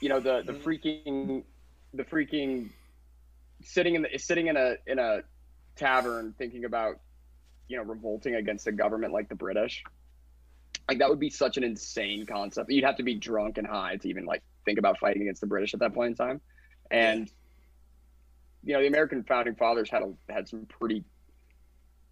you 0.02 0.08
know, 0.08 0.22
the 0.22 0.42
the 0.46 0.54
freaking 0.54 1.44
the 1.94 2.04
freaking 2.04 2.70
sitting 3.62 3.96
in 3.96 4.04
the 4.04 4.18
sitting 4.18 4.48
in 4.48 4.58
a 4.58 4.76
in 4.88 5.00
a 5.00 5.20
tavern 5.76 6.34
thinking 6.38 6.66
about 6.66 7.00
you 7.68 7.78
know 7.78 7.84
revolting 7.84 8.36
against 8.36 8.68
a 8.68 8.72
government 8.72 9.14
like 9.14 9.30
the 9.30 9.36
British. 9.36 9.84
Like 10.88 11.00
that 11.00 11.10
would 11.10 11.20
be 11.20 11.30
such 11.30 11.58
an 11.58 11.64
insane 11.64 12.26
concept. 12.26 12.72
You'd 12.72 12.84
have 12.84 12.98
to 12.98 13.04
be 13.04 13.16
drunk 13.16 13.58
and 13.58 13.68
high 13.68 13.98
to 13.98 14.10
even 14.10 14.26
like 14.26 14.42
think 14.66 14.80
about 14.80 14.98
fighting 15.00 15.22
against 15.22 15.42
the 15.42 15.48
British 15.48 15.74
at 15.74 15.80
that 15.82 15.94
point 15.94 16.12
in 16.12 16.16
time. 16.16 16.42
And 16.90 17.32
you 18.64 18.74
know, 18.74 18.82
the 18.82 18.88
American 18.88 19.24
founding 19.24 19.56
fathers 19.56 19.90
had 19.90 20.02
a, 20.02 20.14
had 20.32 20.48
some 20.48 20.66
pretty 20.66 21.04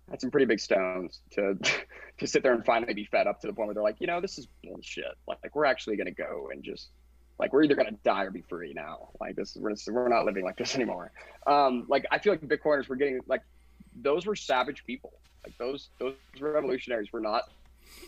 had 0.10 0.22
some 0.22 0.32
pretty 0.32 0.46
big 0.46 0.60
stones 0.60 1.22
to 1.32 1.56
to 2.18 2.28
sit 2.28 2.44
there 2.44 2.54
and 2.54 2.66
finally 2.66 2.94
be 2.94 3.06
fed 3.06 3.28
up 3.28 3.42
to 3.42 3.48
the 3.48 3.54
point 3.54 3.68
where 3.68 3.74
they're 3.74 3.84
like, 3.84 4.00
you 4.00 4.08
know, 4.08 4.22
this 4.22 4.38
is 4.38 4.48
bullshit. 4.64 5.06
Like, 5.28 5.40
like 5.44 5.56
we're 5.56 5.66
actually 5.66 5.98
going 5.98 6.08
to 6.08 6.14
go 6.14 6.50
and 6.52 6.64
just 6.64 6.90
like 7.40 7.54
we're 7.54 7.64
either 7.64 7.76
gonna 7.76 7.92
die 8.04 8.24
or 8.24 8.32
be 8.32 8.42
free 8.42 8.74
now. 8.74 9.10
Like 9.20 9.36
this, 9.36 9.56
we're, 9.60 9.76
we're 9.90 10.08
not 10.08 10.26
living 10.26 10.44
like 10.44 10.58
this 10.58 10.76
anymore. 10.80 11.12
Um, 11.46 11.86
like 11.88 12.06
I 12.12 12.20
feel 12.20 12.34
like 12.34 12.42
Bitcoiners 12.42 12.88
were 12.88 12.96
getting 12.96 13.20
like 13.28 13.42
those 13.96 14.26
were 14.26 14.36
savage 14.36 14.84
people. 14.86 15.14
Like 15.44 15.58
those 15.58 15.90
those 16.00 16.16
revolutionaries 16.40 17.12
were 17.12 17.22
not 17.22 17.44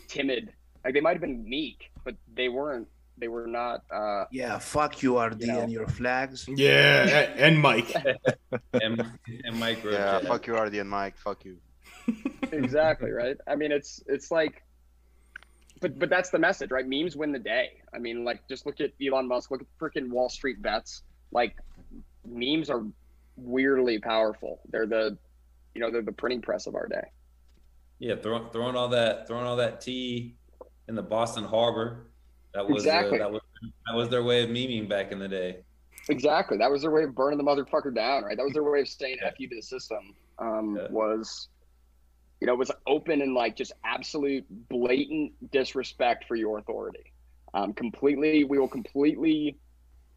timid. 0.08 0.52
Like 0.84 0.94
they 0.94 1.00
might 1.00 1.12
have 1.12 1.20
been 1.20 1.48
meek, 1.48 1.90
but 2.04 2.14
they 2.34 2.48
weren't. 2.48 2.88
They 3.18 3.28
were 3.28 3.46
not. 3.46 3.82
Uh, 3.90 4.24
yeah, 4.30 4.58
fuck 4.58 5.02
you, 5.02 5.20
RD, 5.20 5.42
you 5.42 5.46
know? 5.48 5.60
and 5.60 5.72
your 5.72 5.86
flags. 5.86 6.48
Yeah, 6.48 7.30
and 7.36 7.58
Mike. 7.58 7.94
and, 8.72 9.04
and 9.44 9.60
Mike. 9.60 9.84
Yeah, 9.84 10.20
fuck 10.20 10.46
you, 10.46 10.56
RD, 10.56 10.74
and 10.76 10.88
Mike. 10.88 11.18
Fuck 11.18 11.44
you. 11.44 11.58
exactly 12.50 13.10
right. 13.10 13.36
I 13.46 13.56
mean, 13.56 13.72
it's 13.72 14.02
it's 14.06 14.30
like 14.30 14.62
but 15.80 15.98
but 15.98 16.10
that's 16.10 16.30
the 16.30 16.38
message, 16.38 16.70
right? 16.70 16.86
Memes 16.86 17.16
win 17.16 17.32
the 17.32 17.38
day. 17.38 17.80
I 17.94 17.98
mean, 17.98 18.24
like 18.24 18.46
just 18.48 18.66
look 18.66 18.80
at 18.80 18.92
Elon 19.04 19.26
Musk, 19.26 19.50
look 19.50 19.62
at 19.62 19.66
freaking 19.80 20.10
Wall 20.10 20.28
Street 20.28 20.62
bets. 20.62 21.02
Like 21.32 21.56
memes 22.26 22.70
are 22.70 22.84
weirdly 23.36 23.98
powerful. 23.98 24.60
They're 24.70 24.86
the 24.86 25.16
you 25.74 25.80
know, 25.80 25.90
they're 25.90 26.02
the 26.02 26.12
printing 26.12 26.42
press 26.42 26.66
of 26.66 26.74
our 26.74 26.86
day. 26.86 27.04
Yeah, 27.98 28.16
throwing 28.16 28.50
throwing 28.50 28.76
all 28.76 28.88
that 28.88 29.26
throwing 29.26 29.46
all 29.46 29.56
that 29.56 29.80
tea 29.80 30.36
in 30.88 30.94
the 30.94 31.02
Boston 31.02 31.44
Harbor. 31.44 32.06
That 32.54 32.68
was 32.68 32.86
uh, 32.86 32.90
exactly. 32.90 33.20
Uh, 33.20 33.24
that 33.24 33.32
was 33.32 33.42
that 33.86 33.96
was 33.96 34.08
their 34.08 34.22
way 34.22 34.42
of 34.42 34.50
memeing 34.50 34.88
back 34.88 35.12
in 35.12 35.18
the 35.18 35.28
day. 35.28 35.58
Exactly. 36.08 36.58
That 36.58 36.70
was 36.70 36.82
their 36.82 36.90
way 36.90 37.04
of 37.04 37.14
burning 37.14 37.38
the 37.38 37.44
motherfucker 37.44 37.94
down, 37.94 38.24
right? 38.24 38.36
That 38.36 38.42
was 38.42 38.52
their 38.52 38.64
way 38.64 38.80
of 38.80 38.88
saying. 38.88 39.18
F 39.22 39.34
you 39.38 39.48
to 39.48 39.56
the 39.56 39.62
system. 39.62 40.14
Um, 40.38 40.76
yeah. 40.80 40.88
was 40.90 41.48
you 42.40 42.46
know, 42.46 42.54
was 42.54 42.70
open 42.86 43.20
and 43.20 43.34
like 43.34 43.54
just 43.54 43.72
absolute 43.84 44.44
blatant 44.68 45.32
disrespect 45.50 46.24
for 46.26 46.36
your 46.36 46.58
authority. 46.58 47.12
Um, 47.52 47.72
completely, 47.72 48.44
we 48.44 48.58
will 48.58 48.68
completely 48.68 49.58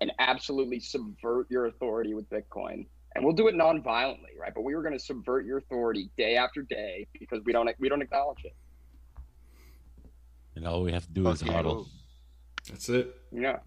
and 0.01 0.11
absolutely 0.19 0.79
subvert 0.79 1.47
your 1.49 1.65
authority 1.65 2.13
with 2.13 2.29
Bitcoin, 2.29 2.85
and 3.15 3.23
we'll 3.23 3.33
do 3.33 3.47
it 3.47 3.55
non-violently, 3.55 4.31
right? 4.39 4.53
But 4.53 4.63
we 4.63 4.75
were 4.75 4.81
going 4.81 4.97
to 4.97 5.03
subvert 5.03 5.45
your 5.45 5.57
authority 5.57 6.09
day 6.17 6.35
after 6.35 6.61
day 6.61 7.07
because 7.19 7.41
we 7.45 7.51
don't 7.51 7.69
we 7.79 7.89
don't 7.89 8.01
acknowledge 8.01 8.45
it. 8.45 8.55
And 10.55 10.67
all 10.67 10.83
we 10.83 10.91
have 10.91 11.05
to 11.07 11.11
do 11.11 11.27
is 11.29 11.43
model. 11.43 11.87
That's 12.69 12.87
it. 12.89 13.15
Yeah. 13.31 13.57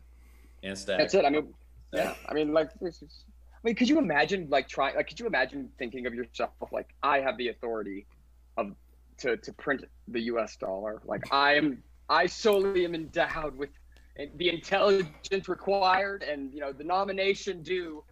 And 0.62 0.78
stack. 0.78 0.98
That's 0.98 1.14
it. 1.14 1.24
I 1.24 1.30
mean, 1.30 1.52
yeah. 1.92 2.14
I 2.28 2.34
mean, 2.34 2.52
like, 2.52 2.70
I 2.82 2.90
mean, 3.64 3.74
could 3.74 3.88
you 3.88 3.98
imagine 3.98 4.48
like 4.48 4.68
trying? 4.68 4.94
Like, 4.94 5.08
could 5.08 5.18
you 5.18 5.26
imagine 5.26 5.68
thinking 5.78 6.06
of 6.06 6.14
yourself 6.14 6.52
like, 6.72 6.94
I 7.02 7.20
have 7.20 7.36
the 7.36 7.48
authority 7.48 8.06
of 8.56 8.72
to 9.18 9.36
to 9.36 9.52
print 9.54 9.84
the 10.08 10.20
U.S. 10.22 10.56
dollar. 10.56 11.00
Like 11.04 11.22
I 11.32 11.54
am, 11.54 11.82
I 12.08 12.26
solely 12.26 12.84
am 12.84 12.94
endowed 12.94 13.56
with 13.56 13.70
the 14.36 14.48
intelligence 14.48 15.48
required 15.48 16.22
and 16.22 16.52
you 16.54 16.60
know 16.60 16.72
the 16.72 16.84
nomination 16.84 17.62
due 17.62 18.02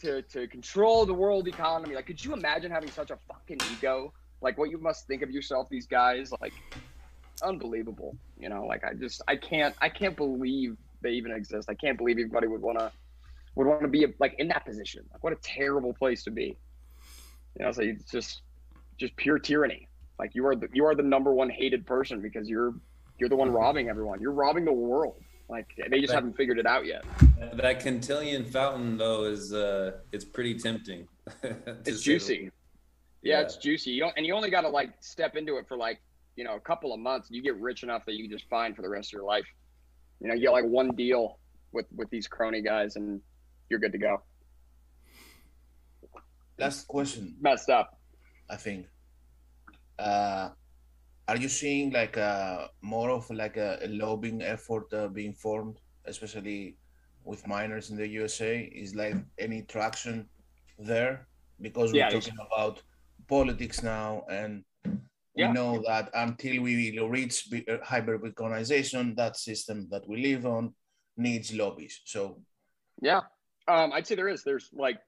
to 0.00 0.22
to 0.22 0.46
control 0.48 1.06
the 1.06 1.14
world 1.14 1.48
economy. 1.48 1.94
Like, 1.94 2.06
could 2.06 2.22
you 2.22 2.32
imagine 2.32 2.70
having 2.70 2.90
such 2.90 3.10
a 3.10 3.18
fucking 3.28 3.60
ego? 3.60 4.12
Like, 4.40 4.58
what 4.58 4.70
you 4.70 4.78
must 4.78 5.06
think 5.06 5.22
of 5.22 5.30
yourself, 5.30 5.68
these 5.70 5.86
guys. 5.86 6.32
Like, 6.40 6.54
unbelievable. 7.42 8.16
You 8.36 8.48
know, 8.48 8.66
like 8.66 8.84
I 8.84 8.94
just 8.94 9.22
I 9.28 9.36
can't 9.36 9.74
I 9.80 9.88
can't 9.88 10.16
believe 10.16 10.76
they 11.00 11.10
even 11.10 11.32
exist. 11.32 11.68
I 11.70 11.74
can't 11.74 11.98
believe 11.98 12.18
anybody 12.18 12.46
would 12.46 12.62
want 12.62 12.78
to 12.78 12.90
would 13.54 13.66
want 13.66 13.82
to 13.82 13.88
be 13.88 14.06
like 14.18 14.34
in 14.38 14.48
that 14.48 14.64
position. 14.66 15.04
Like, 15.12 15.22
what 15.22 15.32
a 15.32 15.38
terrible 15.42 15.94
place 15.94 16.24
to 16.24 16.30
be. 16.30 16.58
You 17.58 17.66
know, 17.66 17.72
so 17.72 17.82
it's 17.82 18.10
just 18.10 18.42
just 19.02 19.16
pure 19.16 19.38
tyranny. 19.38 19.88
Like 20.18 20.34
you 20.34 20.46
are 20.46 20.56
the 20.56 20.68
you 20.72 20.86
are 20.86 20.94
the 20.94 21.02
number 21.02 21.34
one 21.34 21.50
hated 21.50 21.84
person 21.84 22.22
because 22.22 22.48
you're 22.48 22.74
you're 23.18 23.28
the 23.28 23.36
one 23.36 23.48
mm-hmm. 23.48 23.56
robbing 23.56 23.88
everyone. 23.88 24.20
You're 24.20 24.32
robbing 24.32 24.64
the 24.64 24.72
world. 24.72 25.16
Like 25.48 25.66
they 25.76 26.00
just 26.00 26.12
that, 26.12 26.14
haven't 26.14 26.36
figured 26.36 26.58
it 26.58 26.66
out 26.66 26.86
yet. 26.86 27.04
That 27.54 27.80
Cantillon 27.80 28.44
fountain 28.44 28.96
though 28.96 29.24
is 29.24 29.52
uh 29.52 29.98
it's 30.12 30.24
pretty 30.24 30.58
tempting. 30.58 31.08
it's 31.42 32.02
juicy. 32.02 32.50
Yeah, 33.22 33.38
yeah, 33.38 33.40
it's 33.42 33.56
juicy. 33.56 33.90
You 33.90 34.02
don't 34.02 34.14
and 34.16 34.24
you 34.24 34.34
only 34.34 34.48
gotta 34.48 34.68
like 34.68 34.90
step 35.00 35.36
into 35.36 35.56
it 35.56 35.66
for 35.66 35.76
like, 35.76 36.00
you 36.36 36.44
know, 36.44 36.54
a 36.54 36.60
couple 36.60 36.94
of 36.94 37.00
months 37.00 37.28
and 37.28 37.36
you 37.36 37.42
get 37.42 37.56
rich 37.56 37.82
enough 37.82 38.04
that 38.06 38.14
you 38.14 38.28
can 38.28 38.30
just 38.30 38.48
fine 38.48 38.74
for 38.74 38.82
the 38.82 38.88
rest 38.88 39.08
of 39.08 39.14
your 39.14 39.24
life. 39.24 39.46
You 40.20 40.28
know, 40.28 40.34
you 40.34 40.42
get 40.42 40.52
like 40.52 40.64
one 40.64 40.94
deal 40.94 41.38
with 41.72 41.86
with 41.96 42.08
these 42.10 42.28
crony 42.28 42.62
guys 42.62 42.94
and 42.94 43.20
you're 43.68 43.80
good 43.80 43.92
to 43.92 43.98
go. 43.98 44.22
Last 46.58 46.86
question. 46.86 47.34
Messed 47.40 47.70
up. 47.70 47.98
I 48.48 48.56
think 48.56 48.86
uh, 49.98 50.50
are 51.28 51.36
you 51.36 51.48
seeing 51.48 51.92
like 51.92 52.16
a 52.16 52.22
uh, 52.22 52.68
more 52.82 53.10
of 53.10 53.30
like 53.30 53.56
a, 53.56 53.78
a 53.82 53.88
lobbying 53.88 54.42
effort 54.42 54.92
uh, 54.92 55.08
being 55.08 55.34
formed, 55.34 55.78
especially 56.06 56.76
with 57.24 57.46
miners 57.46 57.90
in 57.90 57.96
the 57.96 58.06
USA? 58.08 58.60
Is 58.60 58.94
like 58.94 59.16
any 59.38 59.62
traction 59.62 60.28
there? 60.78 61.28
Because 61.60 61.92
we're 61.92 61.98
yeah, 61.98 62.10
talking 62.10 62.36
about 62.46 62.82
politics 63.28 63.82
now, 63.82 64.24
and 64.28 64.64
we 64.84 65.44
yeah. 65.44 65.52
know 65.52 65.82
that 65.86 66.10
until 66.14 66.62
we 66.62 66.98
reach 66.98 67.48
uh, 67.52 67.76
hyper 67.82 68.18
Bitcoinization, 68.18 69.16
that 69.16 69.36
system 69.36 69.88
that 69.90 70.06
we 70.08 70.22
live 70.22 70.44
on 70.44 70.74
needs 71.16 71.54
lobbies. 71.54 72.00
So, 72.04 72.42
yeah, 73.00 73.20
um, 73.68 73.92
I'd 73.92 74.06
say 74.06 74.16
there 74.16 74.28
is. 74.28 74.42
There's 74.42 74.70
like, 74.72 74.98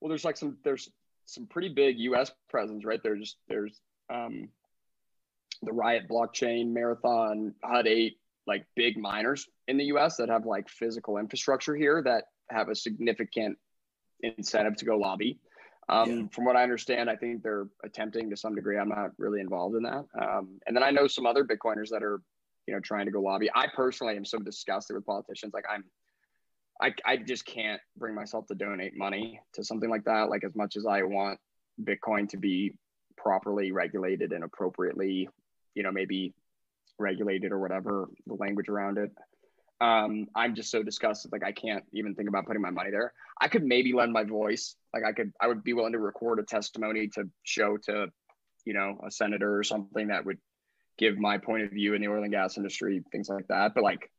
well, 0.00 0.08
there's 0.08 0.24
like 0.24 0.36
some 0.36 0.56
there's 0.64 0.90
some 1.32 1.46
pretty 1.46 1.70
big 1.70 1.98
U.S. 1.98 2.30
presence, 2.50 2.84
right? 2.84 3.00
There's 3.02 3.36
there's 3.48 3.80
um, 4.12 4.48
the 5.62 5.72
Riot 5.72 6.08
blockchain, 6.08 6.72
Marathon, 6.72 7.54
Hut 7.64 7.86
Eight, 7.86 8.18
like 8.46 8.66
big 8.76 8.98
miners 8.98 9.48
in 9.68 9.78
the 9.78 9.84
U.S. 9.84 10.16
that 10.16 10.28
have 10.28 10.44
like 10.44 10.68
physical 10.68 11.16
infrastructure 11.16 11.74
here 11.74 12.02
that 12.04 12.24
have 12.50 12.68
a 12.68 12.74
significant 12.74 13.56
incentive 14.20 14.76
to 14.76 14.84
go 14.84 14.96
lobby. 14.96 15.38
Um, 15.88 16.10
yeah. 16.10 16.26
From 16.32 16.44
what 16.44 16.56
I 16.56 16.62
understand, 16.62 17.10
I 17.10 17.16
think 17.16 17.42
they're 17.42 17.66
attempting 17.82 18.30
to 18.30 18.36
some 18.36 18.54
degree. 18.54 18.78
I'm 18.78 18.88
not 18.88 19.10
really 19.18 19.40
involved 19.40 19.74
in 19.76 19.82
that. 19.82 20.04
Um, 20.20 20.60
and 20.66 20.76
then 20.76 20.82
I 20.82 20.90
know 20.90 21.06
some 21.06 21.26
other 21.26 21.44
Bitcoiners 21.44 21.88
that 21.90 22.02
are, 22.02 22.20
you 22.66 22.74
know, 22.74 22.80
trying 22.80 23.06
to 23.06 23.12
go 23.12 23.20
lobby. 23.20 23.50
I 23.54 23.66
personally 23.74 24.16
am 24.16 24.24
so 24.24 24.38
disgusted 24.38 24.94
with 24.94 25.06
politicians. 25.06 25.52
Like 25.54 25.64
I'm 25.68 25.84
I, 26.82 26.92
I 27.06 27.16
just 27.16 27.46
can't 27.46 27.80
bring 27.96 28.14
myself 28.14 28.46
to 28.48 28.56
donate 28.56 28.96
money 28.96 29.40
to 29.52 29.62
something 29.62 29.88
like 29.88 30.04
that. 30.04 30.28
Like 30.28 30.42
as 30.42 30.56
much 30.56 30.76
as 30.76 30.84
I 30.84 31.02
want 31.02 31.38
Bitcoin 31.82 32.28
to 32.30 32.36
be 32.36 32.74
properly 33.16 33.70
regulated 33.70 34.32
and 34.32 34.42
appropriately, 34.42 35.28
you 35.74 35.84
know, 35.84 35.92
maybe 35.92 36.34
regulated 36.98 37.52
or 37.52 37.60
whatever 37.60 38.08
the 38.26 38.34
language 38.34 38.68
around 38.68 38.98
it. 38.98 39.12
Um, 39.80 40.26
I'm 40.34 40.56
just 40.56 40.70
so 40.70 40.82
disgusted. 40.82 41.30
Like 41.30 41.44
I 41.44 41.52
can't 41.52 41.84
even 41.92 42.16
think 42.16 42.28
about 42.28 42.46
putting 42.46 42.62
my 42.62 42.70
money 42.70 42.90
there. 42.90 43.12
I 43.40 43.46
could 43.46 43.64
maybe 43.64 43.92
lend 43.92 44.12
my 44.12 44.24
voice. 44.24 44.74
Like 44.92 45.04
I 45.04 45.12
could, 45.12 45.32
I 45.40 45.46
would 45.46 45.62
be 45.62 45.74
willing 45.74 45.92
to 45.92 46.00
record 46.00 46.40
a 46.40 46.42
testimony 46.42 47.08
to 47.14 47.28
show 47.44 47.76
to, 47.84 48.06
you 48.64 48.74
know, 48.74 48.98
a 49.06 49.10
senator 49.10 49.56
or 49.56 49.62
something 49.62 50.08
that 50.08 50.24
would 50.24 50.38
give 50.98 51.16
my 51.16 51.38
point 51.38 51.62
of 51.62 51.70
view 51.70 51.94
in 51.94 52.02
the 52.02 52.08
oil 52.08 52.22
and 52.22 52.32
gas 52.32 52.56
industry, 52.56 53.02
things 53.12 53.28
like 53.28 53.46
that. 53.48 53.74
But 53.74 53.84
like 53.84 54.10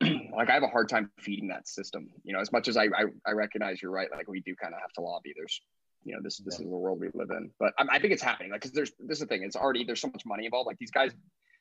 like 0.36 0.50
I 0.50 0.54
have 0.54 0.62
a 0.62 0.68
hard 0.68 0.88
time 0.88 1.10
feeding 1.18 1.48
that 1.48 1.68
system. 1.68 2.10
You 2.24 2.32
know, 2.32 2.40
as 2.40 2.52
much 2.52 2.68
as 2.68 2.76
I 2.76 2.84
I, 2.84 3.04
I 3.26 3.32
recognize 3.32 3.80
you're 3.80 3.90
right, 3.90 4.08
like 4.10 4.28
we 4.28 4.40
do 4.40 4.54
kind 4.56 4.74
of 4.74 4.80
have 4.80 4.92
to 4.94 5.00
lobby. 5.00 5.32
There's 5.36 5.60
you 6.04 6.14
know 6.14 6.20
this 6.22 6.38
this 6.38 6.58
yeah. 6.58 6.64
is 6.64 6.70
the 6.70 6.76
world 6.76 7.00
we 7.00 7.08
live 7.14 7.30
in, 7.30 7.50
but 7.58 7.72
I, 7.78 7.96
I 7.96 7.98
think 7.98 8.12
it's 8.12 8.22
happening. 8.22 8.50
Like 8.50 8.60
because 8.60 8.72
there's 8.72 8.92
this 8.98 9.16
is 9.16 9.20
the 9.20 9.26
thing. 9.26 9.42
It's 9.42 9.56
already 9.56 9.84
there's 9.84 10.00
so 10.00 10.08
much 10.08 10.24
money 10.26 10.44
involved. 10.44 10.66
Like 10.66 10.78
these 10.78 10.90
guys, 10.90 11.12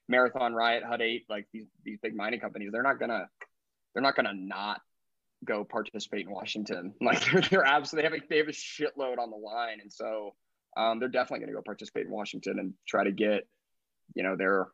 Marathon, 0.08 0.54
Riot, 0.54 0.84
Hut 0.84 1.02
Eight, 1.02 1.26
like 1.30 1.48
these 1.54 1.66
these 1.84 1.98
big 2.02 2.16
mining 2.16 2.40
companies, 2.40 2.72
they're 2.72 2.84
not 2.84 3.00
gonna 3.00 3.30
they're 3.94 4.04
not 4.04 4.16
gonna 4.16 4.34
not 4.34 4.82
go 5.46 5.64
participate 5.64 6.26
in 6.26 6.32
Washington. 6.32 6.94
Like 7.02 7.24
they're, 7.26 7.42
they're 7.42 7.66
absolutely 7.66 8.10
they 8.10 8.16
have 8.16 8.24
a, 8.24 8.28
they 8.30 8.38
have 8.38 8.48
a 8.48 8.52
shitload 8.52 9.20
on 9.20 9.30
the 9.30 9.38
line, 9.38 9.80
and 9.82 9.92
so 9.92 10.36
um, 10.76 11.00
they're 11.00 11.10
definitely 11.10 11.46
to 11.46 11.54
go 11.54 11.62
participate 11.62 12.06
in 12.06 12.12
Washington 12.12 12.60
and 12.60 12.74
try 12.88 13.04
to 13.04 13.12
get 13.12 13.48
you 14.16 14.24
know 14.24 14.36
their 14.36 14.68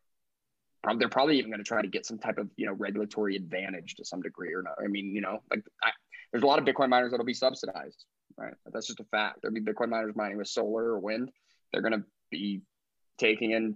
probably 0.81 0.99
they're 0.99 1.09
probably 1.09 1.37
even 1.37 1.51
going 1.51 1.63
to 1.63 1.67
try 1.67 1.81
to 1.81 1.87
get 1.87 2.05
some 2.05 2.17
type 2.17 2.37
of 2.37 2.49
you 2.55 2.65
know 2.65 2.73
regulatory 2.73 3.35
advantage 3.35 3.95
to 3.95 4.05
some 4.05 4.21
degree 4.21 4.53
or 4.53 4.61
not. 4.61 4.75
I 4.83 4.87
mean, 4.87 5.13
you 5.13 5.21
know, 5.21 5.39
like 5.49 5.63
I, 5.83 5.91
there's 6.31 6.43
a 6.43 6.47
lot 6.47 6.59
of 6.59 6.65
Bitcoin 6.65 6.89
miners 6.89 7.11
that'll 7.11 7.25
be 7.25 7.33
subsidized, 7.33 8.05
right? 8.37 8.53
That's 8.71 8.87
just 8.87 8.99
a 8.99 9.05
fact. 9.05 9.39
There'll 9.41 9.53
be 9.53 9.61
Bitcoin 9.61 9.89
miners 9.89 10.15
mining 10.15 10.37
with 10.37 10.47
solar 10.47 10.83
or 10.83 10.99
wind. 10.99 11.31
They're 11.71 11.81
going 11.81 11.99
to 11.99 12.03
be 12.31 12.61
taking 13.17 13.51
in 13.51 13.75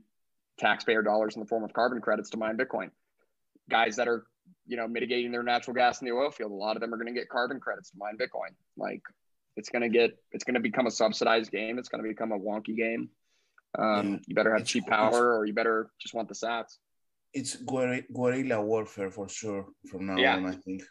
taxpayer 0.60 1.02
dollars 1.02 1.36
in 1.36 1.42
the 1.42 1.48
form 1.48 1.64
of 1.64 1.74
carbon 1.74 2.00
credits 2.02 2.30
to 2.32 2.38
mine 2.38 2.58
Bitcoin. 2.58 2.90
Guys 3.70 3.96
that 3.98 4.08
are 4.08 4.26
you 4.66 4.78
know 4.78 4.88
mitigating 4.88 5.32
their 5.32 5.44
natural 5.44 5.74
gas 5.74 6.02
in 6.02 6.08
the 6.08 6.14
oil 6.14 6.32
field, 6.32 6.52
a 6.52 6.56
lot 6.56 6.76
of 6.76 6.82
them 6.82 6.94
are 6.94 6.98
going 6.98 7.14
to 7.14 7.20
get 7.20 7.30
carbon 7.30 7.60
credits 7.60 7.92
to 7.92 7.98
mine 7.98 8.18
Bitcoin. 8.18 8.54
Like 8.78 9.02
it's 9.58 9.70
going 9.70 9.82
to 9.82 9.90
get 9.90 10.18
it's 10.32 10.44
going 10.44 10.56
to 10.56 10.62
become 10.62 10.88
a 10.88 10.92
subsidized 10.92 11.52
game. 11.52 11.78
It's 11.80 11.90
going 11.90 12.04
to 12.04 12.08
become 12.08 12.32
a 12.32 12.40
wonky 12.40 12.78
game. 12.78 13.10
Um, 13.78 14.12
yeah. 14.14 14.20
You 14.28 14.36
better 14.36 14.52
have 14.52 14.62
it's, 14.62 14.72
cheap 14.72 14.86
power, 14.88 15.36
or 15.36 15.46
you 15.46 15.54
better 15.54 15.90
just 16.00 16.14
want 16.14 16.28
the 16.28 16.36
Sats 16.36 16.78
it's 17.34 17.56
guerrilla 17.56 18.62
warfare 18.62 19.12
for 19.12 19.28
sure 19.28 19.66
from 19.90 20.06
now 20.08 20.18
yeah. 20.18 20.36
on. 20.36 20.46
I 20.46 20.56
think. 20.56 20.84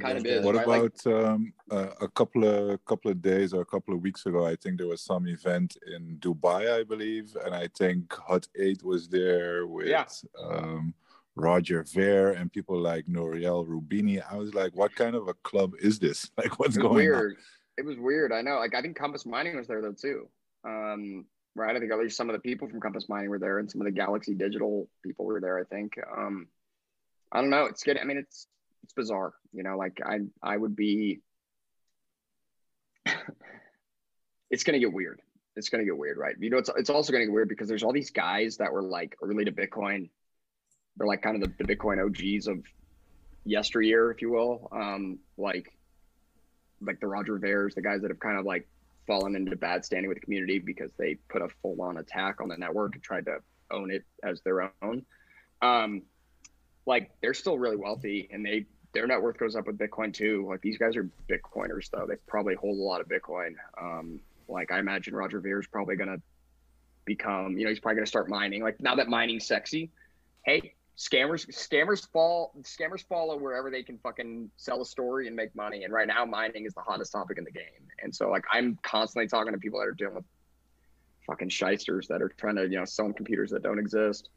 Kind 0.00 0.18
of 0.18 0.24
is, 0.24 0.42
what 0.42 0.54
right? 0.54 0.64
about 0.64 1.04
like, 1.04 1.14
um, 1.14 1.52
uh, 1.70 1.88
a 2.00 2.08
couple 2.08 2.44
of 2.44 2.82
couple 2.86 3.10
of 3.10 3.20
days 3.20 3.52
or 3.52 3.60
a 3.60 3.66
couple 3.66 3.92
of 3.92 4.00
weeks 4.00 4.24
ago? 4.24 4.46
I 4.46 4.56
think 4.56 4.78
there 4.78 4.86
was 4.86 5.02
some 5.02 5.28
event 5.28 5.76
in 5.94 6.16
Dubai, 6.18 6.80
I 6.80 6.82
believe, 6.82 7.36
and 7.44 7.54
I 7.54 7.68
think 7.76 8.10
Hut 8.14 8.48
Eight 8.58 8.82
was 8.82 9.06
there 9.08 9.66
with 9.66 9.88
yeah. 9.88 10.06
um, 10.42 10.94
Roger 11.34 11.84
Ver 11.92 12.32
and 12.32 12.50
people 12.50 12.78
like 12.78 13.06
Nouriel 13.06 13.66
Rubini. 13.66 14.22
I 14.30 14.36
was 14.36 14.54
like, 14.54 14.74
what 14.74 14.94
kind 14.94 15.14
of 15.14 15.28
a 15.28 15.34
club 15.34 15.74
is 15.78 15.98
this? 15.98 16.30
Like, 16.38 16.58
what's 16.58 16.78
going 16.78 16.94
weird. 16.94 17.32
on? 17.32 17.36
It 17.76 17.84
was 17.84 17.98
weird. 17.98 18.32
I 18.32 18.40
know. 18.40 18.56
Like, 18.60 18.74
I 18.74 18.80
think 18.80 18.96
Compass 18.96 19.26
Mining 19.26 19.56
was 19.56 19.66
there 19.66 19.82
though 19.82 19.92
too. 19.92 20.28
Um, 20.64 21.26
right? 21.54 21.74
I 21.74 21.78
think 21.78 21.92
at 21.92 21.98
least 21.98 22.16
some 22.16 22.28
of 22.30 22.34
the 22.34 22.40
people 22.40 22.68
from 22.68 22.80
Compass 22.80 23.08
Mining 23.08 23.30
were 23.30 23.38
there, 23.38 23.58
and 23.58 23.70
some 23.70 23.80
of 23.80 23.84
the 23.84 23.92
Galaxy 23.92 24.34
Digital 24.34 24.88
people 25.02 25.24
were 25.24 25.40
there. 25.40 25.58
I 25.58 25.64
think. 25.64 25.98
Um, 26.16 26.48
I 27.30 27.40
don't 27.40 27.50
know. 27.50 27.64
It's 27.66 27.82
good. 27.82 27.98
I 27.98 28.04
mean, 28.04 28.18
it's 28.18 28.46
it's 28.82 28.92
bizarre. 28.92 29.32
You 29.52 29.62
know, 29.62 29.76
like 29.76 30.00
I 30.04 30.20
I 30.42 30.56
would 30.56 30.76
be. 30.76 31.20
it's 34.50 34.64
gonna 34.64 34.78
get 34.78 34.92
weird. 34.92 35.20
it's 35.56 35.68
gonna 35.68 35.84
get 35.84 35.96
weird, 35.96 36.18
right? 36.18 36.36
You 36.38 36.50
know, 36.50 36.58
it's 36.58 36.70
it's 36.76 36.90
also 36.90 37.12
gonna 37.12 37.24
get 37.24 37.32
weird 37.32 37.48
because 37.48 37.68
there's 37.68 37.82
all 37.82 37.92
these 37.92 38.10
guys 38.10 38.58
that 38.58 38.72
were 38.72 38.82
like 38.82 39.16
early 39.22 39.44
to 39.44 39.52
Bitcoin. 39.52 40.10
They're 40.96 41.06
like 41.06 41.22
kind 41.22 41.42
of 41.42 41.56
the, 41.56 41.64
the 41.64 41.74
Bitcoin 41.74 42.04
OGs 42.04 42.46
of 42.48 42.64
yesteryear, 43.44 44.10
if 44.10 44.20
you 44.22 44.30
will. 44.30 44.68
Um, 44.72 45.18
like 45.36 45.72
like 46.80 47.00
the 47.00 47.06
Roger 47.06 47.38
Veres, 47.38 47.74
the 47.74 47.82
guys 47.82 48.02
that 48.02 48.10
have 48.10 48.20
kind 48.20 48.38
of 48.38 48.44
like 48.44 48.68
fallen 49.06 49.34
into 49.36 49.56
bad 49.56 49.84
standing 49.84 50.08
with 50.08 50.18
the 50.18 50.24
community 50.24 50.58
because 50.58 50.92
they 50.98 51.16
put 51.28 51.42
a 51.42 51.48
full 51.60 51.80
on 51.82 51.98
attack 51.98 52.40
on 52.40 52.48
the 52.48 52.56
network 52.56 52.94
and 52.94 53.02
tried 53.02 53.24
to 53.26 53.38
own 53.70 53.90
it 53.90 54.04
as 54.22 54.40
their 54.42 54.72
own. 54.82 55.04
Um, 55.60 56.02
like 56.86 57.10
they're 57.20 57.34
still 57.34 57.58
really 57.58 57.76
wealthy 57.76 58.28
and 58.32 58.44
they 58.44 58.66
their 58.92 59.06
net 59.06 59.22
worth 59.22 59.38
goes 59.38 59.56
up 59.56 59.66
with 59.66 59.78
Bitcoin 59.78 60.12
too. 60.12 60.46
Like 60.48 60.60
these 60.60 60.76
guys 60.76 60.96
are 60.96 61.08
Bitcoiners 61.28 61.90
though. 61.90 62.06
They 62.06 62.16
probably 62.26 62.54
hold 62.54 62.78
a 62.78 62.82
lot 62.82 63.00
of 63.00 63.08
Bitcoin. 63.08 63.54
Um, 63.80 64.20
like 64.48 64.70
I 64.70 64.78
imagine 64.78 65.14
Roger 65.14 65.40
Ver 65.40 65.60
is 65.60 65.66
probably 65.66 65.96
gonna 65.96 66.18
become, 67.04 67.56
you 67.56 67.64
know, 67.64 67.70
he's 67.70 67.80
probably 67.80 67.96
gonna 67.96 68.06
start 68.06 68.28
mining. 68.28 68.62
Like 68.62 68.80
now 68.80 68.94
that 68.96 69.08
mining's 69.08 69.46
sexy, 69.46 69.90
hey, 70.44 70.74
scammers 70.96 71.46
scammers 71.50 72.06
fall 72.12 72.52
scammers 72.62 73.04
follow 73.08 73.36
wherever 73.36 73.70
they 73.70 73.82
can 73.82 73.98
fucking 73.98 74.50
sell 74.56 74.82
a 74.82 74.84
story 74.84 75.26
and 75.26 75.34
make 75.34 75.54
money. 75.54 75.84
And 75.84 75.92
right 75.92 76.06
now 76.06 76.24
mining 76.24 76.66
is 76.66 76.74
the 76.74 76.82
hottest 76.82 77.12
topic 77.12 77.38
in 77.38 77.44
the 77.44 77.50
game. 77.50 77.88
And 78.02 78.14
so 78.14 78.30
like 78.30 78.44
I'm 78.52 78.78
constantly 78.82 79.28
talking 79.28 79.52
to 79.52 79.58
people 79.58 79.78
that 79.80 79.86
are 79.86 79.92
dealing 79.92 80.16
with 80.16 80.24
fucking 81.26 81.48
shysters 81.48 82.08
that 82.08 82.20
are 82.20 82.28
trying 82.28 82.56
to, 82.56 82.64
you 82.64 82.78
know, 82.78 82.84
sell 82.84 83.12
computers 83.12 83.50
that 83.50 83.62
don't 83.62 83.78
exist 83.78 84.28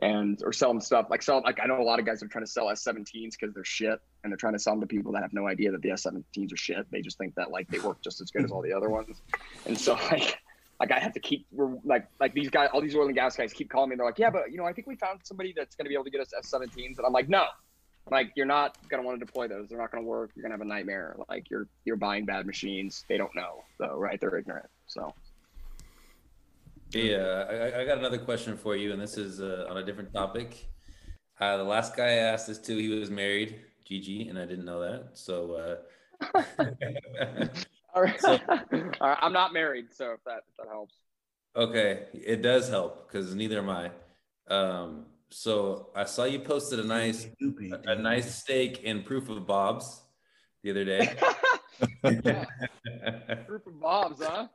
and 0.00 0.40
or 0.42 0.52
sell 0.52 0.70
them 0.70 0.80
stuff 0.80 1.06
like 1.10 1.22
sell 1.22 1.42
like 1.44 1.60
I 1.62 1.66
know 1.66 1.80
a 1.80 1.82
lot 1.82 1.98
of 1.98 2.06
guys 2.06 2.22
are 2.22 2.26
trying 2.26 2.44
to 2.44 2.50
sell 2.50 2.66
S17s 2.66 3.32
because 3.32 3.52
they're 3.52 3.64
shit 3.64 4.00
and 4.24 4.32
they're 4.32 4.38
trying 4.38 4.54
to 4.54 4.58
sell 4.58 4.72
them 4.72 4.80
to 4.80 4.86
people 4.86 5.12
that 5.12 5.22
have 5.22 5.34
no 5.34 5.46
idea 5.46 5.70
that 5.70 5.82
the 5.82 5.90
S17s 5.90 6.52
are 6.52 6.56
shit. 6.56 6.90
They 6.90 7.02
just 7.02 7.18
think 7.18 7.34
that 7.34 7.50
like 7.50 7.68
they 7.68 7.78
work 7.78 8.00
just 8.02 8.20
as 8.20 8.30
good 8.30 8.44
as 8.44 8.50
all 8.50 8.62
the 8.62 8.72
other 8.72 8.88
ones. 8.88 9.20
And 9.66 9.78
so 9.78 9.92
like 10.10 10.38
like 10.82 10.90
I 10.90 10.98
have 10.98 11.12
to 11.12 11.20
keep 11.20 11.46
like 11.84 12.08
like 12.18 12.34
these 12.34 12.50
guys 12.50 12.68
all 12.72 12.80
these 12.80 12.96
oil 12.96 13.06
and 13.06 13.14
gas 13.14 13.36
guys 13.36 13.52
keep 13.52 13.70
calling 13.70 13.90
me. 13.90 13.94
They're 13.94 14.04
like, 14.04 14.18
yeah, 14.18 14.30
but 14.30 14.50
you 14.50 14.58
know 14.58 14.64
I 14.64 14.72
think 14.72 14.88
we 14.88 14.96
found 14.96 15.20
somebody 15.22 15.54
that's 15.56 15.76
going 15.76 15.84
to 15.84 15.88
be 15.88 15.94
able 15.94 16.04
to 16.04 16.10
get 16.10 16.20
us 16.20 16.32
S17s, 16.36 16.98
and 16.98 17.06
I'm 17.06 17.12
like, 17.12 17.28
no. 17.28 17.44
Like 18.10 18.32
you're 18.34 18.46
not 18.46 18.76
gonna 18.88 19.04
want 19.04 19.20
to 19.20 19.24
deploy 19.24 19.46
those. 19.46 19.68
They're 19.68 19.78
not 19.78 19.92
gonna 19.92 20.02
work. 20.02 20.32
You're 20.34 20.42
gonna 20.42 20.54
have 20.54 20.60
a 20.60 20.64
nightmare. 20.64 21.14
Like 21.28 21.48
you're 21.48 21.68
you're 21.84 21.94
buying 21.94 22.26
bad 22.26 22.46
machines. 22.46 23.04
They 23.08 23.16
don't 23.16 23.32
know 23.36 23.62
though, 23.78 23.96
right? 23.96 24.20
They're 24.20 24.36
ignorant. 24.36 24.66
So 24.88 25.14
yeah, 26.92 27.44
I, 27.48 27.82
I 27.82 27.84
got 27.84 27.98
another 27.98 28.18
question 28.18 28.56
for 28.56 28.74
you, 28.74 28.92
and 28.92 29.00
this 29.00 29.16
is 29.16 29.40
uh, 29.40 29.68
on 29.70 29.76
a 29.76 29.84
different 29.84 30.12
topic. 30.12 30.66
Uh, 31.38 31.58
the 31.58 31.62
last 31.62 31.96
guy 31.96 32.06
I 32.06 32.32
asked 32.32 32.48
this 32.48 32.58
to, 32.58 32.76
he 32.76 32.88
was 32.88 33.08
married, 33.08 33.60
Gigi, 33.84 34.26
and 34.26 34.36
I 34.36 34.46
didn't 34.46 34.64
know 34.64 34.80
that. 34.80 35.10
So, 35.14 35.80
uh... 36.34 36.66
all, 37.94 38.02
right. 38.02 38.20
so 38.20 38.38
all 38.48 39.08
right, 39.08 39.18
I'm 39.20 39.32
not 39.32 39.52
married, 39.52 39.86
so 39.92 40.12
if 40.12 40.24
that 40.24 40.42
if 40.48 40.56
that 40.58 40.68
helps. 40.68 40.94
Okay, 41.54 42.06
it 42.14 42.42
does 42.42 42.68
help 42.68 43.06
because 43.06 43.34
neither 43.34 43.58
am 43.58 43.68
I. 43.68 43.90
Um, 44.48 45.06
so 45.30 45.90
I 45.94 46.04
saw 46.04 46.24
you 46.24 46.40
posted 46.40 46.80
a 46.80 46.84
nice 46.84 47.26
a, 47.26 47.92
a 47.92 47.94
nice 47.96 48.34
steak 48.34 48.82
in 48.82 49.02
proof 49.02 49.28
of 49.28 49.46
Bob's 49.46 50.02
the 50.62 50.70
other 50.70 50.84
day. 50.84 51.14
proof 53.46 53.66
of 53.66 53.80
Bob's, 53.80 54.22
huh? 54.22 54.48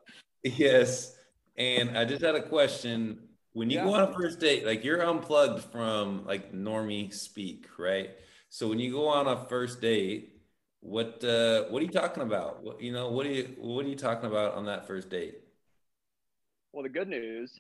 Yes. 0.44 1.16
And 1.58 1.98
I 1.98 2.06
just 2.06 2.24
had 2.24 2.36
a 2.36 2.48
question. 2.48 3.20
When 3.54 3.70
you 3.72 3.78
yeah. 3.78 3.86
go 3.86 3.96
on 3.96 4.10
a 4.10 4.14
first 4.14 4.40
date, 4.40 4.66
like 4.66 4.84
you're 4.84 5.02
unplugged 5.02 5.64
from 5.72 6.26
like 6.26 6.54
normie 6.54 7.12
speak, 7.14 7.66
right? 7.80 8.12
So 8.50 8.68
when 8.68 8.80
you 8.80 8.92
go 8.92 9.08
on 9.08 9.28
a 9.28 9.46
first 9.48 9.82
date, 9.82 10.37
what 10.88 11.22
uh 11.26 11.66
what 11.66 11.82
are 11.82 11.86
you 11.86 11.92
talking 11.92 12.24
about? 12.24 12.64
What 12.64 12.82
you 12.82 12.94
know, 12.94 13.12
what 13.12 13.26
are 13.26 13.32
you 13.32 13.56
what 13.60 13.86
are 13.86 13.90
you 13.90 13.96
talking 13.96 14.30
about 14.30 14.54
on 14.54 14.66
that 14.68 14.88
first 14.88 15.10
date? 15.10 15.36
Well, 16.72 16.84
the 16.84 16.90
good 16.90 17.10
news 17.10 17.60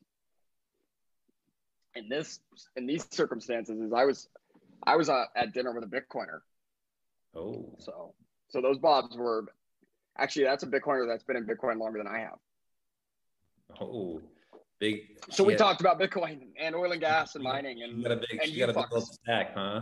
in 1.95 2.07
this 2.07 2.39
in 2.77 2.87
these 2.87 3.05
circumstances 3.11 3.81
is 3.81 3.91
I 3.91 4.05
was 4.05 4.29
I 4.85 4.95
was 4.95 5.09
uh, 5.09 5.25
at 5.35 5.53
dinner 5.53 5.73
with 5.73 5.83
a 5.83 5.87
Bitcoiner. 5.87 6.39
Oh. 7.35 7.75
So 7.79 8.13
so 8.47 8.61
those 8.61 8.77
bobs 8.77 9.17
were 9.17 9.43
actually 10.17 10.45
that's 10.45 10.63
a 10.63 10.67
Bitcoiner 10.67 11.05
that's 11.05 11.23
been 11.23 11.35
in 11.35 11.45
Bitcoin 11.45 11.79
longer 11.79 11.97
than 11.97 12.07
I 12.07 12.19
have. 12.19 12.39
Oh, 13.81 14.21
big. 14.79 15.01
So 15.31 15.43
we 15.43 15.55
talked 15.55 15.81
about 15.81 15.99
Bitcoin 15.99 16.43
and 16.57 16.73
oil 16.73 16.93
and 16.93 17.01
gas 17.01 17.35
and 17.35 17.43
mining 17.43 17.83
and 17.83 17.97
you 17.97 18.03
got 18.03 18.13
a 18.13 18.15
big, 18.15 18.39
and 18.41 18.51
you 18.53 18.65
got 18.65 18.69
a 18.69 18.73
big 18.73 18.85
old 18.89 19.05
stack, 19.05 19.53
huh? 19.53 19.81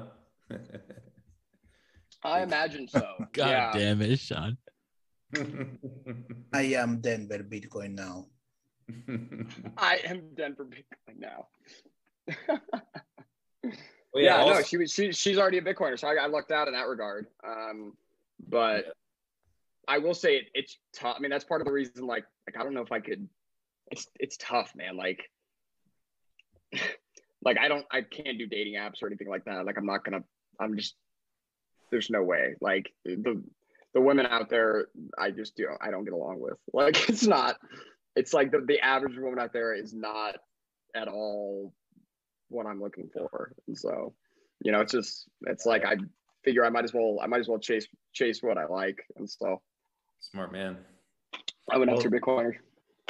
I 2.26 2.44
imagine 2.44 2.88
so. 2.88 3.06
God 3.34 3.50
yeah. 3.50 3.72
damn 3.74 4.02
it, 4.02 4.20
Sean. 4.20 4.58
I 6.54 6.62
am 6.62 7.02
Denver 7.02 7.40
Bitcoin 7.40 7.96
now. 7.96 8.28
I 9.78 10.00
am 10.06 10.22
Denver 10.36 10.66
Bitcoin 10.66 11.20
now. 11.20 11.48
well, 12.52 12.60
yeah, 14.16 14.22
yeah 14.22 14.38
also- 14.38 14.54
no, 14.56 14.62
she 14.64 14.78
was 14.78 14.92
she, 14.92 15.12
she's 15.12 15.38
already 15.38 15.58
a 15.58 15.62
Bitcoiner, 15.62 16.00
so 16.00 16.08
I, 16.08 16.16
I 16.16 16.28
lucked 16.28 16.52
out 16.52 16.68
in 16.68 16.74
that 16.74 16.88
regard. 16.88 17.28
Um, 17.46 17.94
but 18.48 18.94
I 19.88 19.98
will 19.98 20.14
say 20.14 20.38
it, 20.38 20.46
it's 20.54 20.78
tough. 20.94 21.16
I 21.18 21.20
mean, 21.20 21.32
that's 21.32 21.44
part 21.44 21.62
of 21.62 21.66
the 21.66 21.74
reason. 21.74 22.06
Like, 22.06 22.26
like 22.48 22.60
I 22.60 22.64
don't 22.64 22.74
know 22.74 22.82
if 22.82 22.92
I 22.92 23.00
could 23.00 23.28
it's 23.92 24.08
it's 24.20 24.38
tough, 24.38 24.74
man. 24.76 24.98
Like 24.98 25.30
like 27.44 27.58
I 27.58 27.68
don't 27.68 27.86
I 27.92 28.02
can't 28.02 28.38
do 28.38 28.48
dating 28.48 28.76
apps 28.76 29.02
or 29.02 29.08
anything 29.08 29.30
like 29.30 29.46
that. 29.46 29.66
Like 29.66 29.78
I'm 29.78 29.86
not 29.86 30.04
gonna 30.04 30.24
I'm 30.60 30.76
just 30.76 30.96
there's 31.92 32.10
no 32.10 32.24
way. 32.24 32.56
Like 32.62 32.92
the 33.04 33.44
the 33.94 34.02
women 34.02 34.26
out 34.26 34.50
there 34.50 34.88
I 35.18 35.32
just 35.32 35.56
do 35.56 35.68
I 35.82 35.92
don't 35.92 36.04
get 36.04 36.14
along 36.14 36.40
with. 36.40 36.58
Like 36.74 37.10
it's 37.10 37.26
not 37.26 37.58
it's 38.16 38.34
like 38.34 38.52
the, 38.52 38.64
the 38.66 38.80
average 38.80 39.18
woman 39.18 39.40
out 39.40 39.54
there 39.54 39.74
is 39.74 39.94
not 39.94 40.36
at 40.96 41.08
all 41.08 41.74
what 42.50 42.66
I'm 42.66 42.82
looking 42.82 43.10
for. 43.14 43.54
And 43.68 43.78
so, 43.78 44.14
you 44.64 44.72
know, 44.72 44.82
it's 44.82 44.92
just 44.92 45.30
it's 45.48 45.66
like 45.66 45.86
I 45.86 45.98
figure 46.44 46.66
I 46.66 46.70
might 46.70 46.84
as 46.84 46.94
well 46.94 47.20
I 47.22 47.28
might 47.28 47.40
as 47.40 47.48
well 47.48 47.60
chase 47.60 47.88
chase 48.14 48.42
what 48.42 48.58
I 48.58 48.66
like. 48.66 49.00
And 49.18 49.30
so 49.30 49.62
smart 50.20 50.52
man. 50.52 50.78
I 51.72 51.78
went 51.78 51.90
well, 51.90 51.98
after 51.98 52.10
Bitcoiners. 52.10 52.56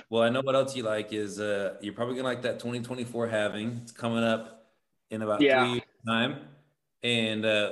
Well, 0.09 0.23
I 0.23 0.29
know 0.29 0.41
what 0.41 0.55
else 0.55 0.75
you 0.75 0.83
like 0.83 1.13
is 1.13 1.39
uh, 1.39 1.75
you're 1.81 1.93
probably 1.93 2.15
gonna 2.15 2.27
like 2.27 2.43
that 2.43 2.59
2024 2.59 3.27
halving. 3.27 3.79
It's 3.83 3.91
coming 3.91 4.23
up 4.23 4.67
in 5.09 5.21
about 5.21 5.41
yeah. 5.41 5.63
three 5.63 5.71
years 5.73 5.83
time, 6.07 6.39
and 7.03 7.45
uh, 7.45 7.71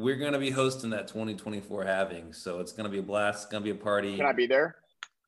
we're 0.00 0.16
gonna 0.16 0.38
be 0.38 0.50
hosting 0.50 0.90
that 0.90 1.08
2024 1.08 1.84
halving. 1.84 2.32
So 2.32 2.60
it's 2.60 2.72
gonna 2.72 2.88
be 2.88 2.98
a 2.98 3.02
blast. 3.02 3.44
It's 3.44 3.52
gonna 3.52 3.64
be 3.64 3.70
a 3.70 3.74
party. 3.74 4.16
Can 4.16 4.26
I 4.26 4.32
be 4.32 4.46
there? 4.46 4.76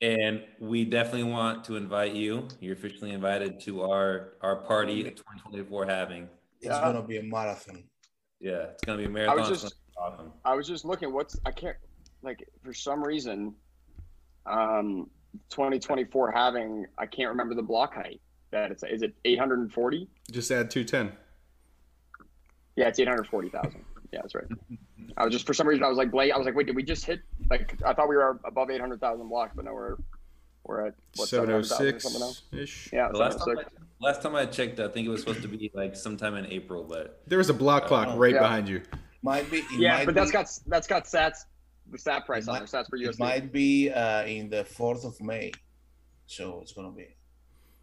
And 0.01 0.43
we 0.59 0.85
definitely 0.85 1.25
want 1.25 1.62
to 1.64 1.77
invite 1.77 2.14
you. 2.14 2.49
You're 2.59 2.73
officially 2.73 3.12
invited 3.12 3.61
to 3.61 3.83
our 3.83 4.35
our 4.41 4.57
party 4.57 5.07
at 5.07 5.16
2024 5.16 5.87
halving. 5.87 6.29
It's 6.61 6.68
yeah. 6.68 6.81
gonna 6.81 7.03
be 7.03 7.18
a 7.18 7.23
marathon. 7.23 7.85
Yeah, 8.41 8.70
it's 8.73 8.83
gonna 8.85 8.99
be 8.99 9.05
a 9.05 9.11
marathon. 9.11 9.39
I 9.39 9.49
was 9.49 9.62
just, 9.62 9.75
awesome. 9.97 10.33
I 10.45 10.55
was 10.55 10.66
just 10.66 10.85
looking. 10.85 11.12
What's 11.12 11.39
I 11.45 11.51
can't 11.51 11.77
like 12.23 12.49
for 12.64 12.73
some 12.73 13.05
reason. 13.05 13.55
Um, 14.45 15.09
2024 15.49 16.30
halving 16.33 16.84
I 16.99 17.07
can't 17.07 17.30
remember 17.30 17.55
the 17.55 17.63
block 17.63 17.95
height 17.95 18.21
that 18.51 18.71
it's 18.71 18.83
is 18.83 19.01
it 19.01 19.14
840 19.25 20.07
just 20.30 20.51
add 20.51 20.71
210 20.71 21.17
yeah 22.76 22.88
it's 22.88 22.99
840,000 22.99 23.83
yeah 24.13 24.21
that's 24.22 24.34
right 24.34 24.45
I 25.17 25.25
was 25.25 25.33
just 25.33 25.47
for 25.47 25.55
some 25.55 25.67
reason 25.67 25.84
I 25.84 25.89
was 25.89 25.99
like 25.99 26.11
Blake 26.11 26.33
I 26.33 26.37
was 26.37 26.47
like 26.47 26.55
wait 26.55 26.67
did 26.67 26.76
we 26.76 26.83
just 26.83 27.05
hit 27.05 27.21
like 27.51 27.76
I 27.84 27.93
thought 27.93 28.09
we 28.09 28.17
were 28.17 28.41
above 28.45 28.71
800,000 28.71 29.29
blocks 29.29 29.53
but 29.55 29.64
no 29.64 29.72
we're 29.72 29.97
we're 30.64 30.87
at 30.87 30.95
what 31.17 31.29
706 31.29 32.43
ish 32.53 32.91
yeah 32.93 33.09
last 33.09 33.39
time, 33.39 33.59
I, 33.59 33.64
last 34.01 34.22
time 34.22 34.37
I 34.37 34.47
checked 34.47 34.79
I 34.80 34.89
think 34.89 35.07
it 35.07 35.11
was 35.11 35.21
supposed 35.21 35.43
to 35.43 35.49
be 35.49 35.71
like 35.75 35.97
sometime 35.97 36.37
in 36.37 36.47
April 36.47 36.84
but 36.84 37.22
there 37.26 37.39
was 37.39 37.51
a 37.51 37.55
block 37.55 37.84
uh, 37.84 37.89
clock 37.89 38.18
right 38.18 38.34
yeah. 38.34 38.41
behind 38.41 38.68
you 38.68 38.83
might 39.22 39.51
be 39.51 39.63
yeah 39.76 39.99
might 39.99 40.07
but 40.07 40.14
be. 40.14 40.21
that's 40.21 40.30
got 40.30 40.49
that's 40.67 40.87
got 40.87 41.05
sats 41.05 41.45
the 41.93 41.99
stat 41.99 42.26
price 42.26 42.49
on 42.49 42.57
there. 42.57 42.64
Stats 42.64 42.89
for 42.89 42.99
USD. 42.99 43.18
Might 43.18 43.53
be 43.53 43.91
uh, 43.91 44.25
in 44.25 44.49
the 44.49 44.64
fourth 44.64 45.05
of 45.05 45.21
May, 45.21 45.53
so 46.26 46.61
it's 46.63 46.72
gonna 46.72 46.91
be. 46.91 47.14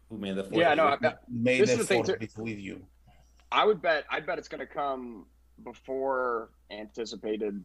Who 0.08 0.18
made 0.18 0.36
the 0.36 0.44
fourth? 0.44 0.56
Yeah, 0.56 0.74
no, 0.74 0.96
May, 1.00 1.60
May 1.60 1.64
the, 1.64 1.76
the 1.76 1.84
fourth 1.84 2.18
be 2.18 2.28
with 2.36 2.58
you. 2.58 2.82
I 3.52 3.64
would 3.64 3.80
bet. 3.80 4.04
I 4.10 4.20
bet 4.20 4.38
it's 4.38 4.48
gonna 4.48 4.66
come 4.66 5.26
before 5.64 6.50
anticipated. 6.70 7.62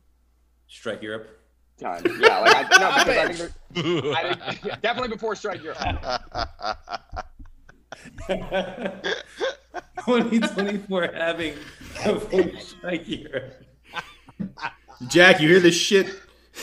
Strike 0.68 1.02
Europe. 1.02 1.40
Time. 1.80 2.04
Yeah, 2.20 2.40
like 2.40 2.56
I, 2.56 2.78
no, 2.80 2.90
because 3.04 3.08
I 3.08 3.34
think, 3.34 4.16
I 4.16 4.34
think 4.34 4.66
yeah, 4.66 4.76
definitely 4.82 5.10
before 5.10 5.36
Strike 5.36 5.62
Europe. 5.62 5.78
2024 10.06 11.12
halving 11.14 11.56
before 12.06 12.60
Strike 12.60 13.08
Europe. 13.08 13.64
Jack, 15.08 15.42
you 15.42 15.50
hear 15.50 15.60
this 15.60 15.76
shit? 15.76 16.08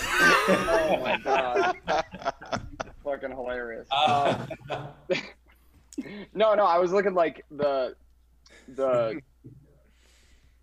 oh 0.03 0.99
my 1.03 1.19
god. 1.19 1.77
Fucking 3.05 3.31
hilarious. 3.31 3.89
Uh, 3.91 4.47
no, 6.35 6.55
no, 6.55 6.65
I 6.65 6.79
was 6.79 6.93
looking 6.93 7.15
like 7.15 7.45
the 7.51 7.95
the 8.69 9.21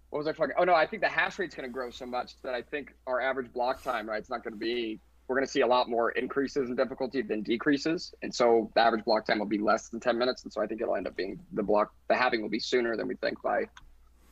what 0.09 0.19
was 0.19 0.27
I 0.27 0.33
fucking? 0.33 0.55
Oh 0.57 0.63
no, 0.63 0.73
I 0.73 0.87
think 0.87 1.01
the 1.03 1.09
hash 1.09 1.37
rate's 1.39 1.55
going 1.55 1.67
to 1.67 1.73
grow 1.73 1.91
so 1.91 2.05
much 2.05 2.41
that 2.43 2.53
I 2.53 2.61
think 2.61 2.93
our 3.05 3.21
average 3.21 3.51
block 3.53 3.83
time, 3.83 4.09
right, 4.09 4.19
it's 4.19 4.29
not 4.29 4.43
going 4.43 4.53
to 4.53 4.59
be 4.59 4.99
we're 5.27 5.35
going 5.35 5.45
to 5.45 5.51
see 5.51 5.61
a 5.61 5.67
lot 5.67 5.87
more 5.87 6.09
increases 6.11 6.69
in 6.69 6.75
difficulty 6.75 7.21
than 7.21 7.43
decreases, 7.43 8.13
and 8.23 8.33
so 8.33 8.71
the 8.73 8.81
average 8.81 9.05
block 9.05 9.27
time 9.27 9.37
will 9.37 9.45
be 9.45 9.59
less 9.59 9.89
than 9.89 9.99
ten 9.99 10.17
minutes, 10.17 10.43
and 10.43 10.51
so 10.51 10.61
I 10.61 10.65
think 10.65 10.81
it'll 10.81 10.95
end 10.95 11.07
up 11.07 11.15
being 11.15 11.39
the 11.53 11.63
block 11.63 11.93
the 12.07 12.15
halving 12.15 12.41
will 12.41 12.49
be 12.49 12.59
sooner 12.59 12.97
than 12.97 13.07
we 13.07 13.15
think 13.15 13.39
by, 13.43 13.59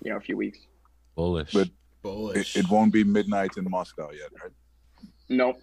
you 0.02 0.12
know, 0.12 0.18
a 0.18 0.22
few 0.22 0.36
weeks. 0.36 0.60
Bullish, 1.16 1.54
but 1.54 1.70
bullish. 2.02 2.56
It, 2.56 2.66
it 2.66 2.72
won't 2.72 2.92
be 2.92 3.04
midnight 3.04 3.58
in 3.58 3.70
Moscow 3.70 4.10
yet, 4.12 4.30
right? 4.42 4.52
Nope. 5.30 5.62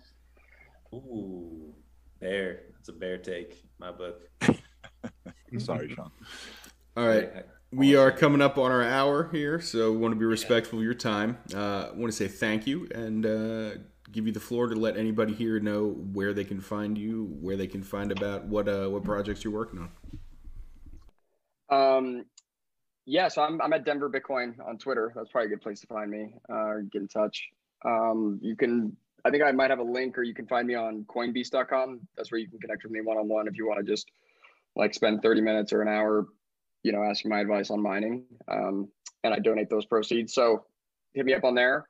Ooh, 0.93 1.75
bear. 2.21 2.61
That's 2.73 2.89
a 2.91 2.93
bear 2.93 3.19
take. 3.19 3.65
My 3.79 3.91
book. 3.91 4.29
Sorry, 5.59 5.89
Sean. 5.89 6.11
All 6.97 7.09
right. 7.09 7.45
We 7.77 7.97
are 7.97 8.13
coming 8.13 8.41
up 8.41 8.57
on 8.57 8.71
our 8.71 8.85
hour 8.85 9.29
here, 9.33 9.61
so 9.61 9.91
we 9.91 9.97
want 9.99 10.13
to 10.13 10.19
be 10.19 10.25
respectful 10.25 10.79
of 10.79 10.85
your 10.85 10.95
time. 10.95 11.39
Uh, 11.53 11.89
I 11.89 11.93
want 11.93 12.07
to 12.07 12.13
say 12.13 12.29
thank 12.29 12.69
you 12.69 12.87
and 12.95 13.27
uh, 13.27 13.71
give 14.13 14.29
you 14.29 14.33
the 14.33 14.39
floor 14.39 14.69
to 14.69 14.77
let 14.77 14.97
anybody 14.97 15.35
here 15.35 15.59
know 15.59 15.89
where 15.89 16.33
they 16.33 16.45
can 16.45 16.61
find 16.61 16.97
you, 16.97 17.37
where 17.41 17.57
they 17.57 17.67
can 17.67 17.83
find 17.83 18.13
about 18.13 18.45
what 18.45 18.69
uh, 18.69 18.87
what 18.87 19.03
projects 19.03 19.43
you're 19.43 19.53
working 19.53 19.89
on. 21.69 21.97
Um, 21.99 22.25
yeah, 23.07 23.27
so 23.27 23.43
I'm, 23.43 23.61
I'm 23.61 23.73
at 23.73 23.85
Denver 23.85 24.09
Bitcoin 24.09 24.55
on 24.65 24.79
Twitter. 24.79 25.13
That's 25.17 25.31
probably 25.31 25.47
a 25.47 25.51
good 25.51 25.63
place 25.63 25.81
to 25.81 25.89
find 25.89 26.09
me 26.09 26.33
uh, 26.49 26.75
get 26.93 27.03
in 27.03 27.09
touch. 27.09 27.49
Um, 27.85 28.39
you 28.41 28.55
can, 28.55 28.97
I 29.25 29.31
think 29.31 29.43
I 29.43 29.51
might 29.51 29.71
have 29.71 29.81
a 29.81 29.85
link, 29.85 30.17
or 30.17 30.23
you 30.23 30.35
can 30.35 30.47
find 30.47 30.69
me 30.69 30.77
on 30.77 31.05
Coinbeast.com. 31.09 32.07
That's 32.17 32.31
where 32.31 32.39
you 32.39 32.49
can 32.49 32.61
connect 32.61 32.85
with 32.85 32.93
me 32.93 33.01
one 33.01 33.17
on 33.17 33.27
one 33.27 33.49
if 33.49 33.57
you 33.57 33.67
want 33.67 33.85
to 33.85 33.93
just 33.93 34.13
like 34.77 34.95
spend 34.95 35.23
30 35.23 35.41
minutes 35.41 35.73
or 35.73 35.83
an 35.83 35.89
hour 35.89 36.29
you 36.85 36.93
know, 36.93 37.03
asking 37.03 37.31
my 37.31 37.41
advice 37.41 37.71
on 37.71 37.83
mining. 37.83 38.23
Um, 38.47 38.89
and 39.25 39.35
I 39.35 39.41
donate 39.41 39.71
those 39.71 39.87
proceeds. 39.87 40.35
So 40.35 40.65
hit 41.15 41.27
me 41.27 41.35
up 41.35 41.43
on 41.43 41.57
there. 41.57 41.87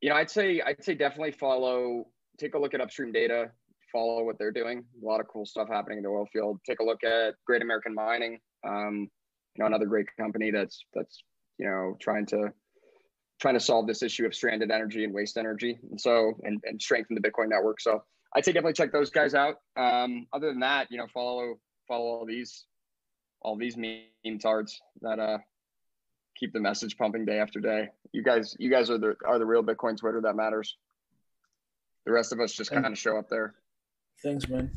You 0.00 0.08
know, 0.08 0.16
I'd 0.16 0.30
say 0.30 0.60
I'd 0.62 0.82
say 0.82 0.94
definitely 0.94 1.32
follow, 1.32 2.06
take 2.38 2.54
a 2.54 2.58
look 2.58 2.74
at 2.74 2.80
upstream 2.80 3.12
data, 3.12 3.50
follow 3.92 4.24
what 4.24 4.38
they're 4.38 4.50
doing. 4.50 4.84
A 5.02 5.06
lot 5.06 5.20
of 5.20 5.28
cool 5.28 5.44
stuff 5.44 5.68
happening 5.68 5.98
in 5.98 6.04
the 6.04 6.08
oil 6.08 6.26
field. 6.32 6.58
Take 6.66 6.80
a 6.80 6.84
look 6.84 7.04
at 7.04 7.34
Great 7.46 7.60
American 7.60 7.94
Mining. 7.94 8.38
Um, 8.66 9.10
you 9.54 9.62
know, 9.62 9.66
another 9.66 9.86
great 9.86 10.06
company 10.18 10.50
that's 10.50 10.82
that's 10.94 11.22
you 11.58 11.66
know 11.66 11.96
trying 12.00 12.24
to 12.26 12.52
trying 13.38 13.54
to 13.54 13.60
solve 13.60 13.86
this 13.86 14.02
issue 14.02 14.24
of 14.24 14.34
stranded 14.34 14.70
energy 14.70 15.04
and 15.04 15.12
waste 15.12 15.36
energy, 15.36 15.78
and 15.90 16.00
so 16.00 16.32
and, 16.42 16.62
and 16.64 16.80
strengthen 16.80 17.14
the 17.14 17.28
Bitcoin 17.28 17.48
network. 17.48 17.82
So 17.82 18.02
I'd 18.34 18.46
say 18.46 18.52
definitely 18.52 18.74
check 18.74 18.92
those 18.92 19.10
guys 19.10 19.34
out. 19.34 19.56
Um, 19.76 20.26
other 20.32 20.46
than 20.48 20.60
that, 20.60 20.90
you 20.90 20.96
know, 20.96 21.06
follow 21.12 21.56
follow 21.86 22.06
all 22.06 22.24
these 22.24 22.64
all 23.42 23.56
these 23.56 23.76
meme 23.76 24.38
tards 24.40 24.80
that 25.02 25.18
uh 25.18 25.38
keep 26.36 26.52
the 26.52 26.60
message 26.60 26.96
pumping 26.96 27.24
day 27.24 27.38
after 27.38 27.60
day. 27.60 27.88
You 28.12 28.22
guys, 28.22 28.56
you 28.58 28.70
guys 28.70 28.90
are 28.90 28.98
the 28.98 29.14
are 29.26 29.38
the 29.38 29.46
real 29.46 29.62
Bitcoin 29.62 29.96
Twitter 29.96 30.20
that 30.22 30.34
matters. 30.34 30.76
The 32.06 32.12
rest 32.12 32.32
of 32.32 32.40
us 32.40 32.52
just 32.52 32.70
kind 32.70 32.86
of 32.86 32.98
show 32.98 33.18
up 33.18 33.28
there. 33.28 33.54
Thanks, 34.22 34.48
man. 34.48 34.70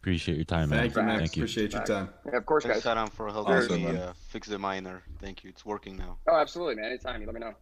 Appreciate 0.00 0.36
your 0.36 0.44
time, 0.44 0.68
man. 0.68 0.80
Thank 0.80 0.94
you, 0.94 1.02
Max. 1.02 1.18
Thank 1.18 1.36
you. 1.36 1.42
Appreciate 1.42 1.72
your 1.72 1.84
time. 1.84 2.10
Yeah, 2.26 2.36
of 2.36 2.46
course, 2.46 2.64
Thanks, 2.64 2.84
guys. 2.84 2.86
Adam, 2.86 3.08
for 3.08 3.28
helping 3.28 3.54
awesome, 3.54 3.82
me 3.82 3.96
uh, 3.96 4.12
fix 4.28 4.46
the 4.46 4.58
miner. 4.58 5.02
Thank 5.20 5.42
you. 5.42 5.50
It's 5.50 5.64
working 5.64 5.96
now. 5.96 6.18
Oh, 6.28 6.36
absolutely, 6.36 6.76
man. 6.76 6.84
Anytime. 6.86 7.20
You 7.20 7.26
let 7.26 7.34
me 7.34 7.40
know. 7.40 7.54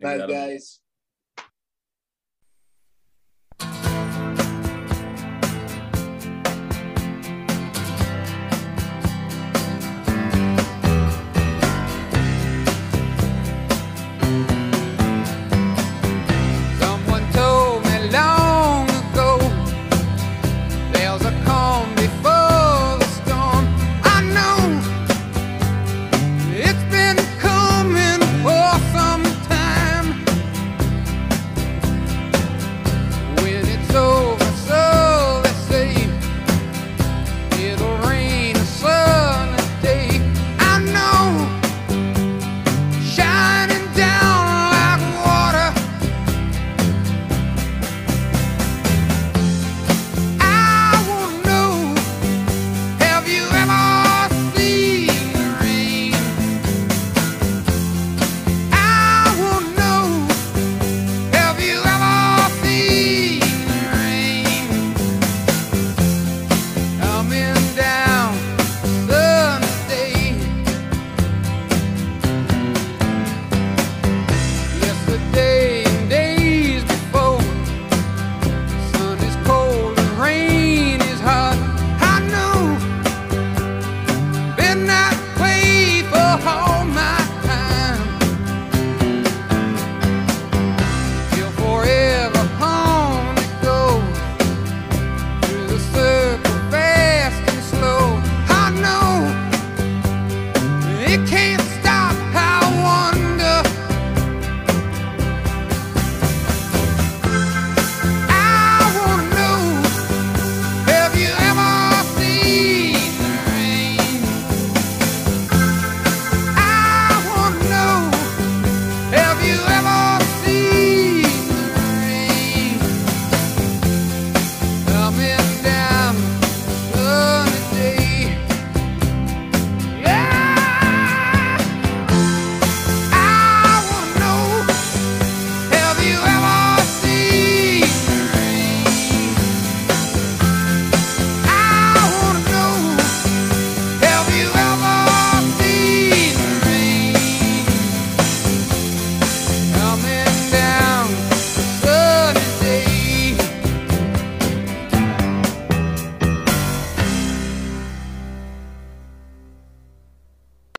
Bye, 0.00 0.26
guys. 0.26 0.80